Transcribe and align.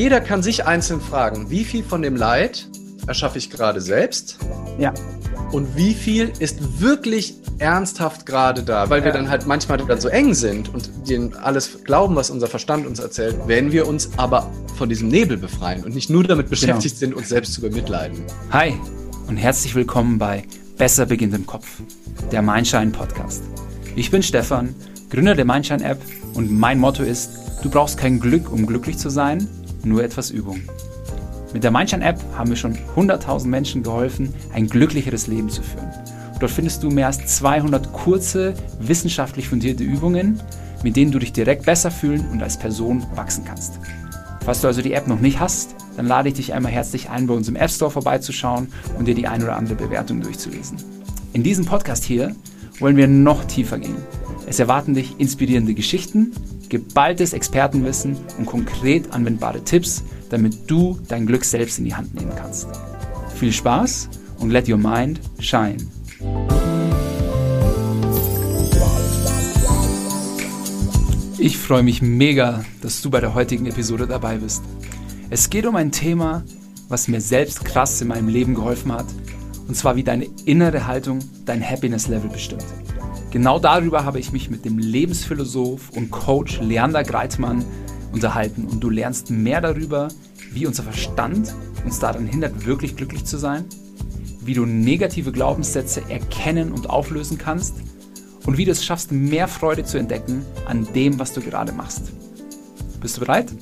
Jeder 0.00 0.20
kann 0.20 0.44
sich 0.44 0.64
einzeln 0.64 1.00
fragen, 1.00 1.50
wie 1.50 1.64
viel 1.64 1.82
von 1.82 2.02
dem 2.02 2.14
Leid 2.14 2.68
erschaffe 3.08 3.36
ich 3.36 3.50
gerade 3.50 3.80
selbst? 3.80 4.38
Ja. 4.78 4.94
Und 5.50 5.74
wie 5.74 5.92
viel 5.92 6.30
ist 6.38 6.80
wirklich 6.80 7.34
ernsthaft 7.58 8.24
gerade 8.24 8.62
da? 8.62 8.90
Weil 8.90 9.02
wir 9.02 9.10
dann 9.10 9.28
halt 9.28 9.48
manchmal 9.48 9.78
dann 9.78 10.00
so 10.00 10.06
eng 10.06 10.34
sind 10.34 10.72
und 10.72 10.88
denen 11.08 11.34
alles 11.34 11.82
glauben, 11.82 12.14
was 12.14 12.30
unser 12.30 12.46
Verstand 12.46 12.86
uns 12.86 13.00
erzählt, 13.00 13.34
wenn 13.46 13.72
wir 13.72 13.88
uns 13.88 14.10
aber 14.16 14.48
von 14.76 14.88
diesem 14.88 15.08
Nebel 15.08 15.36
befreien 15.36 15.82
und 15.82 15.96
nicht 15.96 16.10
nur 16.10 16.22
damit 16.22 16.48
beschäftigt 16.48 17.00
genau. 17.00 17.14
sind, 17.14 17.14
uns 17.14 17.28
selbst 17.28 17.54
zu 17.54 17.60
bemitleiden. 17.60 18.22
Hi 18.52 18.74
und 19.26 19.36
herzlich 19.36 19.74
willkommen 19.74 20.16
bei 20.16 20.44
Besser 20.76 21.06
beginnt 21.06 21.34
im 21.34 21.44
Kopf, 21.44 21.66
der 22.30 22.42
Mindshine 22.42 22.92
Podcast. 22.92 23.42
Ich 23.96 24.12
bin 24.12 24.22
Stefan, 24.22 24.76
Gründer 25.10 25.34
der 25.34 25.44
Mindshine 25.44 25.82
App 25.82 26.00
und 26.34 26.52
mein 26.52 26.78
Motto 26.78 27.02
ist, 27.02 27.30
du 27.64 27.68
brauchst 27.68 27.98
kein 27.98 28.20
Glück, 28.20 28.52
um 28.52 28.64
glücklich 28.64 28.96
zu 28.96 29.10
sein, 29.10 29.48
nur 29.88 30.04
etwas 30.04 30.30
Übung. 30.30 30.60
Mit 31.52 31.64
der 31.64 31.70
Mindshine-App 31.70 32.20
haben 32.36 32.50
wir 32.50 32.56
schon 32.56 32.76
100.000 32.96 33.46
Menschen 33.46 33.82
geholfen, 33.82 34.34
ein 34.52 34.66
glücklicheres 34.66 35.26
Leben 35.26 35.48
zu 35.48 35.62
führen. 35.62 35.90
Dort 36.40 36.52
findest 36.52 36.82
du 36.82 36.90
mehr 36.90 37.06
als 37.06 37.26
200 37.26 37.92
kurze, 37.92 38.54
wissenschaftlich 38.78 39.48
fundierte 39.48 39.82
Übungen, 39.82 40.40
mit 40.84 40.96
denen 40.96 41.10
du 41.10 41.18
dich 41.18 41.32
direkt 41.32 41.64
besser 41.64 41.90
fühlen 41.90 42.28
und 42.30 42.42
als 42.42 42.58
Person 42.58 43.04
wachsen 43.16 43.44
kannst. 43.44 43.80
Falls 44.44 44.60
du 44.60 44.68
also 44.68 44.82
die 44.82 44.92
App 44.92 45.08
noch 45.08 45.20
nicht 45.20 45.40
hast, 45.40 45.74
dann 45.96 46.06
lade 46.06 46.28
ich 46.28 46.34
dich 46.34 46.54
einmal 46.54 46.70
herzlich 46.70 47.10
ein, 47.10 47.26
bei 47.26 47.34
uns 47.34 47.48
im 47.48 47.56
App 47.56 47.70
Store 47.70 47.90
vorbeizuschauen 47.90 48.68
und 48.98 49.06
dir 49.06 49.14
die 49.14 49.26
ein 49.26 49.42
oder 49.42 49.56
andere 49.56 49.74
Bewertung 49.74 50.20
durchzulesen. 50.20 50.78
In 51.32 51.42
diesem 51.42 51.64
Podcast 51.64 52.04
hier 52.04 52.34
wollen 52.78 52.96
wir 52.96 53.08
noch 53.08 53.44
tiefer 53.44 53.78
gehen. 53.78 53.96
Es 54.48 54.58
erwarten 54.58 54.94
dich 54.94 55.14
inspirierende 55.18 55.74
Geschichten, 55.74 56.32
geballtes 56.70 57.34
Expertenwissen 57.34 58.16
und 58.38 58.46
konkret 58.46 59.12
anwendbare 59.12 59.62
Tipps, 59.62 60.02
damit 60.30 60.70
du 60.70 60.98
dein 61.06 61.26
Glück 61.26 61.44
selbst 61.44 61.78
in 61.78 61.84
die 61.84 61.94
Hand 61.94 62.14
nehmen 62.14 62.32
kannst. 62.34 62.66
Viel 63.34 63.52
Spaß 63.52 64.08
und 64.38 64.48
let 64.48 64.66
your 64.66 64.78
mind 64.78 65.20
shine. 65.38 65.76
Ich 71.36 71.58
freue 71.58 71.82
mich 71.82 72.00
mega, 72.00 72.64
dass 72.80 73.02
du 73.02 73.10
bei 73.10 73.20
der 73.20 73.34
heutigen 73.34 73.66
Episode 73.66 74.06
dabei 74.06 74.38
bist. 74.38 74.62
Es 75.28 75.50
geht 75.50 75.66
um 75.66 75.76
ein 75.76 75.92
Thema, 75.92 76.42
was 76.88 77.06
mir 77.06 77.20
selbst 77.20 77.66
krass 77.66 78.00
in 78.00 78.08
meinem 78.08 78.28
Leben 78.28 78.54
geholfen 78.54 78.92
hat, 78.92 79.06
und 79.68 79.76
zwar 79.76 79.96
wie 79.96 80.04
deine 80.04 80.26
innere 80.46 80.86
Haltung 80.86 81.18
dein 81.44 81.62
Happiness-Level 81.62 82.30
bestimmt. 82.30 82.64
Genau 83.30 83.58
darüber 83.58 84.06
habe 84.06 84.18
ich 84.18 84.32
mich 84.32 84.48
mit 84.48 84.64
dem 84.64 84.78
Lebensphilosoph 84.78 85.90
und 85.90 86.10
Coach 86.10 86.60
Leander 86.62 87.02
Greitmann 87.02 87.62
unterhalten 88.10 88.64
und 88.64 88.80
du 88.80 88.88
lernst 88.88 89.30
mehr 89.30 89.60
darüber, 89.60 90.08
wie 90.52 90.66
unser 90.66 90.82
Verstand 90.82 91.54
uns 91.84 91.98
daran 91.98 92.26
hindert, 92.26 92.64
wirklich 92.64 92.96
glücklich 92.96 93.26
zu 93.26 93.36
sein, 93.36 93.66
wie 94.40 94.54
du 94.54 94.64
negative 94.64 95.30
Glaubenssätze 95.30 96.02
erkennen 96.08 96.72
und 96.72 96.88
auflösen 96.88 97.36
kannst 97.36 97.74
und 98.46 98.56
wie 98.56 98.64
du 98.64 98.70
es 98.70 98.82
schaffst, 98.82 99.12
mehr 99.12 99.46
Freude 99.46 99.84
zu 99.84 99.98
entdecken 99.98 100.42
an 100.66 100.88
dem, 100.94 101.18
was 101.18 101.34
du 101.34 101.42
gerade 101.42 101.72
machst. 101.72 102.10
Bist 103.02 103.18
du 103.18 103.20
bereit? 103.20 103.52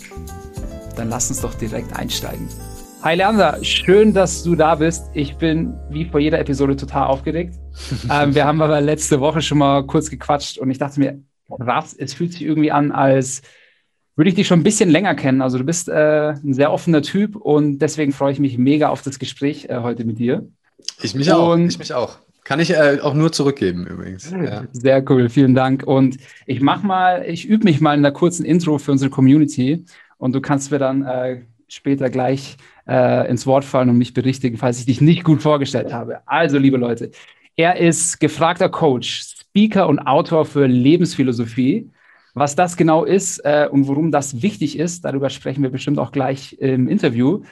Dann 0.95 1.09
lass 1.09 1.29
uns 1.29 1.41
doch 1.41 1.55
direkt 1.55 1.93
einsteigen. 1.97 2.49
Hi 3.03 3.17
Leander, 3.17 3.59
schön, 3.63 4.15
dass 4.15 4.45
du 4.45 4.55
da 4.55 4.77
bist. 4.77 5.11
Ich 5.13 5.37
bin 5.37 5.75
wie 5.91 6.05
vor 6.05 6.21
jeder 6.21 6.39
Episode 6.39 6.77
total 6.77 7.09
aufgeregt. 7.09 7.59
ähm, 8.11 8.35
wir 8.35 8.45
haben 8.45 8.61
aber 8.63 8.81
letzte 8.81 9.21
Woche 9.21 9.43
schon 9.43 9.59
mal 9.59 9.87
kurz 9.87 10.11
gequatscht 10.11 10.59
und 10.59 10.71
ich 10.71 10.79
dachte 10.79 11.01
mir, 11.01 11.23
krass, 11.61 11.95
es 11.99 12.15
fühlt 12.15 12.33
sich 12.33 12.43
irgendwie 12.43 12.73
an, 12.73 12.93
als 12.93 13.43
würde 14.17 14.31
ich 14.31 14.35
dich 14.35 14.47
schon 14.47 14.61
ein 14.61 14.65
bisschen 14.65 14.91
länger 14.91 15.15
kennen. 15.15 15.43
Also 15.43 15.59
du 15.59 15.65
bist 15.65 15.89
äh, 15.89 16.31
ein 16.31 16.55
sehr 16.55 16.73
offener 16.73 17.03
Typ 17.03 17.37
und 17.37 17.79
deswegen 17.79 18.13
freue 18.13 18.33
ich 18.33 18.39
mich 18.39 18.57
mega 18.59 18.89
auf 18.89 19.03
das 19.03 19.19
Gespräch 19.19 19.67
äh, 19.69 19.81
heute 19.83 20.05
mit 20.05 20.19
dir. 20.19 20.49
Ich 21.03 21.15
mich 21.15 21.31
auch. 21.31 21.53
Und 21.53 21.69
ich 21.69 21.79
mich 21.79 21.93
auch. 21.93 22.19
Kann 22.45 22.61
ich 22.61 22.71
äh, 22.71 23.01
auch 23.03 23.15
nur 23.15 23.33
zurückgeben 23.33 23.87
übrigens. 23.87 24.31
Ja. 24.31 24.65
Sehr 24.73 25.05
cool, 25.11 25.29
vielen 25.29 25.55
Dank. 25.55 25.83
Und 25.83 26.17
ich 26.47 26.61
mach 26.61 26.83
mal, 26.83 27.25
ich 27.27 27.45
übe 27.45 27.65
mich 27.65 27.81
mal 27.81 27.93
in 27.95 28.01
einer 28.01 28.13
kurzen 28.13 28.45
Intro 28.45 28.79
für 28.79 28.93
unsere 28.93 29.11
Community 29.11 29.85
und 30.17 30.35
du 30.35 30.41
kannst 30.41 30.71
mir 30.71 30.79
dann 30.79 31.03
äh, 31.03 31.43
später 31.69 32.09
gleich 32.09 32.57
äh, 32.87 33.29
ins 33.29 33.47
Wort 33.47 33.65
fallen 33.65 33.91
und 33.91 33.99
mich 33.99 34.15
berichtigen, 34.15 34.57
falls 34.57 34.79
ich 34.79 34.87
dich 34.87 35.01
nicht 35.01 35.25
gut 35.25 35.43
vorgestellt 35.43 35.93
habe. 35.93 36.21
Also, 36.27 36.59
liebe 36.59 36.77
Leute, 36.77 37.11
er 37.57 37.79
ist 37.79 38.21
gefragter 38.21 38.69
Coach, 38.69 39.23
Speaker 39.23 39.89
und 39.89 39.99
Autor 40.01 40.45
für 40.45 40.67
Lebensphilosophie. 40.67 41.91
Was 42.35 42.55
das 42.55 42.77
genau 42.77 43.05
ist 43.05 43.39
äh, 43.45 43.67
und 43.71 43.89
warum 43.89 44.13
das 44.13 44.43
wichtig 44.43 44.79
ist, 44.79 45.07
darüber 45.07 45.31
sprechen 45.31 45.63
wir 45.63 45.71
bestimmt 45.71 45.99
auch 45.99 46.13
gleich 46.13 46.53
im 46.61 46.87
Interview. 46.87 47.43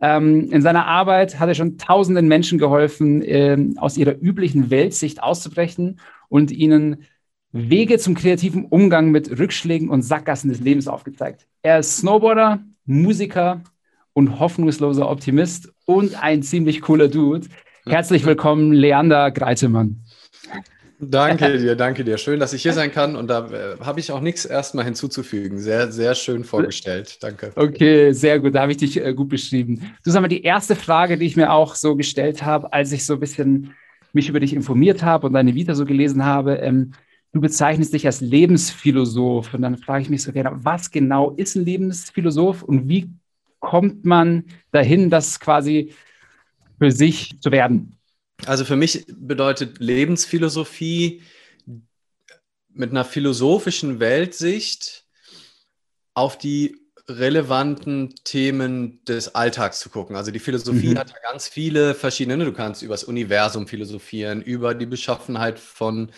Ähm, 0.00 0.50
in 0.50 0.62
seiner 0.62 0.86
Arbeit 0.86 1.38
hat 1.38 1.48
er 1.48 1.54
schon 1.54 1.78
tausenden 1.78 2.26
Menschen 2.26 2.58
geholfen, 2.58 3.22
äh, 3.22 3.56
aus 3.76 3.96
ihrer 3.96 4.20
üblichen 4.20 4.68
Weltsicht 4.70 5.22
auszubrechen 5.22 6.00
und 6.28 6.50
ihnen 6.50 7.04
Wege 7.52 7.98
zum 7.98 8.14
kreativen 8.14 8.64
Umgang 8.64 9.12
mit 9.12 9.38
Rückschlägen 9.38 9.88
und 9.90 10.02
Sackgassen 10.02 10.48
des 10.50 10.58
Lebens 10.58 10.88
aufgezeigt. 10.88 11.46
Er 11.62 11.78
ist 11.78 11.98
Snowboarder, 11.98 12.64
Musiker 12.84 13.62
und 14.12 14.40
hoffnungsloser 14.40 15.08
Optimist 15.08 15.72
und 15.86 16.20
ein 16.20 16.42
ziemlich 16.42 16.80
cooler 16.80 17.06
Dude. 17.06 17.46
Herzlich 17.84 18.24
willkommen, 18.24 18.72
Leander 18.72 19.32
Greitemann. 19.32 20.02
Danke 21.00 21.58
dir, 21.58 21.74
danke 21.74 22.04
dir. 22.04 22.16
Schön, 22.16 22.38
dass 22.38 22.52
ich 22.52 22.62
hier 22.62 22.72
sein 22.74 22.92
kann. 22.92 23.16
Und 23.16 23.26
da 23.26 23.48
äh, 23.48 23.76
habe 23.80 23.98
ich 23.98 24.12
auch 24.12 24.20
nichts 24.20 24.44
erstmal 24.44 24.84
hinzuzufügen. 24.84 25.58
Sehr, 25.58 25.90
sehr 25.90 26.14
schön 26.14 26.44
vorgestellt. 26.44 27.18
Danke. 27.20 27.50
Okay, 27.56 28.12
sehr 28.12 28.38
gut. 28.38 28.54
Da 28.54 28.60
habe 28.62 28.70
ich 28.70 28.78
dich 28.78 29.04
äh, 29.04 29.12
gut 29.12 29.28
beschrieben. 29.28 29.92
Du 30.04 30.12
sag 30.12 30.20
mal, 30.20 30.28
die 30.28 30.44
erste 30.44 30.76
Frage, 30.76 31.18
die 31.18 31.26
ich 31.26 31.36
mir 31.36 31.50
auch 31.50 31.74
so 31.74 31.96
gestellt 31.96 32.44
habe, 32.44 32.72
als 32.72 32.92
ich 32.92 33.04
so 33.04 33.14
ein 33.14 33.20
bisschen 33.20 33.74
mich 34.12 34.28
über 34.28 34.38
dich 34.38 34.54
informiert 34.54 35.02
habe 35.02 35.26
und 35.26 35.32
deine 35.32 35.56
Vita 35.56 35.74
so 35.74 35.84
gelesen 35.84 36.24
habe, 36.24 36.58
ähm, 36.58 36.92
du 37.32 37.40
bezeichnest 37.40 37.92
dich 37.92 38.06
als 38.06 38.20
Lebensphilosoph. 38.20 39.54
Und 39.54 39.62
dann 39.62 39.76
frage 39.76 40.02
ich 40.02 40.10
mich 40.10 40.22
so 40.22 40.30
gerne, 40.30 40.52
was 40.54 40.92
genau 40.92 41.32
ist 41.32 41.56
ein 41.56 41.64
Lebensphilosoph 41.64 42.62
und 42.62 42.88
wie 42.88 43.10
kommt 43.58 44.04
man 44.04 44.44
dahin, 44.70 45.10
das 45.10 45.40
quasi 45.40 45.92
für 46.82 46.90
sich 46.90 47.40
zu 47.40 47.52
werden? 47.52 47.96
Also 48.44 48.64
für 48.64 48.74
mich 48.74 49.04
bedeutet 49.06 49.78
Lebensphilosophie 49.78 51.22
mit 52.70 52.90
einer 52.90 53.04
philosophischen 53.04 54.00
Weltsicht 54.00 55.04
auf 56.14 56.38
die 56.38 56.76
relevanten 57.06 58.12
Themen 58.24 59.04
des 59.04 59.36
Alltags 59.36 59.78
zu 59.78 59.90
gucken. 59.90 60.16
Also 60.16 60.32
die 60.32 60.40
Philosophie 60.40 60.88
mhm. 60.88 60.98
hat 60.98 61.10
ja 61.10 61.16
ganz 61.22 61.46
viele 61.46 61.94
verschiedene, 61.94 62.44
du 62.44 62.52
kannst 62.52 62.82
über 62.82 62.94
das 62.94 63.04
Universum 63.04 63.68
philosophieren, 63.68 64.42
über 64.42 64.74
die 64.74 64.86
Beschaffenheit 64.86 65.60
von 65.60 66.10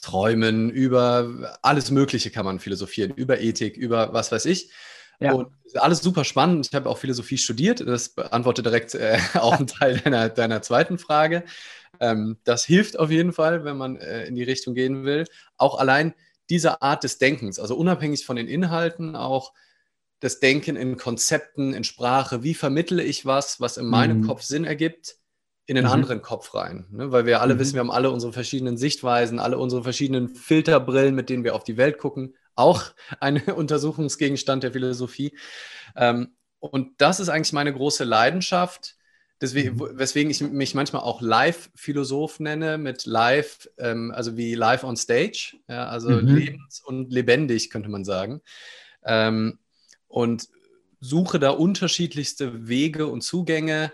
Träumen, 0.00 0.70
über 0.70 1.58
alles 1.60 1.90
Mögliche 1.90 2.30
kann 2.30 2.46
man 2.46 2.60
philosophieren, 2.60 3.12
über 3.14 3.40
Ethik, 3.40 3.76
über 3.76 4.14
was 4.14 4.32
weiß 4.32 4.46
ich. 4.46 4.70
Ja. 5.20 5.32
Und 5.32 5.48
alles 5.74 6.00
super 6.00 6.24
spannend. 6.24 6.68
Ich 6.68 6.74
habe 6.74 6.88
auch 6.88 6.98
Philosophie 6.98 7.38
studiert. 7.38 7.80
Das 7.80 8.10
beantwortet 8.10 8.66
direkt 8.66 8.94
äh, 8.94 9.18
auch 9.34 9.58
einen 9.58 9.66
Teil 9.66 9.98
deiner, 9.98 10.28
deiner 10.28 10.62
zweiten 10.62 10.98
Frage. 10.98 11.44
Ähm, 12.00 12.38
das 12.44 12.64
hilft 12.64 12.98
auf 12.98 13.10
jeden 13.10 13.32
Fall, 13.32 13.64
wenn 13.64 13.76
man 13.76 13.96
äh, 13.96 14.26
in 14.26 14.34
die 14.34 14.44
Richtung 14.44 14.74
gehen 14.74 15.04
will. 15.04 15.24
Auch 15.56 15.78
allein 15.78 16.14
diese 16.50 16.80
Art 16.82 17.04
des 17.04 17.18
Denkens, 17.18 17.58
also 17.58 17.76
unabhängig 17.76 18.24
von 18.24 18.36
den 18.36 18.48
Inhalten, 18.48 19.16
auch 19.16 19.52
das 20.20 20.40
Denken 20.40 20.76
in 20.76 20.96
Konzepten, 20.96 21.74
in 21.74 21.84
Sprache. 21.84 22.42
Wie 22.42 22.54
vermittle 22.54 23.02
ich 23.02 23.26
was, 23.26 23.60
was 23.60 23.76
in 23.76 23.86
meinem 23.86 24.20
mhm. 24.20 24.26
Kopf 24.26 24.42
Sinn 24.42 24.64
ergibt? 24.64 25.16
in 25.68 25.74
den 25.74 25.84
mhm. 25.84 25.90
anderen 25.90 26.22
Kopf 26.22 26.54
rein. 26.54 26.86
Ne? 26.90 27.12
Weil 27.12 27.26
wir 27.26 27.42
alle 27.42 27.54
mhm. 27.54 27.58
wissen, 27.58 27.74
wir 27.74 27.80
haben 27.80 27.90
alle 27.90 28.10
unsere 28.10 28.32
verschiedenen 28.32 28.78
Sichtweisen, 28.78 29.38
alle 29.38 29.58
unsere 29.58 29.82
verschiedenen 29.82 30.30
Filterbrillen, 30.30 31.14
mit 31.14 31.28
denen 31.28 31.44
wir 31.44 31.54
auf 31.54 31.62
die 31.62 31.76
Welt 31.76 31.98
gucken. 31.98 32.34
Auch 32.58 32.82
ein 33.20 33.36
Untersuchungsgegenstand 33.46 34.64
der 34.64 34.72
Philosophie. 34.72 35.32
Ähm, 35.96 36.34
und 36.58 37.00
das 37.00 37.20
ist 37.20 37.28
eigentlich 37.28 37.52
meine 37.52 37.72
große 37.72 38.02
Leidenschaft, 38.02 38.96
deswegen, 39.40 39.76
mhm. 39.76 39.90
weswegen 39.92 40.28
ich 40.30 40.40
mich 40.40 40.74
manchmal 40.74 41.02
auch 41.02 41.20
Live-Philosoph 41.20 42.40
nenne, 42.40 42.76
mit 42.76 43.06
Live, 43.06 43.70
ähm, 43.78 44.10
also 44.10 44.36
wie 44.36 44.56
Live 44.56 44.82
on 44.82 44.96
Stage, 44.96 45.56
ja, 45.68 45.86
also 45.86 46.10
mhm. 46.10 46.34
lebens- 46.34 46.80
und 46.80 47.12
lebendig, 47.12 47.70
könnte 47.70 47.88
man 47.88 48.04
sagen. 48.04 48.40
Ähm, 49.04 49.60
und 50.08 50.48
suche 50.98 51.38
da 51.38 51.50
unterschiedlichste 51.50 52.66
Wege 52.66 53.06
und 53.06 53.20
Zugänge, 53.20 53.92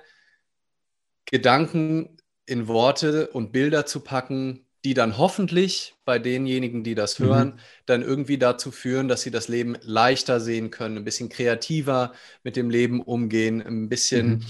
Gedanken 1.26 2.16
in 2.46 2.66
Worte 2.66 3.28
und 3.28 3.52
Bilder 3.52 3.84
zu 3.84 4.00
packen, 4.00 4.64
die 4.84 4.94
dann 4.94 5.16
hoffentlich 5.16 5.94
bei 6.04 6.18
denjenigen, 6.18 6.84
die 6.84 6.94
das 6.94 7.18
mhm. 7.18 7.24
hören, 7.24 7.48
mhm. 7.48 7.58
dann 7.86 8.02
irgendwie 8.02 8.38
dazu 8.38 8.70
führen, 8.70 9.08
dass 9.08 9.22
sie 9.22 9.30
das 9.30 9.48
Leben 9.48 9.76
leichter 9.82 10.40
sehen 10.40 10.70
können, 10.70 10.98
ein 10.98 11.04
bisschen 11.04 11.28
kreativer 11.28 12.12
mit 12.42 12.56
dem 12.56 12.70
Leben 12.70 13.00
umgehen, 13.00 13.62
ein 13.62 13.88
bisschen 13.88 14.28
mhm. 14.28 14.44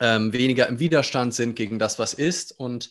ähm, 0.00 0.32
weniger 0.32 0.66
im 0.68 0.78
Widerstand 0.78 1.34
sind 1.34 1.56
gegen 1.56 1.78
das, 1.78 1.98
was 1.98 2.12
ist. 2.12 2.52
Und 2.58 2.90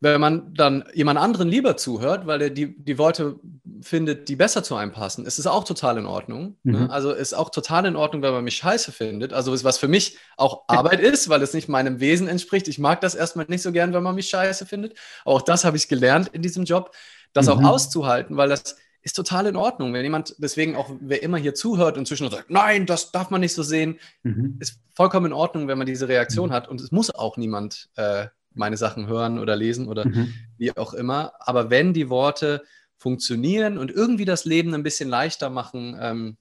wenn 0.00 0.20
man 0.20 0.52
dann 0.54 0.84
jemand 0.92 1.18
anderen 1.18 1.48
lieber 1.48 1.76
zuhört, 1.76 2.26
weil 2.26 2.42
er 2.42 2.50
die, 2.50 2.76
die 2.76 2.98
Worte 2.98 3.40
findet, 3.80 4.28
die 4.28 4.36
besser 4.36 4.62
zu 4.62 4.76
einem 4.76 4.92
passen, 4.92 5.24
ist 5.24 5.38
es 5.38 5.46
auch 5.46 5.64
total 5.64 5.98
in 5.98 6.06
Ordnung. 6.06 6.56
Ne? 6.64 6.72
Mhm. 6.72 6.84
Ne? 6.84 6.90
Also 6.90 7.12
ist 7.12 7.34
auch 7.34 7.50
total 7.50 7.86
in 7.86 7.96
Ordnung, 7.96 8.22
wenn 8.22 8.32
man 8.32 8.44
mich 8.44 8.56
scheiße 8.56 8.92
findet. 8.92 9.32
Also 9.32 9.54
ist, 9.54 9.64
was 9.64 9.78
für 9.78 9.88
mich 9.88 10.18
auch 10.36 10.64
Arbeit 10.68 11.00
ist, 11.00 11.28
weil 11.28 11.42
es 11.42 11.54
nicht 11.54 11.68
meinem 11.68 12.00
Wesen 12.00 12.28
entspricht. 12.28 12.68
Ich 12.68 12.78
mag 12.78 13.00
das 13.00 13.14
erstmal 13.14 13.46
nicht 13.48 13.62
so 13.62 13.72
gern, 13.72 13.94
wenn 13.94 14.02
man 14.02 14.14
mich 14.14 14.28
scheiße 14.28 14.66
findet. 14.66 14.98
Aber 15.24 15.36
auch 15.36 15.42
das 15.42 15.64
habe 15.64 15.76
ich 15.76 15.88
gelernt 15.88 16.28
in 16.28 16.42
diesem 16.42 16.64
Job, 16.64 16.94
das 17.32 17.46
mhm. 17.46 17.52
auch 17.52 17.62
auszuhalten, 17.64 18.36
weil 18.36 18.50
das 18.50 18.76
ist 19.00 19.14
total 19.14 19.46
in 19.46 19.56
Ordnung. 19.56 19.94
Wenn 19.94 20.02
jemand, 20.02 20.34
deswegen 20.38 20.74
auch 20.76 20.90
wer 21.00 21.22
immer 21.22 21.38
hier 21.38 21.54
zuhört 21.54 21.96
und 21.96 22.06
zwischendurch 22.06 22.38
sagt, 22.38 22.50
nein, 22.50 22.86
das 22.86 23.12
darf 23.12 23.30
man 23.30 23.40
nicht 23.40 23.54
so 23.54 23.62
sehen, 23.62 23.98
mhm. 24.24 24.56
ist 24.58 24.80
vollkommen 24.94 25.26
in 25.26 25.32
Ordnung, 25.32 25.68
wenn 25.68 25.78
man 25.78 25.86
diese 25.86 26.08
Reaktion 26.08 26.48
mhm. 26.48 26.52
hat. 26.52 26.68
Und 26.68 26.80
es 26.80 26.90
muss 26.90 27.14
auch 27.14 27.36
niemand 27.36 27.88
äh, 27.96 28.26
meine 28.56 28.76
Sachen 28.76 29.06
hören 29.06 29.38
oder 29.38 29.56
lesen 29.56 29.88
oder 29.88 30.06
mhm. 30.06 30.32
wie 30.58 30.76
auch 30.76 30.94
immer. 30.94 31.32
Aber 31.38 31.70
wenn 31.70 31.92
die 31.92 32.08
Worte 32.08 32.62
funktionieren 32.96 33.78
und 33.78 33.90
irgendwie 33.90 34.24
das 34.24 34.44
Leben 34.44 34.74
ein 34.74 34.82
bisschen 34.82 35.08
leichter 35.08 35.50
machen, 35.50 35.96
ähm, 36.00 36.36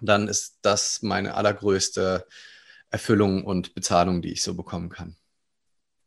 dann 0.00 0.28
ist 0.28 0.58
das 0.62 1.02
meine 1.02 1.34
allergrößte 1.34 2.26
Erfüllung 2.90 3.44
und 3.44 3.74
Bezahlung, 3.74 4.22
die 4.22 4.32
ich 4.32 4.42
so 4.42 4.54
bekommen 4.54 4.88
kann. 4.88 5.16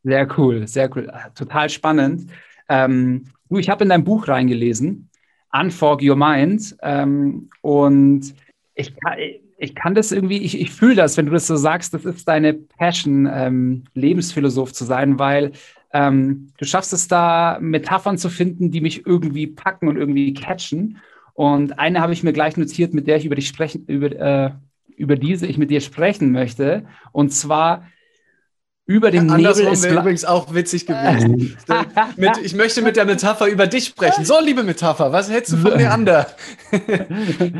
Sehr 0.02 0.28
cool, 0.36 0.66
sehr 0.66 0.94
cool. 0.94 1.10
Total 1.34 1.70
spannend. 1.70 2.30
Ähm, 2.68 3.30
du, 3.48 3.58
ich 3.58 3.70
habe 3.70 3.84
in 3.84 3.90
dein 3.90 4.04
Buch 4.04 4.28
reingelesen, 4.28 5.10
Unfog 5.52 6.02
Your 6.02 6.16
Mind. 6.16 6.76
Ähm, 6.82 7.48
und 7.62 8.34
ich, 8.74 8.94
ich 9.56 9.74
kann 9.74 9.94
das 9.94 10.12
irgendwie, 10.12 10.38
ich, 10.38 10.60
ich 10.60 10.70
fühle 10.70 10.94
das, 10.94 11.16
wenn 11.16 11.26
du 11.26 11.32
das 11.32 11.46
so 11.46 11.56
sagst, 11.56 11.94
das 11.94 12.04
ist 12.04 12.26
deine 12.28 12.54
Passion, 12.54 13.28
ähm, 13.32 13.84
Lebensphilosoph 13.94 14.72
zu 14.72 14.84
sein, 14.84 15.18
weil 15.18 15.52
ähm, 15.92 16.48
du 16.58 16.64
schaffst 16.64 16.92
es 16.92 17.08
da, 17.08 17.58
Metaphern 17.60 18.18
zu 18.18 18.28
finden, 18.28 18.70
die 18.70 18.80
mich 18.80 19.06
irgendwie 19.06 19.46
packen 19.46 19.88
und 19.88 19.96
irgendwie 19.96 20.34
catchen. 20.34 20.98
Und 21.34 21.78
eine 21.78 22.00
habe 22.00 22.12
ich 22.12 22.22
mir 22.22 22.32
gleich 22.32 22.56
notiert, 22.56 22.94
mit 22.94 23.06
der 23.06 23.16
ich 23.16 23.24
über 23.24 23.36
dich 23.36 23.48
sprechen, 23.48 23.84
über, 23.86 24.12
äh, 24.12 24.50
über 24.96 25.16
diese 25.16 25.46
ich 25.46 25.58
mit 25.58 25.70
dir 25.70 25.80
sprechen 25.80 26.32
möchte. 26.32 26.84
Und 27.12 27.30
zwar 27.32 27.86
über 28.86 29.10
dem 29.10 29.28
ja, 29.28 29.36
Nebel 29.38 29.68
ist 29.68 29.82
wäre 29.82 30.00
übrigens 30.00 30.26
auch 30.26 30.52
witzig 30.52 30.84
gewesen. 30.84 31.56
mit, 32.16 32.36
ich 32.42 32.54
möchte 32.54 32.82
mit 32.82 32.96
der 32.96 33.06
Metapher 33.06 33.46
über 33.46 33.66
dich 33.66 33.86
sprechen. 33.86 34.26
So, 34.26 34.34
liebe 34.42 34.62
Metapher, 34.62 35.10
was 35.10 35.30
hältst 35.30 35.54
du 35.54 35.56
von 35.56 35.78
Leander? 35.78 36.26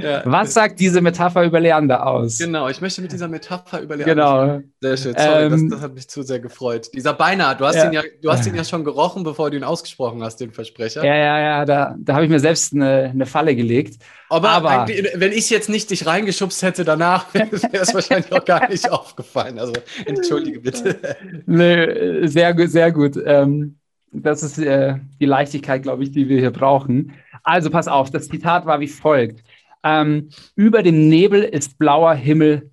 ja. 0.02 0.20
Was 0.26 0.52
sagt 0.52 0.80
diese 0.80 1.00
Metapher 1.00 1.44
über 1.44 1.60
Leander 1.60 2.06
aus? 2.06 2.36
Genau, 2.36 2.68
ich 2.68 2.82
möchte 2.82 3.00
mit 3.00 3.10
dieser 3.10 3.28
Metapher 3.28 3.80
über 3.80 3.96
Leander 3.96 4.14
Genau. 4.14 4.60
Sehr 4.82 4.96
schön, 4.98 5.14
sorry, 5.16 5.44
ähm, 5.44 5.50
das, 5.50 5.78
das, 5.78 5.80
hat 5.80 5.94
mich 5.94 6.08
zu 6.08 6.22
sehr 6.22 6.40
gefreut. 6.40 6.90
Dieser 6.92 7.14
beinahe, 7.14 7.56
du 7.56 7.64
hast, 7.64 7.76
ja. 7.76 7.86
ihn, 7.86 7.92
ja, 7.94 8.02
du 8.20 8.30
hast 8.30 8.46
ihn 8.46 8.54
ja 8.56 8.64
schon 8.64 8.84
gerochen, 8.84 9.24
bevor 9.24 9.50
du 9.50 9.56
ihn 9.56 9.64
ausgesprochen 9.64 10.22
hast, 10.22 10.36
den 10.42 10.52
Versprecher. 10.52 11.02
Ja, 11.02 11.16
ja, 11.16 11.40
ja, 11.40 11.64
da, 11.64 11.96
da 11.98 12.14
habe 12.14 12.24
ich 12.24 12.30
mir 12.30 12.40
selbst 12.40 12.74
eine, 12.74 13.10
eine 13.14 13.24
Falle 13.24 13.56
gelegt. 13.56 14.02
Aber, 14.28 14.50
Aber 14.50 14.88
wenn 15.14 15.32
ich 15.32 15.48
jetzt 15.48 15.68
nicht 15.68 15.90
dich 15.90 16.06
reingeschubst 16.06 16.62
hätte 16.62 16.84
danach, 16.84 17.32
wäre 17.32 17.48
es 17.54 17.94
wahrscheinlich 17.94 18.32
auch 18.32 18.44
gar 18.44 18.68
nicht 18.68 18.90
aufgefallen. 18.90 19.58
Also 19.58 19.72
entschuldige 20.06 20.60
bitte. 20.60 21.13
Nee, 21.46 22.26
sehr, 22.26 22.68
sehr 22.68 22.92
gut. 22.92 23.18
Ähm, 23.24 23.76
das 24.12 24.42
ist 24.42 24.58
äh, 24.58 24.96
die 25.20 25.26
Leichtigkeit, 25.26 25.82
glaube 25.82 26.04
ich, 26.04 26.10
die 26.12 26.28
wir 26.28 26.38
hier 26.38 26.50
brauchen. 26.52 27.12
Also 27.42 27.70
pass 27.70 27.88
auf, 27.88 28.10
das 28.10 28.28
Zitat 28.28 28.64
war 28.66 28.80
wie 28.80 28.88
folgt. 28.88 29.42
Ähm, 29.82 30.30
über 30.56 30.82
dem 30.82 31.08
Nebel 31.08 31.42
ist 31.42 31.78
blauer 31.78 32.14
Himmel 32.14 32.70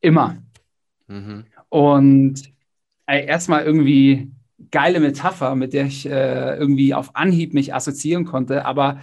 immer. 0.00 0.38
Mhm. 1.06 1.44
Und 1.68 2.42
äh, 3.06 3.24
erstmal 3.26 3.64
irgendwie 3.64 4.30
geile 4.70 5.00
Metapher, 5.00 5.54
mit 5.54 5.72
der 5.72 5.86
ich 5.86 6.06
äh, 6.06 6.56
irgendwie 6.56 6.94
auf 6.94 7.14
Anhieb 7.14 7.54
mich 7.54 7.74
assoziieren 7.74 8.24
konnte. 8.24 8.64
Aber 8.64 9.00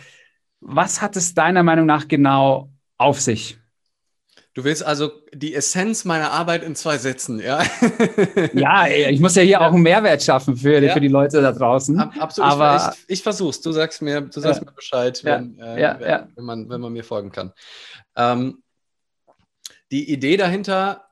was 0.60 1.02
hat 1.02 1.16
es 1.16 1.34
deiner 1.34 1.64
Meinung 1.64 1.86
nach 1.86 2.08
genau 2.08 2.70
auf 2.98 3.22
sich? 3.22 3.60
Du 4.58 4.64
willst 4.64 4.84
also 4.84 5.12
die 5.32 5.54
Essenz 5.54 6.04
meiner 6.04 6.32
Arbeit 6.32 6.64
in 6.64 6.76
zwei 6.76 6.98
Sätzen, 6.98 7.40
ja? 7.40 7.64
ja, 8.54 8.88
ich 8.88 9.20
muss 9.20 9.36
ja 9.36 9.44
hier 9.44 9.52
ja. 9.52 9.68
auch 9.68 9.72
einen 9.72 9.84
Mehrwert 9.84 10.24
schaffen 10.24 10.58
für, 10.58 10.82
ja. 10.82 10.94
für 10.94 11.00
die 11.00 11.10
Leute 11.10 11.44
da 11.44 11.52
draußen. 11.52 12.00
absolut. 12.00 12.52
Aber 12.54 12.92
ich, 12.92 13.20
ich, 13.20 13.22
versuch's. 13.22 13.62
Du 13.62 13.72
sagst 13.72 14.02
mir, 14.02 14.22
du 14.22 14.40
sagst 14.40 14.62
ja. 14.62 14.66
mir 14.66 14.72
Bescheid, 14.72 15.24
wenn, 15.24 15.60
äh, 15.60 15.96
wenn, 16.00 16.28
wenn, 16.36 16.44
man, 16.44 16.70
wenn 16.70 16.82
man 16.82 16.92
mir 16.92 17.04
folgen 17.04 17.32
kann. 17.32 17.54
Ähm, 18.16 18.64
die 19.92 20.12
Idee 20.12 20.38
dahinter, 20.38 21.06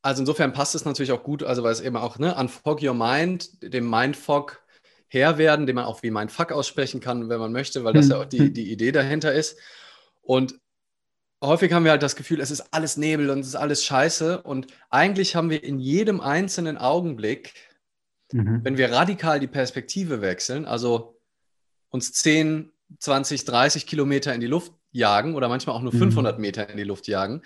also 0.00 0.22
insofern 0.22 0.52
passt 0.52 0.76
es 0.76 0.84
natürlich 0.84 1.10
auch 1.10 1.24
gut, 1.24 1.42
also 1.42 1.64
weil 1.64 1.72
es 1.72 1.80
eben 1.80 1.96
auch, 1.96 2.20
ne, 2.20 2.32
unfog 2.36 2.80
your 2.80 2.94
mind, 2.94 3.60
dem 3.60 3.90
Mindfog 3.90 4.62
Herr 5.08 5.36
werden, 5.36 5.66
den 5.66 5.74
man 5.74 5.86
auch 5.86 6.04
wie 6.04 6.12
Mindfuck 6.12 6.52
aussprechen 6.52 7.00
kann, 7.00 7.28
wenn 7.28 7.40
man 7.40 7.50
möchte, 7.50 7.82
weil 7.82 7.92
das 7.92 8.08
ja 8.08 8.20
auch 8.20 8.24
die, 8.24 8.38
hm. 8.38 8.54
die 8.54 8.70
Idee 8.70 8.92
dahinter 8.92 9.32
ist. 9.32 9.58
Und 10.22 10.54
häufig 11.46 11.72
haben 11.72 11.84
wir 11.84 11.92
halt 11.92 12.02
das 12.02 12.16
Gefühl, 12.16 12.40
es 12.40 12.50
ist 12.50 12.72
alles 12.72 12.96
Nebel 12.96 13.30
und 13.30 13.40
es 13.40 13.48
ist 13.48 13.56
alles 13.56 13.84
Scheiße. 13.84 14.42
Und 14.42 14.66
eigentlich 14.90 15.36
haben 15.36 15.50
wir 15.50 15.62
in 15.62 15.78
jedem 15.78 16.20
einzelnen 16.20 16.76
Augenblick, 16.76 17.54
mhm. 18.32 18.60
wenn 18.62 18.76
wir 18.76 18.92
radikal 18.92 19.40
die 19.40 19.46
Perspektive 19.46 20.20
wechseln, 20.20 20.64
also 20.64 21.20
uns 21.90 22.12
10, 22.12 22.72
20, 22.98 23.44
30 23.44 23.86
Kilometer 23.86 24.34
in 24.34 24.40
die 24.40 24.46
Luft 24.46 24.72
jagen 24.90 25.34
oder 25.34 25.48
manchmal 25.48 25.76
auch 25.76 25.82
nur 25.82 25.94
mhm. 25.94 25.98
500 25.98 26.38
Meter 26.38 26.68
in 26.68 26.76
die 26.76 26.84
Luft 26.84 27.08
jagen, 27.08 27.42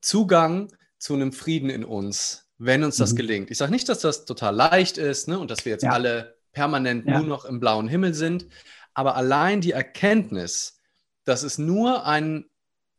Zugang 0.00 0.72
zu 0.98 1.14
einem 1.14 1.32
Frieden 1.32 1.70
in 1.70 1.84
uns, 1.84 2.48
wenn 2.58 2.84
uns 2.84 2.96
das 2.96 3.12
mhm. 3.12 3.16
gelingt. 3.16 3.50
Ich 3.50 3.58
sage 3.58 3.72
nicht, 3.72 3.88
dass 3.88 4.00
das 4.00 4.24
total 4.24 4.54
leicht 4.54 4.98
ist 4.98 5.28
ne, 5.28 5.38
und 5.38 5.50
dass 5.50 5.64
wir 5.64 5.72
jetzt 5.72 5.84
ja. 5.84 5.90
alle 5.90 6.36
permanent 6.52 7.06
ja. 7.06 7.18
nur 7.18 7.26
noch 7.26 7.44
im 7.44 7.60
blauen 7.60 7.88
Himmel 7.88 8.14
sind, 8.14 8.46
aber 8.94 9.16
allein 9.16 9.60
die 9.60 9.72
Erkenntnis, 9.72 10.80
dass 11.24 11.42
es 11.42 11.58
nur 11.58 12.06
ein 12.06 12.46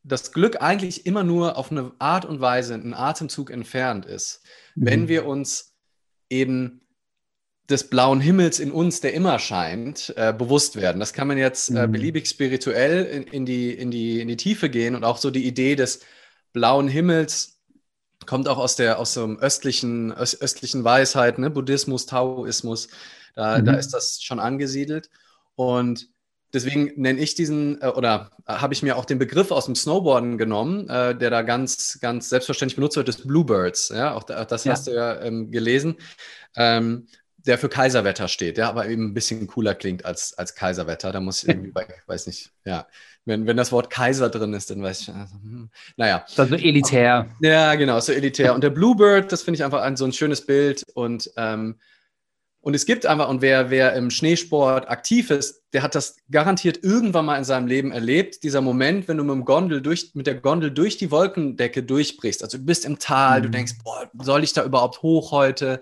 das 0.04 0.32
Glück 0.32 0.62
eigentlich 0.62 1.06
immer 1.06 1.24
nur 1.24 1.58
auf 1.58 1.72
eine 1.72 1.92
Art 2.00 2.26
und 2.26 2.40
Weise, 2.40 2.74
einen 2.74 2.94
Atemzug 2.94 3.50
entfernt 3.52 4.06
ist, 4.06 4.42
mhm. 4.76 4.86
wenn 4.86 5.08
wir 5.08 5.26
uns 5.26 5.74
eben 6.30 6.82
des 7.70 7.90
blauen 7.90 8.22
Himmels 8.22 8.60
in 8.60 8.72
uns, 8.72 9.02
der 9.02 9.14
immer 9.14 9.40
scheint, 9.40 10.14
äh, 10.16 10.34
bewusst 10.34 10.78
werden. 10.78 11.00
Das 11.00 11.12
kann 11.12 11.28
man 11.28 11.38
jetzt 11.38 11.70
äh, 11.70 11.86
mhm. 11.86 11.92
beliebig 11.92 12.28
spirituell 12.28 13.04
in, 13.06 13.24
in, 13.24 13.46
die, 13.46 13.74
in, 13.74 13.92
die, 13.92 14.22
in 14.22 14.28
die 14.30 14.38
Tiefe 14.38 14.70
gehen 14.70 14.96
und 14.96 15.04
auch 15.04 15.18
so 15.18 15.32
die 15.32 15.46
Idee 15.46 15.76
des 15.76 16.00
blauen 16.54 16.88
Himmels 16.88 17.58
kommt 18.26 18.48
auch 18.48 18.58
aus 18.58 18.76
der 18.76 19.00
aus 19.00 19.14
dem 19.14 19.38
östlichen 19.38 20.12
östlichen 20.12 20.84
Weisheit, 20.84 21.38
ne? 21.38 21.50
Buddhismus, 21.50 22.08
Taoismus, 22.08 22.90
da, 23.36 23.60
mhm. 23.60 23.66
da 23.66 23.74
ist 23.74 23.94
das 23.94 24.22
schon 24.22 24.40
angesiedelt 24.40 25.10
und 25.56 26.10
deswegen 26.54 26.92
nenne 26.96 27.20
ich 27.20 27.36
diesen 27.36 27.82
äh, 27.82 27.88
oder 27.88 28.32
habe 28.46 28.74
ich 28.74 28.84
mir 28.84 28.98
auch 28.98 29.06
den 29.06 29.20
Begriff 29.20 29.52
aus 29.52 29.66
dem 29.66 29.76
Snowboarden 29.76 30.38
genommen, 30.38 30.90
äh, 30.90 31.16
der 31.16 31.30
da 31.30 31.42
ganz, 31.42 32.00
ganz 32.02 32.30
selbstverständlich 32.30 32.76
benutzt 32.76 32.98
wird, 32.98 33.10
ist 33.10 33.28
Bluebirds. 33.28 33.90
Ja, 33.90 34.14
auch, 34.14 34.30
auch 34.30 34.46
das 34.46 34.64
ja. 34.64 34.72
hast 34.72 34.88
du 34.88 34.92
ja 34.92 35.22
ähm, 35.22 35.52
gelesen. 35.52 35.96
Ähm, 36.56 37.08
der 37.46 37.58
für 37.58 37.70
Kaiserwetter 37.70 38.28
steht, 38.28 38.58
der 38.58 38.68
aber 38.68 38.88
eben 38.88 39.06
ein 39.06 39.14
bisschen 39.14 39.48
cooler 39.48 39.74
klingt 39.74 40.06
als, 40.06 40.38
als 40.38 40.54
Kaiserwetter. 40.54 41.12
Da 41.14 41.22
muss 41.22 41.44
ich 41.44 41.50
irgendwie 41.50 41.72
bei, 41.72 41.88
weiß 42.08 42.28
nicht, 42.28 42.52
ja, 42.66 42.88
wenn, 43.26 43.48
wenn 43.48 43.58
das 43.58 43.72
Wort 43.72 43.90
Kaiser 43.90 44.30
drin 44.30 44.54
ist, 44.54 44.70
dann 44.70 44.82
weiß 44.82 45.02
ich, 45.02 45.10
also, 45.10 45.36
hm, 45.36 45.70
naja. 45.96 46.26
Das 46.36 46.50
ist 46.50 46.60
so 46.60 46.66
elitär. 46.66 47.28
Ja, 47.42 47.76
genau, 47.76 48.00
so 48.00 48.12
elitär. 48.12 48.54
Und 48.54 48.64
der 48.64 48.70
Bluebird, 48.70 49.32
das 49.32 49.44
finde 49.44 49.58
ich 49.58 49.64
einfach 49.64 49.82
ein, 49.82 49.98
so 49.98 50.06
ein 50.06 50.14
schönes 50.14 50.46
Bild 50.46 50.86
und 50.94 51.32
ähm, 51.38 51.76
und 52.68 52.74
es 52.74 52.86
gibt 52.86 53.06
einfach, 53.06 53.30
und 53.30 53.42
wer, 53.42 53.70
wer 53.70 53.94
im 53.94 54.10
Schneesport 54.10 54.90
aktiv 54.90 55.30
ist, 55.30 55.64
der 55.72 55.84
hat 55.84 55.96
das 55.96 56.18
garantiert 56.30 56.84
irgendwann 56.84 57.24
mal 57.24 57.38
in 57.38 57.46
seinem 57.46 57.66
Leben 57.66 57.94
erlebt. 57.94 58.44
Dieser 58.44 58.60
Moment, 58.60 59.08
wenn 59.08 59.16
du 59.16 59.24
mit, 59.24 59.36
dem 59.36 59.46
Gondel 59.46 59.82
durch, 59.82 60.12
mit 60.16 60.28
der 60.28 60.36
Gondel 60.36 60.72
durch 60.72 60.98
die 60.98 61.10
Wolkendecke 61.10 61.82
durchbrichst. 61.82 62.44
Also 62.44 62.58
du 62.58 62.66
bist 62.66 62.84
im 62.84 63.00
Tal, 63.00 63.40
mhm. 63.40 63.44
du 63.44 63.50
denkst, 63.52 63.76
boah, 63.86 64.12
soll 64.22 64.44
ich 64.44 64.52
da 64.52 64.66
überhaupt 64.66 65.02
hoch 65.02 65.32
heute? 65.32 65.80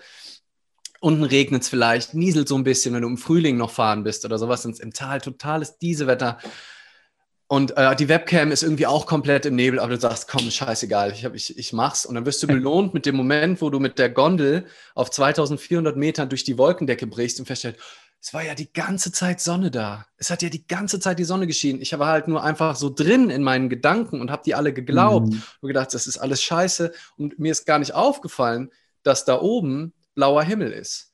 Unten 1.00 1.24
regnet 1.24 1.63
es 1.63 1.70
vielleicht, 1.70 2.13
nieselt 2.13 2.48
so 2.48 2.56
ein 2.56 2.63
bisschen, 2.63 2.94
wenn 2.94 3.01
du 3.01 3.08
im 3.08 3.18
Frühling 3.18 3.58
noch 3.58 3.72
fahren 3.72 4.04
bist 4.04 4.24
oder 4.24 4.38
sowas. 4.38 4.63
Im 4.63 4.94
Tal 4.94 5.22
totales 5.22 5.80
Diesewetter. 5.80 6.38
Und 7.48 7.78
äh, 7.78 7.96
die 7.96 8.10
Webcam 8.10 8.52
ist 8.52 8.64
irgendwie 8.64 8.88
auch 8.88 9.06
komplett 9.06 9.46
im 9.46 9.56
Nebel, 9.56 9.80
aber 9.80 9.94
du 9.94 10.00
sagst, 10.00 10.28
komm, 10.28 10.50
scheißegal, 10.50 11.12
ich, 11.12 11.25
hab, 11.25 11.36
ich, 11.36 11.58
ich 11.58 11.74
mach's. 11.74 12.06
Und 12.06 12.16
dann 12.16 12.25
wirst 12.25 12.42
du 12.42 12.48
belohnt 12.48 12.96
mit 12.96 13.06
dem 13.06 13.16
Moment, 13.16 13.62
wo 13.62 13.70
du 13.70 13.80
mit 13.80 14.00
der 14.00 14.10
Gondel 14.10 14.66
auf 14.96 15.12
2400 15.12 15.96
Metern 15.96 16.28
durch 16.30 16.44
die 16.44 16.58
Wolkendecke 16.58 17.06
brichst 17.06 17.40
und 17.40 17.46
feststellst, 17.46 17.80
es 18.20 18.34
war 18.34 18.44
ja 18.44 18.56
die 18.56 18.74
ganze 18.74 19.12
Zeit 19.12 19.40
Sonne 19.40 19.70
da. 19.70 20.08
Es 20.18 20.32
hat 20.32 20.42
ja 20.42 20.50
die 20.50 20.66
ganze 20.66 21.00
Zeit 21.00 21.20
die 21.20 21.24
Sonne 21.24 21.46
geschienen. 21.46 21.80
Ich 21.80 21.98
war 22.00 22.08
halt 22.08 22.28
nur 22.28 22.44
einfach 22.44 22.75
so 22.75 22.90
drin 22.90 23.30
in 23.30 23.44
meinen 23.44 23.70
Gedanken 23.70 24.20
und 24.20 24.32
habe 24.32 24.42
die 24.44 24.56
alle 24.56 24.74
geglaubt 24.74 25.28
mhm. 25.28 25.44
und 25.62 25.68
gedacht, 25.68 25.94
das 25.94 26.08
ist 26.08 26.18
alles 26.18 26.42
scheiße. 26.42 26.92
Und 27.18 27.38
mir 27.38 27.52
ist 27.52 27.68
gar 27.68 27.78
nicht 27.78 27.94
aufgefallen, 27.94 28.72
dass 29.04 29.25
da 29.25 29.40
oben 29.40 29.94
blauer 30.16 30.42
Himmel 30.42 30.72
ist. 30.72 31.14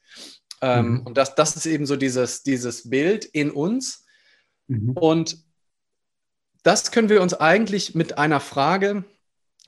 Ähm, 0.61 0.91
mhm. 0.91 1.07
Und 1.07 1.17
das, 1.17 1.35
das 1.35 1.57
ist 1.57 1.65
eben 1.65 1.85
so 1.85 1.97
dieses, 1.97 2.43
dieses 2.43 2.89
Bild 2.89 3.25
in 3.25 3.51
uns. 3.51 4.05
Mhm. 4.67 4.91
Und 4.91 5.37
das 6.63 6.91
können 6.91 7.09
wir 7.09 7.21
uns 7.21 7.33
eigentlich 7.33 7.95
mit 7.95 8.17
einer 8.17 8.39
Frage, 8.39 9.03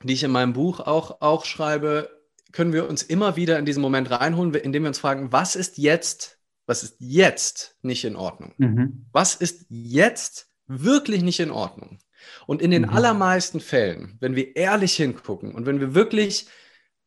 die 0.03 0.13
ich 0.13 0.23
in 0.23 0.31
meinem 0.31 0.53
Buch 0.53 0.79
auch, 0.79 1.21
auch 1.21 1.45
schreibe, 1.45 2.09
können 2.51 2.73
wir 2.73 2.87
uns 2.87 3.01
immer 3.01 3.35
wieder 3.35 3.57
in 3.57 3.65
diesen 3.65 3.81
Moment 3.81 4.11
reinholen, 4.11 4.53
indem 4.53 4.83
wir 4.83 4.89
uns 4.89 4.99
fragen, 4.99 5.31
was 5.31 5.55
ist 5.55 5.77
jetzt 5.77 6.39
was 6.65 6.83
ist 6.83 6.95
jetzt 6.99 7.75
nicht 7.81 8.03
in 8.05 8.15
Ordnung? 8.15 8.53
Mhm. 8.57 9.05
Was 9.11 9.35
ist 9.35 9.65
jetzt 9.69 10.49
wirklich 10.67 11.21
nicht 11.23 11.39
in 11.39 11.51
Ordnung? 11.51 11.99
Und 12.47 12.61
in 12.61 12.71
den 12.71 12.83
mhm. 12.83 12.89
allermeisten 12.89 13.59
Fällen, 13.59 14.17
wenn 14.21 14.35
wir 14.35 14.55
ehrlich 14.55 14.95
hingucken 14.95 15.53
und 15.53 15.65
wenn 15.65 15.79
wir 15.79 15.93
wirklich 15.93 16.47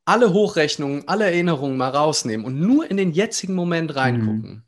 alle 0.05 0.33
Hochrechnungen, 0.33 1.09
alle 1.09 1.25
Erinnerungen 1.25 1.77
mal 1.77 1.89
rausnehmen 1.89 2.45
und 2.45 2.61
nur 2.61 2.91
in 2.91 2.97
den 2.97 3.13
jetzigen 3.13 3.55
Moment 3.55 3.97
reingucken, 3.97 4.51
mhm. 4.51 4.63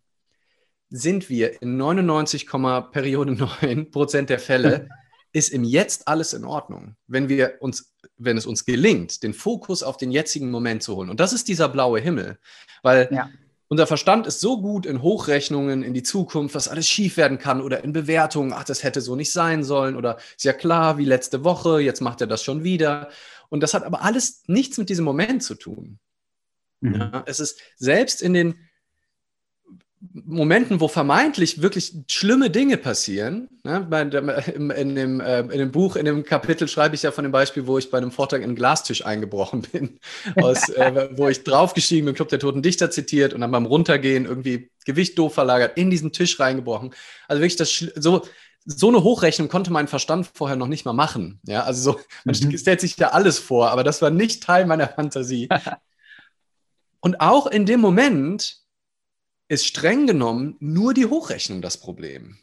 sind 0.89 1.29
wir 1.29 1.61
in 1.63 1.77
99, 1.77 2.49
Periode 2.91 3.33
9 3.33 3.91
Prozent 3.91 4.31
der 4.31 4.39
Fälle, 4.39 4.89
ist 5.33 5.51
im 5.51 5.65
Jetzt 5.65 6.09
alles 6.09 6.33
in 6.33 6.45
Ordnung. 6.45 6.97
Wenn 7.07 7.29
wir 7.29 7.57
uns, 7.61 7.95
wenn 8.17 8.37
es 8.37 8.47
uns 8.47 8.65
gelingt, 8.65 9.23
den 9.23 9.35
Fokus 9.35 9.83
auf 9.83 9.97
den 9.97 10.11
jetzigen 10.11 10.51
Moment 10.51 10.83
zu 10.83 10.97
holen. 10.97 11.11
Und 11.11 11.21
das 11.21 11.33
ist 11.33 11.49
dieser 11.49 11.69
blaue 11.69 12.01
Himmel. 12.01 12.39
Weil 12.83 13.09
ja. 13.11 13.31
unser 13.69 13.87
Verstand 13.87 14.27
ist 14.27 14.41
so 14.41 14.61
gut 14.61 14.87
in 14.87 15.03
Hochrechnungen, 15.03 15.83
in 15.83 15.95
die 15.95 16.03
Zukunft, 16.03 16.55
was 16.55 16.69
alles 16.69 16.89
schief 16.89 17.17
werden 17.17 17.39
kann 17.39 17.61
oder 17.61 17.85
in 17.85 17.93
Bewertungen, 17.93 18.53
ach, 18.53 18.65
das 18.65 18.83
hätte 18.83 19.01
so 19.01 19.17
nicht 19.17 19.33
sein 19.33 19.65
sollen 19.65 19.97
oder 19.97 20.19
ist 20.37 20.45
ja 20.45 20.53
klar, 20.53 20.99
wie 20.99 21.05
letzte 21.05 21.45
Woche, 21.45 21.81
jetzt 21.81 22.01
macht 22.01 22.21
er 22.21 22.27
das 22.27 22.43
schon 22.43 22.65
wieder. 22.65 23.11
Und 23.51 23.63
das 23.63 23.75
hat 23.75 23.85
aber 23.85 24.03
alles 24.03 24.45
nichts 24.47 24.79
mit 24.79 24.89
diesem 24.89 25.05
Moment 25.05 25.43
zu 25.43 25.55
tun. 25.55 25.99
Mhm. 26.81 26.95
Ja, 26.95 27.23
es 27.27 27.41
ist 27.41 27.61
selbst 27.77 28.23
in 28.23 28.35
den 28.35 28.68
Momenten, 30.01 30.81
wo 30.81 30.87
vermeintlich 30.87 31.61
wirklich 31.61 31.93
schlimme 32.09 32.51
Dinge 32.51 32.77
passieren, 32.77 33.49
ne, 33.65 33.87
in, 34.55 34.71
in, 34.71 34.95
dem, 34.95 35.21
äh, 35.21 35.41
in 35.41 35.59
dem 35.59 35.73
Buch, 35.73 35.97
in 35.97 36.05
dem 36.05 36.23
Kapitel 36.23 36.69
schreibe 36.69 36.95
ich 36.95 37.03
ja 37.03 37.11
von 37.11 37.25
dem 37.25 37.33
Beispiel, 37.33 37.67
wo 37.67 37.79
ich 37.79 37.91
bei 37.91 37.99
einem 37.99 38.13
Vortrag 38.13 38.41
in 38.41 38.45
einen 38.45 38.55
Glastisch 38.55 39.05
eingebrochen 39.05 39.63
bin, 39.63 39.99
aus, 40.37 40.69
äh, 40.69 41.09
wo 41.17 41.29
ich 41.29 41.43
draufgestiegen 41.43 42.07
bin, 42.07 42.15
Club 42.15 42.29
der 42.29 42.39
Toten 42.39 42.63
Dichter 42.63 42.93
zitiert 42.93 43.35
und 43.35 43.41
dann 43.41 43.51
beim 43.51 43.67
Runtergehen 43.67 44.25
irgendwie 44.25 44.71
Gewicht 44.87 45.19
doof 45.19 45.35
verlagert, 45.35 45.77
in 45.77 45.91
diesen 45.91 46.13
Tisch 46.13 46.39
reingebrochen. 46.39 46.95
Also 47.27 47.43
wirklich 47.43 47.57
das, 47.57 47.85
so, 47.97 48.23
so 48.65 48.89
eine 48.89 49.03
Hochrechnung 49.03 49.49
konnte 49.49 49.73
mein 49.73 49.89
Verstand 49.89 50.31
vorher 50.33 50.57
noch 50.57 50.69
nicht 50.69 50.85
mal 50.85 50.93
machen. 50.93 51.41
Ja, 51.45 51.65
also 51.65 51.93
so, 51.93 52.01
man 52.25 52.37
mhm. 52.41 52.57
stellt 52.57 52.81
sich 52.81 52.97
ja 52.99 53.09
alles 53.09 53.39
vor, 53.41 53.71
aber 53.71 53.83
das 53.83 54.01
war 54.01 54.11
nicht 54.11 54.45
Teil 54.45 54.65
meiner 54.65 54.89
Fantasie. 54.89 55.49
Und 57.01 57.21
auch 57.21 57.47
in 57.47 57.65
dem 57.65 57.81
Moment 57.81 58.59
ist 59.49 59.67
streng 59.67 60.07
genommen 60.07 60.57
nur 60.61 60.95
die 60.95 61.07
Hochrechnung 61.07 61.63
das 61.63 61.79
Problem. 61.79 62.37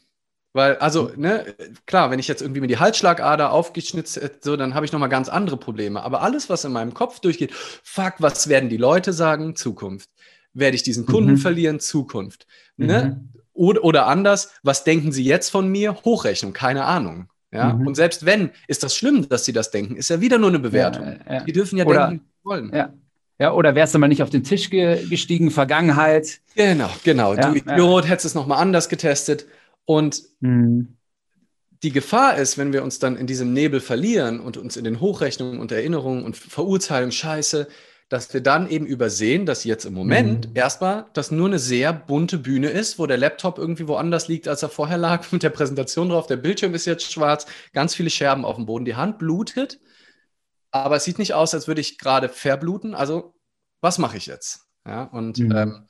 Weil, 0.52 0.76
also, 0.76 1.12
ne, 1.16 1.54
klar, 1.84 2.10
wenn 2.10 2.18
ich 2.18 2.28
jetzt 2.28 2.40
irgendwie 2.40 2.62
mir 2.62 2.66
die 2.66 2.78
Halsschlagader 2.78 3.52
aufgeschnitzt 3.52 4.18
so, 4.40 4.56
dann 4.56 4.74
habe 4.74 4.86
ich 4.86 4.92
nochmal 4.92 5.10
ganz 5.10 5.28
andere 5.28 5.58
Probleme. 5.58 6.02
Aber 6.02 6.22
alles, 6.22 6.48
was 6.48 6.64
in 6.64 6.72
meinem 6.72 6.94
Kopf 6.94 7.20
durchgeht, 7.20 7.52
fuck, 7.52 8.14
was 8.20 8.48
werden 8.48 8.70
die 8.70 8.78
Leute 8.78 9.12
sagen? 9.12 9.54
Zukunft. 9.54 10.08
Werde 10.54 10.74
ich 10.74 10.82
diesen 10.82 11.04
Kunden 11.04 11.32
mhm. 11.32 11.36
verlieren? 11.36 11.78
Zukunft. 11.78 12.46
Ne? 12.78 13.18
Mhm. 13.20 13.40
Oder, 13.52 13.84
oder 13.84 14.06
anders, 14.06 14.54
was 14.62 14.82
denken 14.82 15.12
sie 15.12 15.24
jetzt 15.24 15.50
von 15.50 15.68
mir? 15.68 15.94
Hochrechnung, 16.06 16.54
keine 16.54 16.86
Ahnung. 16.86 17.28
Ja? 17.52 17.74
Mhm. 17.74 17.88
Und 17.88 17.94
selbst 17.94 18.24
wenn, 18.24 18.50
ist 18.66 18.82
das 18.82 18.96
schlimm, 18.96 19.28
dass 19.28 19.44
sie 19.44 19.52
das 19.52 19.70
denken, 19.70 19.96
ist 19.96 20.08
ja 20.08 20.22
wieder 20.22 20.38
nur 20.38 20.48
eine 20.48 20.58
Bewertung. 20.58 21.18
Ja, 21.26 21.34
ja. 21.34 21.44
Die 21.44 21.52
dürfen 21.52 21.76
ja 21.76 21.84
oder, 21.84 22.08
denken, 22.08 22.26
wollen. 22.42 22.70
Ja. 22.74 22.94
Ja, 23.38 23.52
oder 23.52 23.74
wärst 23.74 23.94
du 23.94 23.98
mal 23.98 24.08
nicht 24.08 24.22
auf 24.22 24.30
den 24.30 24.44
Tisch 24.44 24.70
ge 24.70 25.06
gestiegen, 25.08 25.50
Vergangenheit. 25.50 26.40
Genau, 26.54 26.88
genau. 27.04 27.34
Ja, 27.34 27.50
du 27.50 27.58
Idiot, 27.58 28.04
ja. 28.04 28.10
hättest 28.10 28.26
es 28.26 28.34
nochmal 28.34 28.58
anders 28.58 28.88
getestet. 28.88 29.46
Und 29.84 30.22
mhm. 30.40 30.96
die 31.82 31.92
Gefahr 31.92 32.38
ist, 32.38 32.56
wenn 32.56 32.72
wir 32.72 32.82
uns 32.82 32.98
dann 32.98 33.16
in 33.16 33.26
diesem 33.26 33.52
Nebel 33.52 33.80
verlieren 33.80 34.40
und 34.40 34.56
uns 34.56 34.76
in 34.76 34.84
den 34.84 35.00
Hochrechnungen 35.00 35.60
und 35.60 35.70
Erinnerungen 35.70 36.24
und 36.24 36.36
Verurteilungen 36.36 37.12
scheiße, 37.12 37.68
dass 38.08 38.32
wir 38.32 38.40
dann 38.40 38.70
eben 38.70 38.86
übersehen, 38.86 39.46
dass 39.46 39.64
jetzt 39.64 39.84
im 39.84 39.92
Moment 39.92 40.48
mhm. 40.48 40.56
erstmal 40.56 41.06
das 41.12 41.30
nur 41.30 41.48
eine 41.48 41.58
sehr 41.58 41.92
bunte 41.92 42.38
Bühne 42.38 42.68
ist, 42.68 42.98
wo 42.98 43.06
der 43.06 43.18
Laptop 43.18 43.58
irgendwie 43.58 43.88
woanders 43.88 44.28
liegt, 44.28 44.48
als 44.48 44.62
er 44.62 44.70
vorher 44.70 44.96
lag, 44.96 45.30
mit 45.32 45.42
der 45.42 45.50
Präsentation 45.50 46.08
drauf. 46.08 46.26
Der 46.26 46.36
Bildschirm 46.36 46.72
ist 46.72 46.86
jetzt 46.86 47.12
schwarz, 47.12 47.44
ganz 47.74 47.94
viele 47.94 48.10
Scherben 48.10 48.46
auf 48.46 48.56
dem 48.56 48.64
Boden, 48.64 48.86
die 48.86 48.94
Hand 48.94 49.18
blutet 49.18 49.78
aber 50.84 50.96
es 50.96 51.04
sieht 51.04 51.18
nicht 51.18 51.34
aus, 51.34 51.54
als 51.54 51.68
würde 51.68 51.80
ich 51.80 51.98
gerade 51.98 52.28
verbluten. 52.28 52.94
Also, 52.94 53.34
was 53.80 53.98
mache 53.98 54.16
ich 54.16 54.26
jetzt? 54.26 54.66
Ja, 54.86 55.04
und 55.04 55.38
mhm. 55.38 55.52
ähm, 55.52 55.86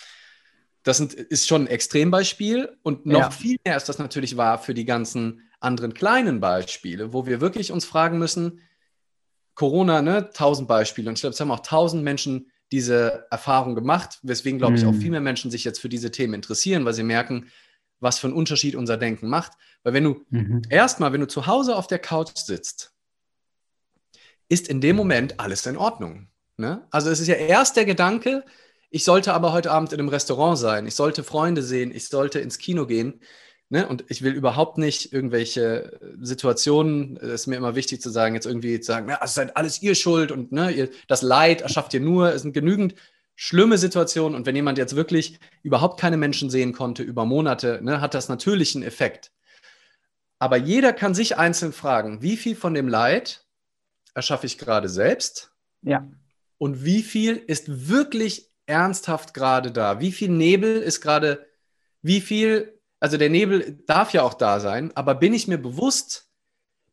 das 0.83 0.99
sind, 0.99 1.15
ist 1.15 1.49
schon 1.49 1.63
ein 1.63 1.67
Extrembeispiel. 1.67 2.77
Und 2.83 3.07
noch 3.07 3.21
ja. 3.21 3.31
viel 3.31 3.57
mehr 3.65 3.77
ist 3.77 3.89
das 3.89 3.99
natürlich 3.99 4.37
wahr 4.37 4.59
für 4.59 4.75
die 4.75 4.85
ganzen 4.85 5.43
anderen 5.61 5.95
kleinen 5.95 6.41
Beispiele, 6.41 7.13
wo 7.13 7.27
wir 7.27 7.41
wirklich 7.41 7.73
uns 7.73 7.85
fragen 7.85 8.19
müssen, 8.19 8.61
Corona, 9.55 10.03
ne, 10.03 10.31
tausend 10.33 10.69
Beispiele. 10.69 11.09
Und 11.09 11.15
ich 11.15 11.23
glaube, 11.23 11.35
es 11.35 11.41
haben 11.41 11.51
auch 11.51 11.61
tausend 11.61 12.05
Menschen 12.05 12.51
diese 12.73 13.27
Erfahrung 13.31 13.75
gemacht, 13.75 14.19
weswegen, 14.23 14.59
glaube 14.59 14.77
ich, 14.77 14.85
auch 14.85 14.93
mhm. 14.93 15.01
viel 15.01 15.11
mehr 15.11 15.21
Menschen 15.21 15.51
sich 15.51 15.65
jetzt 15.65 15.81
für 15.81 15.89
diese 15.89 16.11
Themen 16.11 16.35
interessieren, 16.35 16.85
weil 16.85 16.95
sie 16.95 17.05
merken, 17.05 17.49
was 18.01 18.19
für 18.19 18.27
einen 18.27 18.37
Unterschied 18.37 18.75
unser 18.75 18.97
Denken 18.97 19.29
macht. 19.29 19.53
Weil 19.83 19.95
wenn 19.95 20.05
du 20.05 20.25
mhm. 20.31 20.63
erstmal, 20.69 21.13
wenn 21.13 21.21
du 21.21 21.29
zu 21.29 21.47
Hause 21.47 21.77
auf 21.77 21.87
der 21.87 21.99
Couch 21.99 22.37
sitzt 22.37 22.96
ist 24.49 24.69
in 24.69 24.81
dem 24.81 24.97
Moment 24.97 25.41
alles 25.41 25.67
in 25.67 25.77
Ordnung. 25.77 26.29
Ne? 26.57 26.87
Also 26.91 27.11
es 27.11 27.21
ist 27.21 27.29
ja 27.29 27.35
erst 27.35 27.77
der 27.77 27.85
Gedanke, 27.85 28.45
ich 28.91 29.05
sollte 29.05 29.35
aber 29.35 29.53
heute 29.53 29.73
Abend 29.73 29.93
in 29.93 30.01
einem 30.01 30.09
Restaurant 30.09 30.59
sein, 30.59 30.87
ich 30.87 30.95
sollte 30.95 31.25
Freunde 31.25 31.63
sehen, 31.63 31.95
ich 31.95 32.09
sollte 32.09 32.39
ins 32.39 32.59
Kino 32.59 32.87
gehen. 32.87 33.21
Ne? 33.69 33.89
Und 33.89 34.05
ich 34.09 34.23
will 34.23 34.33
überhaupt 34.33 34.79
nicht 34.79 35.13
irgendwelche 35.13 35.99
Situationen, 36.21 37.17
es 37.17 37.43
ist 37.43 37.47
mir 37.49 37.57
immer 37.57 37.75
wichtig 37.75 38.01
zu 38.01 38.11
sagen, 38.11 38.35
jetzt 38.35 38.47
irgendwie 38.47 38.79
zu 38.79 38.93
sagen, 38.93 39.09
ja, 39.09 39.19
es 39.23 39.33
ist 39.33 39.37
halt 39.39 39.57
alles 39.57 39.83
ihr 39.83 39.97
Schuld 39.97 40.31
und 40.31 40.53
ne, 40.53 40.71
ihr, 40.71 40.89
das 41.09 41.23
Leid 41.23 41.63
erschafft 41.63 41.93
ihr 41.93 42.01
nur, 42.01 42.33
es 42.33 42.43
sind 42.43 42.53
genügend 42.53 42.95
schlimme 43.35 43.77
Situationen. 43.77 44.37
Und 44.37 44.47
wenn 44.47 44.55
jemand 44.55 44.79
jetzt 44.79 44.95
wirklich 44.95 45.41
überhaupt 45.65 46.01
keine 46.01 46.17
Menschen 46.17 46.49
sehen 46.49 46.73
konnte 46.73 47.03
über 47.03 47.25
Monate, 47.25 47.81
ne, 47.83 48.01
hat 48.01 48.15
das 48.15 48.29
natürlich 48.29 48.77
einen 48.77 48.85
Effekt. 48.85 49.33
Aber 50.39 50.57
jeder 50.57 50.93
kann 50.93 51.15
sich 51.15 51.37
einzeln 51.37 51.73
fragen, 51.73 52.23
wie 52.23 52.37
viel 52.37 52.55
von 52.55 52.73
dem 52.73 52.89
Leid 52.89 53.46
erschaffe 54.17 54.47
ich 54.47 54.57
gerade 54.57 54.89
selbst? 54.89 55.53
Ja. 55.83 56.11
Und 56.59 56.85
wie 56.85 57.03
viel 57.03 57.37
ist 57.37 57.89
wirklich 57.89 58.51
ernsthaft 58.65 59.35
gerade 59.35 59.71
da? 59.71 60.01
Wie 60.01 60.11
viel 60.11 60.31
Nebel 60.31 60.79
ist 60.79 61.03
gerade, 61.03 61.47
wie 62.01 62.23
viel, 62.23 62.81
also 62.99 63.19
der 63.19 63.29
Nebel 63.29 63.79
darf 63.87 64.15
ja 64.15 64.23
auch 64.23 64.35
da 64.35 64.59
sein, 64.59 64.91
aber 64.97 65.15
bin 65.15 65.35
ich 65.35 65.49
mir 65.49 65.59
bewusst, 65.59 66.31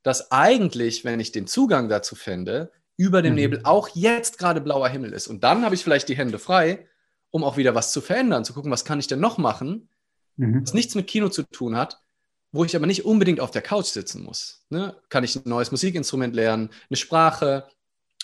dass 0.03 0.31
eigentlich, 0.31 1.05
wenn 1.05 1.21
ich 1.21 1.31
den 1.31 1.47
Zugang 1.47 1.87
dazu 1.87 2.15
fände, 2.15 2.71
über 2.97 3.21
dem 3.21 3.33
mhm. 3.33 3.39
Nebel 3.39 3.61
auch 3.63 3.87
jetzt 3.95 4.37
gerade 4.37 4.59
blauer 4.59 4.89
Himmel 4.89 5.13
ist. 5.13 5.27
Und 5.27 5.45
dann 5.45 5.63
habe 5.63 5.75
ich 5.75 5.83
vielleicht 5.83 6.09
die 6.09 6.17
Hände 6.17 6.39
frei, 6.39 6.87
um 7.31 7.45
auch 7.45 7.55
wieder 7.55 7.73
was 7.73 7.93
zu 7.93 8.01
verändern, 8.01 8.43
zu 8.43 8.53
gucken, 8.53 8.69
was 8.69 8.83
kann 8.83 8.99
ich 8.99 9.07
denn 9.07 9.21
noch 9.21 9.37
machen, 9.37 9.87
mhm. 10.35 10.61
was 10.61 10.73
nichts 10.73 10.93
mit 10.93 11.07
Kino 11.07 11.29
zu 11.29 11.43
tun 11.43 11.77
hat, 11.77 12.02
wo 12.53 12.63
ich 12.63 12.75
aber 12.75 12.85
nicht 12.85 13.03
unbedingt 13.03 13.41
auf 13.41 13.51
der 13.51 13.63
Couch 13.63 13.87
sitzen 13.87 14.23
muss. 14.23 14.63
Ne? 14.69 14.95
Kann 15.09 15.23
ich 15.23 15.35
ein 15.35 15.41
neues 15.45 15.71
Musikinstrument 15.71 16.35
lernen, 16.35 16.69
eine 16.89 16.97
Sprache, 16.97 17.67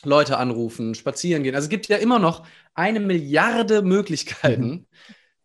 Leute 0.04 0.38
anrufen, 0.38 0.96
spazieren 0.96 1.44
gehen. 1.44 1.56
Also 1.56 1.66
es 1.66 1.70
gibt 1.70 1.88
ja 1.88 1.98
immer 1.98 2.20
noch 2.20 2.48
eine 2.74 3.02
Milliarde 3.02 3.82
Möglichkeiten. 3.82 4.70
Mhm. 4.70 4.86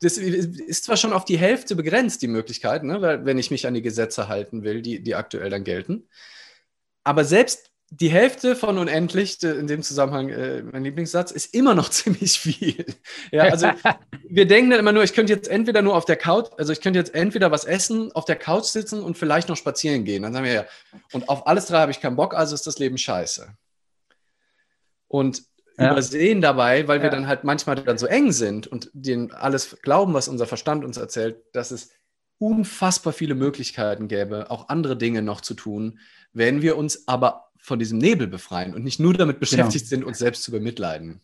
Das 0.01 0.19
ist 0.19 0.85
zwar 0.85 0.97
schon 0.97 1.15
auf 1.15 1.25
die 1.25 1.39
Hälfte 1.39 1.75
begrenzt, 1.75 2.21
die 2.21 2.29
Möglichkeit, 2.29 2.85
ne? 2.85 3.01
Weil, 3.01 3.25
wenn 3.25 3.39
ich 3.39 3.51
mich 3.51 3.67
an 3.67 3.75
die 3.75 3.83
Gesetze 3.83 4.29
halten 4.29 4.63
will, 4.63 4.83
die, 4.83 5.03
die 5.03 5.15
aktuell 5.15 5.49
dann 5.49 5.65
gelten. 5.65 6.09
Aber 7.05 7.25
selbst 7.25 7.71
die 8.01 8.09
Hälfte 8.09 8.57
von 8.57 8.79
unendlich, 8.79 9.43
in 9.43 9.67
dem 9.67 9.83
Zusammenhang 9.83 10.29
äh, 10.29 10.63
mein 10.63 10.83
Lieblingssatz, 10.83 11.31
ist 11.31 11.55
immer 11.55 11.75
noch 11.75 11.89
ziemlich 11.91 12.39
viel. 12.39 12.85
Ja, 13.31 13.45
also 13.45 13.69
wir 14.29 14.47
denken 14.47 14.71
dann 14.71 14.81
immer 14.81 14.93
nur, 14.93 15.05
ich 15.05 15.13
könnte 15.13 15.33
jetzt 15.33 15.49
entweder 15.49 15.83
nur 15.83 15.95
auf 15.95 16.05
der 16.05 16.17
Couch, 16.17 16.51
also 16.59 16.73
ich 16.73 16.81
könnte 16.81 16.99
jetzt 16.99 17.15
entweder 17.15 17.51
was 17.51 17.65
essen, 17.65 18.11
auf 18.13 18.25
der 18.25 18.37
Couch 18.37 18.65
sitzen 18.65 19.03
und 19.03 19.17
vielleicht 19.17 19.49
noch 19.49 19.57
spazieren 19.57 20.05
gehen. 20.05 20.23
Dann 20.23 20.33
sagen 20.33 20.45
wir 20.45 20.53
ja, 20.53 20.65
und 21.13 21.29
auf 21.29 21.47
alles 21.47 21.67
drei 21.67 21.79
habe 21.79 21.93
ich 21.93 22.01
keinen 22.01 22.17
Bock, 22.17 22.35
also 22.35 22.55
ist 22.55 22.67
das 22.67 22.79
Leben 22.79 22.99
scheiße. 22.99 23.49
Und 25.07 25.43
ja. 25.79 25.93
übersehen 25.93 26.41
dabei, 26.41 26.89
weil 26.89 26.99
ja. 26.99 27.05
wir 27.05 27.11
dann 27.11 27.29
halt 27.29 27.45
manchmal 27.45 27.77
dann 27.77 27.99
so 27.99 28.07
eng 28.07 28.33
sind 28.33 28.67
und 28.67 28.91
denen 28.93 29.31
alles 29.33 29.77
glauben, 29.83 30.15
was 30.15 30.29
unser 30.29 30.47
Verstand 30.47 30.85
uns 30.85 30.97
erzählt, 30.97 31.37
dass 31.53 31.71
es 31.71 31.91
unfassbar 32.39 33.13
viele 33.13 33.37
Möglichkeiten 33.37 34.09
gäbe, 34.09 34.51
auch 34.51 34.69
andere 34.69 34.97
Dinge 34.97 35.23
noch 35.23 35.41
zu 35.41 35.55
tun, 35.55 36.01
wenn 36.33 36.63
wir 36.63 36.77
uns 36.77 37.07
aber 37.07 37.53
von 37.65 37.79
diesem 37.79 37.97
Nebel 37.97 38.27
befreien 38.27 38.75
und 38.75 38.85
nicht 38.85 39.01
nur 39.01 39.15
damit 39.15 39.41
beschäftigt 39.41 39.89
genau. 39.89 39.89
sind, 39.89 40.05
uns 40.05 40.19
selbst 40.19 40.43
zu 40.43 40.51
bemitleiden. 40.51 41.23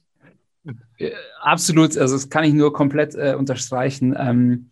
Äh, 0.96 1.10
absolut, 1.42 1.98
also 1.98 2.14
das 2.14 2.30
kann 2.30 2.44
ich 2.44 2.54
nur 2.54 2.72
komplett 2.72 3.14
äh, 3.14 3.34
unterstreichen. 3.38 4.16
Ähm, 4.18 4.70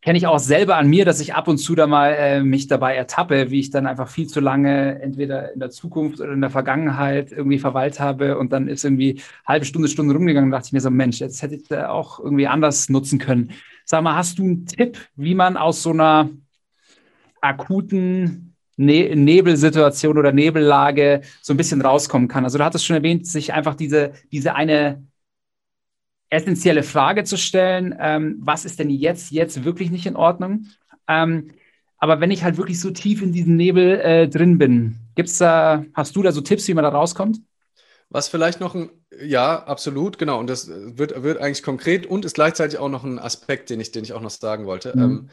Kenne 0.00 0.18
ich 0.18 0.26
auch 0.26 0.38
selber 0.38 0.76
an 0.76 0.88
mir, 0.88 1.04
dass 1.04 1.20
ich 1.20 1.34
ab 1.34 1.46
und 1.46 1.58
zu 1.58 1.76
da 1.76 1.86
mal 1.86 2.10
äh, 2.14 2.42
mich 2.42 2.66
dabei 2.66 2.96
ertappe, 2.96 3.50
wie 3.50 3.60
ich 3.60 3.70
dann 3.70 3.86
einfach 3.86 4.08
viel 4.08 4.26
zu 4.26 4.40
lange 4.40 5.00
entweder 5.00 5.52
in 5.52 5.60
der 5.60 5.70
Zukunft 5.70 6.20
oder 6.20 6.32
in 6.32 6.40
der 6.40 6.50
Vergangenheit 6.50 7.30
irgendwie 7.30 7.58
verweilt 7.60 8.00
habe 8.00 8.36
und 8.36 8.52
dann 8.52 8.66
ist 8.66 8.84
irgendwie 8.84 9.20
halbe 9.46 9.66
Stunde, 9.66 9.88
Stunde 9.88 10.14
rumgegangen, 10.14 10.50
dachte 10.50 10.66
ich 10.66 10.72
mir 10.72 10.80
so, 10.80 10.90
Mensch, 10.90 11.20
jetzt 11.20 11.42
hätte 11.42 11.54
ich 11.54 11.68
da 11.68 11.90
auch 11.90 12.18
irgendwie 12.18 12.48
anders 12.48 12.88
nutzen 12.88 13.20
können. 13.20 13.52
Sag 13.84 14.02
mal, 14.02 14.16
hast 14.16 14.38
du 14.38 14.44
einen 14.44 14.66
Tipp, 14.66 14.98
wie 15.14 15.34
man 15.36 15.56
aus 15.56 15.82
so 15.82 15.90
einer 15.90 16.30
akuten 17.40 18.47
ne 18.78 19.14
Nebelsituation 19.14 20.16
oder 20.16 20.32
Nebellage 20.32 21.20
so 21.42 21.52
ein 21.52 21.56
bisschen 21.58 21.82
rauskommen 21.82 22.28
kann. 22.28 22.44
Also 22.44 22.56
du 22.56 22.64
hattest 22.64 22.86
schon 22.86 22.96
erwähnt, 22.96 23.26
sich 23.26 23.52
einfach 23.52 23.74
diese, 23.74 24.12
diese 24.32 24.54
eine 24.54 25.04
essentielle 26.30 26.82
Frage 26.82 27.24
zu 27.24 27.36
stellen, 27.36 27.94
ähm, 27.98 28.36
was 28.40 28.64
ist 28.64 28.78
denn 28.78 28.90
jetzt, 28.90 29.30
jetzt 29.30 29.64
wirklich 29.64 29.90
nicht 29.90 30.06
in 30.06 30.16
Ordnung? 30.16 30.66
Ähm, 31.06 31.50
aber 31.98 32.20
wenn 32.20 32.30
ich 32.30 32.44
halt 32.44 32.56
wirklich 32.56 32.80
so 32.80 32.90
tief 32.90 33.22
in 33.22 33.32
diesem 33.32 33.56
Nebel 33.56 34.00
äh, 34.00 34.28
drin 34.28 34.58
bin, 34.58 34.96
gibt's 35.16 35.38
da, 35.38 35.84
hast 35.94 36.14
du 36.14 36.22
da 36.22 36.30
so 36.30 36.40
Tipps, 36.40 36.68
wie 36.68 36.74
man 36.74 36.84
da 36.84 36.90
rauskommt? 36.90 37.40
Was 38.10 38.28
vielleicht 38.28 38.60
noch 38.60 38.74
ein, 38.74 38.90
ja, 39.20 39.64
absolut, 39.64 40.18
genau. 40.18 40.38
Und 40.38 40.48
das 40.48 40.68
wird, 40.68 41.22
wird 41.22 41.40
eigentlich 41.40 41.62
konkret 41.62 42.06
und 42.06 42.24
ist 42.24 42.34
gleichzeitig 42.34 42.78
auch 42.78 42.88
noch 42.88 43.04
ein 43.04 43.18
Aspekt, 43.18 43.70
den 43.70 43.80
ich, 43.80 43.90
den 43.90 44.04
ich 44.04 44.12
auch 44.12 44.20
noch 44.20 44.30
sagen 44.30 44.66
wollte. 44.66 44.96
Mhm. 44.96 45.02
Ähm, 45.02 45.30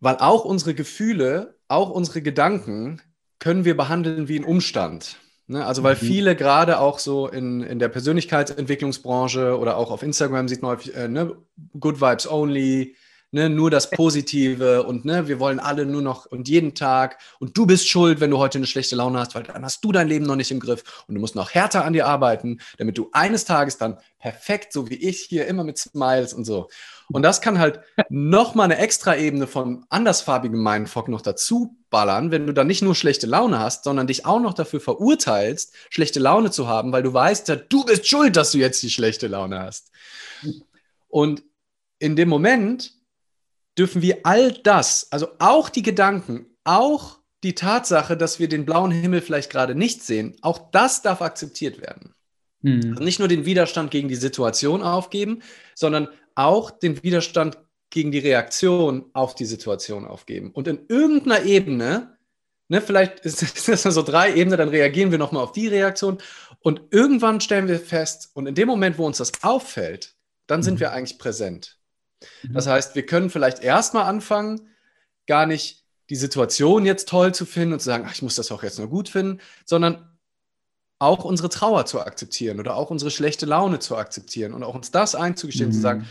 weil 0.00 0.16
auch 0.16 0.44
unsere 0.44 0.74
Gefühle, 0.74 1.56
auch 1.72 1.90
unsere 1.90 2.22
Gedanken 2.22 3.00
können 3.38 3.64
wir 3.64 3.76
behandeln 3.76 4.28
wie 4.28 4.38
ein 4.38 4.44
Umstand. 4.44 5.16
Ne? 5.48 5.64
Also 5.66 5.82
weil 5.82 5.94
mhm. 5.94 6.00
viele 6.00 6.36
gerade 6.36 6.78
auch 6.78 6.98
so 6.98 7.28
in, 7.28 7.62
in 7.62 7.78
der 7.78 7.88
Persönlichkeitsentwicklungsbranche 7.88 9.58
oder 9.58 9.76
auch 9.76 9.90
auf 9.90 10.02
Instagram 10.02 10.48
sieht 10.48 10.62
man 10.62 10.72
häufig, 10.72 10.94
äh, 10.94 11.08
ne, 11.08 11.36
Good 11.78 12.00
Vibes 12.00 12.30
Only, 12.30 12.94
ne, 13.32 13.48
nur 13.48 13.70
das 13.70 13.90
Positive 13.90 14.84
und 14.84 15.04
ne, 15.04 15.26
wir 15.26 15.40
wollen 15.40 15.58
alle 15.58 15.86
nur 15.86 16.02
noch 16.02 16.26
und 16.26 16.48
jeden 16.48 16.74
Tag 16.74 17.18
und 17.40 17.56
du 17.56 17.66
bist 17.66 17.88
schuld, 17.88 18.20
wenn 18.20 18.30
du 18.30 18.38
heute 18.38 18.58
eine 18.58 18.66
schlechte 18.66 18.94
Laune 18.94 19.18
hast, 19.18 19.34
weil 19.34 19.42
dann 19.42 19.64
hast 19.64 19.82
du 19.82 19.90
dein 19.90 20.06
Leben 20.06 20.26
noch 20.26 20.36
nicht 20.36 20.50
im 20.50 20.60
Griff 20.60 21.04
und 21.08 21.14
du 21.14 21.20
musst 21.20 21.34
noch 21.34 21.50
härter 21.50 21.84
an 21.84 21.94
dir 21.94 22.06
arbeiten, 22.06 22.60
damit 22.78 22.98
du 22.98 23.08
eines 23.12 23.44
Tages 23.44 23.78
dann 23.78 23.98
perfekt, 24.18 24.72
so 24.72 24.88
wie 24.88 24.94
ich 24.94 25.22
hier 25.22 25.46
immer 25.46 25.64
mit 25.64 25.78
Smiles 25.78 26.34
und 26.34 26.44
so. 26.44 26.68
Und 27.10 27.22
das 27.22 27.40
kann 27.40 27.58
halt 27.58 27.80
nochmal 28.08 28.66
eine 28.66 28.78
extra 28.78 29.16
Ebene 29.16 29.46
von 29.46 29.84
andersfarbigem 29.88 30.62
Mindfuck 30.62 31.08
noch 31.08 31.22
dazu 31.22 31.76
ballern, 31.90 32.30
wenn 32.30 32.46
du 32.46 32.54
dann 32.54 32.66
nicht 32.66 32.82
nur 32.82 32.94
schlechte 32.94 33.26
Laune 33.26 33.58
hast, 33.58 33.84
sondern 33.84 34.06
dich 34.06 34.24
auch 34.24 34.40
noch 34.40 34.54
dafür 34.54 34.80
verurteilst, 34.80 35.74
schlechte 35.90 36.20
Laune 36.20 36.50
zu 36.50 36.68
haben, 36.68 36.92
weil 36.92 37.02
du 37.02 37.12
weißt, 37.12 37.48
ja, 37.48 37.56
du 37.56 37.84
bist 37.84 38.06
schuld, 38.06 38.36
dass 38.36 38.52
du 38.52 38.58
jetzt 38.58 38.82
die 38.82 38.90
schlechte 38.90 39.26
Laune 39.26 39.58
hast. 39.58 39.90
Und 41.08 41.42
in 41.98 42.16
dem 42.16 42.28
Moment 42.28 42.94
dürfen 43.78 44.02
wir 44.02 44.20
all 44.24 44.52
das, 44.52 45.08
also 45.10 45.28
auch 45.38 45.68
die 45.68 45.82
Gedanken, 45.82 46.46
auch 46.64 47.18
die 47.42 47.54
Tatsache, 47.54 48.16
dass 48.16 48.38
wir 48.38 48.48
den 48.48 48.64
blauen 48.64 48.90
Himmel 48.90 49.20
vielleicht 49.20 49.50
gerade 49.50 49.74
nicht 49.74 50.02
sehen, 50.02 50.36
auch 50.42 50.70
das 50.70 51.02
darf 51.02 51.22
akzeptiert 51.22 51.80
werden. 51.80 52.14
Hm. 52.62 52.92
Also 52.92 53.02
nicht 53.02 53.18
nur 53.18 53.28
den 53.28 53.44
Widerstand 53.44 53.90
gegen 53.90 54.08
die 54.08 54.14
Situation 54.14 54.82
aufgeben, 54.82 55.42
sondern 55.74 56.08
auch 56.34 56.70
den 56.70 57.02
Widerstand 57.02 57.58
gegen 57.90 58.10
die 58.10 58.20
Reaktion 58.20 59.06
auf 59.12 59.34
die 59.34 59.44
Situation 59.44 60.06
aufgeben. 60.06 60.50
Und 60.52 60.68
in 60.68 60.86
irgendeiner 60.88 61.44
Ebene, 61.44 62.16
ne, 62.68 62.80
vielleicht 62.80 63.20
ist 63.20 63.42
das 63.68 63.82
so 63.82 64.02
drei 64.02 64.34
Ebenen, 64.34 64.58
dann 64.58 64.68
reagieren 64.68 65.10
wir 65.10 65.18
nochmal 65.18 65.42
auf 65.42 65.52
die 65.52 65.68
Reaktion 65.68 66.18
und 66.60 66.80
irgendwann 66.90 67.40
stellen 67.40 67.68
wir 67.68 67.80
fest, 67.80 68.30
und 68.34 68.46
in 68.46 68.54
dem 68.54 68.68
Moment, 68.68 68.98
wo 68.98 69.06
uns 69.06 69.18
das 69.18 69.32
auffällt, 69.42 70.14
dann 70.46 70.62
sind 70.62 70.74
mhm. 70.74 70.80
wir 70.80 70.92
eigentlich 70.92 71.18
präsent. 71.18 71.78
Mhm. 72.42 72.54
Das 72.54 72.66
heißt, 72.66 72.94
wir 72.94 73.06
können 73.06 73.30
vielleicht 73.30 73.60
erstmal 73.60 74.04
anfangen, 74.04 74.68
gar 75.26 75.46
nicht 75.46 75.84
die 76.10 76.16
Situation 76.16 76.84
jetzt 76.84 77.08
toll 77.08 77.34
zu 77.34 77.46
finden 77.46 77.74
und 77.74 77.78
zu 77.80 77.86
sagen, 77.86 78.04
ach, 78.06 78.14
ich 78.14 78.22
muss 78.22 78.34
das 78.34 78.52
auch 78.52 78.62
jetzt 78.62 78.78
nur 78.78 78.88
gut 78.88 79.08
finden, 79.08 79.40
sondern 79.64 80.18
auch 80.98 81.24
unsere 81.24 81.48
Trauer 81.48 81.86
zu 81.86 82.00
akzeptieren 82.00 82.60
oder 82.60 82.76
auch 82.76 82.90
unsere 82.90 83.10
schlechte 83.10 83.46
Laune 83.46 83.78
zu 83.78 83.96
akzeptieren 83.96 84.52
und 84.52 84.62
auch 84.62 84.74
uns 84.74 84.90
das 84.90 85.14
einzugestehen, 85.14 85.70
mhm. 85.70 85.74
zu 85.74 85.80
sagen, 85.80 86.08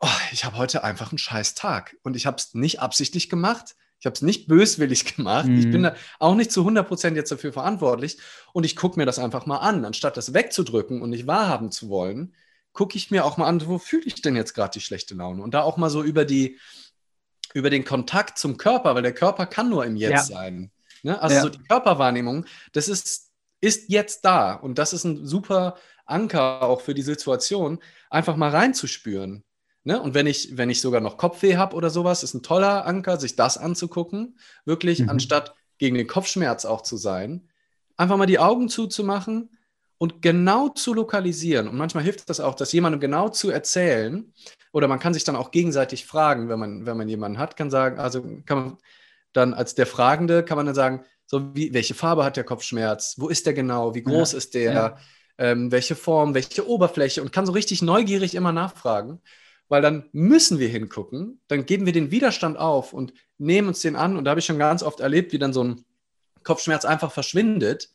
oh, 0.00 0.06
ich 0.32 0.44
habe 0.44 0.56
heute 0.56 0.84
einfach 0.84 1.10
einen 1.10 1.18
scheiß 1.18 1.54
Tag 1.54 1.96
und 2.02 2.16
ich 2.16 2.26
habe 2.26 2.36
es 2.36 2.54
nicht 2.54 2.80
absichtlich 2.80 3.28
gemacht. 3.28 3.74
Ich 4.00 4.06
habe 4.06 4.14
es 4.14 4.22
nicht 4.22 4.46
böswillig 4.46 5.04
gemacht. 5.16 5.46
Mhm. 5.46 5.58
Ich 5.58 5.70
bin 5.70 5.82
da 5.82 5.96
auch 6.18 6.34
nicht 6.34 6.52
zu 6.52 6.66
100% 6.66 7.14
jetzt 7.14 7.32
dafür 7.32 7.52
verantwortlich. 7.52 8.18
Und 8.52 8.64
ich 8.64 8.76
gucke 8.76 8.98
mir 8.98 9.06
das 9.06 9.18
einfach 9.18 9.46
mal 9.46 9.58
an. 9.58 9.84
Anstatt 9.84 10.16
das 10.16 10.34
wegzudrücken 10.34 11.02
und 11.02 11.10
nicht 11.10 11.26
wahrhaben 11.26 11.72
zu 11.72 11.88
wollen, 11.88 12.34
gucke 12.72 12.96
ich 12.96 13.10
mir 13.10 13.24
auch 13.24 13.36
mal 13.36 13.46
an, 13.46 13.66
wo 13.66 13.78
fühle 13.78 14.04
ich 14.04 14.22
denn 14.22 14.36
jetzt 14.36 14.54
gerade 14.54 14.72
die 14.72 14.80
schlechte 14.80 15.14
Laune? 15.14 15.42
Und 15.42 15.54
da 15.54 15.62
auch 15.62 15.76
mal 15.76 15.90
so 15.90 16.02
über, 16.02 16.24
die, 16.24 16.58
über 17.54 17.70
den 17.70 17.84
Kontakt 17.84 18.38
zum 18.38 18.56
Körper, 18.56 18.94
weil 18.94 19.02
der 19.02 19.14
Körper 19.14 19.46
kann 19.46 19.68
nur 19.68 19.84
im 19.84 19.96
Jetzt 19.96 20.30
ja. 20.30 20.36
sein. 20.36 20.70
Ne? 21.02 21.20
Also 21.20 21.36
ja. 21.36 21.42
so 21.42 21.48
die 21.48 21.62
Körperwahrnehmung, 21.62 22.46
das 22.72 22.88
ist, 22.88 23.30
ist 23.60 23.88
jetzt 23.88 24.24
da. 24.24 24.54
Und 24.54 24.78
das 24.78 24.92
ist 24.92 25.04
ein 25.04 25.26
super 25.26 25.76
Anker 26.06 26.62
auch 26.62 26.80
für 26.80 26.94
die 26.94 27.02
Situation, 27.02 27.80
einfach 28.10 28.36
mal 28.36 28.50
reinzuspüren. 28.50 29.44
Ne? 29.84 30.00
Und 30.00 30.14
wenn 30.14 30.26
ich, 30.26 30.56
wenn 30.56 30.70
ich 30.70 30.80
sogar 30.80 31.00
noch 31.00 31.16
Kopfweh 31.16 31.56
habe 31.56 31.76
oder 31.76 31.90
sowas, 31.90 32.22
ist 32.22 32.34
ein 32.34 32.42
toller 32.42 32.86
Anker, 32.86 33.18
sich 33.18 33.36
das 33.36 33.58
anzugucken, 33.58 34.38
wirklich, 34.64 35.00
mhm. 35.00 35.10
anstatt 35.10 35.54
gegen 35.78 35.96
den 35.96 36.06
Kopfschmerz 36.06 36.64
auch 36.64 36.82
zu 36.82 36.96
sein, 36.96 37.48
einfach 37.96 38.16
mal 38.16 38.26
die 38.26 38.38
Augen 38.38 38.68
zuzumachen 38.68 39.50
und 39.98 40.22
genau 40.22 40.68
zu 40.68 40.94
lokalisieren. 40.94 41.68
Und 41.68 41.76
manchmal 41.76 42.04
hilft 42.04 42.28
das 42.30 42.40
auch, 42.40 42.54
das 42.54 42.72
jemandem 42.72 43.00
genau 43.00 43.28
zu 43.28 43.50
erzählen. 43.50 44.32
Oder 44.72 44.88
man 44.88 44.98
kann 44.98 45.14
sich 45.14 45.24
dann 45.24 45.36
auch 45.36 45.50
gegenseitig 45.50 46.06
fragen, 46.06 46.48
wenn 46.48 46.58
man, 46.58 46.86
wenn 46.86 46.96
man 46.96 47.08
jemanden 47.08 47.38
hat, 47.38 47.56
kann 47.56 47.70
sagen, 47.70 47.98
also 47.98 48.22
kann 48.46 48.58
man 48.58 48.78
dann 49.32 49.54
als 49.54 49.74
der 49.74 49.86
Fragende, 49.86 50.44
kann 50.44 50.56
man 50.56 50.66
dann 50.66 50.74
sagen, 50.74 51.04
so 51.26 51.54
wie, 51.54 51.74
welche 51.74 51.94
Farbe 51.94 52.24
hat 52.24 52.36
der 52.36 52.44
Kopfschmerz? 52.44 53.16
Wo 53.18 53.28
ist 53.28 53.44
der 53.46 53.54
genau? 53.54 53.94
Wie 53.94 54.02
groß 54.02 54.32
ja, 54.32 54.38
ist 54.38 54.54
der? 54.54 54.72
Ja. 54.72 54.96
Ähm, 55.36 55.70
welche 55.70 55.94
Form, 55.94 56.34
welche 56.34 56.68
Oberfläche? 56.68 57.22
Und 57.22 57.32
kann 57.32 57.46
so 57.46 57.52
richtig 57.52 57.82
neugierig 57.82 58.34
immer 58.34 58.52
nachfragen 58.52 59.20
weil 59.68 59.82
dann 59.82 60.08
müssen 60.12 60.58
wir 60.58 60.68
hingucken, 60.68 61.40
dann 61.46 61.66
geben 61.66 61.86
wir 61.86 61.92
den 61.92 62.10
Widerstand 62.10 62.58
auf 62.58 62.92
und 62.92 63.12
nehmen 63.36 63.68
uns 63.68 63.80
den 63.80 63.96
an. 63.96 64.16
Und 64.16 64.24
da 64.24 64.30
habe 64.30 64.40
ich 64.40 64.46
schon 64.46 64.58
ganz 64.58 64.82
oft 64.82 65.00
erlebt, 65.00 65.32
wie 65.32 65.38
dann 65.38 65.52
so 65.52 65.62
ein 65.62 65.84
Kopfschmerz 66.42 66.84
einfach 66.84 67.12
verschwindet, 67.12 67.90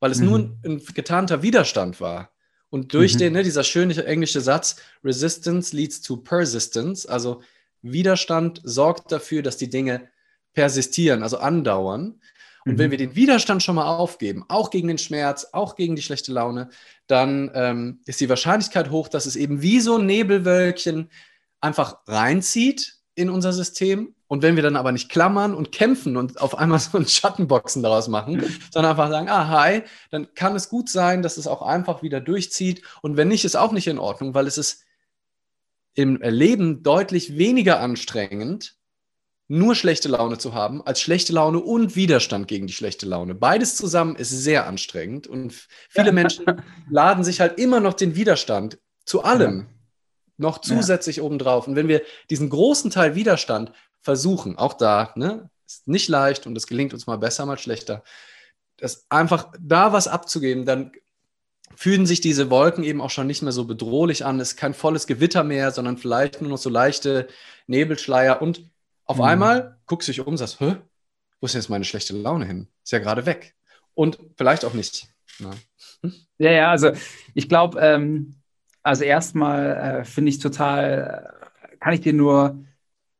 weil 0.00 0.10
es 0.10 0.20
mhm. 0.20 0.26
nur 0.26 0.38
ein, 0.38 0.58
ein 0.64 0.82
getarnter 0.94 1.42
Widerstand 1.42 2.00
war. 2.00 2.30
Und 2.68 2.92
durch 2.92 3.14
mhm. 3.14 3.18
den, 3.18 3.32
ne, 3.34 3.42
dieser 3.42 3.64
schöne 3.64 4.04
englische 4.04 4.40
Satz, 4.40 4.76
Resistance 5.04 5.74
leads 5.74 6.00
to 6.00 6.16
persistence, 6.16 7.06
also 7.06 7.42
Widerstand 7.82 8.60
sorgt 8.64 9.12
dafür, 9.12 9.42
dass 9.42 9.56
die 9.56 9.70
Dinge 9.70 10.08
persistieren, 10.52 11.22
also 11.22 11.38
andauern. 11.38 12.20
Und 12.64 12.74
mhm. 12.74 12.78
wenn 12.78 12.90
wir 12.90 12.98
den 12.98 13.14
Widerstand 13.14 13.62
schon 13.62 13.76
mal 13.76 13.96
aufgeben, 13.96 14.44
auch 14.48 14.70
gegen 14.70 14.88
den 14.88 14.98
Schmerz, 14.98 15.48
auch 15.52 15.76
gegen 15.76 15.94
die 15.94 16.02
schlechte 16.02 16.32
Laune, 16.32 16.70
dann 17.06 17.50
ähm, 17.54 18.00
ist 18.06 18.20
die 18.20 18.28
Wahrscheinlichkeit 18.28 18.90
hoch, 18.90 19.08
dass 19.08 19.26
es 19.26 19.36
eben 19.36 19.62
wie 19.62 19.80
so 19.80 19.98
ein 19.98 20.06
Nebelwölkchen 20.06 21.10
einfach 21.60 21.98
reinzieht 22.06 22.96
in 23.16 23.30
unser 23.30 23.52
System. 23.52 24.14
Und 24.28 24.42
wenn 24.42 24.54
wir 24.54 24.62
dann 24.62 24.76
aber 24.76 24.92
nicht 24.92 25.08
klammern 25.08 25.54
und 25.54 25.72
kämpfen 25.72 26.16
und 26.16 26.40
auf 26.40 26.56
einmal 26.56 26.78
so 26.78 26.96
ein 26.96 27.06
Schattenboxen 27.06 27.82
daraus 27.82 28.06
machen, 28.06 28.44
sondern 28.70 28.92
einfach 28.92 29.10
sagen, 29.10 29.28
ah, 29.28 29.48
hi, 29.48 29.82
dann 30.10 30.32
kann 30.34 30.54
es 30.54 30.68
gut 30.68 30.88
sein, 30.88 31.22
dass 31.22 31.36
es 31.36 31.48
auch 31.48 31.62
einfach 31.62 32.02
wieder 32.02 32.20
durchzieht. 32.20 32.82
Und 33.02 33.16
wenn 33.16 33.28
nicht, 33.28 33.44
ist 33.44 33.56
auch 33.56 33.72
nicht 33.72 33.88
in 33.88 33.98
Ordnung, 33.98 34.34
weil 34.34 34.46
es 34.46 34.58
ist 34.58 34.84
im 35.94 36.16
Leben 36.20 36.82
deutlich 36.82 37.38
weniger 37.38 37.80
anstrengend, 37.80 38.76
nur 39.48 39.74
schlechte 39.74 40.08
Laune 40.08 40.38
zu 40.38 40.54
haben, 40.54 40.82
als 40.82 41.00
schlechte 41.00 41.32
Laune 41.32 41.60
und 41.60 41.96
Widerstand 41.96 42.48
gegen 42.48 42.66
die 42.66 42.72
schlechte 42.72 43.06
Laune. 43.06 43.34
Beides 43.34 43.76
zusammen 43.76 44.16
ist 44.16 44.30
sehr 44.30 44.66
anstrengend 44.66 45.26
und 45.26 45.54
viele 45.88 46.12
Menschen 46.12 46.44
laden 46.90 47.24
sich 47.24 47.40
halt 47.40 47.58
immer 47.58 47.80
noch 47.80 47.94
den 47.94 48.16
Widerstand 48.16 48.78
zu 49.04 49.22
allem 49.22 49.60
ja. 49.60 49.75
Noch 50.36 50.58
zusätzlich 50.60 51.16
ja. 51.16 51.22
obendrauf. 51.22 51.66
Und 51.66 51.76
wenn 51.76 51.88
wir 51.88 52.02
diesen 52.30 52.50
großen 52.50 52.90
Teil 52.90 53.14
Widerstand 53.14 53.72
versuchen, 54.00 54.58
auch 54.58 54.74
da, 54.74 55.12
ne, 55.16 55.50
ist 55.66 55.88
nicht 55.88 56.08
leicht 56.08 56.46
und 56.46 56.56
es 56.56 56.66
gelingt 56.66 56.92
uns 56.92 57.06
mal 57.06 57.18
besser, 57.18 57.46
mal 57.46 57.58
schlechter, 57.58 58.02
das 58.76 59.06
einfach 59.08 59.52
da 59.58 59.92
was 59.92 60.08
abzugeben, 60.08 60.64
dann 60.64 60.92
fühlen 61.74 62.06
sich 62.06 62.20
diese 62.20 62.50
Wolken 62.50 62.84
eben 62.84 63.00
auch 63.00 63.10
schon 63.10 63.26
nicht 63.26 63.42
mehr 63.42 63.52
so 63.52 63.64
bedrohlich 63.64 64.24
an. 64.24 64.40
Es 64.40 64.52
ist 64.52 64.56
kein 64.56 64.74
volles 64.74 65.06
Gewitter 65.06 65.44
mehr, 65.44 65.70
sondern 65.72 65.98
vielleicht 65.98 66.40
nur 66.40 66.50
noch 66.50 66.58
so 66.58 66.70
leichte 66.70 67.28
Nebelschleier 67.66 68.40
und 68.40 68.70
auf 69.04 69.18
mhm. 69.18 69.24
einmal 69.24 69.78
guckst 69.86 70.08
du 70.08 70.12
dich 70.12 70.20
um 70.20 70.28
und 70.28 70.36
sagst, 70.36 70.60
Hä? 70.60 70.76
wo 71.40 71.46
ist 71.46 71.54
jetzt 71.54 71.68
meine 71.68 71.84
schlechte 71.84 72.14
Laune 72.14 72.46
hin? 72.46 72.68
Ist 72.82 72.92
ja 72.92 72.98
gerade 72.98 73.26
weg. 73.26 73.54
Und 73.94 74.18
vielleicht 74.36 74.64
auch 74.64 74.74
nicht. 74.74 75.08
Ja, 75.38 75.50
hm? 76.02 76.14
ja, 76.38 76.50
ja 76.50 76.70
also 76.70 76.92
ich 77.34 77.48
glaube, 77.48 77.78
ähm, 77.80 78.36
also 78.86 79.04
erstmal 79.04 79.76
äh, 79.76 80.04
finde 80.04 80.30
ich 80.30 80.38
total, 80.38 81.34
kann 81.80 81.92
ich 81.92 82.00
dir 82.02 82.12
nur 82.12 82.64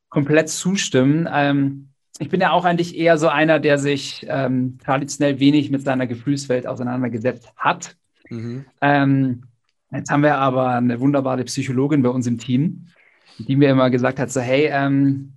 komplett 0.09 0.49
zustimmen. 0.49 1.29
Ähm, 1.31 1.89
ich 2.19 2.29
bin 2.29 2.41
ja 2.41 2.53
auch 2.53 2.65
eigentlich 2.65 2.97
eher 2.97 3.19
so 3.19 3.29
einer, 3.29 3.59
der 3.59 3.79
sich 3.79 4.25
ähm, 4.29 4.79
traditionell 4.83 5.41
wenig 5.41 5.71
mit 5.71 5.83
seiner 5.83 6.07
Gefühlswelt 6.07 6.67
auseinandergesetzt 6.67 7.53
hat. 7.57 7.97
Mhm. 8.31 8.65
Ähm, 8.81 9.43
jetzt 9.91 10.11
haben 10.11 10.23
wir 10.23 10.37
aber 10.37 10.71
eine 10.71 11.01
wunderbare 11.01 11.45
Psychologin 11.45 12.03
bei 12.03 12.11
uns 12.11 12.29
im 12.29 12.39
Team, 12.39 12.87
die 13.39 13.57
mir 13.57 13.71
immer 13.71 13.91
gesagt 13.91 14.21
hat, 14.21 14.31
so 14.31 14.41
hey, 14.41 14.69
ähm, 14.71 15.33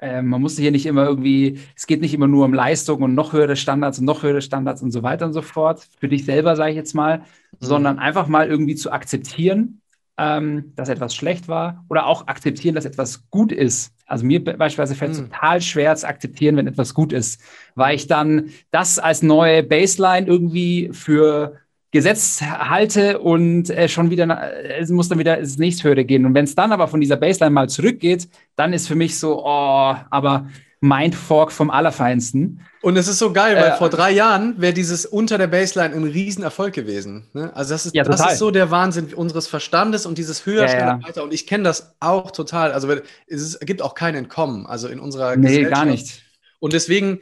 ähm, 0.00 0.28
man 0.28 0.40
muss 0.40 0.56
hier 0.56 0.70
nicht 0.70 0.86
immer 0.86 1.04
irgendwie, 1.04 1.60
es 1.76 1.86
geht 1.86 2.00
nicht 2.00 2.14
immer 2.14 2.26
nur 2.26 2.44
um 2.44 2.54
Leistung 2.54 3.02
und 3.02 3.14
noch 3.14 3.32
höhere 3.32 3.56
Standards 3.56 3.98
und 3.98 4.06
noch 4.06 4.22
höhere 4.22 4.40
Standards 4.40 4.82
und 4.82 4.92
so 4.92 5.02
weiter 5.02 5.26
und 5.26 5.32
so 5.32 5.42
fort. 5.42 5.86
Für 5.98 6.08
dich 6.08 6.24
selber, 6.24 6.56
sage 6.56 6.70
ich 6.70 6.76
jetzt 6.76 6.94
mal, 6.94 7.18
mhm. 7.18 7.22
sondern 7.60 7.98
einfach 7.98 8.26
mal 8.26 8.48
irgendwie 8.48 8.74
zu 8.74 8.90
akzeptieren, 8.92 9.82
ähm, 10.16 10.72
dass 10.74 10.88
etwas 10.88 11.14
schlecht 11.14 11.48
war 11.48 11.84
oder 11.88 12.06
auch 12.06 12.28
akzeptieren, 12.28 12.74
dass 12.74 12.86
etwas 12.86 13.28
gut 13.30 13.52
ist. 13.52 13.94
Also 14.06 14.24
mir 14.24 14.42
beispielsweise 14.42 14.94
fällt 14.94 15.12
es 15.12 15.20
mhm. 15.20 15.30
total 15.30 15.60
schwer 15.60 15.94
zu 15.96 16.08
akzeptieren, 16.08 16.56
wenn 16.56 16.66
etwas 16.66 16.94
gut 16.94 17.12
ist, 17.12 17.40
weil 17.74 17.94
ich 17.94 18.06
dann 18.06 18.50
das 18.70 18.98
als 18.98 19.22
neue 19.22 19.62
Baseline 19.62 20.26
irgendwie 20.26 20.90
für 20.92 21.59
Gesetz 21.92 22.40
halte 22.40 23.18
und 23.18 23.68
äh, 23.70 23.88
schon 23.88 24.10
wieder, 24.10 24.52
es 24.78 24.90
muss 24.90 25.08
dann 25.08 25.18
wieder 25.18 25.38
ins 25.38 25.58
nächsthöhere 25.58 26.04
gehen. 26.04 26.24
Und 26.24 26.34
wenn 26.34 26.44
es 26.44 26.54
dann 26.54 26.72
aber 26.72 26.86
von 26.86 27.00
dieser 27.00 27.16
Baseline 27.16 27.50
mal 27.50 27.68
zurückgeht, 27.68 28.28
dann 28.56 28.72
ist 28.72 28.86
für 28.86 28.94
mich 28.94 29.18
so, 29.18 29.44
oh, 29.44 29.94
aber 30.10 30.46
Mindfork 30.80 31.52
vom 31.52 31.70
Allerfeinsten. 31.70 32.60
Und 32.80 32.96
es 32.96 33.06
ist 33.06 33.18
so 33.18 33.32
geil, 33.32 33.56
weil 33.56 33.72
äh, 33.72 33.76
vor 33.76 33.90
drei 33.90 34.10
Jahren 34.12 34.58
wäre 34.60 34.72
dieses 34.72 35.04
unter 35.04 35.36
der 35.36 35.48
Baseline 35.48 35.94
ein 35.94 36.04
Riesenerfolg 36.04 36.72
gewesen. 36.72 37.26
Ne? 37.34 37.54
Also 37.54 37.74
das 37.74 37.86
ist, 37.86 37.94
ja, 37.94 38.02
das 38.02 38.32
ist 38.32 38.38
so 38.38 38.50
der 38.50 38.70
Wahnsinn 38.70 39.12
unseres 39.12 39.46
Verstandes 39.46 40.06
und 40.06 40.16
dieses 40.16 40.46
höher, 40.46 40.62
ja, 40.62 40.68
schneller, 40.68 41.00
weiter. 41.02 41.22
Und 41.22 41.34
ich 41.34 41.46
kenne 41.46 41.64
das 41.64 41.94
auch 42.00 42.30
total. 42.30 42.72
Also 42.72 42.88
es, 43.26 43.58
gibt 43.60 43.82
auch 43.82 43.94
kein 43.94 44.14
Entkommen, 44.14 44.64
also 44.66 44.88
in 44.88 45.00
unserer 45.00 45.36
nee, 45.36 45.48
Gesellschaft. 45.48 45.70
Nee, 45.70 45.76
gar 45.76 45.84
nicht. 45.84 46.22
Und 46.60 46.72
deswegen, 46.72 47.20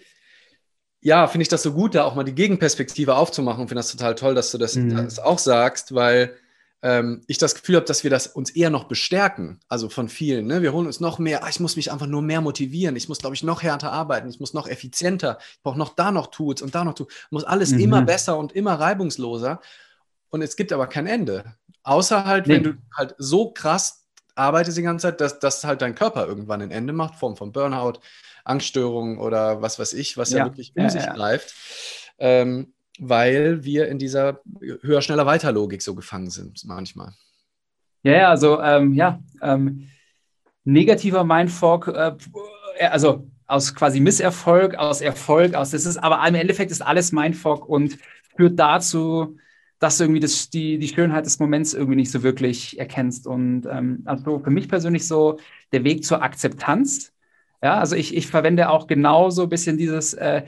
ja, 1.01 1.27
finde 1.29 1.43
ich 1.43 1.49
das 1.49 1.63
so 1.63 1.73
gut, 1.73 1.95
da 1.95 2.05
auch 2.05 2.15
mal 2.15 2.25
die 2.25 2.35
Gegenperspektive 2.35 3.17
aufzumachen. 3.17 3.69
Finde 3.69 3.81
das 3.81 3.91
total 3.91 4.15
toll, 4.15 4.35
dass 4.35 4.51
du 4.51 4.59
das, 4.59 4.77
mhm. 4.77 4.97
das 4.97 5.19
auch 5.19 5.39
sagst, 5.39 5.95
weil 5.95 6.35
ähm, 6.83 7.23
ich 7.27 7.39
das 7.39 7.55
Gefühl 7.55 7.77
habe, 7.77 7.87
dass 7.87 8.05
wir 8.05 8.11
das 8.11 8.27
uns 8.27 8.51
eher 8.51 8.71
noch 8.71 8.85
bestärken, 8.85 9.61
also 9.69 9.89
von 9.89 10.09
vielen. 10.09 10.47
Ne? 10.47 10.63
Wir 10.63 10.73
holen 10.73 10.87
uns 10.87 11.01
noch 11.01 11.19
mehr, 11.19 11.45
ah, 11.45 11.49
ich 11.49 11.61
muss 11.61 11.77
mich 11.77 11.91
einfach 11.93 12.07
nur 12.07 12.23
mehr 12.23 12.41
motivieren, 12.41 12.97
ich 12.97 13.09
muss, 13.09 13.19
glaube 13.19 13.35
ich, 13.35 13.43
noch 13.43 13.63
härter 13.63 13.93
arbeiten, 13.93 14.29
ich 14.29 14.41
muss 14.41 14.55
noch 14.55 14.69
effizienter, 14.69 15.39
ich 15.41 15.63
brauche 15.63 15.79
noch 15.79 15.95
da 15.95 16.13
noch 16.13 16.29
Tools 16.29 16.63
und 16.63 16.75
da 16.75 16.85
noch 16.85 16.95
Tools, 16.95 17.13
muss 17.31 17.45
alles 17.45 17.73
mhm. 17.73 17.81
immer 17.81 18.03
besser 18.03 18.39
und 18.39 18.53
immer 18.53 18.75
reibungsloser. 18.75 19.61
Und 20.31 20.43
es 20.43 20.57
gibt 20.57 20.73
aber 20.73 20.87
kein 20.87 21.07
Ende. 21.07 21.57
Außer 21.83 22.25
halt, 22.25 22.47
nee. 22.47 22.57
wenn 22.57 22.63
du 22.63 22.75
halt 22.97 23.15
so 23.19 23.51
krass 23.51 24.05
arbeitest 24.35 24.79
die 24.79 24.83
ganze 24.83 25.09
Zeit, 25.09 25.21
dass, 25.21 25.41
dass 25.41 25.65
halt 25.65 25.83
dein 25.83 25.95
Körper 25.95 26.27
irgendwann 26.27 26.63
ein 26.63 26.71
Ende 26.71 26.93
macht, 26.93 27.17
Form 27.17 27.37
von 27.37 27.51
Burnout, 27.51 27.95
Angststörungen 28.49 29.19
oder 29.19 29.63
was 29.63 29.79
weiß 29.79 29.93
ich, 29.95 30.17
was 30.17 30.31
ja, 30.31 30.39
ja 30.39 30.45
wirklich 30.45 30.73
um 30.77 30.89
sich 30.89 31.07
greift. 31.07 31.55
Ähm, 32.19 32.73
weil 32.99 33.63
wir 33.65 33.89
in 33.89 33.99
dieser 33.99 34.41
höher, 34.83 35.03
schneller, 35.03 35.27
weiter 35.27 35.53
Logik 35.53 35.83
so 35.83 35.95
gefangen 35.95 36.31
sind 36.31 36.65
manchmal. 36.65 37.13
Ja, 38.03 38.13
ja 38.13 38.31
also 38.31 38.61
ähm, 38.61 38.93
ja, 38.95 39.21
ähm, 39.41 39.89
negativer 40.65 41.25
Mindfuck, 41.25 41.89
äh, 41.89 42.17
also 42.81 43.29
aus 43.47 43.75
quasi 43.75 44.01
Misserfolg, 44.01 44.75
aus 44.77 45.01
Erfolg, 45.01 45.55
aus 45.55 45.71
das 45.71 45.87
ist, 45.87 45.97
aber 45.97 46.27
im 46.27 46.35
Endeffekt 46.35 46.71
ist 46.71 46.83
alles 46.83 47.13
Mindfuck 47.13 47.69
und 47.69 47.99
führt 48.37 48.59
dazu, 48.59 49.37
dass 49.79 49.97
du 49.97 50.05
irgendwie 50.05 50.21
das, 50.21 50.51
die, 50.51 50.79
die 50.79 50.89
Schönheit 50.89 51.25
des 51.25 51.39
Moments 51.39 51.73
irgendwie 51.73 51.97
nicht 51.97 52.11
so 52.11 52.23
wirklich 52.23 52.79
erkennst. 52.79 53.27
Und 53.27 53.67
ähm, 53.71 54.03
also 54.05 54.41
für 54.41 54.51
mich 54.51 54.69
persönlich 54.69 55.07
so 55.07 55.39
der 55.73 55.85
Weg 55.85 56.05
zur 56.05 56.23
Akzeptanz. 56.23 57.13
Ja, 57.63 57.79
also 57.79 57.97
ich, 57.97 58.17
ich 58.17 58.27
verwende 58.27 58.71
auch 58.71 58.87
genauso 58.87 59.45
ein 59.45 59.49
bisschen 59.49 59.77
dieses, 59.77 60.15
äh, 60.15 60.43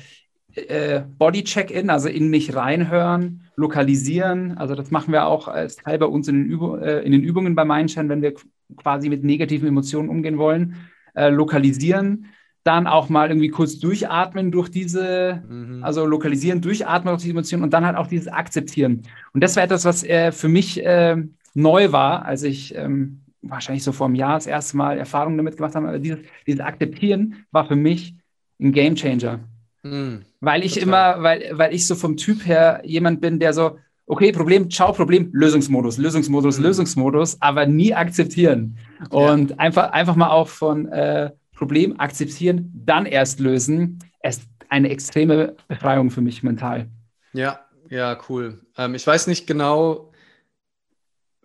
äh, 0.54 1.02
Body-Check-In, 1.18 1.90
also 1.90 2.08
in 2.08 2.28
mich 2.28 2.54
reinhören, 2.54 3.44
lokalisieren. 3.56 4.56
Also 4.58 4.74
das 4.74 4.90
machen 4.90 5.12
wir 5.12 5.26
auch 5.26 5.48
als 5.48 5.76
Teil 5.76 5.98
bei 5.98 6.06
uns 6.06 6.28
in 6.28 6.44
den, 6.44 6.50
Üb 6.50 6.82
äh, 6.82 7.00
in 7.00 7.12
den 7.12 7.22
Übungen 7.22 7.54
bei 7.54 7.64
Mindshine, 7.64 8.08
wenn 8.08 8.22
wir 8.22 8.34
quasi 8.76 9.08
mit 9.08 9.24
negativen 9.24 9.68
Emotionen 9.68 10.08
umgehen 10.08 10.38
wollen. 10.38 10.76
Äh, 11.14 11.30
lokalisieren, 11.30 12.26
dann 12.62 12.86
auch 12.86 13.08
mal 13.08 13.28
irgendwie 13.28 13.48
kurz 13.48 13.78
durchatmen 13.78 14.52
durch 14.52 14.68
diese, 14.68 15.42
mhm. 15.48 15.82
also 15.82 16.04
lokalisieren, 16.06 16.60
durchatmen 16.60 17.12
durch 17.12 17.22
diese 17.22 17.32
Emotionen 17.32 17.64
und 17.64 17.72
dann 17.72 17.86
halt 17.86 17.96
auch 17.96 18.06
dieses 18.06 18.28
Akzeptieren. 18.28 19.02
Und 19.32 19.42
das 19.42 19.56
war 19.56 19.62
etwas, 19.62 19.84
was 19.84 20.04
äh, 20.04 20.30
für 20.30 20.48
mich 20.48 20.84
äh, 20.84 21.16
neu 21.54 21.92
war, 21.92 22.24
als 22.24 22.42
ich 22.42 22.74
ähm, 22.76 23.22
wahrscheinlich 23.42 23.84
so 23.84 23.92
vor 23.92 24.06
einem 24.06 24.16
Jahr 24.16 24.34
das 24.34 24.46
erste 24.46 24.76
Mal 24.76 24.98
Erfahrungen 24.98 25.36
damit 25.36 25.56
gemacht 25.56 25.74
habe. 25.74 25.88
Aber 25.88 25.98
dieses, 25.98 26.20
dieses 26.46 26.60
Akzeptieren 26.60 27.46
war 27.50 27.66
für 27.66 27.76
mich 27.76 28.14
ein 28.60 28.72
Game 28.72 28.94
Changer. 28.94 29.40
Mhm. 29.82 30.22
Weil 30.40 30.64
ich 30.64 30.74
Total. 30.74 30.88
immer, 30.88 31.22
weil, 31.22 31.50
weil 31.52 31.74
ich 31.74 31.86
so 31.86 31.94
vom 31.94 32.16
Typ 32.16 32.46
her 32.46 32.82
jemand 32.84 33.20
bin, 33.20 33.38
der 33.38 33.52
so, 33.52 33.78
okay, 34.06 34.32
Problem, 34.32 34.70
ciao, 34.70 34.92
Problem, 34.92 35.30
Lösungsmodus, 35.32 35.98
Lösungsmodus, 35.98 36.58
mhm. 36.58 36.64
Lösungsmodus, 36.64 37.40
aber 37.40 37.66
nie 37.66 37.94
akzeptieren. 37.94 38.76
Und 39.10 39.50
ja. 39.50 39.56
einfach, 39.56 39.92
einfach 39.92 40.16
mal 40.16 40.30
auch 40.30 40.48
von 40.48 40.88
äh, 40.88 41.30
Problem 41.54 41.98
akzeptieren, 42.00 42.72
dann 42.74 43.06
erst 43.06 43.40
lösen, 43.40 43.98
ist 44.22 44.42
eine 44.68 44.88
extreme 44.90 45.56
Befreiung 45.68 46.10
für 46.10 46.20
mich 46.20 46.42
mental. 46.42 46.88
Ja, 47.32 47.60
ja, 47.88 48.16
cool. 48.28 48.60
Ähm, 48.78 48.94
ich 48.94 49.06
weiß 49.06 49.26
nicht 49.26 49.46
genau, 49.46 50.09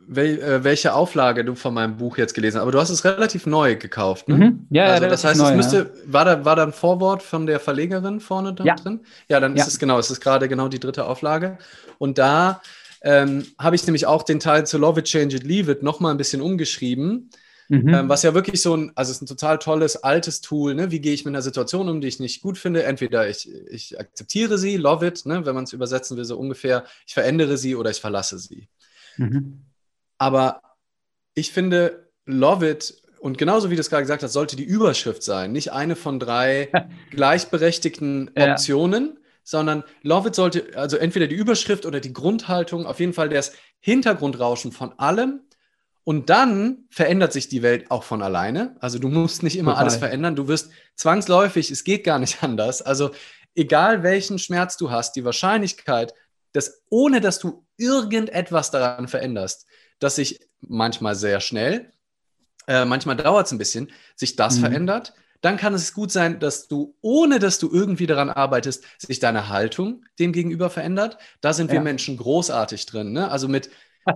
wel, 0.08 0.40
äh, 0.40 0.64
welche 0.64 0.94
Auflage 0.94 1.44
du 1.44 1.56
von 1.56 1.74
meinem 1.74 1.98
Buch 1.98 2.18
jetzt 2.18 2.34
gelesen 2.34 2.58
hast. 2.58 2.64
Aber 2.64 2.72
du 2.72 2.80
hast 2.80 2.90
es 2.90 3.06
relativ 3.06 3.46
neu 3.46 3.76
gekauft, 3.76 4.28
ne? 4.28 4.36
Mhm. 4.36 4.68
Ja, 4.70 4.86
also, 4.86 5.08
das 5.08 5.24
heißt, 5.24 5.40
neu, 5.40 5.50
es 5.50 5.56
müsste, 5.56 5.78
ja. 5.78 6.14
war, 6.14 6.26
da, 6.26 6.46
war 6.46 6.56
da 6.56 6.64
ein 6.64 6.74
Vorwort 6.74 7.24
von 7.24 7.46
der 7.46 7.60
Verlegerin 7.60 8.20
vorne 8.20 8.54
da 8.54 8.64
ja. 8.64 8.76
drin? 8.76 9.02
Ja, 9.28 9.40
dann 9.40 9.56
ja. 9.56 9.64
ist 9.64 9.70
es 9.70 9.80
genau, 9.80 10.00
es 10.00 10.12
ist 10.12 10.22
gerade 10.22 10.48
genau 10.48 10.68
die 10.68 10.80
dritte 10.80 11.06
Auflage. 11.06 11.58
Und 11.98 12.18
da 12.18 12.62
ähm, 13.02 13.46
habe 13.60 13.76
ich 13.76 13.86
nämlich 13.86 14.06
auch 14.06 14.24
den 14.24 14.40
Teil 14.40 14.66
zu 14.66 14.78
Love 14.78 15.02
It, 15.02 15.06
Change 15.06 15.38
It, 15.38 15.44
Leave 15.44 15.72
It 15.72 15.84
nochmal 15.84 16.12
ein 16.12 16.18
bisschen 16.18 16.42
umgeschrieben. 16.42 17.30
Mhm. 17.68 17.90
Ähm, 17.90 18.10
was 18.10 18.22
ja 18.22 18.36
wirklich 18.36 18.62
so 18.62 18.76
ein, 18.78 18.92
also 18.96 19.10
es 19.10 19.18
ist 19.18 19.24
ein 19.24 19.28
total 19.28 19.58
tolles, 19.58 19.98
altes 19.98 20.42
Tool, 20.42 20.76
ne? 20.76 20.92
Wie 20.92 21.00
gehe 21.00 21.14
ich 21.14 21.26
mit 21.26 21.34
einer 21.34 21.42
Situation 21.42 21.90
um, 21.90 22.00
die 22.00 22.08
ich 22.08 22.20
nicht 22.20 22.42
gut 22.42 22.60
finde? 22.60 22.84
Entweder 22.84 23.28
ich, 23.28 23.50
ich 23.70 24.00
akzeptiere 24.00 24.60
sie, 24.60 24.78
love 24.78 25.06
it, 25.06 25.26
ne? 25.26 25.46
wenn 25.48 25.56
man 25.56 25.64
es 25.64 25.74
übersetzen 25.74 26.16
will, 26.16 26.26
so 26.26 26.38
ungefähr, 26.38 26.86
ich 27.08 27.16
verändere 27.16 27.58
sie 27.58 27.76
oder 27.76 27.90
ich 27.90 28.00
verlasse 28.00 28.38
sie. 28.38 28.68
Mhm. 29.18 29.65
Aber 30.18 30.62
ich 31.34 31.52
finde, 31.52 32.10
Love 32.26 32.70
It, 32.70 33.02
und 33.20 33.38
genauso 33.38 33.70
wie 33.70 33.76
du 33.76 33.82
es 33.82 33.90
gerade 33.90 34.04
gesagt 34.04 34.24
hast, 34.24 34.34
sollte 34.34 34.56
die 34.56 34.64
Überschrift 34.64 35.24
sein, 35.24 35.52
nicht 35.52 35.72
eine 35.72 35.96
von 35.96 36.20
drei 36.20 36.70
gleichberechtigten 37.12 38.32
Optionen, 38.38 39.06
ja. 39.06 39.22
sondern 39.44 39.84
Love 40.04 40.30
It 40.30 40.36
sollte, 40.36 40.68
also 40.76 40.98
entweder 40.98 41.28
die 41.28 41.36
Überschrift 41.36 41.86
oder 41.86 42.00
die 42.00 42.14
Grundhaltung, 42.14 42.86
auf 42.86 43.00
jeden 43.00 43.14
Fall 43.14 43.30
das 43.30 43.54
Hintergrundrauschen 43.80 44.72
von 44.72 44.98
allem. 44.98 45.42
Und 46.04 46.30
dann 46.30 46.86
verändert 46.92 47.34
sich 47.34 47.50
die 47.50 47.64
Welt 47.64 47.90
auch 47.90 48.04
von 48.04 48.22
alleine. 48.22 48.76
Also 48.80 49.00
du 49.00 49.08
musst 49.08 49.42
nicht 49.42 49.58
immer 49.58 49.72
Total. 49.72 49.84
alles 49.84 49.98
verändern. 49.98 50.36
Du 50.36 50.48
wirst 50.48 50.70
zwangsläufig, 50.96 51.72
es 51.72 51.84
geht 51.84 52.04
gar 52.04 52.20
nicht 52.20 52.44
anders. 52.44 52.84
Also 52.84 53.10
egal 53.56 54.04
welchen 54.04 54.38
Schmerz 54.38 54.78
du 54.78 54.92
hast, 54.92 55.16
die 55.16 55.26
Wahrscheinlichkeit, 55.26 56.14
dass 56.52 56.84
ohne 56.90 57.22
dass 57.22 57.40
du 57.40 57.66
irgendetwas 57.78 58.72
daran 58.72 59.08
veränderst, 59.08 59.66
dass 60.00 60.16
sich 60.16 60.40
manchmal 60.62 61.16
sehr 61.16 61.40
schnell, 61.40 61.92
äh, 62.68 62.86
manchmal 62.86 63.16
dauert 63.16 63.46
es 63.46 63.52
ein 63.52 63.58
bisschen, 63.58 63.92
sich 64.16 64.36
das 64.36 64.58
mhm. 64.58 64.62
verändert. 64.62 65.14
Dann 65.42 65.58
kann 65.58 65.74
es 65.76 65.94
gut 65.94 66.12
sein, 66.12 66.40
dass 66.40 66.68
du, 66.68 66.96
ohne 67.02 67.38
dass 67.38 67.60
du 67.60 67.70
irgendwie 67.72 68.08
daran 68.08 68.30
arbeitest, 68.30 68.84
sich 68.98 69.20
deine 69.20 69.50
Haltung 69.50 70.04
dem 70.18 70.32
gegenüber 70.32 70.70
verändert. 70.70 71.18
Da 71.42 71.54
sind 71.54 71.72
wir 71.72 71.82
Menschen 71.82 72.18
großartig 72.18 72.88
drin. 72.88 73.12
Ne? 73.12 73.30
Also 73.30 73.48
mit, 73.48 73.70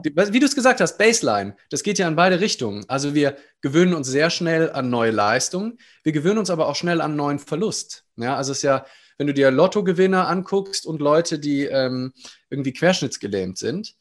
wie 0.04 0.40
du 0.40 0.46
es 0.46 0.56
gesagt 0.56 0.82
hast, 0.82 0.98
Baseline, 0.98 1.56
das 1.70 1.84
geht 1.84 2.00
ja 2.00 2.08
in 2.08 2.16
beide 2.16 2.40
Richtungen. 2.40 2.86
Also 2.88 3.14
wir 3.14 3.38
gewöhnen 3.62 3.94
uns 3.94 4.08
sehr 4.08 4.32
schnell 4.32 4.72
an 4.72 4.90
neue 4.90 5.12
Leistungen, 5.12 5.78
wir 6.04 6.14
gewöhnen 6.14 6.40
uns 6.40 6.50
aber 6.50 6.68
auch 6.68 6.76
schnell 6.76 7.02
an 7.02 7.16
neuen 7.16 7.38
Verlust. 7.38 8.06
Ja, 8.16 8.36
also 8.36 8.52
es 8.52 8.60
ist 8.60 8.64
ja, 8.64 8.86
wenn 9.18 9.28
du 9.28 9.34
dir 9.34 9.52
Lottogewinner 9.52 10.28
anguckst 10.28 10.86
und 10.86 11.02
Leute, 11.02 11.38
die 11.38 11.66
ähm, 11.66 12.14
irgendwie 12.50 12.74
querschnittsgelähmt 12.74 13.58
sind, 13.58 13.96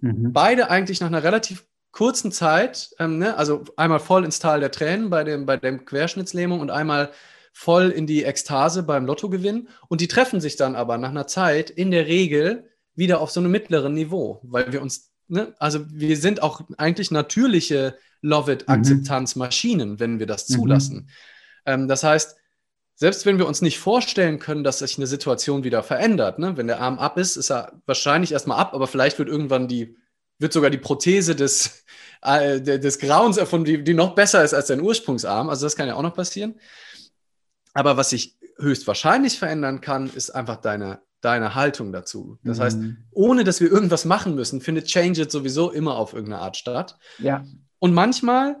Mhm. 0.00 0.32
Beide 0.32 0.70
eigentlich 0.70 1.00
nach 1.00 1.08
einer 1.08 1.22
relativ 1.22 1.64
kurzen 1.90 2.32
Zeit, 2.32 2.90
ähm, 2.98 3.18
ne, 3.18 3.36
also 3.36 3.64
einmal 3.76 4.00
voll 4.00 4.24
ins 4.24 4.38
Tal 4.38 4.60
der 4.60 4.70
Tränen 4.70 5.10
bei 5.10 5.24
dem, 5.24 5.46
bei 5.46 5.56
dem 5.56 5.84
Querschnittslähmung 5.84 6.60
und 6.60 6.70
einmal 6.70 7.10
voll 7.52 7.90
in 7.90 8.06
die 8.06 8.24
Ekstase 8.24 8.82
beim 8.82 9.06
Lottogewinn. 9.06 9.68
Und 9.88 10.00
die 10.00 10.08
treffen 10.08 10.40
sich 10.40 10.56
dann 10.56 10.76
aber 10.76 10.98
nach 10.98 11.10
einer 11.10 11.26
Zeit 11.26 11.70
in 11.70 11.90
der 11.90 12.06
Regel 12.06 12.70
wieder 12.94 13.20
auf 13.20 13.30
so 13.30 13.40
einem 13.40 13.50
mittleren 13.50 13.94
Niveau, 13.94 14.40
weil 14.44 14.72
wir 14.72 14.82
uns, 14.82 15.12
ne, 15.26 15.54
also 15.58 15.84
wir 15.90 16.16
sind 16.16 16.42
auch 16.42 16.60
eigentlich 16.76 17.10
natürliche 17.10 17.96
Love-it-Akzeptanz-Maschinen, 18.22 19.90
mhm. 19.90 20.00
wenn 20.00 20.18
wir 20.18 20.26
das 20.26 20.48
mhm. 20.48 20.54
zulassen. 20.54 20.96
Mhm. 20.96 21.08
Ähm, 21.66 21.88
das 21.88 22.04
heißt, 22.04 22.36
selbst 23.00 23.26
wenn 23.26 23.38
wir 23.38 23.46
uns 23.46 23.62
nicht 23.62 23.78
vorstellen 23.78 24.40
können, 24.40 24.64
dass 24.64 24.80
sich 24.80 24.98
eine 24.98 25.06
Situation 25.06 25.62
wieder 25.62 25.84
verändert, 25.84 26.40
ne? 26.40 26.56
wenn 26.56 26.66
der 26.66 26.80
Arm 26.80 26.98
ab 26.98 27.16
ist, 27.16 27.36
ist 27.36 27.48
er 27.48 27.80
wahrscheinlich 27.86 28.32
erstmal 28.32 28.58
ab, 28.58 28.74
aber 28.74 28.88
vielleicht 28.88 29.20
wird 29.20 29.28
irgendwann 29.28 29.68
die, 29.68 29.96
wird 30.40 30.52
sogar 30.52 30.68
die 30.68 30.78
Prothese 30.78 31.36
des, 31.36 31.84
äh, 32.22 32.60
des 32.60 32.98
Grauens 32.98 33.36
erfunden, 33.36 33.66
die, 33.66 33.84
die 33.84 33.94
noch 33.94 34.16
besser 34.16 34.42
ist 34.42 34.52
als 34.52 34.66
sein 34.66 34.80
Ursprungsarm. 34.80 35.48
Also 35.48 35.64
das 35.64 35.76
kann 35.76 35.86
ja 35.86 35.94
auch 35.94 36.02
noch 36.02 36.14
passieren. 36.14 36.58
Aber 37.72 37.96
was 37.96 38.10
sich 38.10 38.36
höchstwahrscheinlich 38.58 39.38
verändern 39.38 39.80
kann, 39.80 40.10
ist 40.12 40.30
einfach 40.30 40.56
deine, 40.56 41.00
deine 41.20 41.54
Haltung 41.54 41.92
dazu. 41.92 42.38
Das 42.42 42.58
mhm. 42.58 42.62
heißt, 42.62 42.78
ohne 43.12 43.44
dass 43.44 43.60
wir 43.60 43.70
irgendwas 43.70 44.06
machen 44.06 44.34
müssen, 44.34 44.60
findet 44.60 44.86
Change 44.86 45.22
It 45.22 45.30
sowieso 45.30 45.70
immer 45.70 45.94
auf 45.94 46.14
irgendeine 46.14 46.42
Art 46.42 46.56
statt. 46.56 46.98
Ja. 47.20 47.44
Und 47.78 47.94
manchmal 47.94 48.56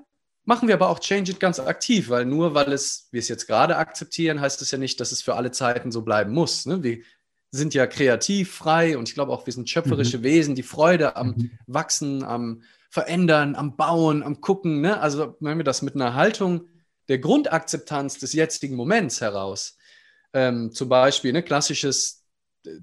Machen 0.48 0.66
wir 0.66 0.76
aber 0.76 0.88
auch 0.88 0.98
Change 0.98 1.32
It 1.32 1.40
ganz 1.40 1.60
aktiv, 1.60 2.08
weil 2.08 2.24
nur 2.24 2.54
weil 2.54 2.72
es, 2.72 3.08
wir 3.10 3.18
es 3.18 3.28
jetzt 3.28 3.46
gerade 3.46 3.76
akzeptieren, 3.76 4.40
heißt 4.40 4.62
es 4.62 4.70
ja 4.70 4.78
nicht, 4.78 4.98
dass 4.98 5.12
es 5.12 5.20
für 5.20 5.34
alle 5.34 5.50
Zeiten 5.50 5.92
so 5.92 6.00
bleiben 6.00 6.32
muss. 6.32 6.64
Ne? 6.64 6.82
Wir 6.82 7.02
sind 7.50 7.74
ja 7.74 7.86
kreativ, 7.86 8.54
frei 8.54 8.96
und 8.96 9.10
ich 9.10 9.14
glaube 9.14 9.30
auch, 9.30 9.44
wir 9.44 9.52
sind 9.52 9.68
schöpferische 9.68 10.20
mhm. 10.20 10.22
Wesen, 10.22 10.54
die 10.54 10.62
Freude 10.62 11.16
am 11.16 11.34
mhm. 11.36 11.50
Wachsen, 11.66 12.24
am 12.24 12.62
Verändern, 12.88 13.56
am 13.56 13.76
Bauen, 13.76 14.22
am 14.22 14.40
Gucken. 14.40 14.80
Ne? 14.80 14.98
Also 14.98 15.36
wenn 15.40 15.58
wir 15.58 15.64
das 15.64 15.82
mit 15.82 15.96
einer 15.96 16.14
Haltung 16.14 16.66
der 17.08 17.18
Grundakzeptanz 17.18 18.18
des 18.18 18.32
jetzigen 18.32 18.74
Moments 18.74 19.20
heraus, 19.20 19.76
ähm, 20.32 20.72
zum 20.72 20.88
Beispiel, 20.88 21.34
ne, 21.34 21.42
klassisches 21.42 22.24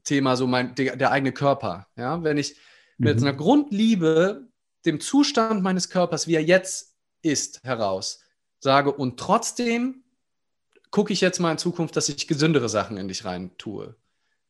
Thema 0.04 0.36
so 0.36 0.46
mein, 0.46 0.76
der, 0.76 0.98
der 0.98 1.10
eigene 1.10 1.32
Körper. 1.32 1.88
Ja, 1.98 2.24
wenn 2.24 2.38
ich 2.38 2.58
mit 3.00 3.20
mhm. 3.20 3.26
einer 3.26 3.36
Grundliebe 3.36 4.50
dem 4.86 5.00
Zustand 5.00 5.64
meines 5.64 5.90
Körpers, 5.90 6.28
wie 6.28 6.36
er 6.36 6.44
jetzt 6.44 6.95
ist, 7.26 7.64
heraus 7.64 8.20
sage 8.66 8.92
und 8.92 9.18
trotzdem 9.20 10.04
gucke 10.92 11.14
ich 11.14 11.22
jetzt 11.22 11.40
mal 11.40 11.52
in 11.52 11.58
Zukunft, 11.58 11.96
dass 11.96 12.10
ich 12.10 12.28
gesündere 12.28 12.70
Sachen 12.70 12.98
in 12.98 13.08
dich 13.08 13.26
rein 13.26 13.52
tue. 13.58 13.96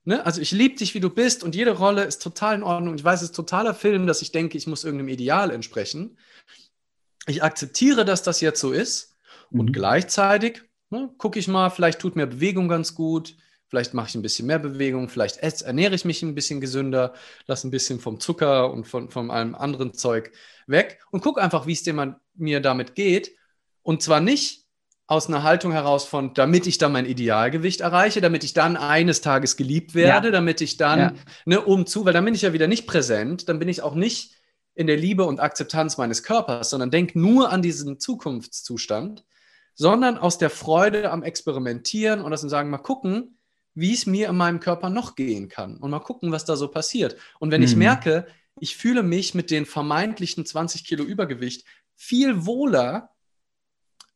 Ne? 0.03 0.25
Also 0.25 0.41
ich 0.41 0.51
liebe 0.51 0.75
dich, 0.75 0.93
wie 0.93 0.99
du 0.99 1.09
bist 1.09 1.43
und 1.43 1.55
jede 1.55 1.71
Rolle 1.71 2.03
ist 2.03 2.21
total 2.21 2.55
in 2.55 2.63
Ordnung. 2.63 2.95
Ich 2.95 3.03
weiß, 3.03 3.21
es 3.21 3.29
ist 3.29 3.35
totaler 3.35 3.73
Film, 3.73 4.07
dass 4.07 4.21
ich 4.21 4.31
denke, 4.31 4.57
ich 4.57 4.67
muss 4.67 4.83
irgendeinem 4.83 5.09
Ideal 5.09 5.51
entsprechen. 5.51 6.17
Ich 7.27 7.43
akzeptiere, 7.43 8.05
dass 8.05 8.23
das 8.23 8.41
jetzt 8.41 8.59
so 8.59 8.71
ist 8.71 9.15
mhm. 9.49 9.59
und 9.61 9.73
gleichzeitig 9.73 10.61
ne, 10.91 11.09
gucke 11.17 11.39
ich 11.39 11.47
mal, 11.47 11.69
vielleicht 11.69 11.99
tut 11.99 12.15
mir 12.15 12.27
Bewegung 12.27 12.67
ganz 12.67 12.95
gut, 12.95 13.35
vielleicht 13.67 13.93
mache 13.93 14.09
ich 14.09 14.15
ein 14.15 14.21
bisschen 14.21 14.47
mehr 14.47 14.59
Bewegung, 14.59 15.09
vielleicht 15.09 15.37
ernähre 15.37 15.95
ich 15.95 16.05
mich 16.05 16.21
ein 16.21 16.35
bisschen 16.35 16.61
gesünder, 16.61 17.13
lasse 17.47 17.67
ein 17.67 17.71
bisschen 17.71 17.99
vom 17.99 18.19
Zucker 18.19 18.71
und 18.71 18.85
von, 18.85 19.09
von 19.09 19.31
allem 19.31 19.55
anderen 19.55 19.93
Zeug 19.93 20.31
weg 20.67 20.99
und 21.11 21.21
gucke 21.21 21.41
einfach, 21.41 21.65
wie 21.67 21.73
es 21.73 21.83
dir 21.83 22.17
mir 22.35 22.59
damit 22.61 22.95
geht. 22.95 23.31
Und 23.81 24.01
zwar 24.01 24.19
nicht, 24.19 24.65
aus 25.07 25.27
einer 25.27 25.43
Haltung 25.43 25.71
heraus 25.71 26.05
von, 26.05 26.33
damit 26.33 26.65
ich 26.65 26.77
dann 26.77 26.91
mein 26.91 27.05
Idealgewicht 27.05 27.81
erreiche, 27.81 28.21
damit 28.21 28.43
ich 28.43 28.53
dann 28.53 28.75
eines 28.75 29.21
Tages 29.21 29.55
geliebt 29.55 29.93
werde, 29.93 30.27
ja. 30.29 30.31
damit 30.31 30.61
ich 30.61 30.77
dann, 30.77 30.99
ja. 30.99 31.13
ne, 31.45 31.61
umzu, 31.61 32.05
weil 32.05 32.13
dann 32.13 32.25
bin 32.25 32.33
ich 32.33 32.41
ja 32.41 32.53
wieder 32.53 32.67
nicht 32.67 32.87
präsent, 32.87 33.47
dann 33.47 33.59
bin 33.59 33.69
ich 33.69 33.83
auch 33.83 33.93
nicht 33.93 34.33
in 34.73 34.87
der 34.87 34.97
Liebe 34.97 35.25
und 35.25 35.39
Akzeptanz 35.39 35.97
meines 35.97 36.23
Körpers, 36.23 36.71
sondern 36.71 36.89
denk 36.89 37.15
nur 37.15 37.51
an 37.51 37.61
diesen 37.61 37.99
Zukunftszustand, 37.99 39.23
sondern 39.75 40.17
aus 40.17 40.37
der 40.37 40.49
Freude 40.49 41.11
am 41.11 41.21
Experimentieren 41.21 42.21
und 42.21 42.31
das 42.31 42.43
und 42.43 42.49
sagen, 42.49 42.71
mal 42.71 42.79
gucken, 42.79 43.34
wie 43.75 43.93
es 43.93 44.05
mir 44.05 44.29
in 44.29 44.37
meinem 44.37 44.59
Körper 44.59 44.89
noch 44.89 45.15
gehen 45.15 45.49
kann 45.49 45.77
und 45.77 45.91
mal 45.91 45.99
gucken, 45.99 46.31
was 46.31 46.45
da 46.45 46.55
so 46.55 46.69
passiert. 46.69 47.17
Und 47.39 47.51
wenn 47.51 47.61
mhm. 47.61 47.67
ich 47.67 47.75
merke, 47.75 48.25
ich 48.59 48.77
fühle 48.77 49.03
mich 49.03 49.35
mit 49.35 49.51
den 49.51 49.65
vermeintlichen 49.65 50.45
20 50.45 50.85
Kilo 50.85 51.03
Übergewicht 51.03 51.65
viel 51.95 52.45
wohler, 52.45 53.15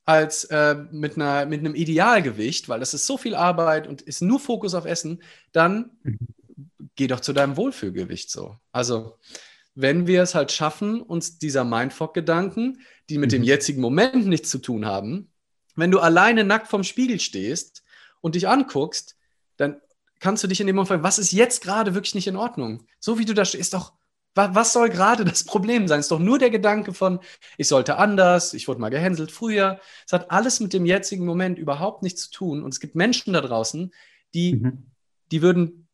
als 0.10 0.46
äh, 0.46 0.76
mit, 0.92 1.18
einer, 1.18 1.46
mit 1.46 1.60
einem 1.60 1.76
Idealgewicht, 1.76 2.68
weil 2.68 2.80
das 2.80 2.96
ist 2.96 3.06
so 3.06 3.16
viel 3.16 3.36
Arbeit 3.36 3.86
und 3.88 4.02
ist 4.02 4.24
nur 4.24 4.40
Fokus 4.40 4.74
auf 4.74 4.86
Essen, 4.86 5.22
dann 5.52 5.92
mhm. 6.02 6.18
geh 6.96 7.06
doch 7.06 7.20
zu 7.20 7.32
deinem 7.32 7.58
Wohlfühlgewicht 7.58 8.32
so. 8.32 8.58
Also, 8.72 9.20
wenn 9.76 10.08
wir 10.08 10.24
es 10.24 10.34
halt 10.34 10.52
schaffen, 10.52 11.04
uns 11.04 11.38
dieser 11.38 11.64
Mindfuck-Gedanken, 11.64 12.82
die 13.08 13.20
mit 13.20 13.30
mhm. 13.30 13.34
dem 13.34 13.44
jetzigen 13.44 13.82
Moment 13.82 14.26
nichts 14.26 14.50
zu 14.50 14.58
tun 14.58 14.88
haben, 14.88 15.32
wenn 15.76 15.92
du 15.92 16.00
alleine 16.00 16.44
nackt 16.44 16.70
vorm 16.70 16.84
Spiegel 16.84 17.20
stehst 17.20 17.84
und 18.20 18.34
dich 18.34 18.48
anguckst, 18.48 19.16
dann 19.60 19.82
kannst 20.20 20.44
du 20.44 20.48
dich 20.48 20.60
in 20.62 20.68
dem 20.68 20.76
Moment 20.76 20.90
fragen, 20.90 21.04
was 21.04 21.20
ist 21.20 21.32
jetzt 21.32 21.62
gerade 21.62 21.94
wirklich 21.94 22.16
nicht 22.16 22.28
in 22.28 22.36
Ordnung? 22.36 22.86
So 23.00 23.20
wie 23.20 23.26
du 23.26 23.34
da 23.34 23.46
stehst, 23.46 23.62
ist 23.62 23.74
doch 23.74 23.94
was 24.36 24.74
soll 24.74 24.90
gerade 24.90 25.26
das 25.26 25.44
Problem 25.44 25.88
sein? 25.88 26.00
Es 26.00 26.06
ist 26.06 26.12
doch 26.12 26.20
nur 26.20 26.40
der 26.40 26.50
Gedanke 26.50 26.94
von, 26.94 27.20
ich 27.58 27.68
sollte 27.68 27.98
anders, 27.98 28.54
ich 28.54 28.68
wurde 28.68 28.80
mal 28.80 28.90
gehänselt 28.90 29.32
früher. 29.32 29.80
Es 30.06 30.14
hat 30.14 30.32
alles 30.32 30.60
mit 30.60 30.72
dem 30.72 30.86
jetzigen 30.86 31.26
Moment 31.26 31.60
überhaupt 31.60 32.04
nichts 32.04 32.30
zu 32.30 32.32
tun. 32.32 32.64
Und 32.64 32.74
es 32.74 32.80
gibt 32.80 32.96
Menschen 32.96 33.34
da 33.34 33.42
draußen, 33.42 33.92
die, 34.34 34.56
mhm. 34.56 34.92
die 35.32 35.42
würden 35.42 35.88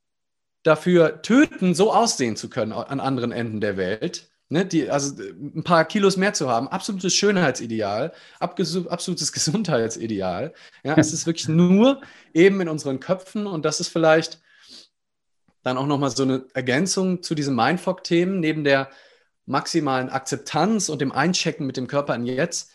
dafür 0.64 1.22
töten, 1.22 1.74
so 1.74 1.94
aussehen 1.94 2.36
zu 2.36 2.50
können 2.50 2.72
an 2.72 3.00
anderen 3.00 3.32
Enden 3.32 3.62
der 3.62 3.78
Welt. 3.78 4.30
Ne, 4.48 4.64
die, 4.64 4.92
also 4.92 5.16
ein 5.22 5.64
paar 5.64 5.86
Kilos 5.86 6.18
mehr 6.18 6.34
zu 6.34 6.48
haben, 6.48 6.68
absolutes 6.68 7.16
Schönheitsideal, 7.16 8.14
absolutes 8.40 9.32
Gesundheitsideal. 9.34 10.54
Ja, 10.84 10.96
es 10.98 11.14
ist 11.14 11.26
wirklich 11.26 11.48
nur 11.48 12.02
eben 12.32 12.62
in 12.62 12.70
unseren 12.70 13.00
Köpfen 13.00 13.48
und 13.48 13.66
das 13.66 13.80
ist 13.80 13.88
vielleicht 13.88 14.40
dann 15.64 15.78
auch 15.78 15.88
nochmal 15.88 16.12
so 16.12 16.22
eine 16.22 16.46
Ergänzung 16.54 17.24
zu 17.24 17.34
diesen 17.34 17.56
Mindfuck-Themen, 17.56 18.40
neben 18.40 18.64
der 18.64 18.92
maximalen 19.48 20.10
Akzeptanz 20.10 20.90
und 20.90 21.02
dem 21.02 21.12
Einchecken 21.12 21.66
mit 21.66 21.76
dem 21.76 21.88
Körper 21.88 22.14
an 22.14 22.28
jetzt, 22.28 22.72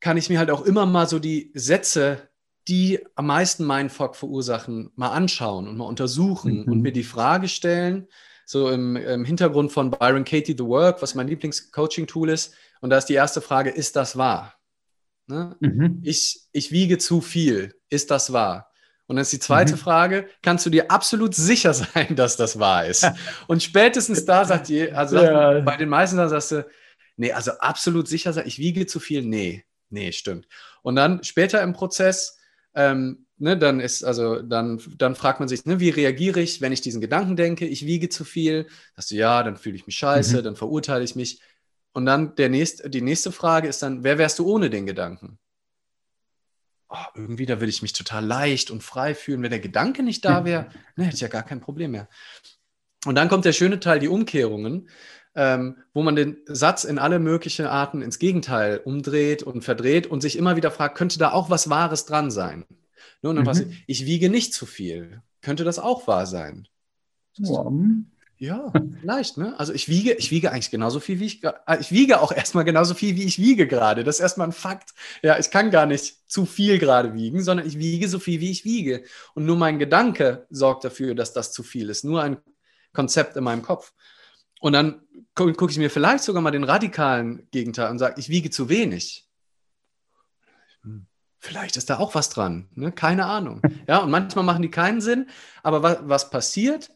kann 0.00 0.16
ich 0.16 0.28
mir 0.28 0.40
halt 0.40 0.50
auch 0.50 0.62
immer 0.62 0.84
mal 0.84 1.08
so 1.08 1.20
die 1.20 1.52
Sätze, 1.54 2.28
die 2.66 2.98
am 3.14 3.26
meisten 3.26 3.64
Mindfuck 3.66 4.16
verursachen, 4.16 4.90
mal 4.96 5.10
anschauen 5.10 5.68
und 5.68 5.76
mal 5.76 5.84
untersuchen 5.84 6.62
mhm. 6.62 6.72
und 6.72 6.80
mir 6.82 6.92
die 6.92 7.04
Frage 7.04 7.46
stellen, 7.46 8.08
so 8.52 8.70
im, 8.70 8.96
im, 8.96 9.24
Hintergrund 9.24 9.72
von 9.72 9.90
Byron 9.90 10.24
Katie 10.24 10.54
The 10.56 10.66
Work, 10.66 11.00
was 11.00 11.14
mein 11.14 11.26
Lieblings-Coaching-Tool 11.26 12.28
ist. 12.28 12.54
Und 12.82 12.90
da 12.90 12.98
ist 12.98 13.06
die 13.06 13.14
erste 13.14 13.40
Frage, 13.40 13.70
ist 13.70 13.96
das 13.96 14.18
wahr? 14.18 14.54
Ne? 15.26 15.56
Mhm. 15.60 16.00
Ich, 16.04 16.42
ich 16.52 16.70
wiege 16.70 16.98
zu 16.98 17.22
viel. 17.22 17.74
Ist 17.88 18.10
das 18.10 18.30
wahr? 18.34 18.70
Und 19.06 19.16
dann 19.16 19.22
ist 19.22 19.32
die 19.32 19.38
zweite 19.38 19.72
mhm. 19.72 19.78
Frage, 19.78 20.28
kannst 20.42 20.66
du 20.66 20.70
dir 20.70 20.90
absolut 20.90 21.34
sicher 21.34 21.72
sein, 21.74 22.14
dass 22.14 22.36
das 22.36 22.58
wahr 22.58 22.84
ist? 22.84 23.10
Und 23.46 23.62
spätestens 23.62 24.26
da 24.26 24.44
sagt 24.44 24.68
die, 24.68 24.92
also 24.92 25.16
ja. 25.16 25.60
bei 25.60 25.78
den 25.78 25.88
meisten 25.88 26.18
dann 26.18 26.28
sagst 26.28 26.52
du, 26.52 26.66
nee, 27.16 27.32
also 27.32 27.52
absolut 27.52 28.06
sicher 28.06 28.34
sein, 28.34 28.46
ich 28.46 28.58
wiege 28.58 28.86
zu 28.86 29.00
viel, 29.00 29.22
nee, 29.22 29.64
nee, 29.88 30.12
stimmt. 30.12 30.46
Und 30.82 30.96
dann 30.96 31.24
später 31.24 31.62
im 31.62 31.72
Prozess, 31.72 32.38
ähm, 32.74 33.24
ne, 33.42 33.58
dann 33.58 33.80
ist, 33.80 34.04
also 34.04 34.40
dann, 34.40 34.80
dann 34.96 35.14
fragt 35.14 35.40
man 35.40 35.48
sich, 35.48 35.64
ne, 35.66 35.80
wie 35.80 35.90
reagiere 35.90 36.40
ich, 36.40 36.60
wenn 36.60 36.72
ich 36.72 36.80
diesen 36.80 37.00
Gedanken 37.00 37.36
denke, 37.36 37.66
ich 37.66 37.86
wiege 37.86 38.08
zu 38.08 38.24
viel? 38.24 38.66
Sagst 38.96 39.10
du, 39.10 39.16
ja, 39.16 39.42
dann 39.42 39.56
fühle 39.56 39.76
ich 39.76 39.86
mich 39.86 39.96
scheiße, 39.96 40.38
mhm. 40.38 40.44
dann 40.44 40.56
verurteile 40.56 41.04
ich 41.04 41.16
mich. 41.16 41.40
Und 41.92 42.06
dann 42.06 42.34
der 42.36 42.48
nächste, 42.48 42.88
die 42.88 43.02
nächste 43.02 43.32
Frage 43.32 43.68
ist 43.68 43.82
dann, 43.82 44.04
wer 44.04 44.16
wärst 44.16 44.38
du 44.38 44.46
ohne 44.46 44.70
den 44.70 44.86
Gedanken? 44.86 45.38
oh, 46.92 47.06
irgendwie, 47.14 47.46
da 47.46 47.60
würde 47.60 47.70
ich 47.70 47.82
mich 47.82 47.92
total 47.92 48.24
leicht 48.24 48.70
und 48.70 48.82
frei 48.82 49.14
fühlen. 49.14 49.42
Wenn 49.42 49.50
der 49.50 49.60
Gedanke 49.60 50.02
nicht 50.02 50.24
da 50.24 50.44
wäre, 50.44 50.66
ne, 50.96 51.04
hätte 51.04 51.16
ich 51.16 51.20
ja 51.20 51.28
gar 51.28 51.42
kein 51.42 51.60
Problem 51.60 51.92
mehr. 51.92 52.08
Und 53.06 53.16
dann 53.16 53.28
kommt 53.28 53.44
der 53.44 53.52
schöne 53.52 53.80
Teil, 53.80 53.98
die 53.98 54.08
Umkehrungen, 54.08 54.88
ähm, 55.34 55.78
wo 55.94 56.02
man 56.02 56.14
den 56.14 56.36
Satz 56.46 56.84
in 56.84 56.98
alle 56.98 57.18
möglichen 57.18 57.66
Arten 57.66 58.02
ins 58.02 58.18
Gegenteil 58.18 58.78
umdreht 58.84 59.42
und 59.42 59.62
verdreht 59.62 60.06
und 60.06 60.20
sich 60.20 60.36
immer 60.36 60.56
wieder 60.56 60.70
fragt, 60.70 60.96
könnte 60.96 61.18
da 61.18 61.32
auch 61.32 61.50
was 61.50 61.70
Wahres 61.70 62.04
dran 62.04 62.30
sein? 62.30 62.64
Ne, 63.22 63.30
und 63.30 63.38
mhm. 63.38 63.46
was, 63.46 63.64
ich 63.86 64.04
wiege 64.04 64.28
nicht 64.28 64.52
zu 64.52 64.66
viel. 64.66 65.22
Könnte 65.40 65.64
das 65.64 65.78
auch 65.78 66.06
wahr 66.06 66.26
sein? 66.26 66.68
Ja. 67.36 67.64
Ja, 68.38 68.72
leicht, 69.04 69.38
ne? 69.38 69.56
Also 69.56 69.72
ich 69.72 69.88
wiege, 69.88 70.14
ich 70.14 70.32
wiege 70.32 70.50
eigentlich 70.50 70.72
genauso 70.72 70.98
viel, 70.98 71.20
wie 71.20 71.26
ich, 71.26 71.44
äh, 71.44 71.78
ich 71.78 71.92
wiege 71.92 72.20
auch 72.20 72.32
erstmal 72.36 72.64
genauso 72.64 72.92
viel, 72.94 73.14
wie 73.14 73.22
ich 73.22 73.38
wiege 73.38 73.68
gerade. 73.68 74.02
Das 74.02 74.16
ist 74.16 74.20
erstmal 74.20 74.48
ein 74.48 74.52
Fakt. 74.52 74.94
Ja, 75.22 75.38
ich 75.38 75.52
kann 75.52 75.70
gar 75.70 75.86
nicht 75.86 76.28
zu 76.28 76.44
viel 76.44 76.80
gerade 76.80 77.14
wiegen, 77.14 77.40
sondern 77.44 77.68
ich 77.68 77.78
wiege 77.78 78.08
so 78.08 78.18
viel, 78.18 78.40
wie 78.40 78.50
ich 78.50 78.64
wiege. 78.64 79.04
Und 79.34 79.46
nur 79.46 79.56
mein 79.56 79.78
Gedanke 79.78 80.48
sorgt 80.50 80.82
dafür, 80.82 81.14
dass 81.14 81.32
das 81.32 81.52
zu 81.52 81.62
viel 81.62 81.88
ist. 81.88 82.02
Nur 82.02 82.20
ein 82.20 82.38
Konzept 82.92 83.36
in 83.36 83.44
meinem 83.44 83.62
Kopf. 83.62 83.92
Und 84.58 84.72
dann 84.72 85.02
gucke 85.36 85.52
guck 85.52 85.70
ich 85.70 85.78
mir 85.78 85.88
vielleicht 85.88 86.24
sogar 86.24 86.42
mal 86.42 86.50
den 86.50 86.64
radikalen 86.64 87.46
Gegenteil 87.52 87.92
und 87.92 88.00
sage, 88.00 88.18
ich 88.18 88.28
wiege 88.28 88.50
zu 88.50 88.68
wenig. 88.68 89.28
Vielleicht 91.44 91.76
ist 91.76 91.90
da 91.90 91.98
auch 91.98 92.14
was 92.14 92.30
dran, 92.30 92.68
ne? 92.74 92.92
keine 92.92 93.26
Ahnung. 93.26 93.60
Ja, 93.88 93.98
und 93.98 94.10
manchmal 94.10 94.44
machen 94.44 94.62
die 94.62 94.70
keinen 94.70 95.00
Sinn, 95.00 95.28
aber 95.62 95.82
was, 95.82 95.98
was 96.02 96.30
passiert? 96.30 96.90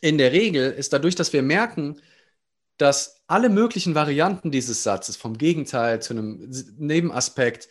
in 0.00 0.18
der 0.18 0.32
Regel 0.32 0.70
ist 0.70 0.92
dadurch, 0.92 1.14
dass 1.14 1.32
wir 1.32 1.42
merken, 1.42 2.00
dass 2.76 3.22
alle 3.26 3.48
möglichen 3.48 3.94
Varianten 3.94 4.50
dieses 4.50 4.82
Satzes, 4.82 5.16
vom 5.16 5.38
Gegenteil 5.38 6.02
zu 6.02 6.12
einem 6.12 6.50
Nebenaspekt, 6.78 7.68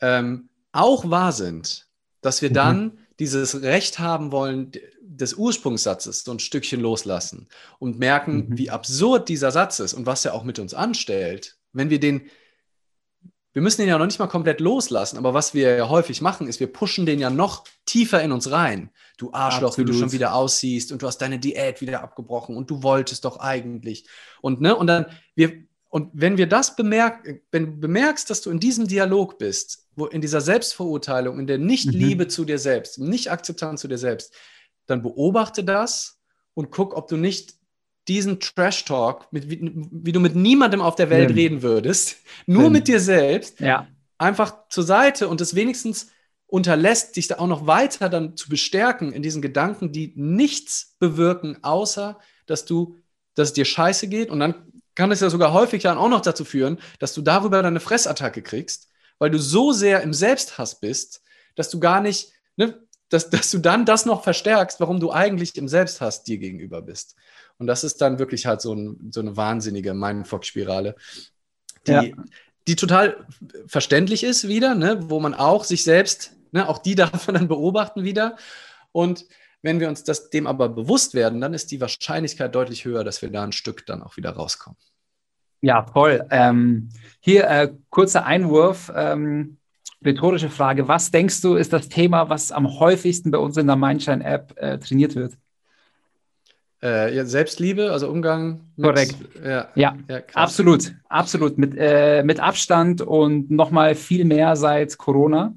ähm, 0.00 0.48
auch 0.72 1.10
wahr 1.10 1.32
sind, 1.32 1.88
dass 2.20 2.42
wir 2.42 2.50
mhm. 2.50 2.54
dann 2.54 2.98
dieses 3.18 3.62
Recht 3.62 3.98
haben 3.98 4.30
wollen 4.30 4.72
des 5.00 5.34
Ursprungssatzes 5.34 6.24
so 6.24 6.32
ein 6.32 6.38
Stückchen 6.38 6.80
loslassen 6.80 7.48
und 7.78 7.98
merken, 7.98 8.48
mhm. 8.48 8.58
wie 8.58 8.70
absurd 8.70 9.28
dieser 9.28 9.50
Satz 9.50 9.80
ist 9.80 9.94
und 9.94 10.06
was 10.06 10.24
er 10.24 10.34
auch 10.34 10.44
mit 10.44 10.58
uns 10.58 10.74
anstellt, 10.74 11.56
wenn 11.72 11.90
wir 11.90 12.00
den 12.00 12.30
wir 13.56 13.62
müssen 13.62 13.80
den 13.80 13.88
ja 13.88 13.96
noch 13.96 14.04
nicht 14.04 14.18
mal 14.18 14.26
komplett 14.26 14.60
loslassen, 14.60 15.16
aber 15.16 15.32
was 15.32 15.54
wir 15.54 15.78
ja 15.78 15.88
häufig 15.88 16.20
machen, 16.20 16.46
ist, 16.46 16.60
wir 16.60 16.70
pushen 16.70 17.06
den 17.06 17.18
ja 17.18 17.30
noch 17.30 17.64
tiefer 17.86 18.22
in 18.22 18.30
uns 18.30 18.50
rein. 18.50 18.90
Du 19.16 19.32
Arschloch, 19.32 19.68
Absolut. 19.68 19.88
wie 19.88 19.92
du 19.92 19.98
schon 19.98 20.12
wieder 20.12 20.34
aussiehst 20.34 20.92
und 20.92 21.00
du 21.00 21.06
hast 21.06 21.22
deine 21.22 21.38
Diät 21.38 21.80
wieder 21.80 22.02
abgebrochen 22.02 22.54
und 22.54 22.68
du 22.68 22.82
wolltest 22.82 23.24
doch 23.24 23.38
eigentlich. 23.38 24.06
Und, 24.42 24.60
ne, 24.60 24.76
und 24.76 24.88
dann, 24.88 25.06
wir, 25.36 25.54
und 25.88 26.10
wenn 26.12 26.36
wir 26.36 26.46
das 26.46 26.76
bemerken, 26.76 27.40
wenn 27.50 27.64
du 27.64 27.80
bemerkst, 27.80 28.28
dass 28.28 28.42
du 28.42 28.50
in 28.50 28.60
diesem 28.60 28.88
Dialog 28.88 29.38
bist, 29.38 29.88
wo 29.96 30.04
in 30.04 30.20
dieser 30.20 30.42
Selbstverurteilung, 30.42 31.40
in 31.40 31.46
der 31.46 31.56
Nicht-Liebe 31.56 32.24
mhm. 32.24 32.28
zu 32.28 32.44
dir 32.44 32.58
selbst, 32.58 32.98
Nicht-Akzeptanz 32.98 33.80
zu 33.80 33.88
dir 33.88 33.96
selbst, 33.96 34.34
dann 34.84 35.00
beobachte 35.00 35.64
das 35.64 36.20
und 36.52 36.70
guck, 36.70 36.94
ob 36.94 37.08
du 37.08 37.16
nicht 37.16 37.54
diesen 38.08 38.40
Trash-Talk, 38.40 39.28
wie, 39.30 39.50
wie, 39.90 40.12
du 40.12 40.20
mit 40.20 40.36
niemandem 40.36 40.80
auf 40.80 40.94
der 40.94 41.10
Welt 41.10 41.28
Sinn. 41.28 41.36
reden 41.36 41.62
würdest, 41.62 42.18
nur 42.46 42.64
Sinn. 42.64 42.72
mit 42.72 42.88
dir 42.88 43.00
selbst, 43.00 43.60
ja. 43.60 43.88
einfach 44.18 44.68
zur 44.68 44.84
Seite 44.84 45.28
und 45.28 45.40
es 45.40 45.54
wenigstens 45.54 46.08
unterlässt, 46.46 47.16
dich 47.16 47.26
da 47.26 47.38
auch 47.38 47.46
noch 47.46 47.66
weiter 47.66 48.08
dann 48.08 48.36
zu 48.36 48.48
bestärken 48.48 49.12
in 49.12 49.22
diesen 49.22 49.42
Gedanken, 49.42 49.92
die 49.92 50.12
nichts 50.16 50.96
bewirken, 50.98 51.58
außer 51.62 52.18
dass 52.46 52.64
du, 52.64 52.96
dass 53.34 53.48
es 53.48 53.54
dir 53.54 53.64
scheiße 53.64 54.08
geht. 54.08 54.30
Und 54.30 54.40
dann 54.40 54.54
kann 54.94 55.10
es 55.10 55.20
ja 55.20 55.28
sogar 55.28 55.52
häufig 55.52 55.82
dann 55.82 55.98
auch 55.98 56.08
noch 56.08 56.20
dazu 56.20 56.44
führen, 56.44 56.78
dass 57.00 57.14
du 57.14 57.22
darüber 57.22 57.62
deine 57.62 57.80
Fressattacke 57.80 58.42
kriegst, 58.42 58.88
weil 59.18 59.30
du 59.30 59.38
so 59.38 59.72
sehr 59.72 60.02
im 60.02 60.14
Selbsthass 60.14 60.78
bist, 60.78 61.22
dass 61.56 61.68
du 61.68 61.80
gar 61.80 62.00
nicht, 62.00 62.32
ne, 62.56 62.80
dass, 63.08 63.30
dass 63.30 63.50
du 63.50 63.58
dann 63.58 63.84
das 63.84 64.06
noch 64.06 64.22
verstärkst, 64.22 64.80
warum 64.80 65.00
du 65.00 65.12
eigentlich 65.12 65.56
im 65.56 65.68
Selbsthass 65.68 66.22
dir 66.22 66.38
gegenüber 66.38 66.80
bist. 66.82 67.16
Und 67.58 67.66
das 67.66 67.84
ist 67.84 68.00
dann 68.00 68.18
wirklich 68.18 68.46
halt 68.46 68.60
so, 68.60 68.74
ein, 68.74 69.10
so 69.10 69.20
eine 69.20 69.36
wahnsinnige 69.36 69.94
Mindfuck-Spirale, 69.94 70.94
die, 71.86 71.92
ja. 71.92 72.02
die 72.68 72.76
total 72.76 73.26
verständlich 73.66 74.24
ist 74.24 74.48
wieder, 74.48 74.74
ne? 74.74 74.98
wo 75.08 75.20
man 75.20 75.34
auch 75.34 75.64
sich 75.64 75.84
selbst, 75.84 76.36
ne? 76.52 76.68
auch 76.68 76.78
die 76.78 76.94
darf 76.96 77.26
man 77.26 77.34
dann 77.34 77.48
beobachten 77.48 78.04
wieder. 78.04 78.36
Und 78.92 79.26
wenn 79.62 79.80
wir 79.80 79.88
uns 79.88 80.04
das, 80.04 80.30
dem 80.30 80.46
aber 80.46 80.68
bewusst 80.68 81.14
werden, 81.14 81.40
dann 81.40 81.54
ist 81.54 81.70
die 81.70 81.80
Wahrscheinlichkeit 81.80 82.54
deutlich 82.54 82.84
höher, 82.84 83.04
dass 83.04 83.22
wir 83.22 83.30
da 83.30 83.42
ein 83.42 83.52
Stück 83.52 83.86
dann 83.86 84.02
auch 84.02 84.16
wieder 84.16 84.30
rauskommen. 84.30 84.78
Ja, 85.62 85.86
voll. 85.86 86.24
Ähm, 86.30 86.90
hier 87.20 87.48
äh, 87.48 87.72
kurzer 87.90 88.26
Einwurf, 88.26 88.92
ähm, 88.94 89.56
rhetorische 90.04 90.50
Frage. 90.50 90.86
Was 90.86 91.10
denkst 91.10 91.40
du, 91.40 91.54
ist 91.54 91.72
das 91.72 91.88
Thema, 91.88 92.28
was 92.28 92.52
am 92.52 92.78
häufigsten 92.78 93.30
bei 93.30 93.38
uns 93.38 93.56
in 93.56 93.66
der 93.66 93.76
Mindshine-App 93.76 94.54
äh, 94.56 94.78
trainiert 94.78 95.16
wird? 95.16 95.34
Äh, 96.82 97.14
ja, 97.16 97.24
Selbstliebe, 97.24 97.90
also 97.90 98.08
Umgang. 98.08 98.60
Mit, 98.76 98.86
Korrekt. 98.86 99.16
Ja, 99.42 99.68
ja, 99.74 99.96
ja 100.08 100.20
absolut, 100.34 100.94
absolut. 101.08 101.56
Mit, 101.56 101.74
äh, 101.76 102.22
mit 102.22 102.38
Abstand 102.40 103.00
und 103.00 103.50
nochmal 103.50 103.94
viel 103.94 104.24
mehr 104.24 104.56
seit 104.56 104.98
Corona. 104.98 105.54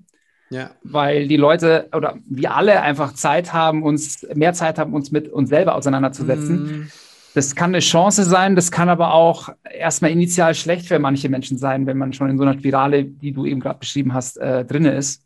Ja. 0.49 0.71
Weil 0.83 1.27
die 1.27 1.37
Leute 1.37 1.89
oder 1.95 2.17
wir 2.27 2.55
alle 2.55 2.81
einfach 2.81 3.13
Zeit 3.13 3.53
haben, 3.53 3.83
uns 3.83 4.25
mehr 4.33 4.53
Zeit 4.53 4.79
haben, 4.79 4.93
uns 4.93 5.11
mit 5.11 5.27
uns 5.29 5.49
selber 5.49 5.75
auseinanderzusetzen. 5.75 6.55
Mm. 6.55 6.91
Das 7.35 7.55
kann 7.55 7.69
eine 7.71 7.79
Chance 7.79 8.23
sein, 8.23 8.55
das 8.55 8.71
kann 8.71 8.89
aber 8.89 9.13
auch 9.13 9.49
erstmal 9.71 10.09
initial 10.09 10.55
schlecht 10.55 10.87
für 10.87 10.97
manche 10.97 11.29
Menschen 11.29 11.59
sein, 11.59 11.85
wenn 11.85 11.97
man 11.97 12.13
schon 12.13 12.31
in 12.31 12.37
so 12.37 12.43
einer 12.43 12.57
Spirale, 12.57 13.05
die 13.05 13.31
du 13.31 13.45
eben 13.45 13.59
gerade 13.59 13.77
beschrieben 13.77 14.13
hast, 14.13 14.37
äh, 14.37 14.65
drin 14.65 14.85
ist. 14.85 15.23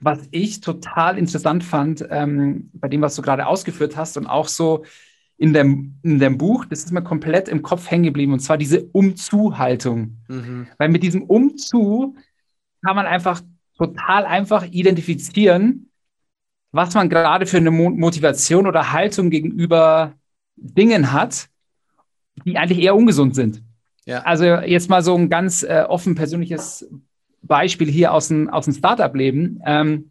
Was 0.00 0.20
ich 0.30 0.60
total 0.60 1.18
interessant 1.18 1.62
fand, 1.62 2.04
ähm, 2.10 2.70
bei 2.72 2.88
dem, 2.88 3.02
was 3.02 3.14
du 3.16 3.22
gerade 3.22 3.46
ausgeführt 3.46 3.96
hast 3.96 4.16
und 4.16 4.26
auch 4.26 4.48
so 4.48 4.84
in 5.36 5.52
dem, 5.52 5.98
in 6.02 6.18
dem 6.18 6.38
Buch, 6.38 6.66
das 6.66 6.80
ist 6.80 6.92
mir 6.92 7.02
komplett 7.02 7.48
im 7.48 7.62
Kopf 7.62 7.90
hängen 7.90 8.04
geblieben, 8.04 8.32
und 8.32 8.40
zwar 8.40 8.58
diese 8.58 8.84
Umzu-Haltung. 8.84 10.18
Mhm. 10.28 10.66
Weil 10.76 10.88
mit 10.90 11.02
diesem 11.02 11.22
Umzu 11.22 12.14
kann 12.84 12.96
man 12.96 13.06
einfach 13.06 13.40
total 13.76 14.26
einfach 14.26 14.66
identifizieren, 14.70 15.90
was 16.72 16.94
man 16.94 17.08
gerade 17.08 17.46
für 17.46 17.56
eine 17.56 17.70
Motivation 17.70 18.66
oder 18.66 18.92
Haltung 18.92 19.30
gegenüber 19.30 20.14
Dingen 20.56 21.12
hat, 21.12 21.48
die 22.44 22.58
eigentlich 22.58 22.80
eher 22.80 22.94
ungesund 22.94 23.34
sind. 23.34 23.62
Ja. 24.04 24.22
Also 24.22 24.44
jetzt 24.44 24.90
mal 24.90 25.02
so 25.02 25.14
ein 25.14 25.28
ganz 25.28 25.62
äh, 25.62 25.84
offen 25.88 26.14
persönliches 26.14 26.88
Beispiel 27.42 27.90
hier 27.90 28.12
aus 28.12 28.28
dem, 28.28 28.48
aus 28.48 28.66
dem 28.66 28.74
Startup-Leben. 28.74 29.60
Ähm, 29.64 30.10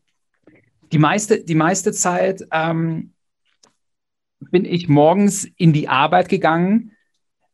die, 0.92 1.00
meiste, 1.00 1.44
die 1.44 1.56
meiste 1.56 1.92
Zeit 1.92 2.48
ähm, 2.52 3.14
bin 4.40 4.66
ich 4.66 4.88
morgens 4.88 5.46
in 5.58 5.74
die 5.74 5.88
Arbeit 5.88 6.30
gegangen, 6.30 6.92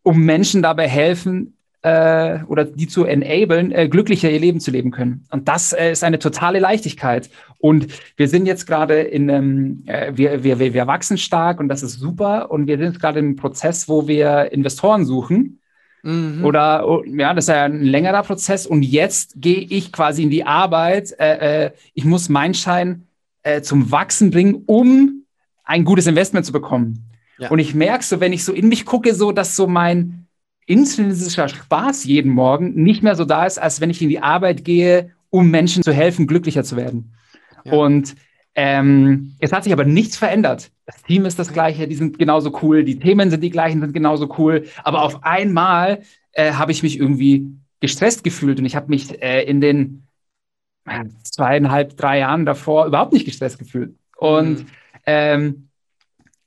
um 0.04 0.22
Menschen 0.22 0.62
dabei 0.62 0.88
helfen 0.88 1.58
äh, 1.86 2.44
oder 2.46 2.66
die 2.66 2.88
zu 2.88 3.06
enablen, 3.06 3.72
äh, 3.72 3.88
glücklicher 3.88 4.32
ihr 4.32 4.40
Leben 4.40 4.60
zu 4.60 4.72
leben 4.72 4.92
können. 4.92 5.26
Und 5.30 5.48
das 5.48 5.72
äh, 5.72 5.92
ist 5.92 6.04
eine 6.04 6.20
totale 6.20 6.60
Leichtigkeit. 6.60 7.30
Und 7.60 7.88
wir 8.18 8.28
sind 8.28 8.46
jetzt 8.46 8.66
gerade 8.66 9.02
in 9.02 9.30
einem, 9.30 9.84
äh, 9.86 10.12
wir, 10.16 10.44
wir, 10.44 10.60
wir 10.60 10.88
wachsen 10.88 11.18
stark 11.18 11.60
und 11.60 11.68
das 11.68 11.84
ist 11.84 12.00
super. 12.00 12.50
Und 12.50 12.68
wir 12.68 12.78
sind 12.78 13.00
gerade 13.00 13.20
im 13.20 13.36
Prozess, 13.36 13.88
wo 13.88 14.08
wir 14.08 14.52
Investoren 14.52 15.06
suchen. 15.06 15.60
Mhm. 16.06 16.46
Oder 16.46 16.88
oh, 16.88 17.04
ja, 17.04 17.34
das 17.34 17.46
ist 17.46 17.50
ja 17.50 17.64
ein 17.64 17.82
längerer 17.82 18.22
Prozess. 18.22 18.68
Und 18.68 18.84
jetzt 18.84 19.34
gehe 19.38 19.62
ich 19.62 19.92
quasi 19.92 20.24
in 20.24 20.30
die 20.30 20.46
Arbeit. 20.46 21.14
Äh, 21.20 21.66
äh, 21.66 21.72
ich 21.96 22.06
muss 22.06 22.30
meinen 22.30 22.54
Schein 22.54 23.08
äh, 23.42 23.62
zum 23.62 23.92
Wachsen 23.92 24.30
bringen, 24.30 24.64
um 24.68 25.24
ein 25.64 25.84
gutes 25.84 26.06
Investment 26.06 26.46
zu 26.46 26.52
bekommen. 26.52 27.06
Ja. 27.40 27.50
Und 27.50 27.58
ich 27.58 27.74
merke 27.74 28.04
so, 28.04 28.20
wenn 28.20 28.34
ich 28.34 28.44
so 28.44 28.54
in 28.54 28.70
mich 28.70 28.86
gucke, 28.86 29.16
so 29.16 29.32
dass 29.32 29.56
so 29.56 29.66
mein 29.66 30.28
intrinsischer 30.68 31.50
Spaß 31.50 32.06
jeden 32.06 32.32
Morgen 32.32 32.76
nicht 32.76 33.02
mehr 33.02 33.16
so 33.16 33.26
da 33.26 33.46
ist, 33.46 33.58
als 33.58 33.82
wenn 33.82 33.90
ich 33.90 34.02
in 34.02 34.10
die 34.10 34.20
Arbeit 34.20 34.64
gehe, 34.64 35.12
um 35.32 35.50
Menschen 35.50 35.84
zu 35.84 35.92
helfen, 35.92 36.28
glücklicher 36.28 36.64
zu 36.64 36.78
werden. 36.78 37.14
Ja. 37.64 37.74
Und 37.74 38.16
ähm, 38.54 39.36
es 39.40 39.52
hat 39.52 39.64
sich 39.64 39.74
aber 39.74 39.86
nichts 39.86 40.18
verändert. 40.18 40.72
Das 40.86 41.02
Team 41.04 41.26
ist 41.26 41.40
das 41.40 41.52
gleiche, 41.52 41.88
die 41.88 41.96
sind 41.96 42.20
genauso 42.20 42.58
cool, 42.62 42.84
die 42.84 43.00
Themen 43.00 43.30
sind 43.32 43.42
die 43.42 43.50
gleichen, 43.50 43.82
sind 43.82 43.94
genauso 43.94 44.34
cool. 44.38 44.66
Aber 44.84 45.02
auf 45.02 45.24
einmal 45.24 46.04
äh, 46.32 46.54
habe 46.54 46.72
ich 46.72 46.84
mich 46.84 47.00
irgendwie 47.00 47.48
gestresst 47.80 48.24
gefühlt 48.24 48.60
und 48.60 48.66
ich 48.66 48.76
habe 48.76 48.90
mich 48.90 49.22
äh, 49.22 49.44
in 49.44 49.62
den 49.62 50.04
äh, 50.86 51.06
zweieinhalb, 51.24 51.98
drei 51.98 52.20
Jahren 52.20 52.46
davor 52.46 52.86
überhaupt 52.86 53.14
nicht 53.14 53.26
gestresst 53.26 53.58
gefühlt. 53.58 53.96
Und 54.18 54.60
mhm. 54.60 54.68
ähm, 55.08 55.70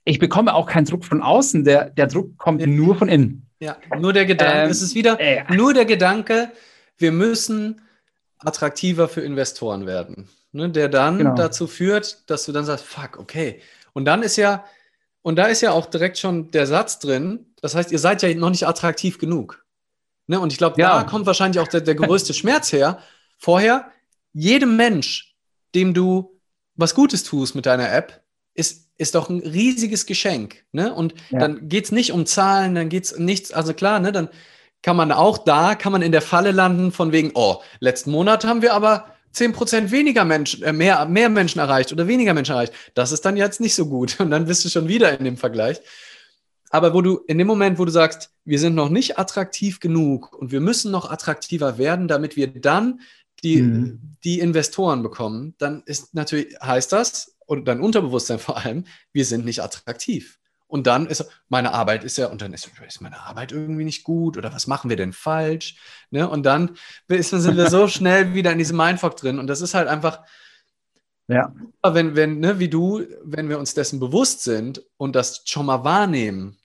ich 0.05 0.19
bekomme 0.19 0.55
auch 0.55 0.67
keinen 0.67 0.87
Druck 0.87 1.05
von 1.05 1.21
außen, 1.21 1.65
der, 1.65 1.91
der 1.91 2.07
Druck 2.07 2.39
kommt 2.39 2.61
ja. 2.61 2.67
nur 2.67 2.95
von 2.95 3.09
innen. 3.09 3.47
Ja, 3.61 3.77
nur 3.99 4.13
der 4.13 4.25
Gedanke, 4.25 4.59
ähm, 4.59 4.71
es 4.71 4.83
ist 4.83 4.95
wieder 4.95 5.19
äh, 5.19 5.43
nur 5.53 5.75
der 5.75 5.85
Gedanke, 5.85 6.53
wir 6.97 7.11
müssen 7.11 7.81
attraktiver 8.39 9.09
für 9.09 9.21
Investoren 9.21 9.85
werden 9.85 10.29
ne, 10.53 10.71
der 10.71 10.89
dann 10.89 11.19
genau. 11.19 11.35
dazu 11.35 11.67
führt, 11.67 12.29
dass 12.31 12.45
du 12.45 12.53
dann 12.53 12.65
sagst, 12.65 12.85
fuck, 12.85 13.19
okay. 13.19 13.61
Und 13.99 14.05
dann 14.05 14.23
ist 14.23 14.37
ja, 14.37 14.65
und 15.23 15.35
da 15.35 15.47
ist 15.47 15.61
ja 15.61 15.73
auch 15.73 15.87
direkt 15.87 16.19
schon 16.19 16.53
der 16.53 16.69
Satz 16.69 17.01
drin, 17.01 17.47
das 17.61 17.75
heißt, 17.75 17.91
ihr 17.91 17.99
seid 17.99 18.23
ja 18.23 18.33
noch 18.33 18.51
nicht 18.51 18.65
attraktiv 18.65 19.19
genug. 19.19 19.67
Ne? 20.29 20.39
Und 20.39 20.53
ich 20.53 20.59
glaube, 20.59 20.81
ja. 20.81 21.01
da 21.01 21.03
kommt 21.03 21.27
wahrscheinlich 21.27 21.59
auch 21.59 21.67
der, 21.67 21.81
der 21.81 21.97
größte 21.97 22.33
Schmerz 22.33 22.71
her. 22.71 23.01
Vorher, 23.39 23.91
jedem 24.33 24.77
Mensch, 24.77 25.35
dem 25.75 25.95
du 25.95 26.41
was 26.77 26.95
Gutes 26.95 27.25
tust 27.25 27.57
mit 27.57 27.67
deiner 27.67 27.93
App, 27.93 28.23
ist, 28.55 28.89
ist 28.99 29.17
doch 29.17 29.31
ein 29.31 29.41
riesiges 29.41 30.07
Geschenk. 30.07 30.65
Ne? 30.71 30.95
Und 30.95 31.15
ja. 31.31 31.41
dann 31.41 31.69
geht 31.69 31.87
es 31.87 31.91
nicht 31.91 32.13
um 32.13 32.25
Zahlen, 32.25 32.77
dann 32.77 32.91
geht 32.91 33.07
es 33.07 33.19
nichts, 33.19 33.51
also 33.51 33.75
klar, 33.75 33.99
ne, 33.99 34.13
dann 34.13 34.29
kann 34.83 34.97
man 34.97 35.11
auch 35.11 35.39
da, 35.39 35.75
kann 35.75 35.91
man 35.91 36.03
in 36.03 36.13
der 36.13 36.23
Falle 36.23 36.53
landen 36.53 36.93
von 36.93 37.11
wegen, 37.11 37.33
oh, 37.35 37.63
letzten 37.81 38.13
Monat 38.13 38.45
haben 38.45 38.63
wir 38.63 38.75
aber 38.75 39.18
10% 39.35 39.91
weniger 39.91 40.25
Menschen, 40.25 40.63
äh, 40.63 40.73
mehr, 40.73 41.07
mehr 41.07 41.29
Menschen 41.29 41.59
erreicht 41.59 41.93
oder 41.93 42.09
weniger 42.09 42.35
Menschen 42.35 42.53
erreicht. 42.53 42.73
Das 42.95 43.13
ist 43.13 43.25
dann 43.25 43.37
jetzt 43.37 43.61
nicht 43.61 43.75
so 43.75 43.87
gut. 43.87 44.19
Und 44.21 44.31
dann 44.31 44.47
bist 44.47 44.65
du 44.65 44.69
schon 44.69 44.89
wieder 44.89 45.19
in 45.19 45.25
dem 45.25 45.37
Vergleich. 45.37 45.81
Aber 46.71 46.93
wo 46.93 47.01
du 47.01 47.19
in 47.27 47.39
dem 47.39 47.47
Moment, 47.47 47.79
wo 47.79 47.85
du 47.85 47.91
sagst, 47.91 48.31
wir 48.45 48.59
sind 48.59 48.75
noch 48.75 48.91
nicht 48.91 49.19
attraktiv 49.19 49.81
genug 49.81 50.33
und 50.35 50.53
wir 50.53 50.61
müssen 50.61 50.91
noch 50.91 51.11
attraktiver 51.11 51.79
werden, 51.79 52.09
damit 52.09 52.37
wir 52.37 52.49
dann 52.49 53.01
die, 53.43 53.63
mhm. 53.63 54.17
die 54.25 54.41
Investoren 54.41 55.03
bekommen, 55.03 55.55
dann 55.59 55.83
ist 55.87 56.15
natürlich, 56.15 56.59
heißt 56.61 56.93
das, 56.93 57.37
und 57.47 57.67
dein 57.67 57.81
Unterbewusstsein 57.81 58.39
vor 58.39 58.59
allem, 58.59 58.85
wir 59.13 59.25
sind 59.25 59.45
nicht 59.45 59.63
attraktiv. 59.63 60.39
Und 60.69 60.87
dann 60.87 61.07
ist 61.07 61.25
meine 61.49 61.73
Arbeit 61.73 62.05
ist 62.05 62.19
ja, 62.19 62.27
und 62.27 62.43
dann 62.43 62.53
ist, 62.53 62.71
ist 62.87 63.01
meine 63.01 63.21
Arbeit 63.21 63.53
irgendwie 63.53 63.85
nicht 63.85 64.05
gut 64.05 64.37
oder 64.37 64.53
was 64.53 64.67
machen 64.67 64.91
wir 64.91 64.97
denn 64.97 65.15
falsch? 65.15 65.77
Ne? 66.11 66.29
Und 66.29 66.45
dann 66.45 66.77
ist, 67.09 67.31
sind 67.31 67.57
wir 67.57 67.71
so 67.71 67.89
schnell 67.89 68.35
wieder 68.35 68.53
in 68.53 68.59
diesem 68.59 68.77
Mindfuck 68.77 69.17
drin. 69.17 69.39
Und 69.39 69.47
das 69.47 69.63
ist 69.63 69.75
halt 69.75 69.89
einfach, 69.89 70.21
ja. 71.27 71.53
wenn, 71.83 72.15
wenn, 72.17 72.39
ne, 72.39 72.59
wie 72.59 72.69
du, 72.69 73.03
wenn 73.25 73.49
wir 73.49 73.59
uns 73.59 73.73
dessen 73.73 73.99
bewusst 73.99 74.43
sind 74.43 74.83
und 74.99 75.17
das 75.17 75.43
schon 75.47 75.67
mal 75.67 75.85
wahrnehmen, 75.85 76.59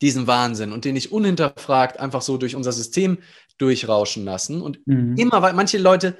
diesen 0.00 0.26
Wahnsinn 0.26 0.72
und 0.72 0.84
den 0.84 0.94
nicht 0.94 1.12
unhinterfragt 1.12 2.00
einfach 2.00 2.22
so 2.22 2.38
durch 2.38 2.56
unser 2.56 2.72
System 2.72 3.18
durchrauschen 3.58 4.24
lassen. 4.24 4.62
Und 4.62 4.84
mhm. 4.86 5.16
immer, 5.16 5.42
weil 5.42 5.52
manche 5.52 5.78
Leute, 5.78 6.16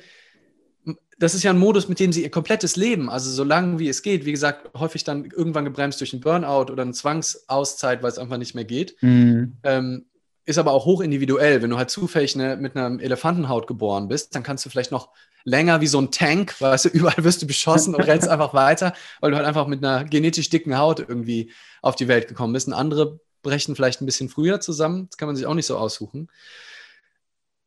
das 1.23 1.35
ist 1.35 1.45
ja 1.45 1.53
ein 1.53 1.59
Modus, 1.59 1.89
mit 1.89 2.01
dem 2.01 2.13
sie 2.13 2.25
ihr 2.25 2.31
komplettes 2.33 2.75
Leben, 2.75 3.09
also 3.09 3.31
so 3.31 3.45
lange 3.45 3.79
wie 3.79 3.89
es 3.89 4.03
geht, 4.03 4.25
wie 4.25 4.33
gesagt, 4.33 4.77
häufig 4.77 5.05
dann 5.05 5.25
irgendwann 5.27 5.65
gebremst 5.65 6.01
durch 6.01 6.13
einen 6.13 6.21
Burnout 6.21 6.73
oder 6.73 6.83
eine 6.83 6.93
Zwangsauszeit, 6.93 8.03
weil 8.03 8.11
es 8.11 8.19
einfach 8.19 8.39
nicht 8.39 8.57
mehr 8.57 8.65
geht. 8.65 9.01
Mhm. 9.03 9.57
Ähm, 9.63 10.07
ist 10.45 10.59
aber 10.59 10.73
auch 10.73 10.85
hoch 10.85 11.01
individuell. 11.01 11.63
Wenn 11.63 11.71
du 11.71 11.79
halt 11.79 11.91
zufällig 11.91 12.35
ne, 12.35 12.57
mit 12.57 12.75
einer 12.75 13.01
Elefantenhaut 13.01 13.69
geboren 13.69 14.09
bist, 14.09 14.35
dann 14.35 14.43
kannst 14.43 14.67
du 14.67 14.71
vielleicht 14.71 14.91
noch 14.91 15.11
länger 15.45 15.81
wie 15.81 15.87
so 15.87 16.01
ein 16.01 16.11
Tank, 16.11 16.57
weißt 16.61 16.87
du, 16.87 16.89
überall 16.89 17.23
wirst 17.23 17.41
du 17.41 17.47
beschossen 17.47 17.95
und 17.95 18.03
rennst 18.03 18.27
einfach 18.27 18.53
weiter, 18.53 18.93
weil 19.21 19.31
du 19.31 19.37
halt 19.37 19.47
einfach 19.47 19.69
mit 19.69 19.85
einer 19.85 20.05
genetisch 20.05 20.51
dicken 20.51 20.77
Haut 20.77 20.99
irgendwie 20.99 21.53
auf 21.83 21.95
die 21.95 22.09
Welt 22.09 22.27
gekommen 22.27 22.53
bist. 22.53 22.67
Und 22.67 22.75
andere 22.75 23.21
brechen 23.45 23.77
vielleicht 23.77 24.03
ein 24.03 24.07
bisschen 24.07 24.29
früher 24.29 24.59
zusammen. 24.59 25.07
Das 25.09 25.19
kann 25.19 25.29
man 25.29 25.37
sich 25.37 25.47
auch 25.47 25.55
nicht 25.55 25.67
so 25.67 25.77
aussuchen. 25.77 26.29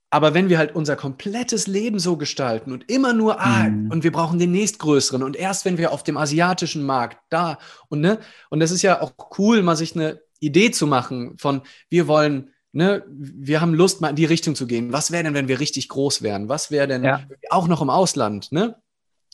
Aber 0.10 0.34
wenn 0.34 0.50
wir 0.50 0.58
halt 0.58 0.76
unser 0.76 0.96
komplettes 0.96 1.68
Leben 1.68 2.00
so 2.00 2.16
gestalten 2.16 2.72
und 2.72 2.90
immer 2.90 3.14
nur, 3.14 3.42
ah, 3.42 3.68
mhm. 3.70 3.92
und 3.92 4.04
wir 4.04 4.12
brauchen 4.12 4.40
den 4.40 4.52
nächstgrößeren 4.52 5.24
und 5.24 5.36
erst 5.36 5.66
wenn 5.66 5.78
wir 5.78 5.92
auf 5.92 6.04
dem 6.04 6.18
asiatischen 6.18 6.84
Markt 6.84 7.18
da 7.30 7.58
und 7.90 8.02
ne, 8.02 8.20
und 8.50 8.60
das 8.60 8.72
ist 8.72 8.82
ja 8.82 9.02
auch 9.02 9.14
cool, 9.38 9.62
mal 9.62 9.76
sich 9.76 9.96
eine 9.96 10.22
Idee 10.40 10.72
zu 10.72 10.88
machen 10.88 11.38
von, 11.38 11.62
wir 11.90 12.08
wollen, 12.08 12.54
ne, 12.72 13.04
wir 13.10 13.62
haben 13.62 13.74
Lust, 13.74 14.02
mal 14.02 14.10
in 14.10 14.16
die 14.16 14.26
Richtung 14.26 14.56
zu 14.56 14.68
gehen. 14.68 14.94
Was 14.94 15.12
wäre 15.12 15.24
denn, 15.24 15.34
wenn 15.34 15.48
wir 15.48 15.60
richtig 15.60 15.90
groß 15.90 16.22
wären? 16.22 16.50
Was 16.50 16.72
wäre 16.72 16.88
denn 16.88 17.04
ja. 17.04 17.26
auch 17.50 17.68
noch 17.68 17.82
im 17.82 17.90
Ausland, 17.90 18.52
ne? 18.52 18.82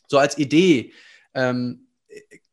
So 0.08 0.18
als 0.18 0.38
Idee. 0.38 0.94
Ähm, 1.34 1.88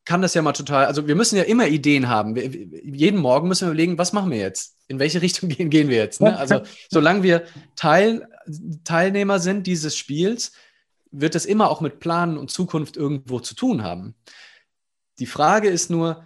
kann 0.09 0.23
das 0.23 0.33
ja 0.33 0.41
mal 0.41 0.53
total, 0.53 0.87
also 0.87 1.05
wir 1.05 1.13
müssen 1.13 1.37
ja 1.37 1.43
immer 1.43 1.67
Ideen 1.67 2.09
haben. 2.09 2.33
Wir, 2.33 2.47
jeden 2.47 3.19
Morgen 3.19 3.47
müssen 3.47 3.67
wir 3.67 3.73
überlegen, 3.73 3.99
was 3.99 4.11
machen 4.11 4.31
wir 4.31 4.39
jetzt? 4.39 4.75
In 4.87 4.97
welche 4.97 5.21
Richtung 5.21 5.49
gehen, 5.49 5.69
gehen 5.69 5.87
wir 5.87 5.97
jetzt? 5.97 6.19
Ne? 6.19 6.35
Also 6.35 6.63
solange 6.89 7.21
wir 7.21 7.43
Teil, 7.75 8.27
Teilnehmer 8.83 9.37
sind 9.37 9.67
dieses 9.67 9.95
Spiels, 9.95 10.53
wird 11.11 11.35
es 11.35 11.45
immer 11.45 11.69
auch 11.69 11.79
mit 11.79 11.99
Planen 11.99 12.39
und 12.39 12.49
Zukunft 12.49 12.97
irgendwo 12.97 13.39
zu 13.39 13.53
tun 13.53 13.83
haben. 13.83 14.15
Die 15.19 15.27
Frage 15.27 15.69
ist 15.69 15.91
nur, 15.91 16.23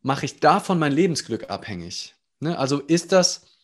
mache 0.00 0.24
ich 0.24 0.40
davon 0.40 0.78
mein 0.78 0.92
Lebensglück 0.92 1.50
abhängig? 1.50 2.14
Ne? 2.40 2.58
Also 2.58 2.78
ist 2.78 3.12
das, 3.12 3.55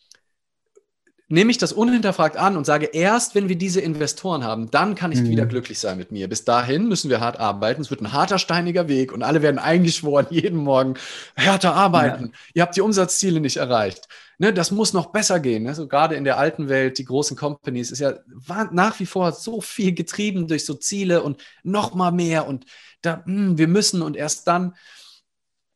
nehme 1.32 1.50
ich 1.50 1.56
das 1.56 1.72
unhinterfragt 1.72 2.36
an 2.36 2.58
und 2.58 2.66
sage, 2.66 2.90
erst 2.92 3.34
wenn 3.34 3.48
wir 3.48 3.56
diese 3.56 3.80
Investoren 3.80 4.44
haben, 4.44 4.70
dann 4.70 4.94
kann 4.94 5.12
ich 5.12 5.20
mhm. 5.22 5.30
wieder 5.30 5.46
glücklich 5.46 5.78
sein 5.78 5.96
mit 5.96 6.12
mir. 6.12 6.28
Bis 6.28 6.44
dahin 6.44 6.88
müssen 6.88 7.08
wir 7.08 7.20
hart 7.20 7.40
arbeiten. 7.40 7.80
Es 7.80 7.88
wird 7.88 8.02
ein 8.02 8.12
harter, 8.12 8.38
steiniger 8.38 8.86
Weg 8.86 9.12
und 9.12 9.22
alle 9.22 9.40
werden 9.40 9.58
eingeschworen, 9.58 10.26
jeden 10.30 10.58
Morgen 10.58 10.94
härter 11.34 11.74
arbeiten. 11.74 12.26
Ja. 12.26 12.32
Ihr 12.52 12.62
habt 12.62 12.76
die 12.76 12.82
Umsatzziele 12.82 13.40
nicht 13.40 13.56
erreicht. 13.56 14.08
Ne, 14.36 14.52
das 14.52 14.72
muss 14.72 14.92
noch 14.92 15.06
besser 15.06 15.40
gehen. 15.40 15.62
Ne? 15.62 15.74
So 15.74 15.88
gerade 15.88 16.16
in 16.16 16.24
der 16.24 16.36
alten 16.36 16.68
Welt, 16.68 16.98
die 16.98 17.06
großen 17.06 17.34
Companies, 17.34 17.90
ist 17.90 18.00
ja 18.00 18.12
nach 18.70 19.00
wie 19.00 19.06
vor 19.06 19.32
so 19.32 19.62
viel 19.62 19.94
getrieben 19.94 20.48
durch 20.48 20.66
so 20.66 20.74
Ziele 20.74 21.22
und 21.22 21.42
noch 21.62 21.94
mal 21.94 22.12
mehr 22.12 22.46
und 22.46 22.66
da, 23.00 23.22
mh, 23.24 23.24
hm, 23.24 23.58
wir 23.58 23.68
müssen 23.68 24.02
und 24.02 24.18
erst 24.18 24.46
dann. 24.48 24.74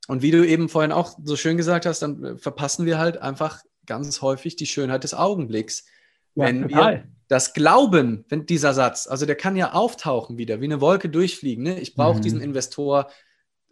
Und 0.06 0.20
wie 0.20 0.32
du 0.32 0.46
eben 0.46 0.68
vorhin 0.68 0.92
auch 0.92 1.16
so 1.24 1.34
schön 1.34 1.56
gesagt 1.56 1.86
hast, 1.86 2.00
dann 2.00 2.22
äh, 2.22 2.36
verpassen 2.36 2.84
wir 2.84 2.98
halt 2.98 3.16
einfach 3.22 3.62
ganz 3.86 4.22
häufig 4.22 4.56
die 4.56 4.66
Schönheit 4.66 5.04
des 5.04 5.14
Augenblicks. 5.14 5.86
Ja, 6.34 6.46
wenn 6.46 6.62
total. 6.62 6.92
wir 6.92 7.04
das 7.28 7.54
glauben, 7.54 8.24
wenn 8.28 8.46
dieser 8.46 8.74
Satz, 8.74 9.06
also 9.06 9.26
der 9.26 9.36
kann 9.36 9.56
ja 9.56 9.72
auftauchen 9.72 10.38
wieder, 10.38 10.60
wie 10.60 10.66
eine 10.66 10.80
Wolke 10.80 11.08
durchfliegen. 11.08 11.64
Ne? 11.64 11.80
Ich 11.80 11.94
brauche 11.94 12.18
mhm. 12.18 12.22
diesen 12.22 12.40
Investor, 12.40 13.08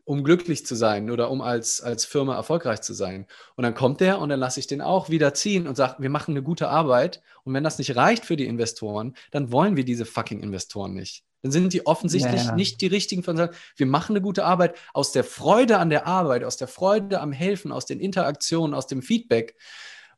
um 0.05 0.25
glücklich 0.25 0.67
zu 0.67 0.75
sein 0.75 1.11
oder 1.11 1.31
um 1.31 1.41
als, 1.41 1.81
als 1.81 2.05
Firma 2.05 2.35
erfolgreich 2.35 2.83
zu 2.83 2.93
sein. 2.93 3.27
Und 3.57 3.63
dann 3.63 3.75
kommt 3.75 4.01
der 4.01 4.19
und 4.21 4.29
dann 4.29 4.41
lasse 4.41 4.61
ich 4.61 4.67
den 4.67 4.81
auch 4.81 5.09
wieder 5.09 5.35
ziehen 5.35 5.67
und 5.67 5.77
sage, 5.77 5.97
wir 5.99 6.11
machen 6.11 6.33
eine 6.33 6.43
gute 6.43 6.69
Arbeit. 6.69 7.23
Und 7.45 7.55
wenn 7.55 7.65
das 7.65 7.79
nicht 7.79 7.97
reicht 7.97 8.25
für 8.25 8.37
die 8.37 8.47
Investoren, 8.47 9.15
dann 9.31 9.51
wollen 9.51 9.77
wir 9.77 9.85
diese 9.85 10.05
fucking 10.05 10.41
Investoren 10.41 10.95
nicht. 10.95 11.25
Dann 11.43 11.53
sind 11.53 11.73
die 11.73 11.87
offensichtlich 11.87 12.45
ja. 12.45 12.55
nicht 12.55 12.81
die 12.81 12.87
richtigen 12.87 13.23
von 13.23 13.37
sagen, 13.37 13.55
wir 13.77 13.87
machen 13.87 14.13
eine 14.13 14.23
gute 14.23 14.45
Arbeit 14.45 14.77
aus 14.95 15.13
der 15.13 15.25
Freude 15.25 15.79
an 15.79 15.91
der 15.91 16.07
Arbeit, 16.07 16.43
aus 16.43 16.57
der 16.57 16.69
Freude 16.69 17.21
am 17.21 17.33
Helfen, 17.33 17.71
aus 17.71 17.87
den 17.87 18.01
Interaktionen, 18.01 18.75
aus 18.75 18.87
dem 18.87 19.03
Feedback. 19.03 19.55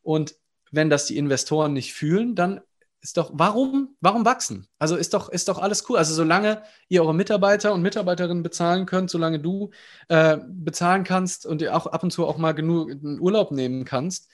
Und 0.06 0.36
wenn 0.70 0.88
das 0.88 1.06
die 1.06 1.16
Investoren 1.16 1.72
nicht 1.72 1.92
fühlen, 1.92 2.36
dann 2.36 2.60
ist 3.00 3.16
doch, 3.16 3.32
warum, 3.34 3.96
warum 4.00 4.24
wachsen? 4.24 4.68
Also 4.78 4.94
ist 4.94 5.14
doch, 5.14 5.28
ist 5.28 5.48
doch 5.48 5.58
alles 5.58 5.84
cool. 5.88 5.98
Also 5.98 6.14
solange 6.14 6.62
ihr 6.88 7.02
eure 7.02 7.14
Mitarbeiter 7.14 7.72
und 7.72 7.82
Mitarbeiterinnen 7.82 8.44
bezahlen 8.44 8.86
könnt, 8.86 9.10
solange 9.10 9.40
du 9.40 9.70
äh, 10.08 10.38
bezahlen 10.46 11.02
kannst 11.02 11.44
und 11.44 11.60
dir 11.60 11.76
auch 11.76 11.86
ab 11.86 12.04
und 12.04 12.12
zu 12.12 12.24
auch 12.24 12.38
mal 12.38 12.52
genug 12.52 12.92
Urlaub 13.02 13.50
nehmen 13.50 13.84
kannst, 13.84 14.28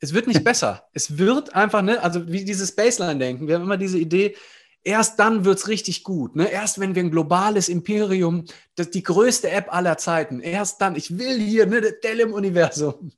es 0.00 0.14
wird 0.14 0.26
nicht 0.26 0.42
besser. 0.50 0.88
Es 0.94 1.18
wird 1.18 1.54
einfach, 1.54 1.82
ne, 1.82 2.02
also 2.02 2.28
wie 2.28 2.46
dieses 2.46 2.74
Baseline-Denken. 2.74 3.46
Wir 3.46 3.56
haben 3.56 3.62
immer 3.62 3.76
diese 3.76 3.98
Idee, 3.98 4.36
erst 4.84 5.18
dann 5.18 5.44
wird 5.44 5.58
es 5.58 5.68
richtig 5.68 6.02
gut. 6.02 6.34
Ne? 6.34 6.50
Erst 6.50 6.80
wenn 6.80 6.94
wir 6.94 7.02
ein 7.02 7.10
globales 7.10 7.68
Imperium, 7.68 8.46
das 8.74 8.90
die 8.90 9.02
größte 9.02 9.50
App 9.50 9.72
aller 9.74 9.98
Zeiten, 9.98 10.40
erst 10.40 10.80
dann, 10.80 10.96
ich 10.96 11.18
will 11.18 11.38
hier, 11.38 11.66
ne, 11.66 11.82
Dell 12.02 12.20
im 12.20 12.32
Universum. 12.32 13.12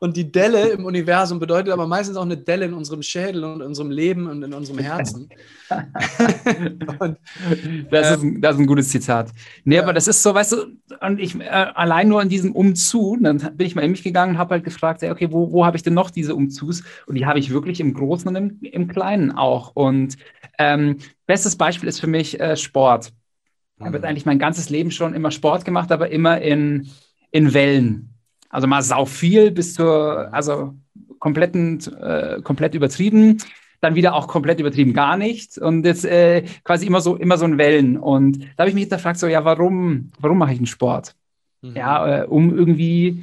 Und 0.00 0.16
die 0.16 0.30
Delle 0.30 0.68
im 0.68 0.84
Universum 0.84 1.38
bedeutet 1.38 1.72
aber 1.72 1.86
meistens 1.86 2.16
auch 2.16 2.22
eine 2.22 2.36
Delle 2.36 2.66
in 2.66 2.74
unserem 2.74 3.02
Schädel 3.02 3.44
und 3.44 3.60
in 3.60 3.66
unserem 3.66 3.90
Leben 3.90 4.28
und 4.28 4.42
in 4.42 4.52
unserem 4.52 4.78
Herzen. 4.78 5.28
und, 7.00 7.18
das, 7.90 8.10
ist 8.10 8.22
ein, 8.22 8.40
das, 8.40 8.54
ist 8.54 8.60
ein, 8.60 8.66
gutes 8.66 8.88
Zitat. 8.88 9.30
Nee, 9.64 9.76
ja. 9.76 9.82
aber 9.82 9.92
das 9.92 10.06
ist 10.06 10.22
so, 10.22 10.34
weißt 10.34 10.52
du, 10.52 10.56
und 11.00 11.18
ich 11.18 11.38
äh, 11.40 11.48
allein 11.48 12.08
nur 12.08 12.22
in 12.22 12.28
diesem 12.28 12.52
Umzug, 12.52 13.18
dann 13.22 13.38
bin 13.56 13.66
ich 13.66 13.74
mal 13.74 13.82
in 13.82 13.90
mich 13.90 14.04
gegangen 14.04 14.32
und 14.32 14.38
habe 14.38 14.54
halt 14.54 14.64
gefragt, 14.64 15.02
okay, 15.02 15.28
wo, 15.30 15.50
wo 15.52 15.64
habe 15.64 15.76
ich 15.76 15.82
denn 15.82 15.94
noch 15.94 16.10
diese 16.10 16.34
Umzugs? 16.34 16.84
Und 17.06 17.16
die 17.16 17.26
habe 17.26 17.38
ich 17.38 17.50
wirklich 17.50 17.80
im 17.80 17.94
Großen 17.94 18.28
und 18.28 18.36
im, 18.36 18.58
im 18.62 18.88
Kleinen 18.88 19.32
auch. 19.32 19.72
Und 19.74 20.16
ähm, 20.58 20.98
bestes 21.26 21.56
Beispiel 21.56 21.88
ist 21.88 22.00
für 22.00 22.06
mich 22.06 22.38
äh, 22.40 22.56
Sport. 22.56 23.12
Ich 23.78 23.84
habe 23.84 23.98
jetzt 23.98 24.06
eigentlich 24.06 24.26
mein 24.26 24.38
ganzes 24.38 24.70
Leben 24.70 24.90
schon 24.90 25.12
immer 25.12 25.30
Sport 25.30 25.64
gemacht, 25.64 25.92
aber 25.92 26.10
immer 26.10 26.40
in, 26.40 26.88
in 27.30 27.52
Wellen. 27.52 28.15
Also 28.48 28.66
mal 28.66 28.82
sau 28.82 29.04
viel 29.04 29.50
bis 29.50 29.74
zur, 29.74 30.32
also 30.32 30.74
kompletten, 31.18 31.80
äh, 32.00 32.40
komplett 32.42 32.74
übertrieben, 32.74 33.38
dann 33.80 33.94
wieder 33.94 34.14
auch 34.14 34.28
komplett 34.28 34.60
übertrieben 34.60 34.92
gar 34.92 35.16
nicht 35.16 35.58
und 35.58 35.84
jetzt 35.84 36.04
äh, 36.04 36.44
quasi 36.64 36.86
immer 36.86 37.00
so, 37.00 37.16
immer 37.16 37.38
so 37.38 37.44
ein 37.44 37.58
Wellen. 37.58 37.96
Und 37.96 38.40
da 38.40 38.62
habe 38.62 38.68
ich 38.68 38.74
mich 38.74 38.84
hinterfragt, 38.84 39.18
so, 39.18 39.26
ja, 39.26 39.44
warum, 39.44 40.10
warum 40.18 40.38
mache 40.38 40.52
ich 40.52 40.58
einen 40.58 40.66
Sport? 40.66 41.14
Mhm. 41.62 41.76
Ja, 41.76 42.22
äh, 42.22 42.26
um 42.26 42.56
irgendwie 42.56 43.22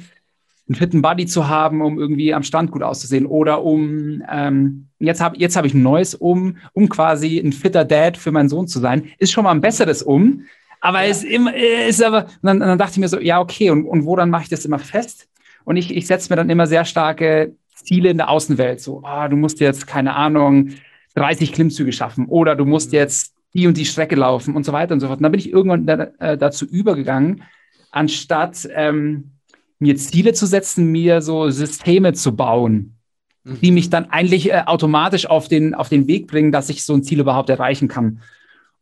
einen 0.68 0.76
fitten 0.76 1.02
Body 1.02 1.26
zu 1.26 1.48
haben, 1.48 1.82
um 1.82 1.98
irgendwie 1.98 2.32
am 2.32 2.42
Stand 2.42 2.70
gut 2.70 2.82
auszusehen 2.82 3.26
oder 3.26 3.62
um, 3.62 4.22
ähm, 4.30 4.86
jetzt 4.98 5.20
habe 5.20 5.36
jetzt 5.38 5.56
hab 5.56 5.66
ich 5.66 5.74
ein 5.74 5.82
neues 5.82 6.14
um, 6.14 6.56
um 6.72 6.88
quasi 6.88 7.38
ein 7.38 7.52
fitter 7.52 7.84
Dad 7.84 8.16
für 8.16 8.32
meinen 8.32 8.48
Sohn 8.48 8.66
zu 8.66 8.80
sein. 8.80 9.08
Ist 9.18 9.32
schon 9.32 9.44
mal 9.44 9.50
ein 9.50 9.60
besseres 9.60 10.02
um, 10.02 10.44
aber 10.84 11.02
ja. 11.02 11.10
ist 11.10 11.24
immer, 11.24 11.56
ist 11.56 12.02
aber, 12.02 12.26
dann, 12.42 12.60
dann, 12.60 12.76
dachte 12.78 12.92
ich 12.92 12.98
mir 12.98 13.08
so, 13.08 13.18
ja, 13.18 13.40
okay, 13.40 13.70
und, 13.70 13.86
und 13.86 14.04
wo 14.04 14.16
dann 14.16 14.28
mache 14.28 14.42
ich 14.42 14.48
das 14.50 14.66
immer 14.66 14.78
fest? 14.78 15.26
Und 15.64 15.78
ich, 15.78 15.96
ich 15.96 16.06
setze 16.06 16.30
mir 16.30 16.36
dann 16.36 16.50
immer 16.50 16.66
sehr 16.66 16.84
starke 16.84 17.54
Ziele 17.74 18.10
in 18.10 18.18
der 18.18 18.28
Außenwelt. 18.28 18.82
So, 18.82 19.02
oh, 19.02 19.28
du 19.30 19.36
musst 19.36 19.60
jetzt, 19.60 19.86
keine 19.86 20.14
Ahnung, 20.14 20.72
30 21.14 21.54
Klimmzüge 21.54 21.90
schaffen 21.90 22.26
oder 22.26 22.54
du 22.54 22.66
musst 22.66 22.92
mhm. 22.92 22.98
jetzt 22.98 23.34
die 23.54 23.66
und 23.66 23.78
die 23.78 23.86
Strecke 23.86 24.14
laufen 24.14 24.54
und 24.54 24.66
so 24.66 24.74
weiter 24.74 24.92
und 24.92 25.00
so 25.00 25.06
fort. 25.06 25.20
Und 25.20 25.22
dann 25.22 25.32
bin 25.32 25.40
ich 25.40 25.50
irgendwann 25.50 25.86
da, 25.86 26.08
äh, 26.18 26.36
dazu 26.36 26.66
übergegangen, 26.66 27.44
anstatt 27.90 28.68
ähm, 28.74 29.30
mir 29.78 29.96
Ziele 29.96 30.34
zu 30.34 30.44
setzen, 30.44 30.92
mir 30.92 31.22
so 31.22 31.48
Systeme 31.48 32.12
zu 32.12 32.36
bauen, 32.36 32.98
mhm. 33.44 33.58
die 33.62 33.72
mich 33.72 33.88
dann 33.88 34.10
eigentlich 34.10 34.52
äh, 34.52 34.64
automatisch 34.66 35.24
auf 35.24 35.48
den, 35.48 35.74
auf 35.74 35.88
den 35.88 36.06
Weg 36.08 36.26
bringen, 36.26 36.52
dass 36.52 36.68
ich 36.68 36.84
so 36.84 36.92
ein 36.92 37.04
Ziel 37.04 37.20
überhaupt 37.20 37.48
erreichen 37.48 37.88
kann. 37.88 38.20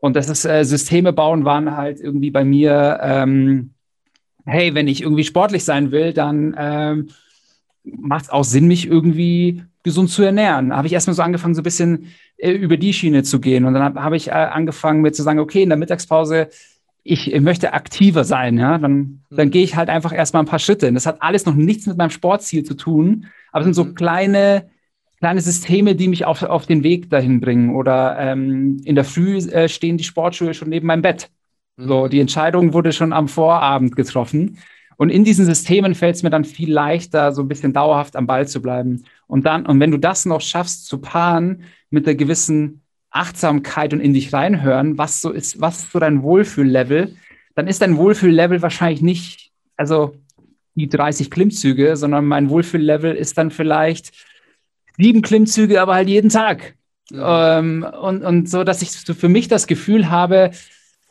Und 0.02 0.16
das 0.16 0.28
ist 0.28 0.44
äh, 0.44 0.64
Systeme 0.64 1.12
bauen 1.12 1.44
waren 1.44 1.76
halt 1.76 2.00
irgendwie 2.00 2.32
bei 2.32 2.44
mir, 2.44 2.98
ähm, 3.00 3.70
hey, 4.44 4.74
wenn 4.74 4.88
ich 4.88 5.00
irgendwie 5.00 5.22
sportlich 5.22 5.64
sein 5.64 5.92
will, 5.92 6.12
dann 6.12 6.56
ähm, 6.58 7.10
macht 7.84 8.24
es 8.24 8.30
auch 8.30 8.42
Sinn, 8.42 8.66
mich 8.66 8.88
irgendwie 8.88 9.62
gesund 9.84 10.10
zu 10.10 10.24
ernähren. 10.24 10.70
Da 10.70 10.76
habe 10.78 10.88
ich 10.88 10.92
erstmal 10.92 11.14
so 11.14 11.22
angefangen, 11.22 11.54
so 11.54 11.60
ein 11.60 11.64
bisschen 11.64 12.08
äh, 12.36 12.50
über 12.50 12.76
die 12.76 12.92
Schiene 12.92 13.22
zu 13.22 13.40
gehen. 13.40 13.64
Und 13.64 13.74
dann 13.74 13.84
habe 13.84 14.02
hab 14.02 14.12
ich 14.12 14.26
äh, 14.26 14.32
angefangen, 14.32 15.02
mir 15.02 15.12
zu 15.12 15.22
sagen, 15.22 15.38
okay, 15.38 15.62
in 15.62 15.68
der 15.68 15.78
Mittagspause, 15.78 16.48
ich, 17.04 17.32
möchte 17.40 17.72
aktiver 17.72 18.24
sein, 18.24 18.58
ja, 18.58 18.78
dann, 18.78 19.20
dann 19.30 19.46
mhm. 19.48 19.52
gehe 19.52 19.62
ich 19.62 19.76
halt 19.76 19.88
einfach 19.88 20.12
erstmal 20.12 20.42
ein 20.42 20.48
paar 20.48 20.58
Schritte. 20.58 20.88
Und 20.88 20.94
das 20.94 21.06
hat 21.06 21.22
alles 21.22 21.46
noch 21.46 21.54
nichts 21.54 21.86
mit 21.86 21.96
meinem 21.96 22.10
Sportziel 22.10 22.64
zu 22.64 22.74
tun, 22.74 23.26
aber 23.52 23.60
es 23.60 23.66
sind 23.66 23.74
so 23.74 23.84
mhm. 23.84 23.94
kleine 23.94 24.68
kleine 25.22 25.40
Systeme, 25.40 25.94
die 25.94 26.08
mich 26.08 26.24
auf, 26.24 26.42
auf 26.42 26.66
den 26.66 26.82
Weg 26.82 27.08
dahin 27.08 27.40
bringen. 27.40 27.76
Oder 27.76 28.16
ähm, 28.18 28.80
in 28.84 28.96
der 28.96 29.04
Früh 29.04 29.36
äh, 29.36 29.68
stehen 29.68 29.96
die 29.96 30.02
Sportschuhe 30.02 30.52
schon 30.52 30.68
neben 30.68 30.88
meinem 30.88 31.02
Bett. 31.02 31.30
Mhm. 31.76 31.86
So, 31.86 32.08
die 32.08 32.18
Entscheidung 32.18 32.72
wurde 32.72 32.92
schon 32.92 33.12
am 33.12 33.28
Vorabend 33.28 33.94
getroffen. 33.94 34.58
Und 34.96 35.10
in 35.10 35.22
diesen 35.22 35.46
Systemen 35.46 35.94
fällt 35.94 36.16
es 36.16 36.24
mir 36.24 36.30
dann 36.30 36.44
viel 36.44 36.72
leichter, 36.72 37.30
so 37.30 37.42
ein 37.42 37.46
bisschen 37.46 37.72
dauerhaft 37.72 38.16
am 38.16 38.26
Ball 38.26 38.48
zu 38.48 38.60
bleiben. 38.60 39.04
Und 39.28 39.46
dann, 39.46 39.64
und 39.64 39.78
wenn 39.78 39.92
du 39.92 39.96
das 39.96 40.26
noch 40.26 40.40
schaffst 40.40 40.86
zu 40.86 40.98
paaren 40.98 41.62
mit 41.88 42.04
einer 42.04 42.16
gewissen 42.16 42.80
Achtsamkeit 43.12 43.92
und 43.92 44.00
in 44.00 44.14
dich 44.14 44.32
reinhören, 44.32 44.98
was 44.98 45.20
so 45.20 45.30
ist, 45.30 45.60
was 45.60 45.84
ist 45.84 45.92
so 45.92 46.00
dein 46.00 46.24
Wohlfühllevel, 46.24 47.14
dann 47.54 47.68
ist 47.68 47.80
dein 47.80 47.96
Wohlfühllevel 47.96 48.60
wahrscheinlich 48.60 49.02
nicht, 49.02 49.52
also 49.76 50.16
die 50.74 50.88
30 50.88 51.30
Klimmzüge, 51.30 51.96
sondern 51.96 52.24
mein 52.26 52.50
Wohlfühllevel 52.50 53.14
ist 53.14 53.38
dann 53.38 53.52
vielleicht 53.52 54.10
sieben 55.02 55.22
Klimmzüge, 55.22 55.80
aber 55.80 55.94
halt 55.94 56.08
jeden 56.08 56.30
Tag. 56.30 56.74
Ja. 57.10 57.58
Ähm, 57.58 57.84
und, 58.00 58.22
und 58.22 58.48
so, 58.48 58.64
dass 58.64 58.82
ich 58.82 58.92
so 58.92 59.14
für 59.14 59.28
mich 59.28 59.48
das 59.48 59.66
Gefühl 59.66 60.10
habe, 60.10 60.52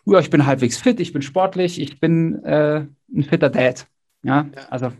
ja, 0.06 0.20
ich 0.20 0.30
bin 0.30 0.46
halbwegs 0.46 0.78
fit, 0.78 1.00
ich 1.00 1.14
bin 1.14 1.22
sportlich, 1.22 1.80
ich 1.80 2.00
bin 2.00 2.44
äh, 2.44 2.86
ein 3.14 3.24
fitter 3.24 3.50
Dad. 3.50 3.86
Ja, 4.24 4.48
ja. 4.56 4.62
also 4.70 4.92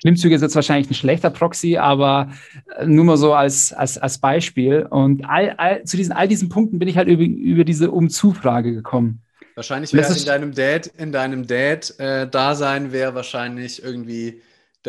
Klimmzüge 0.00 0.34
ist 0.34 0.42
jetzt 0.42 0.54
wahrscheinlich 0.54 0.90
ein 0.90 0.94
schlechter 0.94 1.30
Proxy, 1.30 1.76
aber 1.76 2.30
äh, 2.78 2.86
nur 2.86 3.04
mal 3.04 3.16
so 3.16 3.34
als, 3.34 3.72
als, 3.72 3.98
als 3.98 4.18
Beispiel. 4.18 4.86
Und 4.88 5.24
all, 5.24 5.50
all, 5.56 5.82
zu 5.84 5.96
diesen, 5.96 6.12
all 6.12 6.28
diesen 6.28 6.48
Punkten 6.48 6.78
bin 6.78 6.88
ich 6.88 6.96
halt 6.96 7.08
über, 7.08 7.22
über 7.24 7.64
diese 7.64 7.90
Umzufrage 7.90 8.72
gekommen. 8.72 9.22
Wahrscheinlich 9.56 9.92
wäre 9.92 10.16
in 10.16 10.24
deinem 10.24 10.54
Dad, 10.54 10.86
in 10.98 11.10
deinem 11.10 11.46
Dad-Dasein 11.48 12.86
äh, 12.86 12.92
wäre 12.92 13.14
wahrscheinlich 13.16 13.82
irgendwie 13.82 14.40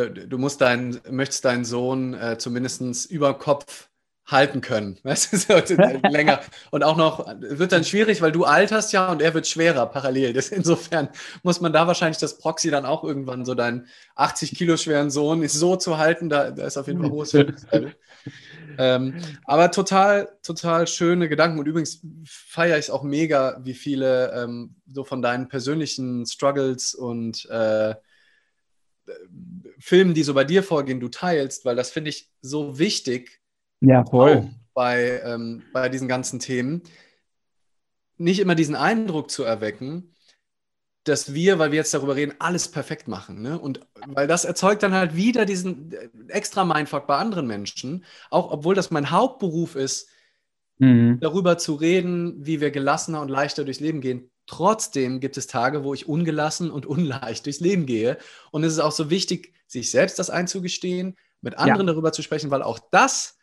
du, 0.08 0.38
musst 0.38 0.62
deinen, 0.62 1.00
möchtest 1.10 1.46
deinen 1.46 1.66
Sohn 1.66 2.14
äh, 2.14 2.38
zumindest 2.38 3.10
über 3.10 3.34
Kopf 3.38 3.90
halten 4.32 4.62
können. 4.62 4.98
Weißt 5.04 5.34
du, 5.34 5.38
so, 5.38 5.76
länger. 6.10 6.42
Und 6.72 6.84
auch 6.84 6.98
noch, 6.98 7.26
wird 7.40 7.72
dann 7.72 7.84
schwierig, 7.84 8.22
weil 8.22 8.32
du 8.32 8.46
alterst 8.46 8.94
ja 8.94 9.12
und 9.12 9.22
er 9.22 9.34
wird 9.34 9.48
schwerer 9.48 9.86
parallel. 9.88 10.34
Das, 10.34 10.50
insofern 10.50 11.10
muss 11.44 11.62
man 11.62 11.74
da 11.74 11.88
wahrscheinlich 11.88 12.18
das 12.18 12.38
Proxy 12.38 12.70
dann 12.70 12.86
auch 12.86 13.04
irgendwann 13.04 13.46
so 13.46 13.56
deinen 13.56 13.88
80 14.16 14.56
Kilo 14.56 14.78
schweren 14.78 15.10
Sohn 15.10 15.44
ist 15.44 15.54
so 15.54 15.76
zu 15.76 15.98
halten, 15.98 16.30
da, 16.30 16.52
da 16.52 16.66
ist 16.66 16.78
auf 16.78 16.88
jeden 16.88 17.02
Fall 17.02 17.12
hohes 17.12 17.34
ähm, 18.78 19.16
aber 19.46 19.72
total, 19.72 20.30
total 20.44 20.88
schöne 20.88 21.28
Gedanken. 21.28 21.60
Und 21.60 21.68
übrigens 21.68 22.02
feiere 22.26 22.78
ich 22.78 22.86
es 22.86 22.90
auch 22.92 23.04
mega, 23.04 23.60
wie 23.64 23.74
viele 23.74 24.32
ähm, 24.34 24.76
so 24.88 25.04
von 25.04 25.22
deinen 25.22 25.48
persönlichen 25.48 26.26
Struggles 26.26 26.94
und 26.94 27.46
äh, 27.50 27.96
Filmen, 29.80 30.14
die 30.14 30.24
so 30.24 30.34
bei 30.34 30.44
dir 30.44 30.64
vorgehen, 30.64 31.00
du 31.00 31.08
teilst, 31.10 31.66
weil 31.66 31.76
das 31.76 31.90
finde 31.92 32.10
ich 32.10 32.30
so 32.42 32.80
wichtig. 32.80 33.42
Ja, 33.82 34.06
voll. 34.06 34.50
Bei, 34.74 35.22
ähm, 35.24 35.64
bei 35.74 35.90
diesen 35.90 36.08
ganzen 36.08 36.40
Themen. 36.40 36.84
nicht 38.18 38.40
immer 38.40 38.56
diesen 38.56 38.76
Eindruck 38.76 39.32
zu 39.32 39.44
erwecken, 39.44 40.14
dass 41.06 41.34
wir, 41.34 41.60
weil 41.60 41.72
wir 41.72 41.78
jetzt 41.78 41.94
darüber 41.94 42.16
reden, 42.16 42.36
alles 42.40 42.70
perfekt 42.70 43.08
machen. 43.08 43.42
Ne? 43.42 43.58
Und 43.58 43.82
weil 44.08 44.28
das 44.28 44.46
erzeugt 44.46 44.84
dann 44.84 44.94
halt 44.94 45.16
wieder 45.16 45.46
diesen 45.46 45.92
äh, 45.92 46.10
extra 46.28 46.66
Mindfuck 46.66 47.08
bei 47.08 47.18
anderen 47.18 47.48
Menschen, 47.48 48.06
auch 48.30 48.52
obwohl 48.52 48.76
das 48.76 48.92
mein 48.92 49.10
Hauptberuf 49.10 49.76
ist, 49.76 50.10
mhm. 50.78 51.20
darüber 51.22 51.58
zu 51.58 51.76
reden, 51.76 52.46
wie 52.46 52.62
wir 52.62 52.72
gelassener 52.72 53.22
und 53.22 53.30
leichter 53.30 53.64
durchs 53.64 53.80
Leben 53.80 54.02
gehen. 54.02 54.30
Trotzdem 54.50 55.20
gibt 55.20 55.38
es 55.38 55.46
Tage, 55.46 55.84
wo 55.84 55.94
ich 55.94 56.10
ungelassen 56.10 56.72
und 56.72 56.88
unleicht 56.88 57.46
durchs 57.46 57.60
Leben 57.60 57.86
gehe. 57.86 58.18
Und 58.50 58.64
es 58.64 58.74
ist 58.74 58.80
auch 58.80 58.92
so 58.92 59.12
wichtig, 59.12 59.54
sich 59.68 59.92
selbst 59.92 60.18
das 60.18 60.32
einzugestehen, 60.32 61.16
mit 61.42 61.60
anderen 61.60 61.86
ja. 61.86 61.94
darüber 61.94 62.12
zu 62.12 62.24
sprechen, 62.24 62.50
weil 62.50 62.64
auch 62.64 62.80
das 62.90 63.38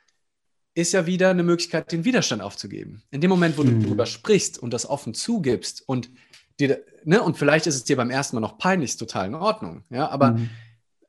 ist 0.74 0.92
ja 0.92 1.06
wieder 1.06 1.30
eine 1.30 1.44
Möglichkeit, 1.44 1.92
den 1.92 2.04
Widerstand 2.04 2.42
aufzugeben. 2.42 3.04
In 3.12 3.20
dem 3.20 3.30
Moment, 3.30 3.56
wo 3.56 3.62
mhm. 3.62 3.78
du 3.78 3.86
darüber 3.86 4.04
sprichst 4.04 4.58
und 4.58 4.72
das 4.72 4.84
offen 4.84 5.14
zugibst 5.14 5.88
und 5.88 6.10
dir, 6.58 6.82
ne, 7.04 7.22
und 7.22 7.38
vielleicht 7.38 7.68
ist 7.68 7.76
es 7.76 7.84
dir 7.84 7.96
beim 7.96 8.10
ersten 8.10 8.34
Mal 8.34 8.40
noch 8.40 8.58
peinlich, 8.58 8.90
ist 8.90 8.96
total 8.96 9.28
in 9.28 9.36
Ordnung, 9.36 9.84
ja, 9.90 10.08
aber 10.08 10.32
mhm. 10.32 10.50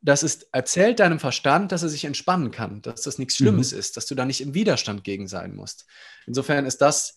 das 0.04 0.22
ist, 0.22 0.48
erzählt 0.52 1.00
deinem 1.00 1.20
Verstand, 1.20 1.72
dass 1.72 1.82
er 1.82 1.90
sich 1.90 2.06
entspannen 2.06 2.52
kann, 2.52 2.84
dass 2.84 3.02
das 3.02 3.18
nichts 3.18 3.36
Schlimmes 3.36 3.74
mhm. 3.74 3.80
ist, 3.80 3.98
dass 3.98 4.06
du 4.06 4.14
da 4.14 4.26
nicht 4.26 4.42
im 4.42 4.54
Widerstand 4.54 5.04
gegen 5.04 5.28
sein 5.28 5.56
musst. 5.56 5.88
Insofern 6.28 6.68
ist 6.68 6.84
das 6.84 7.17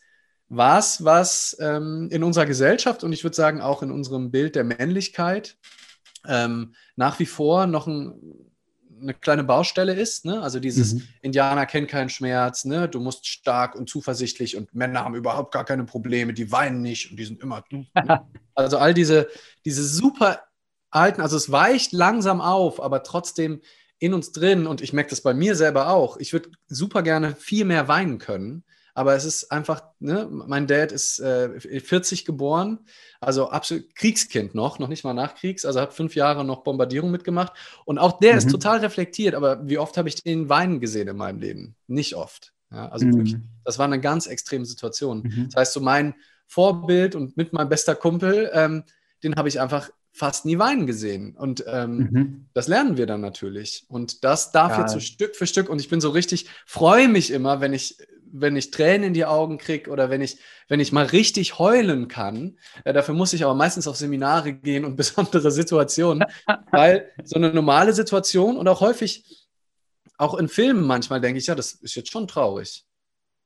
was, 0.51 1.05
was 1.05 1.57
ähm, 1.61 2.09
in 2.11 2.23
unserer 2.23 2.45
Gesellschaft 2.45 3.03
und 3.03 3.13
ich 3.13 3.25
würde 3.25 3.37
sagen 3.37 3.63
auch 3.63 3.83
in 3.83 3.91
unserem 3.91 4.31
Bild 4.31 4.55
der 4.55 4.65
Männlichkeit 4.65 5.57
ähm, 6.27 6.75
nach 6.97 7.19
wie 7.19 7.27
vor 7.27 7.67
noch 7.67 7.87
ein 7.87 8.51
eine 9.03 9.15
kleine 9.15 9.45
Baustelle 9.45 9.95
ist. 9.95 10.25
Ne? 10.25 10.41
Also 10.43 10.61
dieses 10.61 10.95
mhm. 10.95 11.09
Indianer 11.23 11.67
kennt 11.67 11.89
keinen 11.89 12.09
Schmerz, 12.09 12.65
ne? 12.65 12.89
du 12.89 13.01
musst 13.01 13.27
stark 13.27 13.75
und 13.75 13.89
zuversichtlich 13.89 14.57
und 14.57 14.75
Männer 14.75 15.05
haben 15.05 15.15
überhaupt 15.15 15.53
gar 15.53 15.65
keine 15.65 15.85
Probleme, 15.85 16.33
die 16.35 16.53
weinen 16.53 16.83
nicht 16.83 17.11
und 17.11 17.17
die 17.17 17.25
sind 17.25 17.41
immer. 17.43 17.65
Ne? 17.71 17.87
also 18.55 18.79
all 18.79 18.95
diese, 18.95 19.29
diese 19.65 19.85
super 19.85 20.43
alten, 20.91 21.21
also 21.21 21.37
es 21.37 21.51
weicht 21.51 21.93
langsam 21.93 22.41
auf, 22.41 22.83
aber 22.83 23.03
trotzdem 23.03 23.61
in 23.99 24.15
uns 24.15 24.33
drin 24.33 24.67
und 24.67 24.81
ich 24.81 24.93
merke 24.93 25.11
das 25.11 25.21
bei 25.21 25.35
mir 25.35 25.55
selber 25.55 25.91
auch. 25.91 26.17
Ich 26.17 26.33
würde 26.33 26.51
super 26.69 27.03
gerne 27.03 27.35
viel 27.37 27.65
mehr 27.65 27.87
weinen 27.87 28.19
können. 28.19 28.65
Aber 28.95 29.15
es 29.15 29.25
ist 29.25 29.51
einfach, 29.51 29.83
ne, 29.99 30.29
mein 30.31 30.67
Dad 30.67 30.93
ist 30.93 31.21
äh, 31.21 31.61
40 31.81 32.25
geboren, 32.25 32.81
also 33.21 33.51
absolut 33.51 33.95
Kriegskind 33.95 34.55
noch, 34.55 34.79
noch 34.79 34.89
nicht 34.89 35.05
mal 35.05 35.15
Nachkriegs, 35.15 35.65
also 35.65 35.81
hat 35.81 35.95
fünf 35.95 36.15
Jahre 36.15 36.45
noch 36.45 36.63
Bombardierung 36.63 37.11
mitgemacht. 37.11 37.53
Und 37.85 37.99
auch 37.99 38.19
der 38.19 38.33
mhm. 38.33 38.39
ist 38.39 38.51
total 38.51 38.79
reflektiert, 38.79 39.35
aber 39.35 39.69
wie 39.69 39.79
oft 39.79 39.97
habe 39.97 40.09
ich 40.09 40.23
den 40.23 40.49
weinen 40.49 40.81
gesehen 40.81 41.09
in 41.09 41.17
meinem 41.17 41.41
Leben? 41.41 41.77
Nicht 41.87 42.15
oft. 42.15 42.53
Ja, 42.73 42.89
also 42.89 43.07
mhm. 43.07 43.17
wirklich, 43.17 43.37
das 43.65 43.79
war 43.79 43.87
eine 43.87 44.01
ganz 44.01 44.27
extreme 44.27 44.65
Situation. 44.65 45.23
Mhm. 45.23 45.47
Das 45.47 45.57
heißt, 45.57 45.73
so 45.73 45.81
mein 45.81 46.15
Vorbild 46.47 47.15
und 47.15 47.37
mit 47.37 47.53
meinem 47.53 47.69
bester 47.69 47.95
Kumpel, 47.95 48.51
ähm, 48.53 48.85
den 49.23 49.37
habe 49.37 49.49
ich 49.49 49.61
einfach 49.61 49.91
fast 50.13 50.45
nie 50.45 50.59
weinen 50.59 50.87
gesehen. 50.87 51.37
Und 51.37 51.65
ähm, 51.67 51.97
mhm. 51.97 52.47
das 52.53 52.69
lernen 52.69 52.97
wir 52.97 53.07
dann 53.07 53.21
natürlich. 53.21 53.85
Und 53.89 54.25
das 54.25 54.53
darf 54.53 54.73
Geil. 54.73 54.81
jetzt 54.81 54.93
so 54.93 55.01
Stück 55.01 55.37
für 55.37 55.47
Stück. 55.47 55.69
Und 55.69 55.81
ich 55.81 55.89
bin 55.89 56.01
so 56.01 56.11
richtig, 56.11 56.47
freue 56.67 57.09
mich 57.09 57.31
immer, 57.31 57.61
wenn 57.61 57.73
ich 57.73 57.97
wenn 58.33 58.57
ich 58.57 58.71
Tränen 58.71 59.09
in 59.09 59.15
die 59.15 59.25
Augen 59.25 59.59
kriege 59.59 59.91
oder 59.91 60.11
wenn 60.11 60.21
ich, 60.21 60.39
wenn 60.69 60.81
ich 60.81 60.93
mal 60.93 61.07
richtig 61.07 61.59
heulen 61.59 62.09
kann. 62.09 62.59
Äh, 62.85 62.93
dafür 62.93 63.15
muss 63.15 63.33
ich 63.33 63.45
aber 63.45 63.55
meistens 63.55 63.89
auf 63.89 63.97
Seminare 63.97 64.53
gehen 64.53 64.85
und 64.85 64.97
besondere 64.97 65.51
Situationen, 65.51 66.25
weil 66.71 67.11
so 67.25 67.37
eine 67.37 67.53
normale 67.53 67.93
Situation 67.93 68.57
und 68.57 68.69
auch 68.69 68.81
häufig, 68.81 69.49
auch 70.19 70.35
in 70.35 70.49
Filmen 70.49 70.87
manchmal 70.87 71.21
denke 71.21 71.39
ich, 71.39 71.47
ja, 71.47 71.55
das 71.55 71.73
ist 71.73 71.95
jetzt 71.95 72.11
schon 72.11 72.29
traurig. 72.29 72.85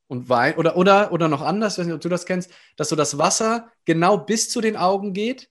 Und 0.07 0.29
wein 0.29 0.57
oder, 0.57 0.77
oder, 0.77 1.13
oder 1.13 1.29
noch 1.29 1.41
anders, 1.41 1.79
weiß 1.79 1.87
nicht, 1.87 1.95
ob 1.95 2.01
du 2.01 2.11
das 2.11 2.27
kennst, 2.27 2.51
dass 2.77 2.91
so 2.91 2.97
das 2.97 3.17
Wasser 3.17 3.71
genau 3.85 4.19
bis 4.19 4.51
zu 4.51 4.61
den 4.61 4.77
Augen 4.77 5.15
geht, 5.15 5.49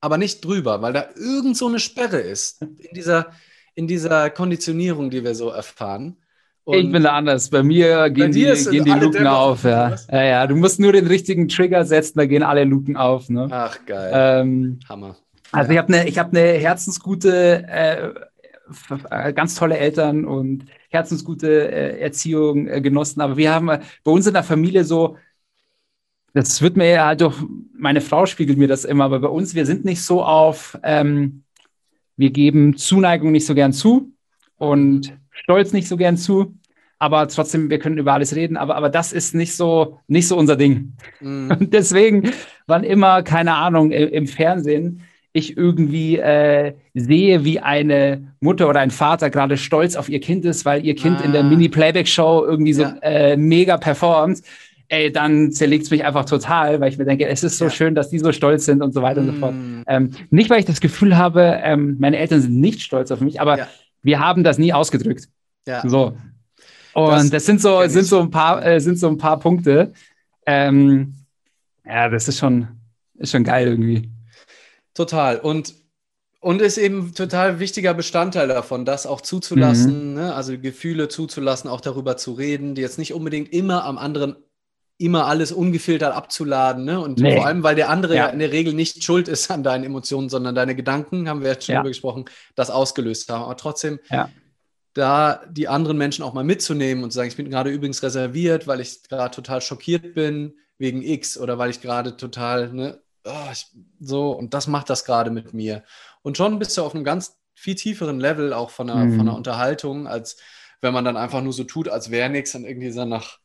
aber 0.00 0.18
nicht 0.18 0.44
drüber, 0.44 0.82
weil 0.82 0.92
da 0.92 1.10
irgend 1.14 1.56
so 1.56 1.68
eine 1.68 1.78
Sperre 1.78 2.20
ist 2.20 2.62
in 2.62 2.94
dieser, 2.94 3.32
in 3.74 3.86
dieser 3.86 4.30
Konditionierung, 4.30 5.10
die 5.10 5.22
wir 5.22 5.34
so 5.34 5.50
erfahren. 5.50 6.21
Und 6.64 6.78
ich 6.78 6.92
bin 6.92 7.02
da 7.02 7.16
anders. 7.16 7.50
Bei 7.50 7.62
mir 7.62 8.08
gehen 8.10 8.30
bei 8.30 8.54
die, 8.54 8.70
gehen 8.70 8.84
die 8.84 8.90
Luken 8.90 9.12
Dämmer 9.12 9.38
auf. 9.38 9.64
Ja. 9.64 9.96
ja. 10.10 10.22
ja, 10.22 10.46
du 10.46 10.54
musst 10.54 10.78
nur 10.78 10.92
den 10.92 11.06
richtigen 11.06 11.48
Trigger 11.48 11.84
setzen, 11.84 12.18
da 12.18 12.26
gehen 12.26 12.42
alle 12.42 12.64
Luken 12.64 12.96
auf. 12.96 13.28
Ne? 13.28 13.48
Ach, 13.50 13.78
geil. 13.84 14.10
Ähm, 14.14 14.78
Hammer. 14.88 15.16
Also, 15.50 15.72
ich 15.72 15.78
habe 15.78 15.92
eine 15.92 16.10
hab 16.10 16.32
ne 16.32 16.40
herzensgute, 16.40 17.64
äh, 17.68 18.10
äh, 19.10 19.32
ganz 19.32 19.54
tolle 19.56 19.76
Eltern 19.76 20.24
und 20.24 20.66
herzensgute 20.88 21.70
äh, 21.70 22.00
Erziehung 22.00 22.68
äh, 22.68 22.80
genossen. 22.80 23.20
Aber 23.20 23.36
wir 23.36 23.52
haben 23.52 23.68
äh, 23.68 23.80
bei 24.04 24.12
uns 24.12 24.26
in 24.26 24.34
der 24.34 24.44
Familie 24.44 24.84
so, 24.84 25.16
das 26.32 26.62
wird 26.62 26.76
mir 26.76 26.88
ja 26.88 27.06
halt 27.06 27.20
durch, 27.20 27.36
meine 27.76 28.00
Frau 28.00 28.24
spiegelt 28.24 28.56
mir 28.56 28.68
das 28.68 28.84
immer, 28.84 29.04
aber 29.04 29.20
bei 29.20 29.28
uns, 29.28 29.54
wir 29.54 29.66
sind 29.66 29.84
nicht 29.84 30.02
so 30.02 30.22
auf, 30.22 30.78
ähm, 30.82 31.42
wir 32.16 32.30
geben 32.30 32.76
Zuneigung 32.76 33.32
nicht 33.32 33.46
so 33.46 33.54
gern 33.54 33.72
zu 33.72 34.12
und 34.56 35.12
Stolz 35.32 35.72
nicht 35.72 35.88
so 35.88 35.96
gern 35.96 36.16
zu. 36.16 36.54
Aber 37.02 37.26
trotzdem, 37.26 37.68
wir 37.68 37.80
können 37.80 37.98
über 37.98 38.12
alles 38.12 38.36
reden, 38.36 38.56
aber, 38.56 38.76
aber 38.76 38.88
das 38.88 39.12
ist 39.12 39.34
nicht 39.34 39.56
so, 39.56 39.98
nicht 40.06 40.28
so 40.28 40.38
unser 40.38 40.54
Ding. 40.54 40.92
Mhm. 41.20 41.50
Und 41.58 41.74
deswegen, 41.74 42.30
wann 42.68 42.84
immer, 42.84 43.24
keine 43.24 43.54
Ahnung, 43.54 43.90
im, 43.90 44.28
Fernsehen 44.28 45.02
ich 45.32 45.56
irgendwie 45.56 46.18
äh, 46.18 46.74
sehe, 46.94 47.44
wie 47.44 47.58
eine 47.58 48.34
Mutter 48.38 48.68
oder 48.68 48.78
ein 48.78 48.92
Vater 48.92 49.30
gerade 49.30 49.56
stolz 49.56 49.96
auf 49.96 50.08
ihr 50.08 50.20
Kind 50.20 50.44
ist, 50.44 50.64
weil 50.64 50.86
ihr 50.86 50.94
Kind 50.94 51.18
ah. 51.22 51.24
in 51.24 51.32
der 51.32 51.40
ah. 51.40 51.48
Mini-Playback-Show 51.48 52.44
irgendwie 52.44 52.74
so 52.74 52.82
ja. 52.82 52.96
äh, 53.02 53.36
mega 53.36 53.78
performt, 53.78 54.42
ey, 54.88 55.10
dann 55.10 55.50
zerlegt 55.50 55.86
es 55.86 55.90
mich 55.90 56.04
einfach 56.04 56.26
total, 56.26 56.80
weil 56.80 56.90
ich 56.90 56.98
mir 56.98 57.06
denke, 57.06 57.26
es 57.26 57.42
ist 57.42 57.58
so 57.58 57.64
ja. 57.64 57.70
schön, 57.72 57.96
dass 57.96 58.10
die 58.10 58.20
so 58.20 58.30
stolz 58.30 58.66
sind 58.66 58.80
und 58.80 58.92
so 58.92 59.02
weiter 59.02 59.22
mm. 59.22 59.28
und 59.28 59.34
so 59.34 59.40
fort. 59.40 59.54
Mm. 59.54 59.82
Ähm, 59.88 60.10
nicht, 60.30 60.50
weil 60.50 60.60
ich 60.60 60.66
das 60.66 60.80
Gefühl 60.80 61.16
habe, 61.16 61.58
ähm, 61.64 61.96
meine 61.98 62.18
Eltern 62.18 62.42
sind 62.42 62.60
nicht 62.60 62.82
stolz 62.82 63.10
auf 63.10 63.20
mich, 63.20 63.40
aber 63.40 63.58
ja 63.58 63.68
wir 64.02 64.20
haben 64.20 64.44
das 64.44 64.58
nie 64.58 64.72
ausgedrückt. 64.72 65.28
Ja. 65.66 65.86
So. 65.88 66.16
Und 66.94 67.10
das, 67.10 67.30
das 67.30 67.46
sind 67.46 67.60
so, 67.60 67.86
sind 67.86 68.04
so 68.04 68.20
ein 68.20 68.30
paar, 68.30 68.64
äh, 68.64 68.80
sind 68.80 68.98
so 68.98 69.08
ein 69.08 69.18
paar 69.18 69.38
Punkte. 69.38 69.92
Ähm, 70.46 71.14
ja, 71.84 72.08
das 72.08 72.28
ist 72.28 72.38
schon, 72.38 72.68
ist 73.14 73.32
schon 73.32 73.44
geil 73.44 73.68
irgendwie. 73.68 74.10
Total. 74.94 75.38
Und, 75.38 75.74
und 76.40 76.60
ist 76.60 76.76
eben 76.76 77.14
total 77.14 77.60
wichtiger 77.60 77.94
Bestandteil 77.94 78.48
davon, 78.48 78.84
das 78.84 79.06
auch 79.06 79.20
zuzulassen, 79.20 80.10
mhm. 80.10 80.14
ne? 80.14 80.34
also 80.34 80.58
Gefühle 80.58 81.08
zuzulassen, 81.08 81.70
auch 81.70 81.80
darüber 81.80 82.16
zu 82.16 82.32
reden, 82.32 82.74
die 82.74 82.82
jetzt 82.82 82.98
nicht 82.98 83.14
unbedingt 83.14 83.52
immer 83.52 83.84
am 83.84 83.96
anderen 83.96 84.36
immer 85.02 85.26
alles 85.26 85.52
ungefiltert 85.52 86.14
abzuladen. 86.14 86.84
Ne? 86.84 87.00
Und 87.00 87.18
nee. 87.18 87.34
vor 87.34 87.46
allem, 87.46 87.62
weil 87.62 87.74
der 87.74 87.90
andere 87.90 88.16
ja. 88.16 88.26
ja. 88.26 88.30
in 88.30 88.38
der 88.38 88.52
Regel 88.52 88.72
nicht 88.72 89.02
schuld 89.02 89.28
ist 89.28 89.50
an 89.50 89.62
deinen 89.62 89.84
Emotionen, 89.84 90.28
sondern 90.28 90.54
deine 90.54 90.74
Gedanken, 90.74 91.28
haben 91.28 91.42
wir 91.42 91.50
jetzt 91.50 91.66
schon 91.66 91.74
ja. 91.74 91.78
darüber 91.80 91.90
gesprochen, 91.90 92.24
das 92.54 92.70
ausgelöst 92.70 93.28
haben. 93.30 93.42
Aber 93.42 93.56
trotzdem, 93.56 93.98
ja. 94.10 94.30
da 94.94 95.42
die 95.50 95.68
anderen 95.68 95.98
Menschen 95.98 96.22
auch 96.22 96.32
mal 96.32 96.44
mitzunehmen 96.44 97.04
und 97.04 97.10
zu 97.10 97.16
sagen, 97.16 97.28
ich 97.28 97.36
bin 97.36 97.50
gerade 97.50 97.70
übrigens 97.70 98.02
reserviert, 98.02 98.66
weil 98.66 98.80
ich 98.80 99.02
gerade 99.04 99.34
total 99.34 99.60
schockiert 99.60 100.14
bin 100.14 100.54
wegen 100.78 101.02
X 101.02 101.38
oder 101.38 101.58
weil 101.58 101.70
ich 101.70 101.80
gerade 101.80 102.16
total, 102.16 102.72
ne, 102.72 103.00
oh, 103.24 103.50
ich, 103.52 103.66
so, 104.00 104.30
und 104.30 104.54
das 104.54 104.66
macht 104.66 104.90
das 104.90 105.04
gerade 105.04 105.30
mit 105.30 105.54
mir. 105.54 105.82
Und 106.22 106.36
schon 106.36 106.58
bist 106.58 106.76
du 106.76 106.82
auf 106.82 106.94
einem 106.94 107.04
ganz 107.04 107.36
viel 107.54 107.74
tieferen 107.74 108.20
Level 108.20 108.52
auch 108.52 108.70
von 108.70 108.90
einer, 108.90 109.04
mhm. 109.04 109.16
von 109.16 109.28
einer 109.28 109.36
Unterhaltung, 109.36 110.06
als 110.06 110.36
wenn 110.80 110.92
man 110.92 111.04
dann 111.04 111.16
einfach 111.16 111.42
nur 111.42 111.52
so 111.52 111.64
tut, 111.64 111.88
als 111.88 112.10
wäre 112.10 112.28
nichts 112.28 112.54
und 112.54 112.64
irgendwie 112.64 112.90
so 112.90 113.04
nach 113.04 113.38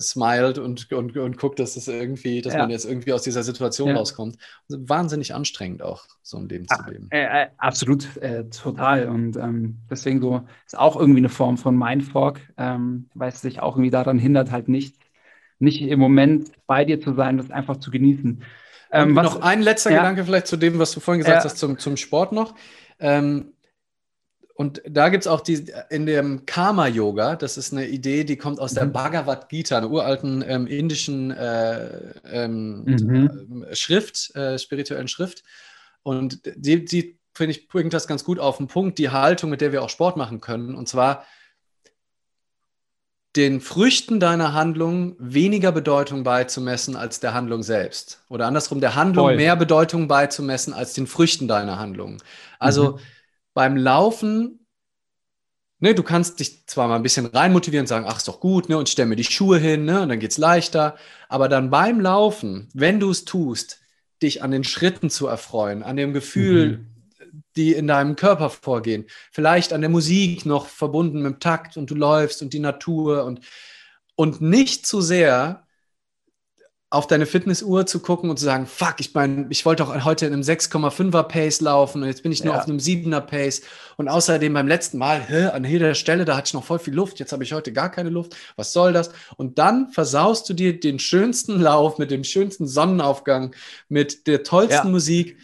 smiled 0.00 0.58
und, 0.58 0.90
und, 0.92 1.16
und 1.16 1.36
guckt, 1.38 1.58
dass 1.58 1.74
das 1.74 1.88
irgendwie, 1.88 2.42
dass 2.42 2.54
ja. 2.54 2.60
man 2.60 2.70
jetzt 2.70 2.84
irgendwie 2.84 3.12
aus 3.12 3.22
dieser 3.22 3.42
Situation 3.42 3.88
ja. 3.88 3.96
rauskommt. 3.96 4.36
Also 4.68 4.88
wahnsinnig 4.88 5.34
anstrengend 5.34 5.82
auch, 5.82 6.04
so 6.22 6.38
ein 6.38 6.48
Leben 6.48 6.66
Ach, 6.68 6.84
zu 6.84 6.90
leben. 6.90 7.08
Äh, 7.10 7.44
äh, 7.44 7.46
absolut, 7.58 8.16
äh, 8.18 8.44
total. 8.48 9.08
Und 9.08 9.36
ähm, 9.36 9.78
deswegen 9.90 10.20
so 10.20 10.42
ist 10.66 10.78
auch 10.78 10.96
irgendwie 10.96 11.20
eine 11.20 11.28
Form 11.28 11.58
von 11.58 11.76
Mindfuck, 11.76 12.40
ähm, 12.56 13.08
weil 13.14 13.30
es 13.30 13.40
sich 13.40 13.60
auch 13.60 13.76
irgendwie 13.76 13.90
daran 13.90 14.18
hindert, 14.18 14.50
halt 14.50 14.68
nicht, 14.68 14.96
nicht 15.58 15.82
im 15.82 16.00
Moment 16.00 16.50
bei 16.66 16.84
dir 16.84 17.00
zu 17.00 17.14
sein, 17.14 17.36
das 17.36 17.50
einfach 17.50 17.76
zu 17.76 17.90
genießen. 17.90 18.42
Ähm, 18.92 19.16
was, 19.16 19.24
noch 19.24 19.40
ein 19.40 19.62
letzter 19.62 19.90
ja. 19.90 19.98
Gedanke 19.98 20.24
vielleicht 20.24 20.46
zu 20.46 20.56
dem, 20.56 20.78
was 20.78 20.92
du 20.92 21.00
vorhin 21.00 21.22
gesagt 21.22 21.44
hast, 21.44 21.58
zum, 21.58 21.78
zum 21.78 21.96
Sport 21.96 22.32
noch. 22.32 22.54
Ähm, 23.00 23.52
und 24.54 24.82
da 24.86 25.08
gibt 25.08 25.24
es 25.24 25.28
auch 25.28 25.40
die 25.40 25.72
in 25.88 26.04
dem 26.04 26.44
Karma-Yoga, 26.44 27.36
das 27.36 27.56
ist 27.56 27.72
eine 27.72 27.86
Idee, 27.86 28.24
die 28.24 28.36
kommt 28.36 28.60
aus 28.60 28.74
der 28.74 28.86
mhm. 28.86 28.92
Bhagavad 28.92 29.48
Gita, 29.48 29.78
einer 29.78 29.90
uralten 29.90 30.44
ähm, 30.46 30.66
indischen 30.66 31.30
äh, 31.30 32.14
ähm, 32.30 32.84
mhm. 32.84 33.64
Äh, 33.68 33.74
Schrift, 33.74 34.34
äh, 34.36 34.58
spirituellen 34.58 35.08
Schrift. 35.08 35.42
Und 36.02 36.40
die, 36.56 36.84
die 36.84 37.18
finde 37.32 37.52
ich, 37.52 37.68
bringt 37.68 37.94
das 37.94 38.06
ganz 38.06 38.24
gut 38.24 38.38
auf 38.38 38.58
den 38.58 38.66
Punkt, 38.66 38.98
die 38.98 39.10
Haltung, 39.10 39.48
mit 39.48 39.62
der 39.62 39.72
wir 39.72 39.82
auch 39.82 39.88
Sport 39.88 40.18
machen 40.18 40.40
können. 40.40 40.74
Und 40.74 40.86
zwar 40.86 41.24
den 43.34 43.62
Früchten 43.62 44.20
deiner 44.20 44.52
Handlung 44.52 45.16
weniger 45.18 45.72
Bedeutung 45.72 46.24
beizumessen 46.24 46.96
als 46.96 47.20
der 47.20 47.32
Handlung 47.32 47.62
selbst. 47.62 48.22
Oder 48.28 48.46
andersrum, 48.46 48.82
der 48.82 48.94
Handlung 48.96 49.28
Voll. 49.28 49.36
mehr 49.36 49.56
Bedeutung 49.56 50.08
beizumessen 50.08 50.74
als 50.74 50.92
den 50.92 51.06
Früchten 51.06 51.48
deiner 51.48 51.78
Handlung. 51.78 52.22
Also 52.58 52.92
mhm 52.92 52.98
beim 53.54 53.76
Laufen 53.76 54.62
ne, 55.82 55.94
du 55.94 56.02
kannst 56.04 56.38
dich 56.38 56.64
zwar 56.66 56.88
mal 56.88 56.96
ein 56.96 57.02
bisschen 57.02 57.26
reinmotivieren 57.26 57.82
und 57.82 57.88
sagen, 57.88 58.06
ach, 58.08 58.16
ist 58.16 58.28
doch 58.28 58.40
gut, 58.40 58.68
ne, 58.68 58.78
und 58.78 58.88
stell 58.88 59.06
mir 59.06 59.16
die 59.16 59.24
Schuhe 59.24 59.58
hin, 59.58 59.84
ne, 59.84 60.00
und 60.00 60.08
dann 60.08 60.20
geht's 60.20 60.38
leichter. 60.38 60.96
Aber 61.28 61.48
dann 61.48 61.70
beim 61.70 62.00
Laufen, 62.00 62.68
wenn 62.72 63.00
du 63.00 63.10
es 63.10 63.24
tust, 63.24 63.80
dich 64.22 64.42
an 64.44 64.52
den 64.52 64.62
Schritten 64.62 65.10
zu 65.10 65.26
erfreuen, 65.26 65.82
an 65.82 65.96
dem 65.96 66.12
Gefühl, 66.12 66.78
mhm. 66.78 67.42
die 67.56 67.72
in 67.72 67.88
deinem 67.88 68.14
Körper 68.14 68.48
vorgehen, 68.48 69.06
vielleicht 69.32 69.72
an 69.72 69.80
der 69.80 69.90
Musik 69.90 70.46
noch 70.46 70.66
verbunden 70.66 71.20
mit 71.20 71.32
dem 71.32 71.40
Takt 71.40 71.76
und 71.76 71.90
du 71.90 71.96
läufst 71.96 72.42
und 72.42 72.52
die 72.52 72.60
Natur 72.60 73.24
und, 73.24 73.40
und 74.14 74.40
nicht 74.40 74.86
zu 74.86 75.00
sehr 75.00 75.61
auf 76.92 77.06
deine 77.06 77.24
Fitnessuhr 77.24 77.86
zu 77.86 78.00
gucken 78.00 78.28
und 78.28 78.38
zu 78.38 78.44
sagen, 78.44 78.66
fuck, 78.66 78.96
ich 78.98 79.14
meine, 79.14 79.46
ich 79.48 79.64
wollte 79.64 79.82
doch 79.82 80.04
heute 80.04 80.26
in 80.26 80.34
einem 80.34 80.42
6,5er 80.42 81.22
Pace 81.22 81.62
laufen 81.62 82.02
und 82.02 82.08
jetzt 82.08 82.22
bin 82.22 82.32
ich 82.32 82.44
nur 82.44 82.52
ja. 82.52 82.60
auf 82.60 82.68
einem 82.68 82.76
7er 82.76 83.22
Pace 83.22 83.62
und 83.96 84.08
außerdem 84.08 84.52
beim 84.52 84.68
letzten 84.68 84.98
Mal, 84.98 85.18
hä, 85.26 85.46
an 85.46 85.64
jeder 85.64 85.94
Stelle, 85.94 86.26
da 86.26 86.36
hatte 86.36 86.48
ich 86.48 86.54
noch 86.54 86.64
voll 86.64 86.78
viel 86.78 86.92
Luft, 86.92 87.18
jetzt 87.18 87.32
habe 87.32 87.44
ich 87.44 87.54
heute 87.54 87.72
gar 87.72 87.90
keine 87.90 88.10
Luft, 88.10 88.36
was 88.56 88.74
soll 88.74 88.92
das? 88.92 89.10
Und 89.38 89.58
dann 89.58 89.88
versaust 89.88 90.46
du 90.50 90.52
dir 90.52 90.78
den 90.78 90.98
schönsten 90.98 91.58
Lauf 91.58 91.96
mit 91.96 92.10
dem 92.10 92.24
schönsten 92.24 92.66
Sonnenaufgang, 92.66 93.54
mit 93.88 94.26
der 94.26 94.42
tollsten 94.42 94.88
ja. 94.88 94.92
Musik, 94.92 95.38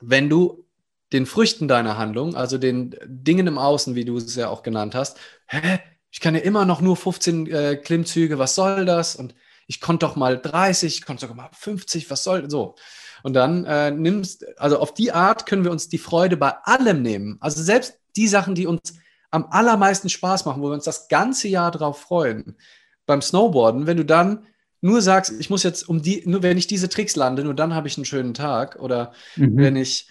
wenn 0.00 0.30
du 0.30 0.64
den 1.12 1.26
Früchten 1.26 1.68
deiner 1.68 1.98
Handlung, 1.98 2.36
also 2.36 2.56
den 2.56 2.96
Dingen 3.04 3.46
im 3.46 3.58
Außen, 3.58 3.94
wie 3.96 4.06
du 4.06 4.16
es 4.16 4.34
ja 4.34 4.48
auch 4.48 4.62
genannt 4.62 4.94
hast, 4.94 5.18
hä, 5.46 5.78
ich 6.10 6.20
kann 6.20 6.34
ja 6.34 6.40
immer 6.40 6.64
noch 6.64 6.80
nur 6.80 6.96
15 6.96 7.46
äh, 7.48 7.76
Klimmzüge, 7.76 8.38
was 8.38 8.54
soll 8.54 8.86
das? 8.86 9.14
Und 9.14 9.34
ich 9.66 9.80
konnte 9.80 10.06
doch 10.06 10.16
mal 10.16 10.38
30, 10.38 10.98
ich 10.98 11.04
konnte 11.04 11.22
sogar 11.22 11.36
mal 11.36 11.50
50, 11.52 12.10
was 12.10 12.24
soll 12.24 12.48
so? 12.50 12.74
Und 13.22 13.32
dann 13.32 13.64
äh, 13.64 13.90
nimmst, 13.90 14.44
also 14.58 14.78
auf 14.78 14.92
die 14.92 15.12
Art 15.12 15.46
können 15.46 15.64
wir 15.64 15.70
uns 15.70 15.88
die 15.88 15.98
Freude 15.98 16.36
bei 16.36 16.54
allem 16.64 17.02
nehmen. 17.02 17.38
Also 17.40 17.62
selbst 17.62 17.98
die 18.16 18.28
Sachen, 18.28 18.54
die 18.54 18.66
uns 18.66 18.94
am 19.30 19.46
allermeisten 19.50 20.08
Spaß 20.08 20.44
machen, 20.44 20.62
wo 20.62 20.68
wir 20.68 20.74
uns 20.74 20.84
das 20.84 21.08
ganze 21.08 21.48
Jahr 21.48 21.70
drauf 21.70 22.00
freuen. 22.00 22.56
Beim 23.06 23.22
Snowboarden, 23.22 23.86
wenn 23.86 23.96
du 23.96 24.04
dann 24.04 24.46
nur 24.80 25.00
sagst, 25.00 25.32
ich 25.40 25.48
muss 25.48 25.62
jetzt 25.62 25.88
um 25.88 26.02
die, 26.02 26.22
nur 26.26 26.42
wenn 26.42 26.58
ich 26.58 26.66
diese 26.66 26.90
Tricks 26.90 27.16
lande, 27.16 27.42
nur 27.42 27.54
dann 27.54 27.74
habe 27.74 27.88
ich 27.88 27.96
einen 27.96 28.04
schönen 28.04 28.34
Tag. 28.34 28.76
Oder 28.78 29.12
mhm. 29.36 29.56
wenn 29.56 29.76
ich 29.76 30.08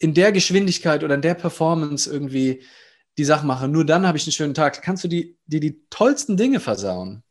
in 0.00 0.12
der 0.12 0.32
Geschwindigkeit 0.32 1.04
oder 1.04 1.14
in 1.14 1.22
der 1.22 1.34
Performance 1.34 2.12
irgendwie 2.12 2.62
die 3.16 3.24
Sache 3.24 3.46
mache, 3.46 3.68
nur 3.68 3.86
dann 3.86 4.04
habe 4.04 4.18
ich 4.18 4.24
einen 4.24 4.32
schönen 4.32 4.54
Tag, 4.54 4.82
kannst 4.82 5.04
du 5.04 5.08
die, 5.08 5.38
die, 5.46 5.60
die 5.60 5.80
tollsten 5.90 6.36
Dinge 6.36 6.58
versauen. 6.58 7.22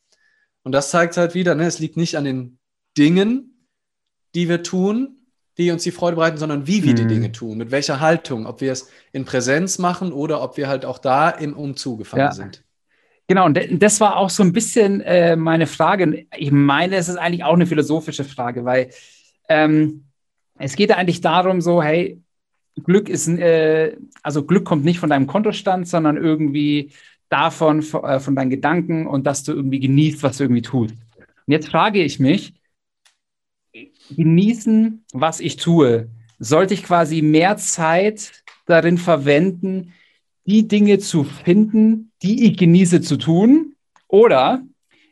Und 0.63 0.73
das 0.73 0.91
zeigt 0.91 1.17
halt 1.17 1.33
wieder, 1.33 1.55
ne, 1.55 1.65
es 1.65 1.79
liegt 1.79 1.97
nicht 1.97 2.17
an 2.17 2.23
den 2.23 2.59
Dingen, 2.97 3.67
die 4.35 4.47
wir 4.47 4.63
tun, 4.63 5.17
die 5.57 5.71
uns 5.71 5.83
die 5.83 5.91
Freude 5.91 6.15
bereiten, 6.15 6.37
sondern 6.37 6.67
wie 6.67 6.83
wir 6.83 6.93
mhm. 6.93 6.97
die 6.97 7.07
Dinge 7.07 7.31
tun, 7.31 7.57
mit 7.57 7.71
welcher 7.71 7.99
Haltung, 7.99 8.45
ob 8.45 8.61
wir 8.61 8.71
es 8.71 8.89
in 9.11 9.25
Präsenz 9.25 9.79
machen 9.79 10.11
oder 10.11 10.41
ob 10.41 10.57
wir 10.57 10.67
halt 10.67 10.85
auch 10.85 10.97
da 10.97 11.29
im 11.29 11.55
Umzug 11.55 11.99
gefangen 11.99 12.21
ja. 12.21 12.31
sind. 12.31 12.63
Genau, 13.27 13.45
und 13.45 13.57
das 13.81 14.01
war 14.01 14.17
auch 14.17 14.29
so 14.29 14.43
ein 14.43 14.51
bisschen 14.51 15.01
äh, 15.01 15.35
meine 15.35 15.67
Frage. 15.67 16.25
Ich 16.35 16.51
meine, 16.51 16.97
es 16.97 17.07
ist 17.07 17.15
eigentlich 17.15 17.43
auch 17.43 17.53
eine 17.53 17.65
philosophische 17.65 18.25
Frage, 18.25 18.65
weil 18.65 18.89
ähm, 19.47 20.05
es 20.57 20.75
geht 20.75 20.91
eigentlich 20.91 21.21
darum, 21.21 21.61
so, 21.61 21.81
hey, 21.81 22.21
Glück 22.83 23.09
ist, 23.09 23.27
äh, 23.27 23.95
also 24.23 24.43
Glück 24.43 24.65
kommt 24.65 24.83
nicht 24.83 24.99
von 24.99 25.09
deinem 25.09 25.27
Kontostand, 25.27 25.87
sondern 25.87 26.17
irgendwie 26.17 26.91
davon, 27.31 27.79
äh, 27.79 28.19
von 28.19 28.35
deinen 28.35 28.49
Gedanken 28.49 29.07
und 29.07 29.25
dass 29.25 29.43
du 29.43 29.53
irgendwie 29.53 29.79
genießt, 29.79 30.21
was 30.21 30.37
du 30.37 30.43
irgendwie 30.43 30.61
tust. 30.61 30.93
Und 30.93 31.53
jetzt 31.53 31.69
frage 31.69 32.03
ich 32.03 32.19
mich, 32.19 32.53
genießen, 34.15 35.05
was 35.13 35.39
ich 35.39 35.55
tue, 35.55 36.09
sollte 36.39 36.73
ich 36.73 36.83
quasi 36.83 37.21
mehr 37.21 37.57
Zeit 37.57 38.43
darin 38.65 38.97
verwenden, 38.97 39.93
die 40.45 40.67
Dinge 40.67 40.99
zu 40.99 41.23
finden, 41.23 42.11
die 42.21 42.45
ich 42.45 42.57
genieße 42.57 43.01
zu 43.01 43.17
tun? 43.17 43.75
Oder 44.07 44.63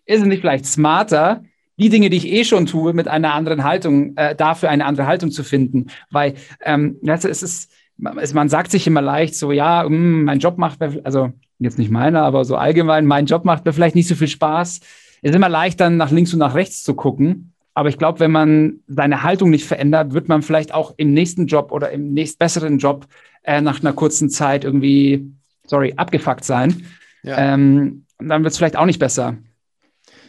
ist 0.06 0.22
es 0.22 0.28
nicht 0.28 0.42
vielleicht 0.42 0.66
smarter, 0.66 1.44
die 1.78 1.90
Dinge, 1.90 2.10
die 2.10 2.18
ich 2.18 2.28
eh 2.28 2.44
schon 2.44 2.66
tue, 2.66 2.94
mit 2.94 3.08
einer 3.08 3.34
anderen 3.34 3.64
Haltung, 3.64 4.18
äh, 4.18 4.36
dafür 4.36 4.70
eine 4.70 4.86
andere 4.86 5.08
Haltung 5.08 5.32
zu 5.32 5.44
finden? 5.44 5.88
Weil 6.10 6.34
ähm, 6.62 7.00
es 7.04 7.24
ist, 7.24 7.72
man 7.96 8.50
sagt 8.50 8.72
sich 8.72 8.88
immer 8.88 9.02
leicht 9.02 9.36
so, 9.36 9.54
ja, 9.54 9.84
mh, 9.84 9.90
mm, 9.90 10.24
mein 10.24 10.40
Job 10.40 10.58
macht, 10.58 10.82
also 10.82 11.32
jetzt 11.60 11.78
nicht 11.78 11.91
meiner, 11.91 12.24
aber 12.24 12.45
so 12.45 12.55
allgemein, 12.55 13.05
mein 13.05 13.26
Job 13.26 13.45
macht 13.45 13.66
mir 13.66 13.74
vielleicht 13.74 13.95
nicht 13.95 14.07
so 14.07 14.16
viel 14.16 14.28
Spaß. 14.28 14.80
Es 15.22 15.30
ist 15.30 15.36
immer 15.36 15.49
leicht, 15.49 15.80
dann 15.80 15.97
nach 15.97 16.12
links 16.12 16.34
und 16.34 16.39
nach 16.39 16.55
rechts 16.55 16.84
zu 16.84 16.95
gucken. 16.95 17.53
Aber 17.74 17.89
ich 17.89 17.97
glaube, 17.97 18.20
wenn 18.20 18.32
man 18.32 18.80
seine 18.88 19.24
Haltung 19.24 19.49
nicht 19.49 19.66
verändert, 19.66 20.14
wird 20.14 20.28
man 20.28 20.41
vielleicht 20.41 20.74
auch 20.74 20.93
im 20.97 21.14
nächsten 21.14 21.47
Job 21.47 21.72
oder 21.72 21.91
im 21.91 22.14
nächst 22.14 22.39
besseren 22.39 22.78
Job 22.78 23.07
äh, 23.43 23.62
nach 23.62 23.80
einer 23.82 23.93
kurzen 23.93 24.30
Zeit 24.30 24.64
irgendwie, 24.64 25.32
sorry, 25.66 25.93
abgefuckt 25.95 26.43
sein. 26.43 26.86
Ja. 27.24 27.38
Ähm, 27.38 28.05
dann 28.18 28.43
wird 28.43 28.51
es 28.51 28.57
vielleicht 28.57 28.76
auch 28.76 28.86
nicht 28.86 28.99
besser. 28.99 29.38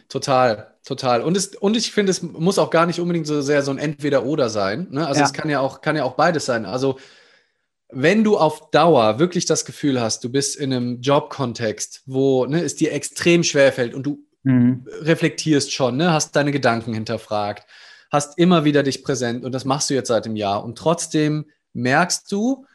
Total, 0.08 0.74
total. 0.84 1.22
Und, 1.22 1.36
es, 1.36 1.56
und 1.56 1.76
ich 1.76 1.92
finde, 1.92 2.10
es 2.10 2.22
muss 2.22 2.58
auch 2.58 2.70
gar 2.70 2.86
nicht 2.86 3.00
unbedingt 3.00 3.26
so 3.26 3.40
sehr 3.40 3.62
so 3.62 3.70
ein 3.70 3.78
Entweder-Oder 3.78 4.48
sein. 4.48 4.88
Ne? 4.90 5.06
Also 5.06 5.20
ja. 5.20 5.26
es 5.26 5.32
kann 5.32 5.50
ja, 5.50 5.60
auch, 5.60 5.80
kann 5.80 5.96
ja 5.96 6.04
auch 6.04 6.14
beides 6.14 6.46
sein. 6.46 6.66
Also 6.66 6.98
wenn 7.92 8.24
du 8.24 8.36
auf 8.36 8.70
Dauer 8.70 9.18
wirklich 9.18 9.46
das 9.46 9.64
Gefühl 9.64 10.00
hast, 10.00 10.24
du 10.24 10.30
bist 10.30 10.56
in 10.56 10.72
einem 10.72 11.00
Jobkontext, 11.00 12.02
wo 12.06 12.46
ne, 12.46 12.62
es 12.62 12.76
dir 12.76 12.92
extrem 12.92 13.42
schwer 13.42 13.72
fällt 13.72 13.94
und 13.94 14.04
du 14.04 14.24
mhm. 14.42 14.86
reflektierst 15.00 15.72
schon, 15.72 15.96
ne, 15.96 16.12
hast 16.12 16.36
deine 16.36 16.52
Gedanken 16.52 16.94
hinterfragt, 16.94 17.66
hast 18.10 18.38
immer 18.38 18.64
wieder 18.64 18.82
dich 18.82 19.02
präsent 19.02 19.44
und 19.44 19.52
das 19.52 19.64
machst 19.64 19.90
du 19.90 19.94
jetzt 19.94 20.08
seit 20.08 20.26
einem 20.26 20.36
Jahr 20.36 20.64
und 20.64 20.76
trotzdem 20.76 21.46
merkst 21.72 22.30
du, 22.30 22.66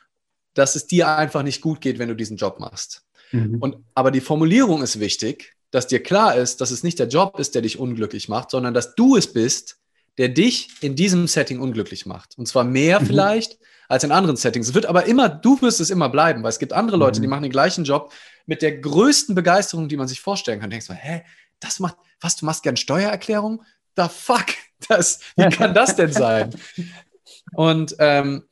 dass 0.53 0.75
es 0.75 0.87
dir 0.87 1.09
einfach 1.09 1.43
nicht 1.43 1.61
gut 1.61 1.81
geht, 1.81 1.99
wenn 1.99 2.07
du 2.07 2.15
diesen 2.15 2.37
Job 2.37 2.59
machst. 2.59 3.03
Mhm. 3.31 3.57
Und, 3.59 3.77
aber 3.93 4.11
die 4.11 4.21
Formulierung 4.21 4.81
ist 4.81 4.99
wichtig, 4.99 5.55
dass 5.71 5.87
dir 5.87 6.01
klar 6.01 6.35
ist, 6.35 6.61
dass 6.61 6.71
es 6.71 6.83
nicht 6.83 6.99
der 6.99 7.07
Job 7.07 7.39
ist, 7.39 7.55
der 7.55 7.61
dich 7.61 7.79
unglücklich 7.79 8.29
macht, 8.29 8.51
sondern 8.51 8.73
dass 8.73 8.95
du 8.95 9.17
es 9.17 9.31
bist, 9.31 9.77
der 10.17 10.29
dich 10.29 10.69
in 10.81 10.95
diesem 10.95 11.27
Setting 11.27 11.59
unglücklich 11.59 12.05
macht. 12.05 12.37
Und 12.37 12.47
zwar 12.47 12.63
mehr 12.63 13.01
mhm. 13.01 13.07
vielleicht 13.07 13.59
als 13.87 14.03
in 14.03 14.11
anderen 14.11 14.35
Settings. 14.35 14.69
Es 14.69 14.73
wird 14.73 14.85
aber 14.85 15.05
immer, 15.05 15.29
du 15.29 15.61
wirst 15.61 15.79
es 15.79 15.89
immer 15.89 16.09
bleiben, 16.09 16.43
weil 16.43 16.49
es 16.49 16.59
gibt 16.59 16.73
andere 16.73 16.97
Leute, 16.97 17.19
mhm. 17.19 17.23
die 17.23 17.27
machen 17.27 17.43
den 17.43 17.51
gleichen 17.51 17.83
Job 17.83 18.13
mit 18.45 18.61
der 18.61 18.77
größten 18.77 19.35
Begeisterung, 19.35 19.87
die 19.87 19.97
man 19.97 20.07
sich 20.07 20.21
vorstellen 20.21 20.59
kann. 20.59 20.69
denkst 20.69 20.87
du, 20.87 20.93
hä, 20.93 21.23
das 21.59 21.79
macht, 21.79 21.97
was, 22.19 22.35
du 22.35 22.45
machst 22.45 22.63
gern 22.63 22.77
Steuererklärung? 22.77 23.63
The 23.95 24.07
fuck? 24.09 24.45
Das, 24.89 25.21
wie 25.37 25.47
kann 25.49 25.73
das 25.73 25.95
denn 25.95 26.11
sein? 26.11 26.53
Und 27.53 27.95
ähm, 27.99 28.43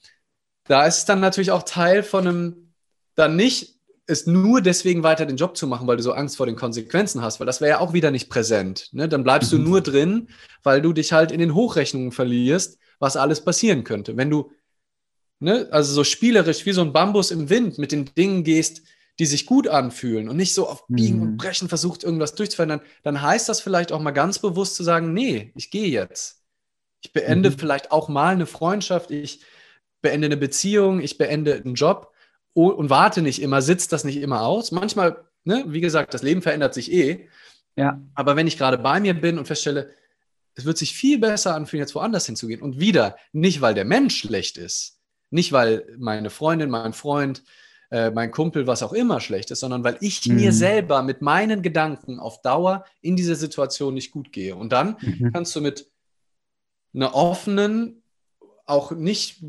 da 0.63 0.87
ist 0.87 0.99
es 0.99 1.05
dann 1.05 1.19
natürlich 1.19 1.51
auch 1.51 1.63
Teil 1.63 2.01
von 2.01 2.25
einem, 2.25 2.73
dann 3.15 3.35
nicht 3.35 3.73
es 4.05 4.25
nur 4.25 4.61
deswegen 4.61 5.03
weiter 5.03 5.25
den 5.25 5.37
Job 5.37 5.55
zu 5.55 5.67
machen, 5.67 5.87
weil 5.87 5.97
du 5.97 6.03
so 6.03 6.13
Angst 6.13 6.37
vor 6.37 6.45
den 6.45 6.55
Konsequenzen 6.55 7.21
hast, 7.21 7.39
weil 7.39 7.45
das 7.45 7.61
wäre 7.61 7.71
ja 7.71 7.79
auch 7.79 7.93
wieder 7.93 8.11
nicht 8.11 8.29
präsent. 8.29 8.89
Ne? 8.91 9.07
Dann 9.07 9.23
bleibst 9.23 9.51
du 9.51 9.57
mhm. 9.57 9.63
nur 9.63 9.81
drin, 9.81 10.29
weil 10.63 10.81
du 10.81 10.93
dich 10.93 11.13
halt 11.13 11.31
in 11.31 11.39
den 11.39 11.53
Hochrechnungen 11.53 12.11
verlierst, 12.11 12.79
was 12.99 13.17
alles 13.17 13.43
passieren 13.43 13.83
könnte. 13.83 14.17
Wenn 14.17 14.29
du 14.29 14.51
ne, 15.43 15.67
also 15.71 15.93
so 15.93 16.03
spielerisch 16.03 16.65
wie 16.65 16.71
so 16.71 16.81
ein 16.81 16.93
Bambus 16.93 17.29
im 17.29 17.49
Wind 17.49 17.77
mit 17.77 17.91
den 17.91 18.05
Dingen 18.15 18.43
gehst, 18.43 18.81
die 19.19 19.25
sich 19.25 19.45
gut 19.45 19.67
anfühlen 19.67 20.27
und 20.27 20.37
nicht 20.37 20.55
so 20.55 20.67
auf 20.67 20.87
Biegen 20.87 21.17
mhm. 21.17 21.23
und 21.23 21.37
Brechen 21.37 21.69
versucht, 21.69 22.03
irgendwas 22.03 22.33
durchzuverändern, 22.33 22.81
dann 23.03 23.21
heißt 23.21 23.47
das 23.47 23.61
vielleicht 23.61 23.91
auch 23.91 23.99
mal 23.99 24.11
ganz 24.11 24.39
bewusst 24.39 24.75
zu 24.75 24.83
sagen, 24.83 25.13
nee, 25.13 25.51
ich 25.55 25.69
gehe 25.69 25.89
jetzt. 25.89 26.41
Ich 27.01 27.13
beende 27.13 27.51
mhm. 27.51 27.59
vielleicht 27.59 27.91
auch 27.91 28.09
mal 28.09 28.33
eine 28.33 28.47
Freundschaft, 28.47 29.11
ich 29.11 29.41
beende 30.01 30.25
eine 30.25 30.37
Beziehung, 30.37 31.01
ich 31.01 31.17
beende 31.17 31.55
einen 31.55 31.75
Job 31.75 32.11
und 32.53 32.89
warte 32.89 33.21
nicht 33.21 33.41
immer, 33.41 33.61
sitzt 33.61 33.91
das 33.91 34.03
nicht 34.03 34.17
immer 34.17 34.43
aus. 34.43 34.71
Manchmal, 34.71 35.23
ne, 35.43 35.65
wie 35.67 35.81
gesagt, 35.81 36.13
das 36.13 36.23
Leben 36.23 36.41
verändert 36.41 36.73
sich 36.73 36.91
eh. 36.91 37.27
Ja. 37.75 38.01
Aber 38.15 38.35
wenn 38.35 38.47
ich 38.47 38.57
gerade 38.57 38.77
bei 38.77 38.99
mir 38.99 39.13
bin 39.13 39.37
und 39.37 39.47
feststelle, 39.47 39.91
es 40.55 40.65
wird 40.65 40.77
sich 40.77 40.93
viel 40.93 41.19
besser 41.19 41.55
anfühlen, 41.55 41.81
jetzt 41.81 41.95
woanders 41.95 42.25
hinzugehen. 42.25 42.61
Und 42.61 42.79
wieder, 42.79 43.17
nicht 43.31 43.61
weil 43.61 43.73
der 43.73 43.85
Mensch 43.85 44.17
schlecht 44.17 44.57
ist, 44.57 44.92
nicht, 45.33 45.51
weil 45.51 45.85
meine 45.97 46.29
Freundin, 46.29 46.69
mein 46.69 46.93
Freund, 46.93 47.43
äh, 47.91 48.11
mein 48.11 48.31
Kumpel, 48.31 48.65
was 48.65 48.81
auch 48.81 48.93
immer 48.93 49.19
schlecht 49.19 49.51
ist, 49.51 49.59
sondern 49.59 49.83
weil 49.83 49.97
ich 50.01 50.27
mhm. 50.27 50.35
mir 50.35 50.51
selber 50.51 51.03
mit 51.03 51.21
meinen 51.21 51.61
Gedanken 51.61 52.19
auf 52.19 52.41
Dauer 52.41 52.85
in 53.01 53.15
diese 53.15 53.35
Situation 53.35 53.93
nicht 53.93 54.11
gut 54.11 54.31
gehe. 54.31 54.55
Und 54.55 54.71
dann 54.71 54.97
mhm. 54.99 55.31
kannst 55.31 55.55
du 55.55 55.61
mit 55.61 55.91
einer 56.93 57.13
offenen, 57.13 58.03
auch 58.65 58.91
nicht 58.91 59.43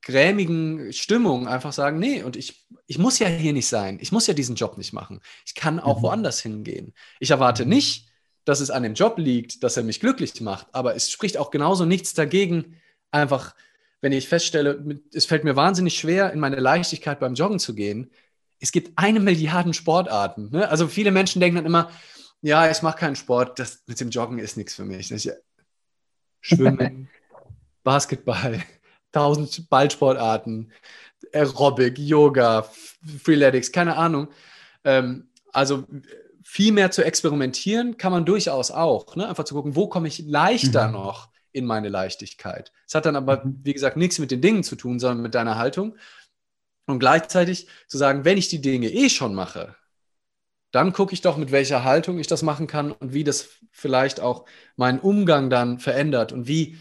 grämigen 0.00 0.92
Stimmung 0.92 1.46
einfach 1.46 1.72
sagen, 1.72 1.98
nee, 1.98 2.22
und 2.22 2.34
ich, 2.34 2.66
ich 2.86 2.98
muss 2.98 3.18
ja 3.18 3.28
hier 3.28 3.52
nicht 3.52 3.68
sein. 3.68 3.98
Ich 4.00 4.10
muss 4.10 4.26
ja 4.26 4.34
diesen 4.34 4.56
Job 4.56 4.78
nicht 4.78 4.92
machen. 4.92 5.20
Ich 5.46 5.54
kann 5.54 5.78
auch 5.78 5.98
mhm. 5.98 6.02
woanders 6.02 6.40
hingehen. 6.40 6.94
Ich 7.20 7.30
erwarte 7.30 7.66
nicht, 7.66 8.08
dass 8.44 8.60
es 8.60 8.70
an 8.70 8.82
dem 8.82 8.94
Job 8.94 9.18
liegt, 9.18 9.62
dass 9.62 9.76
er 9.76 9.84
mich 9.84 10.00
glücklich 10.00 10.40
macht, 10.40 10.66
aber 10.72 10.96
es 10.96 11.10
spricht 11.10 11.36
auch 11.36 11.50
genauso 11.50 11.84
nichts 11.84 12.14
dagegen, 12.14 12.76
einfach 13.12 13.54
wenn 14.02 14.12
ich 14.12 14.28
feststelle, 14.28 15.00
es 15.14 15.24
fällt 15.24 15.44
mir 15.44 15.56
wahnsinnig 15.56 15.98
schwer, 15.98 16.32
in 16.32 16.40
meine 16.40 16.56
Leichtigkeit 16.56 17.20
beim 17.20 17.34
Joggen 17.34 17.60
zu 17.60 17.74
gehen. 17.74 18.10
Es 18.58 18.72
gibt 18.72 18.92
eine 18.96 19.20
Milliarde 19.20 19.72
Sportarten. 19.72 20.50
Ne? 20.50 20.68
Also 20.68 20.88
viele 20.88 21.12
Menschen 21.12 21.40
denken 21.40 21.56
dann 21.56 21.66
immer, 21.66 21.90
ja, 22.42 22.68
ich 22.68 22.82
mache 22.82 22.98
keinen 22.98 23.16
Sport, 23.16 23.60
das 23.60 23.84
mit 23.86 24.00
dem 24.00 24.10
Joggen 24.10 24.40
ist 24.40 24.56
nichts 24.56 24.74
für 24.74 24.84
mich. 24.84 25.12
Ich, 25.12 25.30
Schwimmen, 26.40 27.08
Basketball, 27.84 28.60
tausend 29.12 29.70
Ballsportarten, 29.70 30.72
Aerobic, 31.32 31.96
Yoga, 31.96 32.68
Freeletics, 33.22 33.70
keine 33.70 33.96
Ahnung. 33.96 34.28
Ähm, 34.82 35.28
also 35.52 35.86
viel 36.42 36.72
mehr 36.72 36.90
zu 36.90 37.04
experimentieren 37.04 37.96
kann 37.98 38.10
man 38.10 38.24
durchaus 38.24 38.72
auch. 38.72 39.14
Ne? 39.14 39.28
Einfach 39.28 39.44
zu 39.44 39.54
gucken, 39.54 39.76
wo 39.76 39.86
komme 39.86 40.08
ich 40.08 40.18
leichter 40.26 40.88
mhm. 40.88 40.94
noch 40.94 41.31
in 41.52 41.66
meine 41.66 41.88
Leichtigkeit. 41.88 42.72
Es 42.86 42.94
hat 42.94 43.06
dann 43.06 43.16
aber, 43.16 43.44
mhm. 43.44 43.60
wie 43.62 43.72
gesagt, 43.72 43.96
nichts 43.96 44.18
mit 44.18 44.30
den 44.30 44.40
Dingen 44.40 44.64
zu 44.64 44.76
tun, 44.76 44.98
sondern 44.98 45.22
mit 45.22 45.34
deiner 45.34 45.56
Haltung. 45.56 45.96
Und 46.86 46.98
gleichzeitig 46.98 47.68
zu 47.86 47.98
sagen, 47.98 48.24
wenn 48.24 48.38
ich 48.38 48.48
die 48.48 48.60
Dinge 48.60 48.88
eh 48.88 49.08
schon 49.08 49.34
mache, 49.34 49.76
dann 50.72 50.92
gucke 50.92 51.12
ich 51.12 51.20
doch, 51.20 51.36
mit 51.36 51.52
welcher 51.52 51.84
Haltung 51.84 52.18
ich 52.18 52.26
das 52.26 52.42
machen 52.42 52.66
kann 52.66 52.92
und 52.92 53.12
wie 53.12 53.24
das 53.24 53.50
vielleicht 53.70 54.20
auch 54.20 54.46
meinen 54.76 54.98
Umgang 54.98 55.50
dann 55.50 55.78
verändert 55.78 56.32
und 56.32 56.48
wie, 56.48 56.78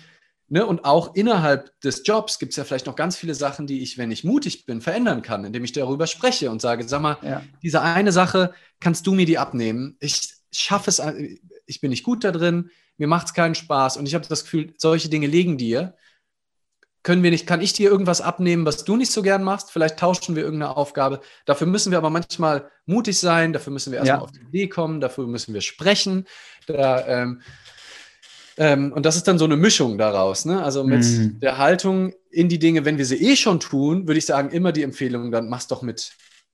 ne, 0.48 0.66
und 0.66 0.86
auch 0.86 1.14
innerhalb 1.14 1.80
des 1.82 2.04
Jobs 2.06 2.40
gibt 2.40 2.52
es 2.52 2.58
ja 2.58 2.64
vielleicht 2.64 2.86
noch 2.86 2.96
ganz 2.96 3.18
viele 3.18 3.36
Sachen, 3.36 3.68
die 3.68 3.82
ich, 3.82 3.98
wenn 3.98 4.10
ich 4.10 4.24
mutig 4.24 4.66
bin, 4.66 4.82
verändern 4.82 5.22
kann, 5.22 5.44
indem 5.44 5.66
ich 5.66 5.74
darüber 5.74 6.08
spreche 6.08 6.50
und 6.50 6.62
sage, 6.62 6.88
sag 6.88 7.02
mal, 7.02 7.18
ja. 7.22 7.44
diese 7.62 7.82
eine 7.82 8.14
Sache, 8.14 8.54
kannst 8.80 9.06
du 9.08 9.14
mir 9.14 9.26
die 9.26 9.38
abnehmen? 9.38 9.98
Ich 10.00 10.41
schaffe 10.52 10.90
es, 10.90 11.02
ich 11.66 11.82
bin 11.82 11.90
nicht 11.90 12.04
gut 12.04 12.24
da 12.24 12.32
drin, 12.32 12.70
mir 12.98 13.08
macht 13.08 13.28
es 13.28 13.34
keinen 13.34 13.56
Spaß 13.56 13.98
und 13.98 14.08
ich 14.08 14.16
habe 14.16 14.28
das 14.28 14.44
Gefühl, 14.44 14.74
solche 14.78 15.10
Dinge 15.10 15.28
liegen 15.28 15.58
dir 15.58 15.96
können 17.04 17.24
wir 17.24 17.32
nicht, 17.32 17.48
kann 17.48 17.62
ich 17.62 17.74
dir 17.74 17.90
irgendwas 17.90 18.22
abnehmen, 18.22 18.66
was 18.66 18.84
du 18.84 18.96
nicht 18.96 19.12
so 19.12 19.24
gern 19.24 19.44
machst? 19.44 19.72
Vielleicht 19.72 19.98
tauschen 19.98 20.36
wir 20.36 20.44
irgendeine 20.44 20.78
Aufgabe. 20.78 21.22
Dafür 21.46 21.66
müssen 21.66 21.92
wir 21.92 21.98
aber 21.98 22.12
manchmal 22.12 22.70
mutig 22.86 23.20
sein, 23.20 23.54
dafür 23.54 23.74
müssen 23.74 23.92
wir 23.92 24.00
erstmal 24.00 24.20
ja. 24.20 24.24
auf 24.24 24.32
die 24.32 24.42
Idee 24.42 24.68
kommen, 24.68 25.02
dafür 25.02 25.26
müssen 25.26 25.54
wir 25.54 25.62
sprechen. 25.62 26.28
Da, 26.68 27.08
ähm, 27.08 27.42
ähm, 28.58 28.94
und 28.94 29.06
das 29.06 29.16
ist 29.16 29.28
dann 29.28 29.40
so 29.40 29.46
eine 29.46 29.58
Mischung 29.58 29.98
daraus. 29.98 30.46
Ne? 30.46 30.64
Also 30.64 30.84
mit 30.84 31.04
mhm. 31.04 31.40
der 31.40 31.58
Haltung 31.58 32.14
in 32.30 32.50
die 32.50 32.60
Dinge, 32.60 32.86
wenn 32.86 33.00
wir 33.00 33.06
sie 33.06 33.18
eh 33.18 33.36
schon 33.36 33.60
tun, 33.60 34.08
würde 34.08 34.20
ich 34.20 34.26
sagen, 34.28 34.52
immer 34.52 34.72
die 34.72 34.84
Empfehlung, 34.84 35.32
dann 35.32 35.50
mach's 35.50 35.68
doch 35.68 35.82
mit. 35.82 36.12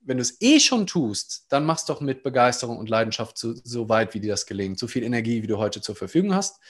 Wenn 0.08 0.16
du 0.16 0.22
es 0.22 0.40
eh 0.40 0.58
schon 0.58 0.86
tust, 0.86 1.44
dann 1.50 1.66
mach's 1.66 1.84
doch 1.84 2.00
mit 2.00 2.22
Begeisterung 2.22 2.78
und 2.78 2.88
Leidenschaft 2.88 3.36
so, 3.36 3.52
so 3.62 3.90
weit, 3.90 4.14
wie 4.14 4.20
dir 4.20 4.30
das 4.30 4.46
gelingt. 4.46 4.78
So 4.78 4.86
viel 4.86 5.02
Energie, 5.02 5.42
wie 5.42 5.46
du 5.46 5.58
heute 5.58 5.82
zur 5.82 5.94
Verfügung 5.94 6.34
hast. 6.34 6.60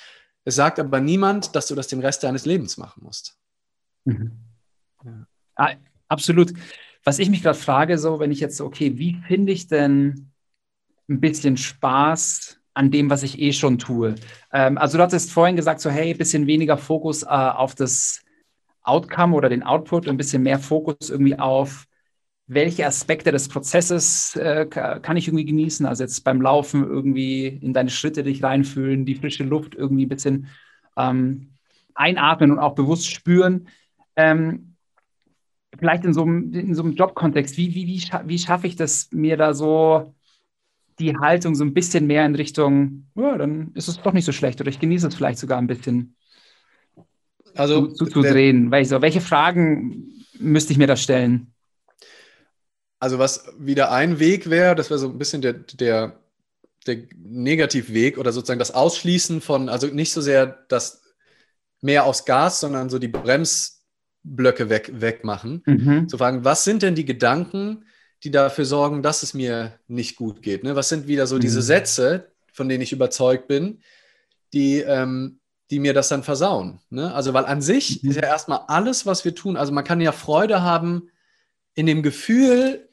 Es 0.44 0.56
sagt 0.56 0.80
aber 0.80 1.00
niemand, 1.00 1.54
dass 1.54 1.68
du 1.68 1.76
das 1.76 1.86
den 1.86 2.00
Rest 2.00 2.24
deines 2.24 2.46
Lebens 2.46 2.78
machen 2.78 3.04
musst. 3.04 3.38
Mhm. 4.04 4.32
Ja. 5.04 5.26
Ah, 5.54 5.74
absolut. 6.08 6.52
Was 7.04 7.18
ich 7.18 7.30
mich 7.30 7.42
gerade 7.42 7.58
frage, 7.58 7.96
so, 7.98 8.18
wenn 8.18 8.32
ich 8.32 8.40
jetzt, 8.40 8.60
okay, 8.60 8.98
wie 8.98 9.14
finde 9.28 9.52
ich 9.52 9.68
denn 9.68 10.32
ein 11.08 11.20
bisschen 11.20 11.56
Spaß 11.56 12.58
an 12.74 12.90
dem, 12.90 13.08
was 13.08 13.22
ich 13.22 13.38
eh 13.38 13.52
schon 13.52 13.78
tue? 13.78 14.16
Ähm, 14.52 14.78
also, 14.78 14.98
du 14.98 15.04
hattest 15.04 15.30
vorhin 15.30 15.56
gesagt, 15.56 15.80
so, 15.80 15.90
hey, 15.90 16.10
ein 16.10 16.18
bisschen 16.18 16.46
weniger 16.46 16.76
Fokus 16.76 17.22
äh, 17.22 17.26
auf 17.26 17.74
das 17.74 18.22
Outcome 18.82 19.36
oder 19.36 19.48
den 19.48 19.62
Output, 19.62 20.08
ein 20.08 20.16
bisschen 20.16 20.42
mehr 20.42 20.58
Fokus 20.58 21.10
irgendwie 21.10 21.38
auf, 21.38 21.87
welche 22.48 22.86
Aspekte 22.86 23.30
des 23.30 23.48
Prozesses 23.48 24.34
äh, 24.36 24.66
kann 24.66 25.16
ich 25.18 25.28
irgendwie 25.28 25.44
genießen? 25.44 25.84
Also 25.84 26.02
jetzt 26.02 26.24
beim 26.24 26.40
Laufen 26.40 26.82
irgendwie 26.82 27.46
in 27.46 27.74
deine 27.74 27.90
Schritte 27.90 28.22
dich 28.22 28.42
reinfühlen, 28.42 29.04
die 29.04 29.14
frische 29.14 29.44
Luft 29.44 29.74
irgendwie 29.74 30.06
ein 30.06 30.08
bisschen 30.08 30.48
ähm, 30.96 31.50
einatmen 31.94 32.50
und 32.52 32.58
auch 32.58 32.74
bewusst 32.74 33.06
spüren. 33.06 33.68
Ähm, 34.16 34.74
vielleicht 35.78 36.06
in 36.06 36.14
so 36.14 36.22
einem, 36.22 36.52
in 36.54 36.74
so 36.74 36.82
einem 36.82 36.94
Jobkontext, 36.94 37.58
wie, 37.58 37.74
wie, 37.74 37.86
wie, 37.86 38.00
scha 38.00 38.22
wie 38.26 38.38
schaffe 38.38 38.66
ich 38.66 38.76
das, 38.76 39.10
mir 39.12 39.36
da 39.36 39.52
so 39.52 40.14
die 40.98 41.16
Haltung 41.16 41.54
so 41.54 41.64
ein 41.64 41.74
bisschen 41.74 42.06
mehr 42.06 42.24
in 42.24 42.34
Richtung, 42.34 43.08
ja, 43.14 43.36
dann 43.36 43.72
ist 43.74 43.88
es 43.88 44.00
doch 44.00 44.14
nicht 44.14 44.24
so 44.24 44.32
schlecht 44.32 44.60
oder 44.60 44.70
ich 44.70 44.80
genieße 44.80 45.06
es 45.06 45.14
vielleicht 45.14 45.38
sogar 45.38 45.58
ein 45.58 45.66
bisschen 45.66 46.16
also, 47.54 47.88
zu, 47.88 48.06
zu, 48.06 48.22
drehen. 48.22 48.70
Weil 48.70 48.82
ich 48.82 48.88
so, 48.88 49.02
welche 49.02 49.20
Fragen 49.20 50.24
müsste 50.38 50.72
ich 50.72 50.78
mir 50.78 50.86
da 50.86 50.96
stellen? 50.96 51.52
Also 53.00 53.18
was 53.18 53.44
wieder 53.58 53.92
ein 53.92 54.18
Weg 54.18 54.50
wäre, 54.50 54.74
das 54.74 54.90
wäre 54.90 54.98
so 54.98 55.08
ein 55.08 55.18
bisschen 55.18 55.40
der, 55.40 55.52
der, 55.52 56.18
der 56.86 56.96
Negativweg 57.16 58.18
oder 58.18 58.32
sozusagen 58.32 58.58
das 58.58 58.72
Ausschließen 58.74 59.40
von, 59.40 59.68
also 59.68 59.86
nicht 59.86 60.12
so 60.12 60.20
sehr 60.20 60.64
das 60.68 61.02
mehr 61.80 62.04
aus 62.04 62.24
Gas, 62.24 62.60
sondern 62.60 62.90
so 62.90 62.98
die 62.98 63.08
Brems, 63.08 63.84
Blöcke 64.24 64.68
weg, 64.68 64.90
wegmachen. 64.94 65.62
Mhm. 65.64 66.08
Zu 66.08 66.18
fragen, 66.18 66.44
was 66.44 66.64
sind 66.64 66.82
denn 66.82 66.94
die 66.94 67.04
Gedanken, 67.04 67.84
die 68.24 68.30
dafür 68.30 68.64
sorgen, 68.64 69.02
dass 69.02 69.22
es 69.22 69.32
mir 69.32 69.78
nicht 69.86 70.16
gut 70.16 70.42
geht? 70.42 70.64
Ne? 70.64 70.76
Was 70.76 70.88
sind 70.88 71.06
wieder 71.06 71.26
so 71.26 71.36
mhm. 71.36 71.40
diese 71.40 71.62
Sätze, 71.62 72.32
von 72.52 72.68
denen 72.68 72.82
ich 72.82 72.92
überzeugt 72.92 73.46
bin, 73.46 73.80
die, 74.52 74.80
ähm, 74.80 75.38
die 75.70 75.78
mir 75.78 75.94
das 75.94 76.08
dann 76.08 76.24
versauen? 76.24 76.80
Ne? 76.90 77.14
Also, 77.14 77.32
weil 77.32 77.46
an 77.46 77.62
sich 77.62 78.02
mhm. 78.02 78.10
ist 78.10 78.16
ja 78.16 78.24
erstmal 78.24 78.62
alles, 78.66 79.06
was 79.06 79.24
wir 79.24 79.34
tun, 79.34 79.56
also 79.56 79.72
man 79.72 79.84
kann 79.84 80.00
ja 80.00 80.12
Freude 80.12 80.62
haben 80.62 81.10
in 81.74 81.86
dem 81.86 82.02
Gefühl, 82.02 82.87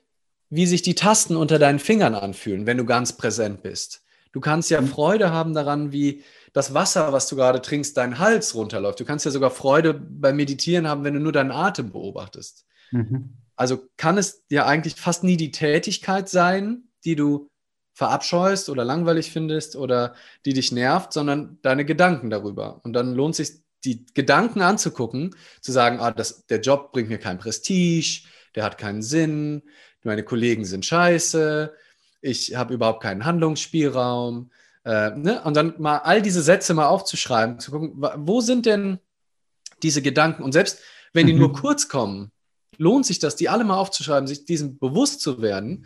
wie 0.50 0.66
sich 0.66 0.82
die 0.82 0.96
Tasten 0.96 1.36
unter 1.36 1.60
deinen 1.60 1.80
Fingern 1.80 2.16
anfühlen, 2.16 2.66
wenn 2.66 2.78
du 2.78 2.86
ganz 2.86 3.18
präsent 3.18 3.64
bist. 3.64 4.04
Du 4.32 4.41
kannst 4.41 4.70
ja 4.70 4.82
mhm. 4.82 4.88
Freude 4.88 5.32
haben 5.32 5.54
daran, 5.54 5.91
wie 5.91 6.24
das 6.54 6.74
Wasser, 6.74 7.14
was 7.14 7.28
du 7.28 7.36
gerade 7.36 7.62
trinkst, 7.62 7.98
deinen 7.98 8.20
Hals 8.20 8.56
runterläuft. 8.56 9.00
Du 9.00 9.06
kannst 9.06 9.26
ja 9.26 9.32
sogar 9.32 9.52
Freude 9.52 9.93
beim 9.93 10.36
Meditieren 10.36 10.88
haben, 10.88 11.04
wenn 11.04 11.14
du 11.14 11.20
nur 11.20 11.32
deinen 11.32 11.52
Atem 11.52 11.91
beobachtest. 11.91 12.66
Mhm. 12.91 13.38
Also 13.56 13.88
kann 13.98 14.18
es 14.18 14.43
ja 14.50 14.66
eigentlich 14.66 14.96
fast 14.96 15.24
nie 15.24 15.38
die 15.38 15.52
Tätigkeit 15.52 16.30
sein, 16.30 16.89
die 17.06 17.16
du 17.16 17.50
verabscheust 17.93 18.70
oder 18.70 18.84
langweilig 18.84 19.32
findest 19.32 19.76
oder 19.76 20.16
die 20.46 20.54
dich 20.54 20.72
nervt, 20.72 21.14
sondern 21.14 21.58
deine 21.62 21.86
Gedanken 21.86 22.30
darüber. 22.30 22.82
Und 22.84 22.93
dann 22.93 23.14
lohnt 23.14 23.36
sich, 23.36 23.64
die 23.86 24.06
Gedanken 24.14 24.62
anzugucken, 24.62 25.36
zu 25.62 25.72
sagen, 25.72 26.00
ah, 26.00 26.12
das, 26.12 26.46
der 26.48 26.60
Job 26.60 26.91
bringt 26.91 27.08
mir 27.08 27.20
kein 27.20 27.38
Prestige, 27.38 28.28
der 28.56 28.64
hat 28.64 28.78
keinen 28.78 29.02
Sinn, 29.02 29.62
meine 30.06 30.24
Kollegen 30.24 30.66
sind 30.66 30.86
scheiße, 30.86 31.74
ich 32.22 32.56
habe 32.56 32.74
überhaupt 32.74 33.03
keinen 33.03 33.26
Handlungsspielraum, 33.26 34.49
äh, 34.86 35.12
ne? 35.12 35.41
Und 35.43 35.56
dann 35.56 35.76
mal 35.80 35.97
all 35.99 36.22
diese 36.22 36.41
Sätze 36.41 36.74
mal 36.74 36.88
aufzuschreiben, 36.88 37.60
zu 37.60 37.72
gucken, 37.72 38.03
wo 38.18 38.41
sind 38.41 38.66
denn 38.66 38.99
diese 39.84 40.01
Gedanken? 40.01 40.43
Und 40.43 40.53
selbst 40.53 40.80
wenn 41.14 41.28
die 41.28 41.34
mhm. 41.34 41.39
nur 41.39 41.53
kurz 41.53 41.88
kommen, 41.88 42.32
lohnt 42.78 43.06
sich 43.06 43.20
das, 43.20 43.36
die 43.36 43.49
alle 43.49 43.64
mal 43.64 43.78
aufzuschreiben, 43.78 44.28
sich 44.28 44.45
diesem 44.45 44.78
bewusst 44.78 45.22
zu 45.22 45.41
werden 45.41 45.86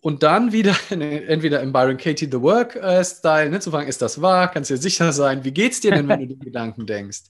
und 0.00 0.22
dann 0.22 0.52
wieder 0.52 0.76
entweder 0.90 1.60
im 1.60 1.72
Byron 1.72 1.96
Katie 1.96 2.28
The 2.30 2.40
Work-Style 2.40 3.46
äh, 3.46 3.50
ne, 3.50 3.60
zu 3.60 3.70
fragen, 3.70 3.88
ist 3.88 4.02
das 4.02 4.20
wahr? 4.20 4.50
Kannst 4.50 4.70
du 4.70 4.74
dir 4.74 4.80
sicher 4.80 5.12
sein? 5.12 5.44
Wie 5.44 5.52
geht's 5.52 5.80
dir 5.80 5.92
denn, 5.92 6.08
wenn 6.08 6.20
du 6.20 6.26
den 6.28 6.40
Gedanken 6.44 6.86
denkst? 6.86 7.24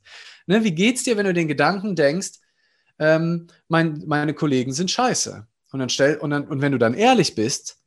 Ne, 0.46 0.62
wie 0.64 0.72
geht's 0.72 1.02
dir, 1.02 1.16
wenn 1.16 1.26
du 1.26 1.34
den 1.34 1.48
Gedanken 1.48 1.96
denkst, 1.96 2.32
ähm, 2.98 3.48
mein, 3.68 4.04
meine 4.06 4.34
Kollegen 4.34 4.72
sind 4.72 4.90
scheiße? 4.90 5.46
Und 5.72 5.80
dann 5.80 5.88
stell, 5.88 6.16
und, 6.16 6.30
dann, 6.30 6.46
und 6.46 6.60
wenn 6.60 6.72
du 6.72 6.78
dann 6.78 6.94
ehrlich 6.94 7.34
bist, 7.34 7.78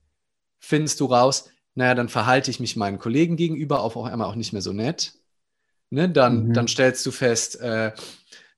findest 0.60 1.00
du 1.00 1.06
raus, 1.06 1.50
naja, 1.76 1.96
dann 1.96 2.10
verhalte 2.10 2.52
ich 2.52 2.60
mich 2.60 2.76
meinen 2.76 3.00
Kollegen 3.00 3.38
gegenüber 3.38 3.82
auf 3.82 3.96
auch 3.96 4.06
einmal 4.06 4.28
auch 4.28 4.36
nicht 4.36 4.54
mehr 4.54 4.62
so 4.62 4.74
nett. 4.74 5.14
Ne? 5.90 6.10
Dann, 6.10 6.48
mhm. 6.48 6.54
dann 6.54 6.68
stellst 6.68 7.06
du 7.06 7.12
fest, 7.12 7.60
äh, 7.62 7.94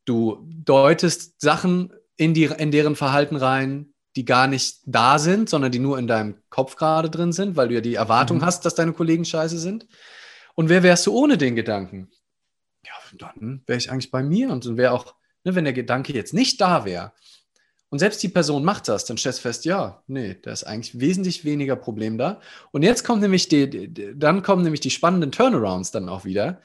du 0.06 0.44
deutest 0.44 1.40
Sachen 1.40 1.94
in, 2.18 2.34
die, 2.34 2.46
in 2.46 2.72
deren 2.72 2.96
Verhalten 2.96 3.36
rein, 3.36 3.94
die 4.16 4.26
gar 4.26 4.48
nicht 4.48 4.80
da 4.86 5.20
sind, 5.20 5.50
sondern 5.50 5.72
die 5.72 5.80
nur 5.80 5.98
in 5.98 6.08
deinem 6.08 6.36
Kopf 6.50 6.76
gerade 6.76 7.10
drin 7.10 7.32
sind, 7.32 7.56
weil 7.56 7.70
du 7.70 7.76
ja 7.76 7.82
die 7.82 7.96
Erwartung 7.96 8.38
mhm. 8.38 8.46
hast, 8.46 8.66
dass 8.66 8.76
deine 8.76 8.94
Kollegen 8.94 9.24
scheiße 9.24 9.58
sind. 9.58 9.88
Und 10.56 10.70
wer 10.70 10.84
wärst 10.84 11.08
du 11.08 11.14
ohne 11.14 11.38
den 11.38 11.56
Gedanken? 11.56 12.10
Ja, 12.86 12.94
dann 13.18 13.64
wäre 13.68 13.78
ich 13.78 13.90
eigentlich 13.90 14.12
bei 14.12 14.24
mir 14.24 14.50
und 14.50 14.66
dann 14.66 14.78
wäre 14.78 14.92
auch, 14.94 15.16
ne, 15.44 15.56
wenn 15.56 15.64
der 15.64 15.74
Gedanke 15.74 16.14
jetzt 16.14 16.34
nicht 16.34 16.60
da 16.60 16.84
wäre, 16.84 17.14
und 17.92 18.00
selbst 18.00 18.24
die 18.24 18.30
Person 18.30 18.64
macht 18.64 18.88
das, 18.88 19.04
dann 19.04 19.18
stellst 19.18 19.40
du 19.40 19.44
fest, 19.44 19.66
ja, 19.66 20.02
nee, 20.08 20.38
da 20.42 20.54
ist 20.54 20.64
eigentlich 20.64 21.02
wesentlich 21.02 21.44
weniger 21.44 21.76
Problem 21.76 22.18
da. 22.18 22.40
Und 22.72 22.84
jetzt 22.84 23.04
kommt 23.04 23.22
nämlich 23.22 23.50
die, 23.50 23.94
dann 24.16 24.44
kommen 24.44 24.64
nämlich 24.64 24.80
die 24.80 24.90
spannenden 24.90 25.34
Turnarounds 25.34 25.92
dann 25.92 26.08
auch 26.08 26.24
wieder. 26.24 26.62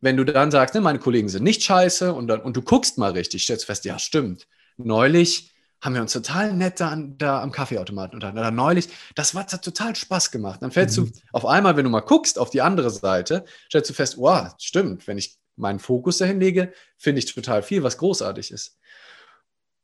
Wenn 0.00 0.16
du 0.16 0.24
dann 0.24 0.50
sagst, 0.50 0.74
ne, 0.74 0.80
meine 0.80 0.98
Kollegen 0.98 1.28
sind 1.28 1.44
nicht 1.44 1.62
scheiße 1.62 2.12
und, 2.12 2.26
dann, 2.26 2.40
und 2.40 2.56
du 2.56 2.62
guckst 2.62 2.98
mal 2.98 3.12
richtig, 3.12 3.44
stellst 3.44 3.64
fest, 3.64 3.84
ja, 3.84 4.00
stimmt. 4.00 4.48
Neulich 4.76 5.54
haben 5.80 5.94
wir 5.94 6.02
uns 6.02 6.12
total 6.12 6.52
nett 6.52 6.80
da, 6.80 6.96
da 6.96 7.40
am 7.42 7.52
Kaffeeautomaten 7.52 8.16
unterhalten. 8.16 8.40
Oder 8.40 8.50
neulich, 8.50 8.88
das 9.14 9.32
hat 9.34 9.64
total 9.64 9.94
Spaß 9.94 10.32
gemacht. 10.32 10.62
Dann 10.62 10.72
fällst 10.72 10.98
mhm. 10.98 11.12
du 11.12 11.20
auf 11.30 11.46
einmal, 11.46 11.76
wenn 11.76 11.84
du 11.84 11.90
mal 11.90 12.00
guckst 12.00 12.40
auf 12.40 12.50
die 12.50 12.60
andere 12.60 12.90
Seite, 12.90 13.44
stellst 13.68 13.90
du 13.90 13.94
fest, 13.94 14.18
wow, 14.18 14.52
stimmt, 14.58 15.06
wenn 15.06 15.16
ich 15.16 15.38
meinen 15.54 15.78
Fokus 15.78 16.18
dahin 16.18 16.40
lege, 16.40 16.72
finde 16.96 17.20
ich 17.20 17.32
total 17.32 17.62
viel, 17.62 17.84
was 17.84 17.98
großartig 17.98 18.50
ist. 18.50 18.78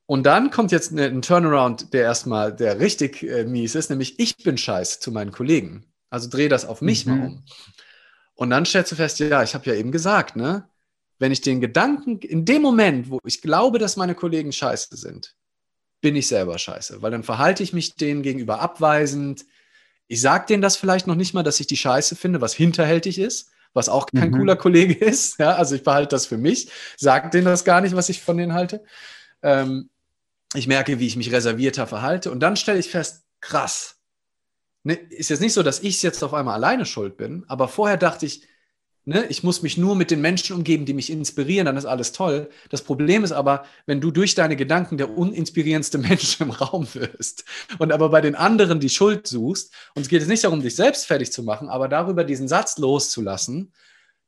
Und 0.07 0.24
dann 0.24 0.50
kommt 0.50 0.70
jetzt 0.70 0.92
ein 0.92 1.20
Turnaround, 1.20 1.92
der 1.92 2.02
erstmal, 2.02 2.54
der 2.54 2.78
richtig 2.78 3.24
äh, 3.24 3.44
mies 3.44 3.74
ist, 3.74 3.90
nämlich 3.90 4.18
ich 4.20 4.36
bin 4.36 4.57
scheiße 4.57 5.00
zu 5.00 5.11
meinen 5.11 5.32
Kollegen. 5.32 5.84
Also 6.11 6.30
dreh 6.30 6.48
das 6.48 6.64
auf 6.64 6.80
mich 6.80 7.07
mhm. 7.07 7.18
mal 7.18 7.26
um. 7.26 7.44
Und 8.34 8.50
dann 8.50 8.64
stellst 8.64 8.92
du 8.92 8.96
fest, 8.96 9.18
ja, 9.18 9.42
ich 9.42 9.54
habe 9.54 9.66
ja 9.66 9.74
eben 9.74 9.90
gesagt, 9.90 10.36
ne, 10.36 10.68
wenn 11.18 11.32
ich 11.32 11.40
den 11.40 11.61
Gedanken, 11.61 12.18
in 12.20 12.44
dem 12.44 12.62
Moment, 12.62 13.11
wo 13.11 13.18
ich 13.24 13.40
glaube, 13.40 13.78
dass 13.78 13.96
meine 13.96 14.14
Kollegen 14.14 14.52
scheiße 14.52 14.96
sind, 14.96 15.34
bin 16.00 16.14
ich 16.14 16.28
selber 16.28 16.59
scheiße, 16.59 17.02
weil 17.02 17.11
dann 17.11 17.24
verhalte 17.24 17.62
ich 17.62 17.72
mich 17.72 17.96
denen 17.96 18.22
gegenüber 18.22 18.61
abweisend. 18.61 19.44
Ich 20.07 20.20
sage 20.20 20.46
denen 20.46 20.62
das 20.62 20.76
vielleicht 20.76 21.07
noch 21.07 21.14
nicht 21.16 21.34
mal, 21.34 21.42
dass 21.42 21.59
ich 21.59 21.66
die 21.66 21.76
scheiße 21.76 22.14
finde, 22.14 22.40
was 22.40 22.54
hinterhältig 22.54 23.18
ist, 23.18 23.50
was 23.72 23.88
auch 23.88 24.07
kein 24.07 24.30
mhm. 24.30 24.36
cooler 24.36 24.57
Kollege 24.57 24.94
ist. 25.04 25.38
Ja, 25.40 25.54
also 25.54 25.74
ich 25.74 25.82
behalte 25.82 26.11
das 26.11 26.26
für 26.26 26.38
mich, 26.38 26.70
sage 26.96 27.30
denen 27.30 27.46
das 27.46 27.64
gar 27.64 27.80
nicht, 27.80 27.96
was 27.96 28.09
ich 28.09 28.20
von 28.20 28.36
denen 28.36 28.52
halte. 28.52 28.84
Ähm, 29.42 29.90
ich 30.57 30.66
merke, 30.66 30.98
wie 30.98 31.07
ich 31.07 31.16
mich 31.16 31.32
reservierter 31.32 31.86
verhalte 31.86 32.30
und 32.30 32.40
dann 32.40 32.57
stelle 32.57 32.78
ich 32.78 32.90
fest, 32.90 33.24
krass. 33.40 33.96
Ne, 34.82 34.94
ist 34.94 35.30
jetzt 35.30 35.40
nicht 35.40 35.52
so, 35.52 35.62
dass 35.62 35.80
ich 35.80 36.02
jetzt 36.02 36.22
auf 36.22 36.34
einmal 36.34 36.54
alleine 36.54 36.86
schuld 36.86 37.16
bin, 37.16 37.44
aber 37.48 37.68
vorher 37.68 37.96
dachte 37.96 38.26
ich, 38.26 38.46
Ne? 39.09 39.24
Ich 39.28 39.44
muss 39.44 39.62
mich 39.62 39.76
nur 39.78 39.94
mit 39.94 40.11
den 40.11 40.20
Menschen 40.20 40.57
umgeben, 40.57 40.84
die 40.84 40.92
mich 40.92 41.11
inspirieren, 41.11 41.66
dann 41.66 41.76
ist 41.76 41.86
alles 41.86 42.11
toll. 42.11 42.50
Das 42.70 42.82
Problem 42.82 43.22
ist 43.22 43.30
aber, 43.30 43.64
wenn 43.86 44.00
du 44.00 44.11
durch 44.11 44.34
deine 44.34 44.57
Gedanken 44.57 44.96
der 44.96 45.16
uninspirierendste 45.16 45.98
Mensch 45.98 46.40
im 46.40 46.50
Raum 46.50 46.88
wirst 46.92 47.44
und 47.78 47.92
aber 47.92 48.09
bei 48.09 48.20
den 48.20 48.34
anderen 48.34 48.80
die 48.80 48.88
Schuld 48.88 49.28
suchst, 49.28 49.72
und 49.94 50.02
es 50.02 50.09
geht 50.09 50.22
jetzt 50.22 50.28
nicht 50.28 50.42
darum, 50.42 50.61
dich 50.61 50.74
selbst 50.74 51.07
fertig 51.07 51.30
zu 51.30 51.44
machen, 51.44 51.68
aber 51.68 51.86
darüber 51.86 52.24
diesen 52.24 52.48
Satz 52.48 52.78
loszulassen, 52.78 53.72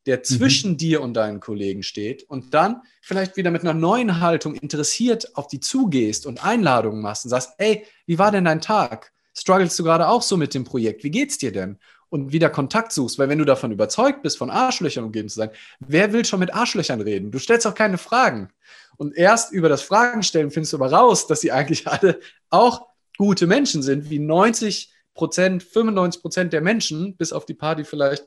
der 0.09 0.19
mhm. 0.19 0.25
zwischen 0.25 0.71
mhm. 0.73 0.77
dir 0.79 1.03
und 1.03 1.15
deinen 1.15 1.39
Kollegen 1.39 1.85
steht 1.85 2.25
und 2.25 2.55
dann 2.55 2.83
vielleicht 3.03 3.37
wieder 3.37 3.53
mit 3.53 3.63
einer 3.63 3.75
neuen 3.75 4.21
Haltung 4.21 4.55
interessiert 4.55 5.37
auf 5.37 5.47
die 5.47 5.61
zugehst 5.61 6.27
und 6.27 6.45
Einladungen 6.45 7.01
machst 7.01 7.25
und 7.25 7.31
sagst, 7.31 7.53
ey, 7.59 7.87
wie 8.07 8.19
war 8.19 8.33
denn 8.33 8.47
dein 8.47 8.61
Tag? 8.61 9.13
Strugglest 9.35 9.79
du 9.79 9.85
gerade 9.85 10.09
auch 10.09 10.23
so 10.23 10.37
mit 10.37 10.55
dem 10.55 10.65
Projekt? 10.65 11.05
Wie 11.05 11.11
geht's 11.11 11.39
dir 11.39 11.53
denn? 11.53 11.79
und 12.11 12.33
wieder 12.33 12.49
Kontakt 12.49 12.93
suchst, 12.93 13.19
weil 13.19 13.29
wenn 13.29 13.39
du 13.39 13.45
davon 13.45 13.71
überzeugt 13.71 14.23
bist, 14.23 14.39
von 14.39 14.49
Arschlöchern 14.49 15.05
umgeben 15.05 15.29
zu 15.29 15.37
sein, 15.37 15.51
wer 15.79 16.11
will 16.13 16.25
schon 16.25 16.41
mit 16.41 16.55
Arschlöchern 16.55 17.03
reden? 17.03 17.31
Du 17.31 17.39
stellst 17.39 17.67
auch 17.67 17.75
keine 17.75 17.99
Fragen. 17.99 18.49
Und 18.97 19.15
erst 19.15 19.53
über 19.53 19.69
das 19.69 19.83
Fragen 19.83 20.23
stellen 20.23 20.51
findest 20.51 20.73
du 20.73 20.79
aber 20.79 20.91
raus, 20.91 21.27
dass 21.27 21.43
sie 21.43 21.53
eigentlich 21.53 21.87
alle 21.87 22.19
auch 22.49 22.87
gute 23.19 23.47
Menschen 23.47 23.83
sind, 23.83 24.09
wie 24.09 24.19
90 24.19 24.91
Prozent, 25.15 25.63
95 25.63 26.23
Prozent 26.23 26.53
der 26.53 26.61
Menschen, 26.61 27.17
bis 27.17 27.33
auf 27.33 27.45
die 27.45 27.55
Party 27.55 27.85
vielleicht 27.85 28.25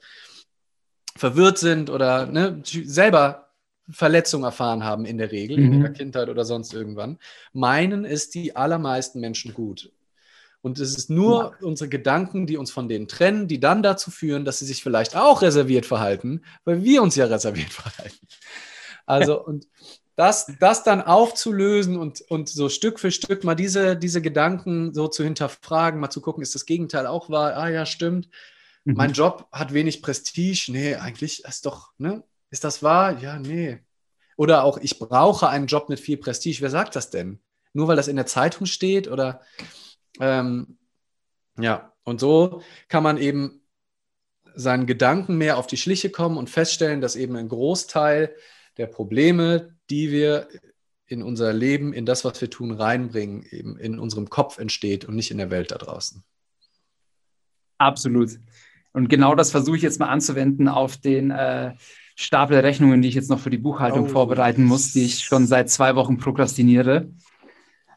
verwirrt 1.15 1.57
sind 1.57 1.89
oder 1.89 2.25
ne, 2.25 2.61
selber 2.63 3.49
Verletzungen 3.89 4.45
erfahren 4.45 4.83
haben 4.83 5.05
in 5.05 5.17
der 5.17 5.31
Regel, 5.31 5.57
mhm. 5.57 5.73
in 5.73 5.81
der 5.81 5.93
Kindheit 5.93 6.29
oder 6.29 6.45
sonst 6.45 6.73
irgendwann, 6.73 7.17
meinen 7.53 8.05
es 8.05 8.29
die 8.29 8.55
allermeisten 8.55 9.19
Menschen 9.19 9.53
gut. 9.53 9.91
Und 10.61 10.79
es 10.79 10.95
ist 10.95 11.09
nur 11.09 11.55
ja. 11.59 11.65
unsere 11.65 11.89
Gedanken, 11.89 12.45
die 12.45 12.57
uns 12.57 12.71
von 12.71 12.87
denen 12.87 13.07
trennen, 13.07 13.47
die 13.47 13.59
dann 13.59 13.81
dazu 13.81 14.11
führen, 14.11 14.45
dass 14.45 14.59
sie 14.59 14.65
sich 14.65 14.83
vielleicht 14.83 15.15
auch 15.15 15.41
reserviert 15.41 15.87
verhalten, 15.87 16.43
weil 16.65 16.83
wir 16.83 17.01
uns 17.01 17.15
ja 17.15 17.25
reserviert 17.25 17.69
verhalten. 17.73 18.27
Also, 19.07 19.43
und 19.43 19.67
das, 20.15 20.51
das 20.59 20.83
dann 20.83 21.01
aufzulösen 21.01 21.97
und, 21.97 22.21
und 22.29 22.47
so 22.47 22.69
Stück 22.69 22.99
für 22.99 23.09
Stück 23.09 23.43
mal 23.43 23.55
diese, 23.55 23.97
diese 23.97 24.21
Gedanken 24.21 24.93
so 24.93 25.07
zu 25.07 25.23
hinterfragen, 25.23 25.99
mal 25.99 26.11
zu 26.11 26.21
gucken, 26.21 26.43
ist 26.43 26.53
das 26.53 26.67
Gegenteil 26.67 27.07
auch 27.07 27.29
wahr? 27.29 27.55
Ah 27.57 27.69
ja, 27.69 27.87
stimmt. 27.87 28.29
Mhm. 28.83 28.93
Mein 28.95 29.13
Job 29.13 29.47
hat 29.51 29.73
wenig 29.73 30.01
Prestige. 30.01 30.71
Nee, 30.71 30.95
eigentlich 30.95 31.43
ist 31.45 31.65
doch, 31.65 31.91
ne? 31.97 32.23
Ist 32.49 32.63
das 32.63 32.83
wahr? 32.83 33.19
Ja, 33.19 33.39
nee. 33.39 33.79
Oder 34.37 34.63
auch, 34.63 34.77
ich 34.77 34.99
brauche 34.99 35.49
einen 35.49 35.67
Job 35.67 35.89
mit 35.89 35.99
viel 35.99 36.17
Prestige. 36.17 36.61
Wer 36.61 36.69
sagt 36.69 36.95
das 36.95 37.09
denn? 37.09 37.39
Nur 37.73 37.87
weil 37.87 37.95
das 37.95 38.07
in 38.07 38.15
der 38.15 38.25
Zeitung 38.25 38.65
steht 38.65 39.07
oder 39.07 39.41
ähm, 40.19 40.77
ja, 41.57 41.93
und 42.03 42.19
so 42.19 42.61
kann 42.89 43.03
man 43.03 43.17
eben 43.17 43.61
seinen 44.55 44.85
Gedanken 44.85 45.37
mehr 45.37 45.57
auf 45.57 45.67
die 45.67 45.77
Schliche 45.77 46.09
kommen 46.09 46.37
und 46.37 46.49
feststellen, 46.49 47.01
dass 47.01 47.15
eben 47.15 47.35
ein 47.35 47.47
Großteil 47.47 48.35
der 48.77 48.87
Probleme, 48.87 49.77
die 49.89 50.11
wir 50.11 50.49
in 51.05 51.23
unser 51.23 51.53
Leben, 51.53 51.93
in 51.93 52.05
das, 52.05 52.25
was 52.25 52.39
wir 52.41 52.49
tun, 52.49 52.71
reinbringen, 52.71 53.43
eben 53.49 53.77
in 53.77 53.99
unserem 53.99 54.29
Kopf 54.29 54.57
entsteht 54.57 55.05
und 55.05 55.15
nicht 55.15 55.31
in 55.31 55.37
der 55.37 55.51
Welt 55.51 55.71
da 55.71 55.77
draußen. 55.77 56.23
Absolut. 57.77 58.39
Und 58.93 59.09
genau 59.09 59.35
das 59.35 59.51
versuche 59.51 59.77
ich 59.77 59.83
jetzt 59.83 59.99
mal 59.99 60.09
anzuwenden 60.09 60.67
auf 60.67 60.97
den 60.97 61.31
äh, 61.31 61.73
Stapel 62.15 62.59
Rechnungen, 62.59 63.01
die 63.01 63.07
ich 63.07 63.15
jetzt 63.15 63.29
noch 63.29 63.39
für 63.39 63.49
die 63.49 63.57
Buchhaltung 63.57 64.05
oh, 64.05 64.09
vorbereiten 64.09 64.63
muss, 64.63 64.93
die 64.93 65.05
ich 65.05 65.23
schon 65.23 65.47
seit 65.47 65.69
zwei 65.69 65.95
Wochen 65.95 66.17
prokrastiniere. 66.17 67.09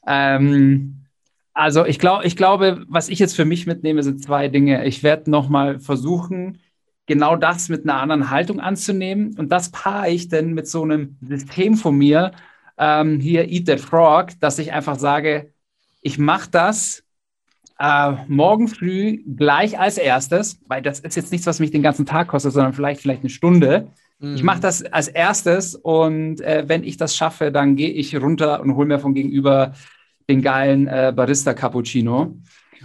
Ähm, 0.06 1.04
also 1.52 1.84
ich 1.84 1.98
glaube, 1.98 2.24
ich 2.26 2.36
glaube, 2.36 2.84
was 2.88 3.08
ich 3.08 3.18
jetzt 3.18 3.36
für 3.36 3.44
mich 3.44 3.66
mitnehme, 3.66 4.02
sind 4.02 4.22
zwei 4.22 4.48
Dinge. 4.48 4.84
Ich 4.86 5.02
werde 5.02 5.30
nochmal 5.30 5.78
versuchen, 5.78 6.58
genau 7.06 7.36
das 7.36 7.68
mit 7.68 7.84
einer 7.84 8.00
anderen 8.00 8.30
Haltung 8.30 8.60
anzunehmen. 8.60 9.36
Und 9.38 9.50
das 9.50 9.70
paare 9.70 10.10
ich 10.10 10.28
dann 10.28 10.54
mit 10.54 10.68
so 10.68 10.82
einem 10.82 11.16
System 11.20 11.76
von 11.76 11.96
mir, 11.96 12.32
ähm, 12.76 13.20
hier 13.20 13.48
Eat 13.48 13.66
That 13.66 13.80
Frog, 13.80 14.30
dass 14.40 14.58
ich 14.58 14.72
einfach 14.72 14.98
sage, 14.98 15.52
ich 16.00 16.18
mache 16.18 16.50
das 16.50 17.03
äh, 17.78 18.12
morgen 18.28 18.68
früh 18.68 19.22
gleich 19.36 19.78
als 19.78 19.98
erstes, 19.98 20.60
weil 20.66 20.82
das 20.82 21.00
ist 21.00 21.16
jetzt 21.16 21.32
nichts, 21.32 21.46
was 21.46 21.60
mich 21.60 21.70
den 21.70 21.82
ganzen 21.82 22.06
Tag 22.06 22.28
kostet, 22.28 22.52
sondern 22.52 22.72
vielleicht, 22.72 23.00
vielleicht 23.00 23.20
eine 23.20 23.30
Stunde. 23.30 23.88
Mhm. 24.20 24.36
Ich 24.36 24.42
mache 24.42 24.60
das 24.60 24.84
als 24.84 25.08
erstes 25.08 25.74
und 25.74 26.40
äh, 26.40 26.64
wenn 26.66 26.84
ich 26.84 26.96
das 26.96 27.16
schaffe, 27.16 27.50
dann 27.50 27.76
gehe 27.76 27.90
ich 27.90 28.16
runter 28.16 28.60
und 28.60 28.76
hole 28.76 28.86
mir 28.86 28.98
von 28.98 29.14
gegenüber 29.14 29.74
den 30.28 30.42
geilen 30.42 30.86
äh, 30.86 31.12
Barista 31.14 31.52
Cappuccino. 31.54 32.36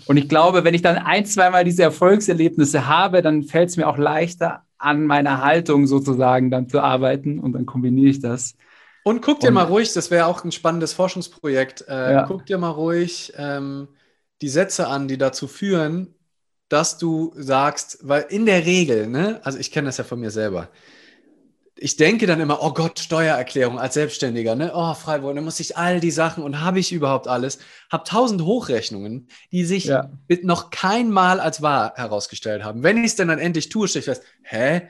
Und 0.05 0.17
ich 0.17 0.29
glaube, 0.29 0.63
wenn 0.63 0.73
ich 0.73 0.81
dann 0.81 0.97
ein, 0.97 1.25
zweimal 1.25 1.63
diese 1.63 1.83
Erfolgserlebnisse 1.83 2.87
habe, 2.87 3.21
dann 3.21 3.43
fällt 3.43 3.69
es 3.69 3.77
mir 3.77 3.87
auch 3.87 3.97
leichter, 3.97 4.63
an 4.77 5.05
meiner 5.05 5.43
Haltung 5.43 5.87
sozusagen 5.87 6.49
dann 6.49 6.69
zu 6.69 6.79
arbeiten 6.79 7.39
und 7.39 7.51
dann 7.53 7.65
kombiniere 7.65 8.09
ich 8.09 8.21
das. 8.21 8.55
Und 9.03 9.21
guck 9.21 9.41
dir 9.41 9.49
und, 9.49 9.55
mal 9.55 9.65
ruhig, 9.65 9.91
das 9.93 10.09
wäre 10.09 10.25
auch 10.25 10.43
ein 10.43 10.51
spannendes 10.51 10.93
Forschungsprojekt, 10.93 11.85
äh, 11.87 12.13
ja. 12.13 12.23
guck 12.23 12.45
dir 12.45 12.57
mal 12.57 12.69
ruhig 12.69 13.33
ähm, 13.37 13.89
die 14.41 14.49
Sätze 14.49 14.87
an, 14.87 15.07
die 15.07 15.17
dazu 15.17 15.47
führen, 15.47 16.15
dass 16.69 16.97
du 16.97 17.33
sagst, 17.35 17.99
weil 18.01 18.25
in 18.29 18.45
der 18.45 18.65
Regel, 18.65 19.07
ne, 19.07 19.41
also 19.43 19.57
ich 19.57 19.71
kenne 19.71 19.87
das 19.87 19.97
ja 19.97 20.03
von 20.03 20.19
mir 20.19 20.31
selber, 20.31 20.69
ich 21.81 21.95
denke 21.95 22.27
dann 22.27 22.41
immer, 22.41 22.61
oh 22.61 22.73
Gott, 22.73 22.99
Steuererklärung 22.99 23.79
als 23.79 23.93
Selbstständiger, 23.93 24.55
ne? 24.55 24.71
Oh, 24.73 24.93
Freiburg, 24.93 25.35
dann 25.35 25.45
muss 25.45 25.61
ich 25.61 25.77
all 25.77 26.01
die 26.01 26.11
Sachen 26.11 26.43
und 26.43 26.59
habe 26.59 26.79
ich 26.79 26.91
überhaupt 26.91 27.27
alles? 27.27 27.59
Habe 27.89 28.03
tausend 28.03 28.41
Hochrechnungen, 28.41 29.29
die 29.51 29.63
sich 29.63 29.85
ja. 29.85 30.11
noch 30.43 30.71
kein 30.71 31.09
Mal 31.09 31.39
als 31.39 31.61
wahr 31.61 31.93
herausgestellt 31.95 32.63
haben. 32.63 32.83
Wenn 32.83 32.97
ich 32.97 33.11
es 33.11 33.15
dann, 33.15 33.29
dann 33.29 33.39
endlich 33.39 33.69
tue, 33.69 33.87
stelle 33.87 34.01
ich 34.01 34.05
fest, 34.05 34.23
hä? 34.43 34.89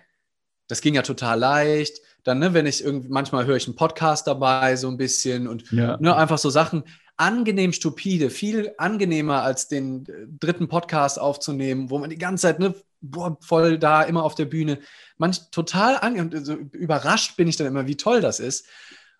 Das 0.67 0.81
ging 0.81 0.95
ja 0.95 1.03
total 1.03 1.39
leicht. 1.39 1.99
Dann, 2.23 2.39
ne, 2.39 2.53
wenn 2.53 2.65
ich 2.65 2.83
irgendwie, 2.83 3.09
manchmal 3.09 3.45
höre 3.45 3.55
ich 3.55 3.67
einen 3.67 3.75
Podcast 3.75 4.25
dabei, 4.27 4.75
so 4.75 4.87
ein 4.87 4.97
bisschen 4.97 5.47
und 5.47 5.71
ja. 5.71 5.97
ne, 5.99 6.15
einfach 6.15 6.39
so 6.39 6.49
Sachen, 6.49 6.83
angenehm 7.19 7.73
stupide, 7.73 8.29
viel 8.29 8.73
angenehmer 8.77 9.43
als 9.43 9.67
den 9.67 10.05
äh, 10.07 10.25
dritten 10.39 10.67
Podcast 10.67 11.19
aufzunehmen, 11.19 11.89
wo 11.89 11.99
man 11.99 12.09
die 12.09 12.17
ganze 12.17 12.43
Zeit 12.43 12.59
ne, 12.59 12.73
boah, 13.01 13.37
voll 13.41 13.77
da, 13.77 14.03
immer 14.03 14.23
auf 14.23 14.35
der 14.35 14.45
Bühne. 14.45 14.79
Manch 15.17 15.51
total 15.51 15.97
an, 15.97 16.19
und 16.19 16.45
so 16.45 16.53
überrascht 16.53 17.35
bin 17.35 17.47
ich 17.47 17.57
dann 17.57 17.67
immer, 17.67 17.87
wie 17.87 17.97
toll 17.97 18.21
das 18.21 18.39
ist. 18.39 18.65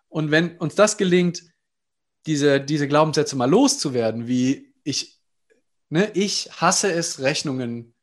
Und 0.08 0.32
wenn 0.32 0.58
uns 0.58 0.76
das 0.76 0.98
gelingt, 0.98 1.44
diese, 2.26 2.62
diese 2.62 2.88
Glaubenssätze 2.88 3.36
mal 3.36 3.50
loszuwerden, 3.50 4.28
wie 4.28 4.74
ich, 4.84 5.20
ne, 5.90 6.10
ich 6.14 6.50
hasse 6.54 6.92
es, 6.92 7.20
Rechnungen 7.20 7.94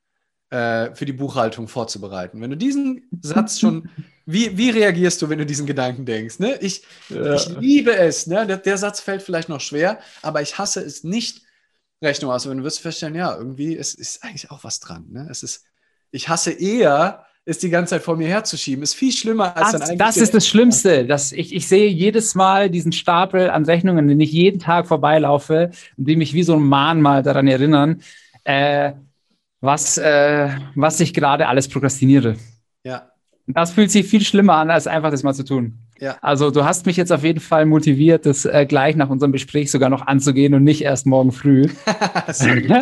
äh, 0.50 0.94
für 0.94 1.06
die 1.06 1.12
Buchhaltung 1.12 1.68
vorzubereiten. 1.68 2.40
Wenn 2.40 2.50
du 2.50 2.56
diesen 2.56 3.08
Satz 3.22 3.58
schon, 3.58 3.88
wie, 4.26 4.58
wie 4.58 4.70
reagierst 4.70 5.22
du, 5.22 5.28
wenn 5.28 5.38
du 5.38 5.46
diesen 5.46 5.66
Gedanken 5.66 6.04
denkst? 6.04 6.40
Ne? 6.40 6.58
Ich, 6.60 6.82
ja. 7.08 7.34
ich 7.34 7.48
liebe 7.60 7.96
es, 7.96 8.26
ne? 8.26 8.46
der, 8.46 8.56
der 8.58 8.76
Satz 8.76 9.00
fällt 9.00 9.22
vielleicht 9.22 9.48
noch 9.48 9.60
schwer, 9.60 10.00
aber 10.20 10.42
ich 10.42 10.58
hasse 10.58 10.80
es 10.80 11.04
nicht, 11.04 11.42
Rechnung 12.02 12.30
aus. 12.30 12.44
Und 12.44 12.58
du 12.58 12.64
wirst 12.64 12.80
feststellen, 12.80 13.14
ja, 13.14 13.36
irgendwie 13.36 13.76
es 13.76 13.94
ist 13.94 14.22
eigentlich 14.22 14.50
auch 14.50 14.64
was 14.64 14.80
dran. 14.80 15.06
Ne? 15.10 15.28
Es 15.30 15.42
ist, 15.42 15.64
ich 16.10 16.28
hasse 16.28 16.50
eher, 16.50 17.24
es 17.46 17.58
die 17.58 17.70
ganze 17.70 17.90
Zeit 17.90 18.02
vor 18.02 18.16
mir 18.16 18.28
herzuschieben. 18.28 18.82
Ist 18.82 18.94
viel 18.94 19.12
schlimmer 19.12 19.56
als 19.56 19.70
das, 19.70 19.72
dann 19.72 19.82
eigentlich. 19.82 19.98
Das 19.98 20.16
ist 20.16 20.34
das 20.34 20.46
Schlimmste. 20.46 21.06
Dass 21.06 21.30
ich, 21.32 21.54
ich 21.54 21.68
sehe 21.68 21.88
jedes 21.88 22.34
Mal 22.34 22.68
diesen 22.68 22.92
Stapel 22.92 23.48
an 23.48 23.64
Rechnungen, 23.64 24.08
den 24.08 24.20
ich 24.20 24.32
jeden 24.32 24.58
Tag 24.58 24.88
vorbeilaufe 24.88 25.70
und 25.96 26.08
die 26.08 26.16
mich 26.16 26.34
wie 26.34 26.42
so 26.42 26.54
ein 26.54 26.62
Mahnmal 26.62 27.22
daran 27.22 27.46
erinnern, 27.46 28.02
äh, 28.42 28.92
was, 29.60 29.96
äh, 29.96 30.50
was 30.74 30.98
ich 31.00 31.14
gerade 31.14 31.46
alles 31.46 31.68
prokrastiniere. 31.68 32.36
Ja. 32.82 33.12
Das 33.46 33.72
fühlt 33.72 33.90
sich 33.90 34.06
viel 34.06 34.22
schlimmer 34.22 34.54
an, 34.54 34.70
als 34.70 34.86
einfach 34.86 35.10
das 35.10 35.22
mal 35.22 35.34
zu 35.34 35.44
tun. 35.44 35.78
Ja. 35.98 36.16
Also 36.20 36.50
du 36.50 36.64
hast 36.64 36.84
mich 36.84 36.96
jetzt 36.96 37.12
auf 37.12 37.22
jeden 37.22 37.40
Fall 37.40 37.64
motiviert, 37.64 38.26
das 38.26 38.44
äh, 38.44 38.66
gleich 38.66 38.96
nach 38.96 39.08
unserem 39.08 39.32
Gespräch 39.32 39.70
sogar 39.70 39.88
noch 39.88 40.06
anzugehen 40.06 40.52
und 40.54 40.64
nicht 40.64 40.82
erst 40.82 41.06
morgen 41.06 41.32
früh, 41.32 41.66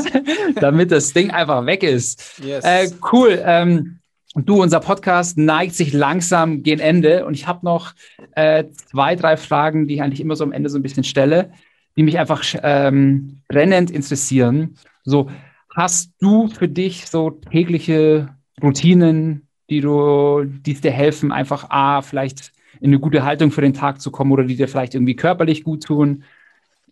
damit 0.61 0.91
das 0.91 1.13
Ding 1.13 1.31
einfach 1.31 1.67
weg 1.67 1.83
ist. 1.83 2.41
Yes. 2.43 2.65
Äh, 2.65 2.91
cool. 3.13 3.41
Ähm, 3.45 3.99
du, 4.35 4.61
unser 4.61 4.81
Podcast 4.81 5.39
neigt 5.39 5.75
sich 5.75 5.93
langsam 5.93 6.63
gegen 6.63 6.81
Ende 6.81 7.25
und 7.27 7.35
ich 7.35 7.47
habe 7.47 7.65
noch 7.65 7.93
äh, 8.33 8.65
zwei, 8.91 9.15
drei 9.15 9.37
Fragen, 9.37 9.87
die 9.87 9.95
ich 9.95 10.03
eigentlich 10.03 10.21
immer 10.21 10.35
so 10.35 10.45
am 10.45 10.53
Ende 10.53 10.69
so 10.69 10.79
ein 10.79 10.83
bisschen 10.83 11.05
stelle, 11.05 11.53
die 11.97 12.03
mich 12.03 12.19
einfach 12.19 12.43
ähm, 12.63 13.43
brennend 13.49 13.91
interessieren. 13.91 14.77
So, 15.05 15.31
hast 15.75 16.13
du 16.21 16.49
für 16.49 16.69
dich 16.69 17.07
so 17.07 17.31
tägliche 17.31 18.35
Routinen, 18.63 19.49
die 19.75 19.81
du, 19.81 20.45
die 20.45 20.75
dir 20.75 20.93
helfen, 20.93 21.33
einfach 21.33 21.71
A, 21.71 22.03
vielleicht 22.03 22.53
in 22.81 22.91
eine 22.91 23.01
gute 23.01 23.25
Haltung 23.25 23.51
für 23.51 23.61
den 23.61 23.75
Tag 23.75 24.01
zu 24.01 24.11
kommen 24.11 24.33
oder 24.33 24.45
die 24.45 24.57
dir 24.57 24.69
vielleicht 24.69 24.95
irgendwie 24.95 25.17
körperlich 25.17 25.65
gut 25.65 25.85
tun? 25.85 26.25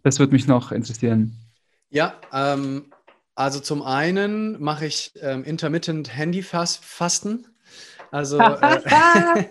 Das 0.03 0.19
würde 0.19 0.33
mich 0.33 0.49
noch 0.49 0.73
interessieren. 0.73 1.37
Ja, 1.91 2.15
ähm, 2.33 2.87
also 3.35 3.61
zum 3.61 3.83
einen 3.83 4.61
mache 4.61 4.87
ich 4.87 5.13
ähm, 5.21 5.45
intermittent 5.45 6.17
Handyfasten. 6.17 7.47
Also 8.11 8.39
äh, 8.39 8.81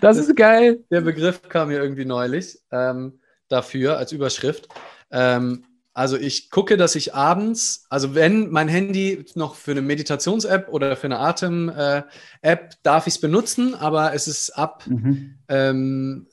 das 0.00 0.16
ist 0.16 0.34
geil. 0.34 0.80
Der 0.90 1.02
Begriff 1.02 1.42
kam 1.48 1.68
mir 1.68 1.82
irgendwie 1.82 2.04
neulich 2.04 2.58
ähm, 2.72 3.20
dafür 3.48 3.98
als 3.98 4.12
Überschrift. 4.12 4.68
Ähm, 5.10 5.64
also 5.96 6.18
ich 6.18 6.50
gucke, 6.50 6.76
dass 6.76 6.94
ich 6.94 7.14
abends, 7.14 7.86
also 7.88 8.14
wenn 8.14 8.50
mein 8.50 8.68
Handy 8.68 9.24
noch 9.34 9.54
für 9.54 9.70
eine 9.70 9.80
Meditations-App 9.80 10.68
oder 10.68 10.94
für 10.94 11.06
eine 11.06 11.18
Atem-App, 11.20 12.04
äh, 12.42 12.76
darf 12.82 13.06
ich 13.06 13.14
es 13.14 13.20
benutzen, 13.20 13.74
aber 13.74 14.12
es 14.12 14.28
ist 14.28 14.50
ab 14.50 14.86
mhm. 14.86 15.38
ähm, 15.48 16.26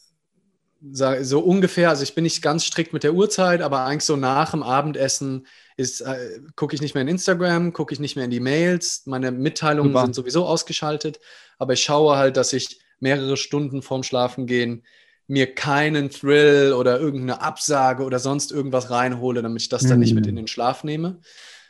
so 0.91 1.39
ungefähr, 1.39 1.87
also 1.87 2.03
ich 2.03 2.13
bin 2.13 2.25
nicht 2.25 2.41
ganz 2.41 2.65
strikt 2.65 2.91
mit 2.91 3.03
der 3.03 3.13
Uhrzeit, 3.13 3.61
aber 3.61 3.85
eigentlich 3.85 4.03
so 4.03 4.17
nach 4.17 4.51
dem 4.51 4.63
Abendessen 4.63 5.47
ist, 5.77 6.01
äh, 6.01 6.41
gucke 6.57 6.75
ich 6.75 6.81
nicht 6.81 6.93
mehr 6.93 7.03
in 7.03 7.07
Instagram, 7.07 7.71
gucke 7.71 7.93
ich 7.93 8.01
nicht 8.01 8.17
mehr 8.17 8.25
in 8.25 8.31
die 8.31 8.41
Mails, 8.41 9.03
meine 9.05 9.31
Mitteilungen 9.31 9.93
Super. 9.93 10.03
sind 10.03 10.13
sowieso 10.13 10.45
ausgeschaltet, 10.45 11.21
aber 11.57 11.71
ich 11.71 11.83
schaue 11.83 12.17
halt, 12.17 12.35
dass 12.35 12.51
ich 12.51 12.81
mehrere 12.99 13.37
Stunden 13.37 13.81
vorm 13.81 14.03
Schlafengehen 14.03 14.83
mir 15.27 15.53
keinen 15.53 16.09
Thrill 16.09 16.73
oder 16.73 16.99
irgendeine 16.99 17.41
Absage 17.41 18.03
oder 18.03 18.19
sonst 18.19 18.51
irgendwas 18.51 18.89
reinhole, 18.89 19.41
damit 19.41 19.61
ich 19.61 19.69
das 19.69 19.83
mhm. 19.83 19.89
dann 19.89 19.99
nicht 19.99 20.13
mit 20.13 20.27
in 20.27 20.35
den 20.35 20.47
Schlaf 20.47 20.83
nehme. 20.83 21.19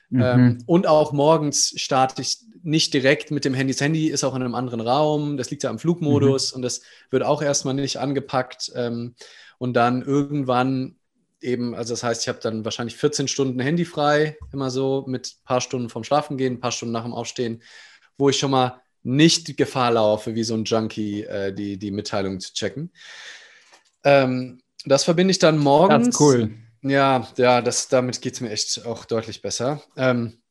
Mhm. 0.10 0.22
Ähm, 0.22 0.64
und 0.66 0.88
auch 0.88 1.12
morgens 1.12 1.74
starte 1.80 2.22
ich 2.22 2.40
nicht 2.64 2.94
direkt 2.94 3.32
mit 3.32 3.46
dem 3.46 3.54
Handy. 3.54 3.74
Das 3.74 3.82
Handy 3.82 4.08
ist 4.08 4.24
auch 4.24 4.36
in 4.36 4.42
einem 4.42 4.56
anderen 4.56 4.82
Raum, 4.82 5.38
das 5.38 5.52
liegt 5.52 5.64
ja 5.64 5.70
im 5.70 5.80
Flugmodus 5.80 6.52
mhm. 6.52 6.58
und 6.58 6.62
das 6.62 6.82
wird 7.10 7.24
auch 7.24 7.42
erstmal 7.42 7.74
nicht 7.74 7.98
angepackt. 7.98 8.72
Ähm, 8.76 9.16
und 9.58 9.74
dann 9.74 10.02
irgendwann 10.02 10.96
eben, 11.42 11.76
also 11.76 11.94
das 11.94 12.04
heißt, 12.04 12.22
ich 12.24 12.28
habe 12.28 12.40
dann 12.42 12.66
wahrscheinlich 12.66 12.96
14 12.96 13.28
Stunden 13.28 13.60
Handy 13.60 13.86
frei, 13.86 14.38
immer 14.52 14.70
so 14.72 15.04
mit 15.08 15.28
ein 15.28 15.46
paar 15.46 15.62
Stunden 15.62 15.90
vom 15.90 16.04
Schlafen 16.04 16.38
gehen, 16.38 16.54
ein 16.54 16.60
paar 16.60 16.72
Stunden 16.72 16.94
nach 16.94 17.04
dem 17.04 17.14
Aufstehen, 17.14 17.62
wo 18.18 18.30
ich 18.30 18.40
schon 18.40 18.52
mal 18.52 18.82
nicht 19.04 19.58
Gefahr 19.58 19.92
laufe, 19.92 20.34
wie 20.34 20.44
so 20.44 20.54
ein 20.54 20.64
Junkie 20.64 21.24
äh, 21.24 21.54
die, 21.54 21.78
die 21.78 21.92
Mitteilung 21.92 22.40
zu 22.40 22.54
checken. 22.54 22.92
Ähm, 24.04 24.62
das 24.86 25.04
verbinde 25.04 25.32
ich 25.32 25.40
dann 25.40 25.58
morgens. 25.58 26.06
Ganz 26.06 26.20
cool. 26.20 26.52
Ja, 26.82 27.28
ja, 27.38 27.62
das, 27.62 27.88
damit 27.88 28.22
geht 28.22 28.34
es 28.34 28.42
mir 28.42 28.50
echt 28.50 28.86
auch 28.86 29.06
deutlich 29.06 29.42
besser. 29.42 29.82
Ähm, 29.96 30.42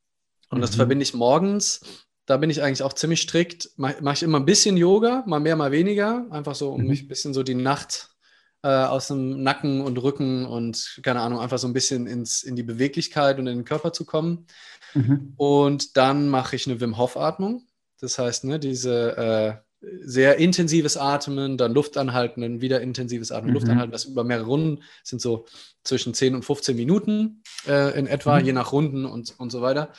und 0.49 0.59
mhm. 0.59 0.63
das 0.63 0.75
verbinde 0.75 1.03
ich 1.03 1.15
morgens. 1.15 1.81
Da 2.27 2.37
bin 2.37 2.51
ich 2.51 2.63
eigentlich 2.63 2.83
auch 2.83 2.93
ziemlich 2.93 3.21
strikt. 3.21 3.71
Mache 3.77 3.97
mach 4.01 4.15
ich 4.15 4.23
immer 4.23 4.39
ein 4.39 4.47
bisschen 4.47 4.77
Yoga, 4.77 5.25
mal 5.27 5.41
mehr, 5.41 5.57
mal 5.57 5.73
weniger. 5.73 6.27
Einfach 6.31 6.55
so, 6.55 6.73
um 6.73 6.83
mhm. 6.83 6.89
mich 6.89 7.03
ein 7.03 7.09
bisschen 7.09 7.35
so 7.35 7.43
die 7.43 7.55
Nacht 7.55 8.11
äh, 8.63 8.69
aus 8.69 9.09
dem 9.09 9.43
Nacken 9.43 9.81
und 9.81 9.99
Rücken 9.99 10.47
und 10.47 11.01
keine 11.03 11.21
Ahnung, 11.21 11.41
einfach 11.41 11.59
so 11.59 11.67
ein 11.67 11.73
bisschen 11.73 12.07
ins, 12.07 12.43
in 12.43 12.57
die 12.57 12.63
Beweglichkeit 12.63 13.39
und 13.39 13.47
in 13.47 13.59
den 13.59 13.65
Körper 13.65 13.93
zu 13.93 14.05
kommen. 14.05 14.47
Mhm. 14.95 15.35
Und 15.37 15.97
dann 15.97 16.29
mache 16.29 16.57
ich 16.57 16.67
eine 16.67 16.81
Wim 16.81 16.97
Hof-Atmung. 16.97 17.67
Das 18.01 18.19
heißt, 18.19 18.45
ne, 18.45 18.59
diese 18.59 19.17
äh, 19.17 19.72
sehr 20.01 20.39
intensives 20.39 20.97
Atmen, 20.97 21.59
dann 21.59 21.75
Luft 21.75 21.97
anhalten, 21.97 22.43
dann 22.43 22.61
wieder 22.61 22.81
intensives 22.81 23.33
Atmen, 23.33 23.51
mhm. 23.51 23.55
Luft 23.55 23.69
anhalten, 23.69 23.93
das 23.93 24.05
über 24.05 24.25
mehrere 24.25 24.47
Runden 24.47 24.83
sind 25.03 25.21
so 25.21 25.47
zwischen 25.83 26.15
10 26.15 26.37
und 26.37 26.45
15 26.45 26.77
Minuten 26.77 27.43
äh, 27.67 27.99
in 27.99 28.07
etwa, 28.07 28.39
mhm. 28.39 28.47
je 28.47 28.53
nach 28.53 28.73
Runden 28.73 29.05
und, 29.05 29.35
und 29.39 29.51
so 29.51 29.61
weiter. 29.61 29.91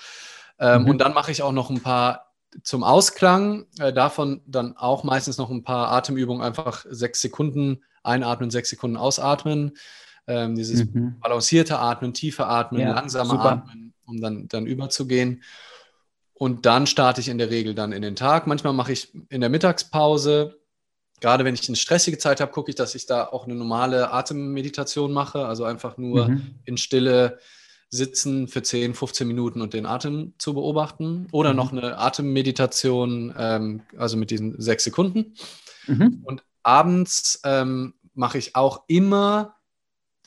Ähm, 0.59 0.83
mhm. 0.83 0.89
Und 0.89 0.97
dann 0.99 1.13
mache 1.13 1.31
ich 1.31 1.41
auch 1.41 1.51
noch 1.51 1.69
ein 1.69 1.81
paar 1.81 2.33
zum 2.63 2.83
Ausklang, 2.83 3.65
äh, 3.79 3.91
davon 3.91 4.41
dann 4.45 4.77
auch 4.77 5.03
meistens 5.03 5.37
noch 5.37 5.49
ein 5.49 5.63
paar 5.63 5.91
Atemübungen, 5.91 6.43
einfach 6.43 6.85
sechs 6.89 7.21
Sekunden 7.21 7.83
einatmen, 8.03 8.51
sechs 8.51 8.69
Sekunden 8.69 8.95
ausatmen. 8.97 9.73
Ähm, 10.27 10.55
dieses 10.55 10.85
mhm. 10.85 11.19
balancierte 11.19 11.79
Atmen, 11.79 12.13
tiefe 12.13 12.47
Atmen, 12.47 12.81
ja, 12.81 12.93
langsame 12.93 13.31
super. 13.31 13.51
Atmen, 13.51 13.93
um 14.05 14.21
dann, 14.21 14.47
dann 14.47 14.65
überzugehen. 14.65 15.43
Und 16.33 16.65
dann 16.65 16.87
starte 16.87 17.21
ich 17.21 17.29
in 17.29 17.37
der 17.37 17.49
Regel 17.49 17.75
dann 17.75 17.91
in 17.91 18.01
den 18.01 18.15
Tag. 18.15 18.47
Manchmal 18.47 18.73
mache 18.73 18.91
ich 18.91 19.13
in 19.29 19.41
der 19.41 19.49
Mittagspause, 19.49 20.59
gerade 21.21 21.45
wenn 21.45 21.53
ich 21.53 21.67
eine 21.69 21.77
stressige 21.77 22.17
Zeit 22.17 22.41
habe, 22.41 22.51
gucke 22.51 22.69
ich, 22.69 22.75
dass 22.75 22.95
ich 22.95 23.05
da 23.05 23.25
auch 23.25 23.45
eine 23.45 23.55
normale 23.55 24.11
Atemmeditation 24.11 25.13
mache. 25.13 25.45
Also 25.45 25.63
einfach 25.63 25.97
nur 25.97 26.29
mhm. 26.29 26.55
in 26.65 26.77
Stille 26.77 27.39
sitzen 27.89 28.47
für 28.47 28.63
10, 28.63 28.95
15 28.95 29.27
Minuten 29.27 29.61
und 29.61 29.73
den 29.73 29.85
Atem 29.85 30.33
zu 30.37 30.53
beobachten. 30.53 31.27
Oder 31.31 31.51
mhm. 31.51 31.55
noch 31.55 31.71
eine 31.71 31.97
Atemmeditation, 31.97 33.33
ähm, 33.37 33.83
also 33.97 34.17
mit 34.17 34.31
diesen 34.31 34.59
sechs 34.59 34.83
Sekunden. 34.83 35.35
Mhm. 35.87 36.21
Und 36.25 36.43
abends 36.63 37.39
ähm, 37.45 37.93
mache 38.13 38.37
ich 38.37 38.55
auch 38.55 38.83
immer 38.87 39.55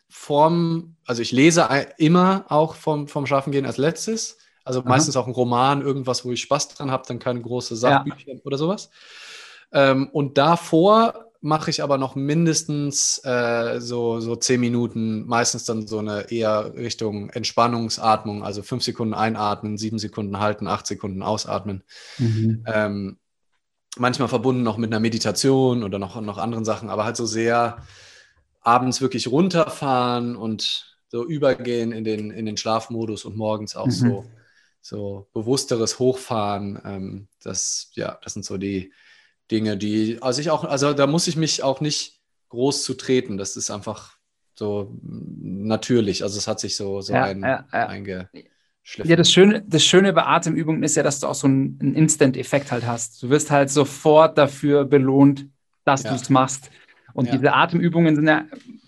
vorm, 0.08 0.96
also 1.04 1.20
ich 1.20 1.32
lese 1.32 1.68
immer 1.98 2.46
auch 2.48 2.74
vom, 2.74 3.08
vom 3.08 3.26
Schlafengehen 3.26 3.66
als 3.66 3.76
letztes. 3.76 4.38
Also 4.66 4.80
Aha. 4.80 4.88
meistens 4.88 5.16
auch 5.16 5.26
ein 5.26 5.32
Roman, 5.32 5.80
irgendwas, 5.80 6.24
wo 6.24 6.32
ich 6.32 6.42
Spaß 6.42 6.68
dran 6.68 6.90
habe, 6.90 7.04
dann 7.06 7.18
keine 7.18 7.40
große 7.40 7.76
Sachbücher 7.76 8.32
ja. 8.32 8.40
oder 8.44 8.58
sowas. 8.58 8.90
Ähm, 9.72 10.08
und 10.12 10.38
davor 10.38 11.26
mache 11.40 11.70
ich 11.70 11.82
aber 11.82 11.98
noch 11.98 12.16
mindestens 12.16 13.20
äh, 13.24 13.80
so, 13.80 14.20
so 14.20 14.34
zehn 14.36 14.60
Minuten, 14.60 15.26
meistens 15.26 15.64
dann 15.64 15.86
so 15.86 15.98
eine 15.98 16.30
eher 16.32 16.74
Richtung 16.74 17.30
Entspannungsatmung, 17.30 18.42
also 18.42 18.62
fünf 18.62 18.82
Sekunden 18.82 19.14
einatmen, 19.14 19.78
sieben 19.78 19.98
Sekunden 19.98 20.40
halten, 20.40 20.66
acht 20.66 20.86
Sekunden 20.86 21.22
ausatmen. 21.22 21.84
Mhm. 22.18 22.64
Ähm, 22.66 23.18
manchmal 23.96 24.28
verbunden 24.28 24.64
noch 24.64 24.76
mit 24.76 24.90
einer 24.90 25.00
Meditation 25.00 25.84
oder 25.84 25.98
noch, 25.98 26.20
noch 26.20 26.38
anderen 26.38 26.64
Sachen, 26.64 26.90
aber 26.90 27.04
halt 27.04 27.16
so 27.16 27.26
sehr 27.26 27.78
abends 28.60 29.00
wirklich 29.00 29.28
runterfahren 29.28 30.34
und 30.34 30.96
so 31.08 31.24
übergehen 31.24 31.92
in 31.92 32.02
den, 32.02 32.30
in 32.32 32.46
den 32.46 32.56
Schlafmodus 32.56 33.24
und 33.24 33.36
morgens 33.36 33.76
auch 33.76 33.86
mhm. 33.86 33.90
so 33.90 34.24
so 34.86 35.28
bewussteres 35.32 35.98
Hochfahren, 35.98 36.80
ähm, 36.84 37.28
das, 37.42 37.90
ja, 37.94 38.20
das 38.22 38.34
sind 38.34 38.44
so 38.44 38.56
die 38.56 38.92
Dinge, 39.50 39.76
die, 39.76 40.18
also 40.20 40.40
ich 40.40 40.50
auch, 40.50 40.64
also 40.64 40.92
da 40.92 41.08
muss 41.08 41.26
ich 41.26 41.36
mich 41.36 41.64
auch 41.64 41.80
nicht 41.80 42.20
groß 42.50 42.84
zu 42.84 42.94
treten. 42.94 43.36
Das 43.36 43.56
ist 43.56 43.70
einfach 43.70 44.16
so 44.54 44.96
natürlich. 45.02 46.22
Also 46.22 46.38
es 46.38 46.46
hat 46.46 46.60
sich 46.60 46.76
so, 46.76 47.00
so 47.00 47.12
ja, 47.12 47.24
ein, 47.24 47.42
ja, 47.42 47.66
ja. 47.72 47.86
eingeschliffen. 47.88 49.10
Ja, 49.10 49.16
das 49.16 49.30
Schöne, 49.30 49.64
das 49.66 49.84
Schöne 49.84 50.12
bei 50.12 50.24
Atemübungen 50.24 50.84
ist 50.84 50.94
ja, 50.94 51.02
dass 51.02 51.18
du 51.18 51.26
auch 51.26 51.34
so 51.34 51.48
einen, 51.48 51.78
einen 51.80 51.94
Instant-Effekt 51.96 52.70
halt 52.70 52.86
hast. 52.86 53.20
Du 53.24 53.28
wirst 53.28 53.50
halt 53.50 53.70
sofort 53.70 54.38
dafür 54.38 54.84
belohnt, 54.84 55.46
dass 55.84 56.04
du 56.04 56.14
es 56.14 56.30
machst. 56.30 56.70
Und 57.12 57.32
diese 57.32 57.54
Atemübungen 57.54 58.14
sind 58.14 58.28
ja 58.28 58.44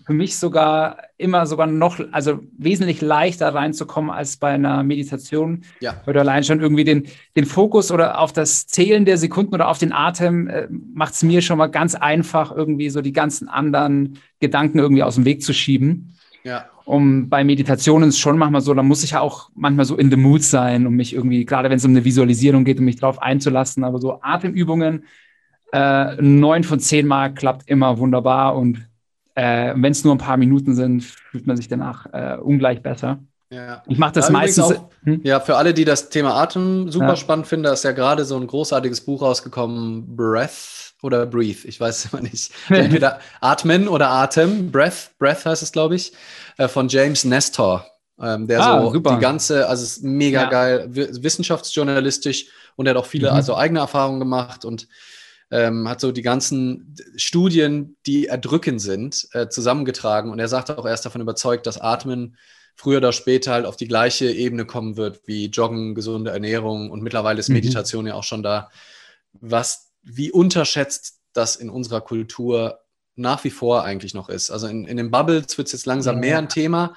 für 0.09 0.15
mich 0.15 0.37
sogar 0.37 0.97
immer 1.17 1.45
sogar 1.45 1.67
noch, 1.67 1.99
also 2.11 2.39
wesentlich 2.57 2.99
leichter 2.99 3.53
reinzukommen 3.53 4.09
als 4.09 4.37
bei 4.37 4.49
einer 4.49 4.81
Meditation. 4.81 5.61
Ja. 5.81 6.01
Weil 6.03 6.15
du 6.15 6.19
allein 6.19 6.43
schon 6.43 6.61
irgendwie 6.61 6.83
den, 6.83 7.05
den 7.35 7.45
Fokus 7.45 7.91
oder 7.91 8.19
auf 8.19 8.33
das 8.33 8.65
Zählen 8.65 9.05
der 9.05 9.19
Sekunden 9.19 9.53
oder 9.53 9.67
auf 9.67 9.77
den 9.77 9.93
Atem 9.93 10.47
äh, 10.47 10.67
macht 10.71 11.13
es 11.13 11.21
mir 11.21 11.43
schon 11.43 11.59
mal 11.59 11.67
ganz 11.67 11.93
einfach, 11.93 12.51
irgendwie 12.51 12.89
so 12.89 13.03
die 13.03 13.13
ganzen 13.13 13.49
anderen 13.49 14.17
Gedanken 14.39 14.79
irgendwie 14.79 15.03
aus 15.03 15.13
dem 15.13 15.25
Weg 15.25 15.43
zu 15.43 15.53
schieben. 15.53 16.15
Ja. 16.43 16.65
Um 16.85 17.29
bei 17.29 17.43
Meditationen 17.43 18.09
ist 18.09 18.15
es 18.15 18.19
schon 18.19 18.39
manchmal 18.39 18.61
so, 18.61 18.73
da 18.73 18.81
muss 18.81 19.03
ich 19.03 19.11
ja 19.11 19.19
auch 19.19 19.51
manchmal 19.53 19.85
so 19.85 19.95
in 19.95 20.09
the 20.09 20.17
mood 20.17 20.41
sein, 20.41 20.87
um 20.87 20.95
mich 20.95 21.13
irgendwie, 21.13 21.45
gerade 21.45 21.69
wenn 21.69 21.77
es 21.77 21.85
um 21.85 21.91
eine 21.91 22.03
Visualisierung 22.03 22.65
geht, 22.65 22.79
um 22.79 22.85
mich 22.85 22.95
darauf 22.95 23.21
einzulassen. 23.21 23.83
Aber 23.83 23.99
so 23.99 24.23
Atemübungen, 24.23 25.03
äh, 25.71 26.19
neun 26.19 26.63
von 26.63 26.79
zehn 26.79 27.05
Mal 27.05 27.31
klappt 27.35 27.69
immer 27.69 27.99
wunderbar 27.99 28.55
und 28.55 28.88
äh, 29.39 29.73
Wenn 29.75 29.91
es 29.91 30.03
nur 30.03 30.13
ein 30.13 30.17
paar 30.17 30.37
Minuten 30.37 30.75
sind, 30.75 31.03
fühlt 31.03 31.47
man 31.47 31.55
sich 31.55 31.69
danach 31.69 32.05
äh, 32.11 32.37
ungleich 32.41 32.81
besser. 32.81 33.19
Ja. 33.51 33.81
Ich 33.87 33.97
mache 33.97 34.11
das 34.11 34.27
ja, 34.27 34.33
meistens. 34.33 34.65
Auch, 34.65 34.89
hm? 35.03 35.21
Ja, 35.23 35.39
für 35.39 35.55
alle, 35.55 35.73
die 35.73 35.85
das 35.85 36.09
Thema 36.09 36.35
Atem 36.35 36.91
super 36.91 37.09
ja. 37.09 37.15
spannend 37.15 37.47
finden, 37.47 37.63
da 37.63 37.73
ist 37.73 37.83
ja 37.83 37.93
gerade 37.93 38.25
so 38.25 38.35
ein 38.35 38.45
großartiges 38.45 39.01
Buch 39.01 39.21
rausgekommen, 39.21 40.15
Breath 40.15 40.93
oder 41.01 41.25
Breathe, 41.25 41.65
ich 41.67 41.79
weiß 41.79 42.05
es 42.05 42.13
immer 42.13 42.21
nicht. 42.21 42.51
Entweder 42.69 43.19
Atmen 43.39 43.87
oder 43.87 44.09
Atem, 44.09 44.71
Breath, 44.71 45.11
Breath 45.17 45.45
heißt 45.45 45.63
es, 45.63 45.71
glaube 45.71 45.95
ich, 45.95 46.11
äh, 46.57 46.67
von 46.67 46.89
James 46.89 47.23
Nestor. 47.23 47.85
Ähm, 48.21 48.45
der 48.45 48.61
ah, 48.61 48.81
so 48.81 48.91
super. 48.91 49.15
die 49.15 49.21
ganze, 49.21 49.69
also 49.69 49.83
ist 49.83 50.03
mega 50.03 50.43
ja. 50.43 50.49
geil, 50.49 50.85
wissenschaftsjournalistisch 50.89 52.47
und 52.75 52.85
er 52.85 52.89
hat 52.89 52.97
auch 52.97 53.05
viele 53.05 53.29
mhm. 53.29 53.37
also 53.37 53.55
eigene 53.55 53.79
Erfahrungen 53.79 54.19
gemacht 54.19 54.65
und 54.65 54.89
ähm, 55.51 55.87
hat 55.89 55.99
so 55.99 56.11
die 56.11 56.21
ganzen 56.21 56.95
Studien, 57.15 57.97
die 58.05 58.27
erdrückend 58.27 58.81
sind, 58.81 59.27
äh, 59.33 59.49
zusammengetragen. 59.49 60.31
Und 60.31 60.39
er 60.39 60.47
sagt 60.47 60.71
auch, 60.71 60.85
er 60.85 60.93
ist 60.93 61.05
davon 61.05 61.21
überzeugt, 61.21 61.65
dass 61.65 61.79
Atmen 61.79 62.37
früher 62.75 62.97
oder 62.97 63.11
später 63.11 63.51
halt 63.51 63.65
auf 63.65 63.75
die 63.75 63.87
gleiche 63.87 64.31
Ebene 64.31 64.65
kommen 64.65 64.95
wird 64.95 65.21
wie 65.25 65.47
Joggen, 65.47 65.95
gesunde 65.95 66.31
Ernährung 66.31 66.91
und 66.91 67.01
mittlerweile 67.01 67.39
ist 67.39 67.49
mhm. 67.49 67.55
Meditation 67.55 68.07
ja 68.07 68.13
auch 68.13 68.23
schon 68.23 68.43
da. 68.43 68.69
Was, 69.33 69.91
wie 70.03 70.31
unterschätzt 70.31 71.19
das 71.33 71.55
in 71.55 71.69
unserer 71.69 72.01
Kultur 72.01 72.79
nach 73.15 73.43
wie 73.43 73.49
vor 73.49 73.83
eigentlich 73.83 74.13
noch 74.13 74.29
ist. 74.29 74.49
Also 74.49 74.67
in, 74.67 74.85
in 74.85 74.97
den 74.97 75.11
Bubbles 75.11 75.57
wird 75.57 75.67
es 75.67 75.73
jetzt 75.73 75.85
langsam 75.85 76.19
mehr 76.19 76.37
ein 76.37 76.49
Thema, 76.49 76.95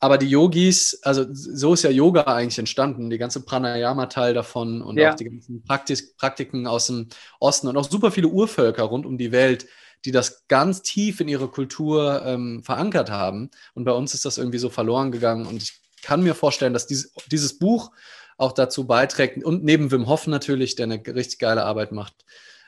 aber 0.00 0.18
die 0.18 0.28
Yogis, 0.28 1.00
also 1.02 1.26
so 1.30 1.74
ist 1.74 1.82
ja 1.82 1.90
Yoga 1.90 2.22
eigentlich 2.22 2.58
entstanden, 2.58 3.10
die 3.10 3.18
ganze 3.18 3.44
Pranayama-Teil 3.44 4.32
davon 4.32 4.80
und 4.80 4.96
ja. 4.96 5.10
auch 5.10 5.16
die 5.16 5.24
ganzen 5.24 5.64
Praktik 5.64 6.16
Praktiken 6.16 6.66
aus 6.66 6.86
dem 6.86 7.08
Osten 7.40 7.66
und 7.66 7.76
auch 7.76 7.88
super 7.88 8.12
viele 8.12 8.28
Urvölker 8.28 8.84
rund 8.84 9.06
um 9.06 9.18
die 9.18 9.32
Welt, 9.32 9.66
die 10.04 10.12
das 10.12 10.46
ganz 10.46 10.82
tief 10.82 11.20
in 11.20 11.26
ihre 11.26 11.48
Kultur 11.48 12.22
ähm, 12.24 12.62
verankert 12.62 13.10
haben. 13.10 13.50
Und 13.74 13.84
bei 13.84 13.92
uns 13.92 14.14
ist 14.14 14.24
das 14.24 14.38
irgendwie 14.38 14.58
so 14.58 14.70
verloren 14.70 15.10
gegangen. 15.10 15.46
Und 15.46 15.56
ich 15.56 15.80
kann 16.02 16.22
mir 16.22 16.36
vorstellen, 16.36 16.72
dass 16.72 16.86
dieses, 16.86 17.12
dieses 17.30 17.58
Buch 17.58 17.90
auch 18.36 18.52
dazu 18.52 18.86
beiträgt 18.86 19.42
und 19.42 19.64
neben 19.64 19.90
Wim 19.90 20.06
Hof 20.06 20.28
natürlich, 20.28 20.76
der 20.76 20.84
eine 20.84 21.02
richtig 21.04 21.40
geile 21.40 21.64
Arbeit 21.64 21.90
macht, 21.90 22.14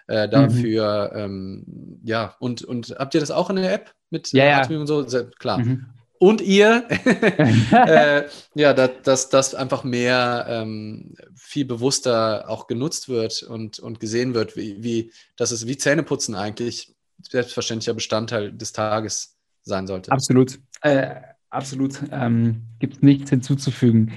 äh, 0.09 0.29
dafür. 0.29 1.13
Mhm. 1.15 1.21
Ähm, 1.21 2.01
ja, 2.03 2.35
und, 2.41 2.65
und 2.65 2.97
habt 2.99 3.15
ihr 3.15 3.21
das 3.21 3.31
auch 3.31 3.51
in 3.51 3.57
der 3.57 3.73
App 3.73 3.95
mit 4.11 4.33
ja, 4.33 4.45
ja. 4.45 4.67
und 4.67 4.89
so? 4.89 5.07
Klar. 5.39 5.59
Mhm. 5.59 5.87
Und 6.23 6.43
ihr, 6.43 6.85
äh, 7.73 8.25
ja, 8.55 8.75
dass, 8.75 9.31
das 9.31 9.55
einfach 9.55 9.85
mehr 9.85 10.45
ähm, 10.51 11.15
viel 11.35 11.65
bewusster 11.65 12.45
auch 12.47 12.67
genutzt 12.67 13.09
wird 13.09 13.43
und, 13.43 13.79
und 13.79 14.01
gesehen 14.01 14.35
wird, 14.35 14.55
wie, 14.55 14.83
wie 14.83 15.13
dass 15.39 15.51
es 15.51 15.67
wie 15.67 15.79
Zähneputzen 15.79 16.35
eigentlich 16.35 16.95
selbstverständlicher 17.23 17.95
Bestandteil 17.95 18.53
des 18.53 18.75
Tages 18.75 19.39
sein 19.63 19.87
sollte. 19.87 20.13
Absolut. 20.13 20.59
Äh, 20.83 21.15
absolut. 21.49 21.99
Ähm, 22.13 22.65
Gibt 22.81 23.03
nichts 23.03 23.31
hinzuzufügen. 23.31 24.13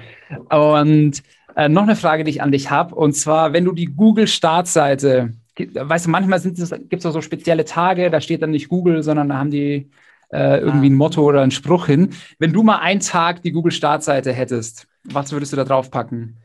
Und 0.49 1.23
äh, 1.55 1.69
noch 1.69 1.83
eine 1.83 1.95
Frage, 1.95 2.25
die 2.25 2.31
ich 2.31 2.41
an 2.41 2.51
dich 2.51 2.69
habe, 2.69 2.95
und 2.95 3.13
zwar, 3.13 3.53
wenn 3.53 3.63
du 3.63 3.71
die 3.71 3.85
Google-Startseite, 3.85 5.31
weißt 5.55 6.07
du, 6.07 6.09
manchmal 6.09 6.41
gibt 6.41 6.59
es 6.59 7.05
auch 7.05 7.13
so 7.13 7.21
spezielle 7.21 7.63
Tage, 7.63 8.09
da 8.09 8.19
steht 8.19 8.41
dann 8.41 8.51
nicht 8.51 8.67
Google, 8.67 9.03
sondern 9.03 9.29
da 9.29 9.37
haben 9.37 9.51
die 9.51 9.89
äh, 10.33 10.57
irgendwie 10.59 10.89
ein 10.89 10.93
ah. 10.93 10.97
Motto 10.97 11.21
oder 11.23 11.41
ein 11.41 11.51
Spruch 11.51 11.85
hin. 11.85 12.09
Wenn 12.39 12.53
du 12.53 12.63
mal 12.63 12.79
einen 12.79 12.99
Tag 12.99 13.43
die 13.43 13.51
Google-Startseite 13.51 14.33
hättest, 14.33 14.87
was 15.03 15.31
würdest 15.31 15.53
du 15.53 15.57
da 15.57 15.63
drauf 15.63 15.91
packen? 15.91 16.37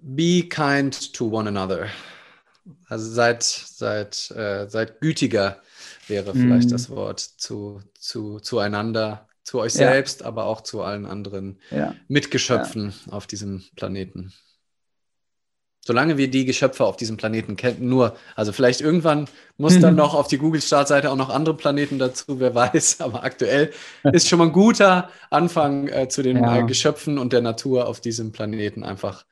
Be 0.00 0.42
kind 0.48 1.12
to 1.14 1.28
one 1.28 1.48
another. 1.48 1.88
Also 2.88 3.10
seid, 3.10 3.42
seid, 3.42 4.30
äh, 4.30 4.68
seid 4.68 5.00
gütiger 5.00 5.60
wäre 6.06 6.32
vielleicht 6.32 6.68
mm. 6.68 6.72
das 6.72 6.90
Wort 6.90 7.20
zu, 7.20 7.80
zu, 7.98 8.38
zueinander, 8.40 9.26
zu 9.42 9.60
euch 9.60 9.74
ja. 9.74 9.90
selbst, 9.90 10.22
aber 10.22 10.44
auch 10.44 10.60
zu 10.60 10.82
allen 10.82 11.06
anderen 11.06 11.58
ja. 11.70 11.94
Mitgeschöpfen 12.08 12.94
ja. 13.06 13.12
auf 13.12 13.26
diesem 13.26 13.64
Planeten. 13.76 14.32
Solange 15.86 16.16
wir 16.16 16.30
die 16.30 16.46
Geschöpfe 16.46 16.84
auf 16.84 16.96
diesem 16.96 17.18
Planeten 17.18 17.56
kennen, 17.56 17.90
nur, 17.90 18.16
also 18.36 18.52
vielleicht 18.52 18.80
irgendwann 18.80 19.28
muss 19.58 19.78
dann 19.78 19.94
noch 19.96 20.14
auf 20.14 20.28
die 20.28 20.38
Google-Startseite 20.38 21.10
auch 21.10 21.16
noch 21.16 21.28
andere 21.28 21.54
Planeten 21.54 21.98
dazu, 21.98 22.40
wer 22.40 22.54
weiß, 22.54 23.00
aber 23.02 23.22
aktuell 23.22 23.70
ist 24.12 24.28
schon 24.28 24.38
mal 24.38 24.46
ein 24.46 24.52
guter 24.52 25.10
Anfang 25.28 25.88
äh, 25.88 26.08
zu 26.08 26.22
den 26.22 26.42
äh, 26.42 26.64
Geschöpfen 26.66 27.18
und 27.18 27.34
der 27.34 27.42
Natur 27.42 27.86
auf 27.86 28.00
diesem 28.00 28.32
Planeten 28.32 28.82
einfach. 28.82 29.26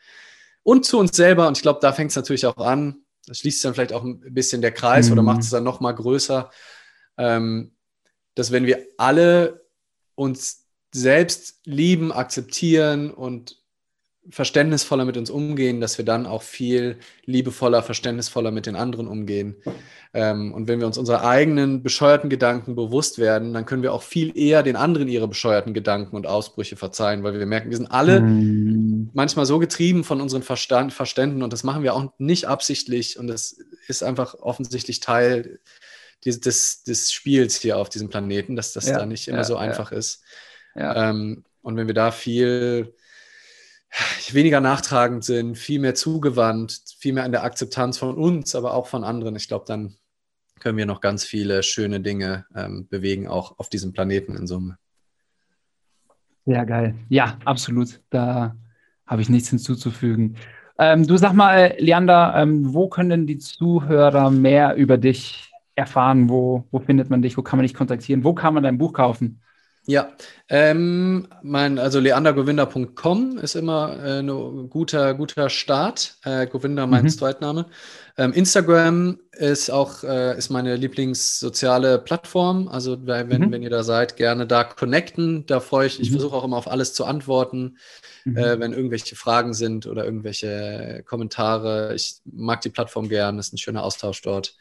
Und 0.63 0.85
zu 0.85 0.99
uns 0.99 1.17
selber, 1.17 1.49
und 1.49 1.57
ich 1.57 1.63
glaube, 1.63 1.81
da 1.81 1.93
fängt 1.93 2.11
es 2.11 2.17
natürlich 2.17 2.45
auch 2.45 2.59
an, 2.59 3.03
das 3.27 3.39
schließt 3.39 3.65
dann 3.65 3.73
vielleicht 3.73 3.95
auch 3.95 4.05
ein 4.05 4.21
bisschen 4.35 4.61
der 4.61 4.73
Kreis 4.73 5.07
mhm. 5.07 5.13
oder 5.13 5.23
macht 5.23 5.41
es 5.41 5.51
dann 5.51 5.65
noch 5.65 5.81
mal 5.81 5.93
größer, 5.93 6.51
ähm, 7.17 7.75
dass 8.35 8.53
wenn 8.53 8.67
wir 8.67 8.87
alle 8.99 9.65
uns 10.15 10.67
selbst 10.95 11.61
lieben, 11.65 12.13
akzeptieren 12.13 13.11
und 13.11 13.62
verständnisvoller 14.31 15.05
mit 15.05 15.17
uns 15.17 15.31
umgehen, 15.31 15.81
dass 15.81 15.99
wir 15.99 16.05
dann 16.05 16.27
auch 16.27 16.43
viel 16.43 16.99
liebevoller, 17.25 17.83
verständnisvoller 17.83 18.53
mit 18.53 18.67
den 18.67 18.77
anderen 18.77 19.09
umgehen. 19.09 19.57
Ähm, 20.15 20.53
und 20.55 20.69
wenn 20.69 20.79
wir 20.79 20.87
uns 20.87 20.97
unserer 20.97 21.25
eigenen 21.25 21.83
bescheuerten 21.83 22.31
Gedanken 22.31 22.77
bewusst 22.77 23.19
werden, 23.19 23.53
dann 23.53 23.67
können 23.67 23.83
wir 23.83 23.93
auch 23.93 24.03
viel 24.03 24.37
eher 24.37 24.63
den 24.63 24.77
anderen 24.77 25.09
ihre 25.09 25.27
bescheuerten 25.27 25.75
Gedanken 25.75 26.15
und 26.15 26.27
Ausbrüche 26.27 26.77
verzeihen, 26.77 27.25
weil 27.25 27.37
wir 27.37 27.47
merken, 27.47 27.71
wir 27.71 27.77
sind 27.77 27.91
alle 27.91 28.21
mm. 28.21 29.11
manchmal 29.13 29.47
so 29.47 29.59
getrieben 29.59 30.05
von 30.05 30.21
unseren 30.21 30.43
Verstand, 30.43 30.93
Verständen 30.93 31.43
und 31.43 31.53
das 31.53 31.65
machen 31.65 31.83
wir 31.83 31.95
auch 31.95 32.13
nicht 32.19 32.47
absichtlich 32.47 33.19
und 33.19 33.27
das 33.27 33.57
ist 33.89 34.05
einfach 34.05 34.35
offensichtlich 34.35 35.01
Teil 35.01 35.59
des, 36.25 36.41
des, 36.41 36.85
des 36.85 37.13
Spiels 37.13 37.57
hier 37.57 37.79
auf 37.79 37.89
diesem 37.89 38.09
Planeten, 38.09 38.55
dass 38.55 38.73
das 38.73 38.87
ja, 38.87 38.99
da 38.99 39.07
nicht 39.07 39.27
immer 39.27 39.39
ja, 39.39 39.45
so 39.45 39.57
einfach 39.57 39.91
ja. 39.91 39.99
ist. 39.99 40.23
Ähm, 40.77 41.45
und 41.63 41.77
wenn 41.77 41.87
wir 41.87 41.95
da 41.95 42.11
viel 42.11 42.95
weniger 44.33 44.61
nachtragend 44.61 45.25
sind, 45.25 45.57
viel 45.57 45.81
mehr 45.81 45.95
zugewandt, 45.95 46.81
viel 46.99 47.13
mehr 47.13 47.25
an 47.25 47.33
der 47.33 47.45
Akzeptanz 47.45 47.99
von 47.99 48.17
uns, 48.17 48.55
aber 48.55 48.75
auch 48.75 48.87
von 48.87 49.05
anderen. 49.05 49.37
Ich 49.37 49.49
glaube, 49.49 49.65
dann 49.67 49.97
können 50.61 50.79
wir 50.79 50.87
noch 50.87 51.01
ganz 51.01 51.25
viele 51.25 51.63
schöne 51.63 52.01
Dinge 52.01 52.47
ähm, 52.55 52.87
bewegen, 52.89 53.29
auch 53.29 53.59
auf 53.59 53.69
diesem 53.69 53.93
Planeten 53.93 54.37
in 54.37 54.47
Summe. 54.47 54.79
Sehr 56.47 56.65
geil. 56.67 56.95
Ja, 57.09 57.39
absolut. 57.45 58.01
Da 58.11 58.57
habe 59.07 59.23
ich 59.23 59.29
nichts 59.29 59.51
hinzuzufügen. 59.51 60.37
Ähm, 60.79 61.07
du 61.07 61.17
sag 61.17 61.35
mal, 61.35 61.75
Leander, 61.79 62.35
ähm, 62.37 62.73
wo 62.73 62.89
können 62.89 63.27
die 63.27 63.39
Zuhörer 63.39 64.31
mehr 64.31 64.75
über 64.75 64.99
dich 64.99 65.53
erfahren? 65.75 66.29
Wo, 66.29 66.65
wo 66.71 66.81
findet 66.81 67.11
man 67.11 67.23
dich? 67.23 67.37
Wo 67.37 67.43
kann 67.43 67.59
man 67.59 67.65
dich 67.65 67.75
kontaktieren? 67.75 68.25
Wo 68.25 68.33
kann 68.35 68.55
man 68.55 68.63
dein 68.63 68.79
Buch 68.79 68.93
kaufen? 68.93 69.43
Ja, 69.85 70.13
ähm, 70.49 71.27
mein, 71.43 71.81
also 71.81 71.99
leandergovinda.com 71.99 73.39
ist 73.39 73.57
immer 73.57 73.99
äh, 74.01 74.21
ein 74.21 74.71
guter, 74.71 75.13
guter 75.15 75.51
Start. 75.51 76.19
Äh, 76.25 76.47
Govinda 76.47 76.87
mein 76.87 77.05
mhm. 77.05 77.09
Zweitname. 77.09 77.67
Ähm, 78.17 78.33
Instagram 78.33 79.19
ist 79.33 79.71
auch 79.71 80.05
äh, 80.05 80.39
ist 80.39 80.51
meine 80.51 80.77
Lieblingssoziale 80.77 81.99
Plattform. 81.99 82.69
Also 82.69 83.05
wenn, 83.07 83.27
mhm. 83.27 83.51
wenn 83.51 83.63
ihr 83.65 83.71
da 83.71 83.83
seid, 83.83 84.17
gerne 84.17 84.47
da 84.47 84.63
connecten. 84.63 85.47
Da 85.47 85.59
freue 85.59 85.89
ich. 85.89 85.99
Ich 85.99 86.11
mhm. 86.11 86.15
versuche 86.15 86.37
auch 86.37 86.45
immer 86.45 86.59
auf 86.59 86.71
alles 86.71 86.95
zu 86.95 87.05
antworten, 87.05 87.79
mhm. 88.25 88.37
äh, 88.37 88.61
wenn 88.61 88.73
irgendwelche 88.73 89.17
Fragen 89.17 89.53
sind 89.53 89.89
oder 89.89 90.05
irgendwelche 90.05 91.03
Kommentare. 91.07 91.93
Ich 91.97 92.21
mag 92.25 92.61
die 92.61 92.71
Plattform 92.71 93.09
gern. 93.09 93.41
Ist 93.41 93.53
ein 93.53 93.59
schöner 93.59 93.83
Austausch 93.83 94.23
dort. 94.23 94.55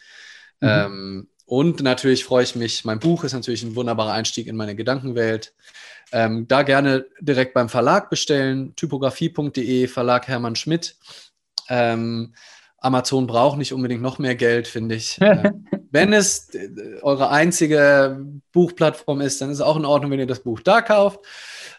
Mhm. 0.62 0.68
Ähm, 0.68 1.28
und 1.52 1.84
natürlich 1.84 2.24
freue 2.24 2.46
ich 2.46 2.56
mich, 2.56 2.86
mein 2.86 3.00
Buch 3.00 3.26
ist 3.26 3.34
natürlich 3.34 3.62
ein 3.62 3.76
wunderbarer 3.76 4.14
Einstieg 4.14 4.48
in 4.48 4.56
meine 4.56 4.74
Gedankenwelt. 4.74 5.54
Ähm, 6.14 6.48
da 6.48 6.64
gerne 6.64 7.08
direkt 7.20 7.54
beim 7.54 7.68
Verlag 7.68 8.10
bestellen, 8.10 8.74
typografie.de, 8.78 9.88
Verlag 9.88 10.30
Hermann 10.30 10.56
Schmidt. 10.56 10.96
Ähm, 11.68 12.36
Amazon 12.78 13.28
braucht 13.28 13.58
nicht 13.58 13.74
unbedingt 13.74 14.02
noch 14.02 14.18
mehr 14.18 14.36
Geld, 14.36 14.66
finde 14.66 14.96
ich. 14.96 15.20
äh, 15.22 15.52
wenn 15.92 16.14
es 16.14 16.56
äh, 16.56 16.70
eure 17.02 17.32
einzige 17.32 18.26
Buchplattform 18.54 19.20
ist, 19.20 19.42
dann 19.42 19.50
ist 19.50 19.58
es 19.58 19.62
auch 19.62 19.76
in 19.76 19.84
Ordnung, 19.84 20.12
wenn 20.12 20.22
ihr 20.22 20.28
das 20.28 20.44
Buch 20.44 20.62
da 20.62 20.82
kauft. 20.82 21.20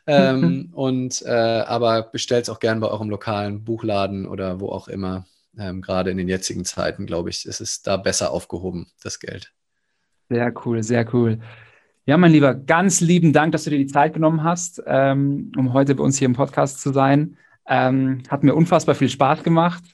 Ähm, 0.06 0.68
und 0.74 1.22
äh, 1.22 1.30
aber 1.30 2.02
bestellt 2.02 2.42
es 2.42 2.50
auch 2.50 2.60
gerne 2.60 2.82
bei 2.82 2.88
eurem 2.88 3.08
lokalen 3.08 3.64
Buchladen 3.64 4.26
oder 4.26 4.60
wo 4.60 4.68
auch 4.68 4.88
immer. 4.88 5.24
Ähm, 5.58 5.80
Gerade 5.80 6.10
in 6.10 6.18
den 6.18 6.28
jetzigen 6.28 6.66
Zeiten, 6.66 7.06
glaube 7.06 7.30
ich, 7.30 7.46
ist 7.46 7.62
es 7.62 7.80
da 7.80 7.96
besser 7.96 8.32
aufgehoben, 8.32 8.88
das 9.02 9.18
Geld. 9.18 9.50
Sehr 10.28 10.52
cool, 10.64 10.82
sehr 10.82 11.06
cool. 11.14 11.38
Ja, 12.04 12.16
mein 12.16 12.32
Lieber, 12.32 12.54
ganz 12.54 13.00
lieben 13.00 13.32
Dank, 13.32 13.52
dass 13.52 13.64
du 13.64 13.70
dir 13.70 13.78
die 13.78 13.86
Zeit 13.86 14.14
genommen 14.14 14.42
hast, 14.42 14.82
ähm, 14.86 15.52
um 15.56 15.72
heute 15.72 15.94
bei 15.94 16.02
uns 16.02 16.18
hier 16.18 16.26
im 16.26 16.34
Podcast 16.34 16.80
zu 16.80 16.92
sein. 16.92 17.36
Ähm, 17.66 18.22
hat 18.28 18.42
mir 18.42 18.54
unfassbar 18.54 18.94
viel 18.94 19.08
Spaß 19.08 19.44
gemacht. 19.44 19.84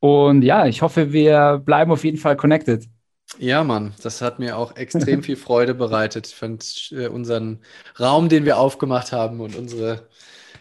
Und 0.00 0.42
ja, 0.42 0.66
ich 0.66 0.82
hoffe, 0.82 1.12
wir 1.12 1.62
bleiben 1.64 1.92
auf 1.92 2.04
jeden 2.04 2.18
Fall 2.18 2.36
connected. 2.36 2.86
Ja, 3.38 3.62
Mann, 3.62 3.92
das 4.02 4.22
hat 4.22 4.38
mir 4.38 4.56
auch 4.56 4.76
extrem 4.76 5.22
viel 5.22 5.36
Freude 5.36 5.74
bereitet. 5.74 6.26
Ich 6.28 6.34
fand 6.34 6.92
äh, 6.92 7.08
unseren 7.08 7.60
Raum, 8.00 8.28
den 8.28 8.44
wir 8.44 8.58
aufgemacht 8.58 9.12
haben 9.12 9.40
und 9.40 9.54
unsere 9.54 10.08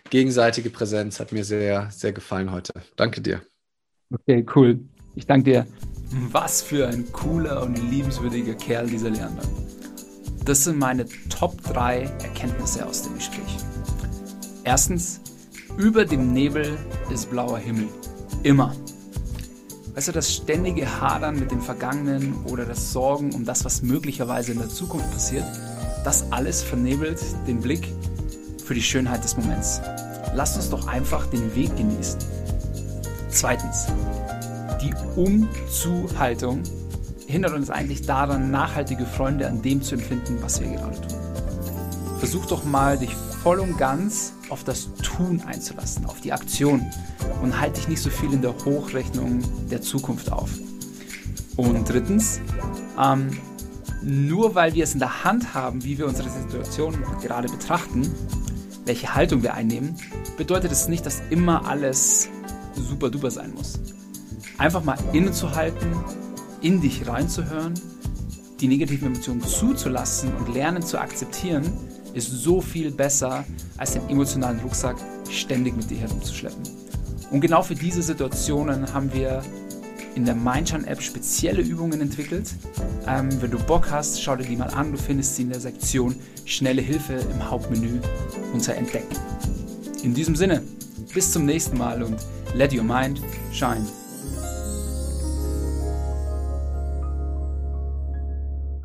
gegenseitige 0.10 0.70
Präsenz 0.70 1.20
hat 1.20 1.32
mir 1.32 1.44
sehr, 1.44 1.90
sehr 1.92 2.12
gefallen 2.12 2.52
heute. 2.52 2.74
Danke 2.96 3.22
dir. 3.22 3.42
Okay, 4.12 4.46
cool. 4.56 4.80
Ich 5.16 5.26
danke 5.26 5.52
dir. 5.52 5.68
Was 6.12 6.62
für 6.62 6.88
ein 6.88 7.12
cooler 7.12 7.64
und 7.64 7.78
liebenswürdiger 7.78 8.54
Kerl 8.54 8.88
dieser 8.88 9.10
Leander. 9.10 9.44
Das 10.46 10.64
sind 10.64 10.80
meine 10.80 11.06
Top 11.30 11.62
3 11.64 12.04
Erkenntnisse 12.24 12.86
aus 12.86 13.04
dem 13.04 13.16
Gespräch. 13.16 13.58
Erstens, 14.64 15.20
über 15.78 16.06
dem 16.06 16.32
Nebel 16.32 16.78
ist 17.12 17.30
blauer 17.30 17.58
Himmel. 17.58 17.90
Immer. 18.44 18.74
Du, 19.94 20.12
das 20.12 20.34
ständige 20.34 21.02
Hadern 21.02 21.40
mit 21.40 21.52
dem 21.52 21.62
Vergangenen 21.62 22.36
oder 22.46 22.66
das 22.66 22.94
Sorgen 22.94 23.34
um 23.34 23.44
das, 23.44 23.66
was 23.66 23.82
möglicherweise 23.82 24.54
in 24.54 24.60
der 24.60 24.70
Zukunft 24.70 25.12
passiert, 25.12 25.46
das 26.06 26.32
alles 26.32 26.62
vernebelt 26.64 27.20
den 27.48 27.60
Blick 27.60 27.92
für 28.64 28.74
die 28.74 28.82
Schönheit 28.82 29.24
des 29.24 29.36
Moments. 29.36 29.82
Lasst 30.34 30.56
uns 30.56 30.70
doch 30.70 30.88
einfach 30.88 31.26
den 31.28 31.54
Weg 31.56 31.76
genießen. 31.76 32.20
Zweitens, 33.30 33.88
die 34.88 34.94
Umzuhaltung 35.16 36.64
hindert 37.28 37.54
uns 37.54 37.70
eigentlich 37.70 38.04
daran, 38.04 38.52
nachhaltige 38.52 39.06
Freunde 39.06 39.48
an 39.48 39.62
dem 39.62 39.82
zu 39.82 39.96
empfinden, 39.96 40.38
was 40.42 40.62
wir 40.62 40.70
gerade 40.70 40.96
tun. 41.02 41.18
Versuch 42.20 42.46
doch 42.46 42.64
mal, 42.64 42.98
dich 42.98 43.14
voll 43.44 43.60
und 43.60 43.78
ganz 43.78 44.34
auf 44.50 44.64
das 44.64 44.90
Tun 45.04 45.42
einzulassen, 45.46 46.06
auf 46.06 46.22
die 46.22 46.32
Aktion 46.32 46.86
und 47.42 47.60
halt 47.60 47.78
dich 47.78 47.88
nicht 47.88 48.02
so 48.02 48.10
viel 48.10 48.32
in 48.34 48.42
der 48.42 48.54
Hochrechnung 48.66 49.42
der 49.70 49.82
Zukunft 49.82 50.32
auf. 50.32 50.52
Und 51.58 51.90
drittens, 51.90 52.40
ähm, 53.02 53.38
nur 54.02 54.56
weil 54.56 54.74
wir 54.74 54.84
es 54.84 54.94
in 54.94 55.00
der 55.00 55.24
Hand 55.24 55.54
haben, 55.54 55.84
wie 55.84 55.98
wir 55.98 56.08
unsere 56.08 56.30
Situation 56.30 56.96
gerade 57.22 57.50
betrachten, 57.50 58.10
welche 58.86 59.14
Haltung 59.14 59.44
wir 59.44 59.54
einnehmen, 59.54 59.98
bedeutet 60.38 60.72
es 60.72 60.88
nicht, 60.88 61.06
dass 61.06 61.22
immer 61.30 61.68
alles 61.68 62.30
super 62.76 63.10
duper 63.10 63.32
sein 63.32 63.54
muss 63.54 63.80
einfach 64.58 64.84
mal 64.84 64.98
innezuhalten, 65.14 65.92
in 66.62 66.82
dich 66.82 67.08
reinzuhören, 67.08 67.74
die 68.60 68.68
negativen 68.68 69.08
Emotionen 69.08 69.42
zuzulassen 69.42 70.32
und 70.36 70.54
lernen 70.54 70.82
zu 70.82 71.00
akzeptieren, 71.00 71.66
ist 72.14 72.32
so 72.32 72.62
viel 72.62 72.92
besser, 72.92 73.46
als 73.78 73.94
den 73.94 74.10
emotionalen 74.10 74.60
Rucksack 74.60 74.98
ständig 75.30 75.76
mit 75.76 75.90
dir 75.90 76.00
herumzuschleppen. 76.00 76.64
Und 77.30 77.42
genau 77.42 77.62
für 77.62 77.76
diese 77.76 78.02
Situationen 78.02 78.92
haben 78.94 79.14
wir 79.14 79.44
in 80.16 80.26
der 80.26 80.34
Mindshine-App 80.34 81.02
spezielle 81.02 81.62
Übungen 81.62 82.02
entwickelt. 82.02 82.50
Ähm, 83.08 83.30
wenn 83.40 83.52
du 83.52 83.60
Bock 83.60 83.92
hast, 83.92 84.22
schau 84.22 84.36
dir 84.36 84.46
die 84.46 84.56
mal 84.56 84.70
an. 84.70 84.92
Du 84.92 84.98
findest 84.98 85.36
sie 85.36 85.44
in 85.44 85.50
der 85.50 85.60
Sektion 85.60 86.16
Schnelle 86.46 86.82
Hilfe 86.82 87.14
im 87.14 87.50
Hauptmenü 87.52 88.00
unter 88.52 88.74
Entdecken. 88.74 89.16
In 90.02 90.16
diesem 90.16 90.36
Sinne, 90.36 90.64
bis 91.14 91.32
zum 91.32 91.46
nächsten 91.46 91.78
Mal 91.78 92.02
und 92.02 92.18
let 92.56 92.74
your 92.74 92.84
mind 92.84 93.22
shine. 93.52 93.86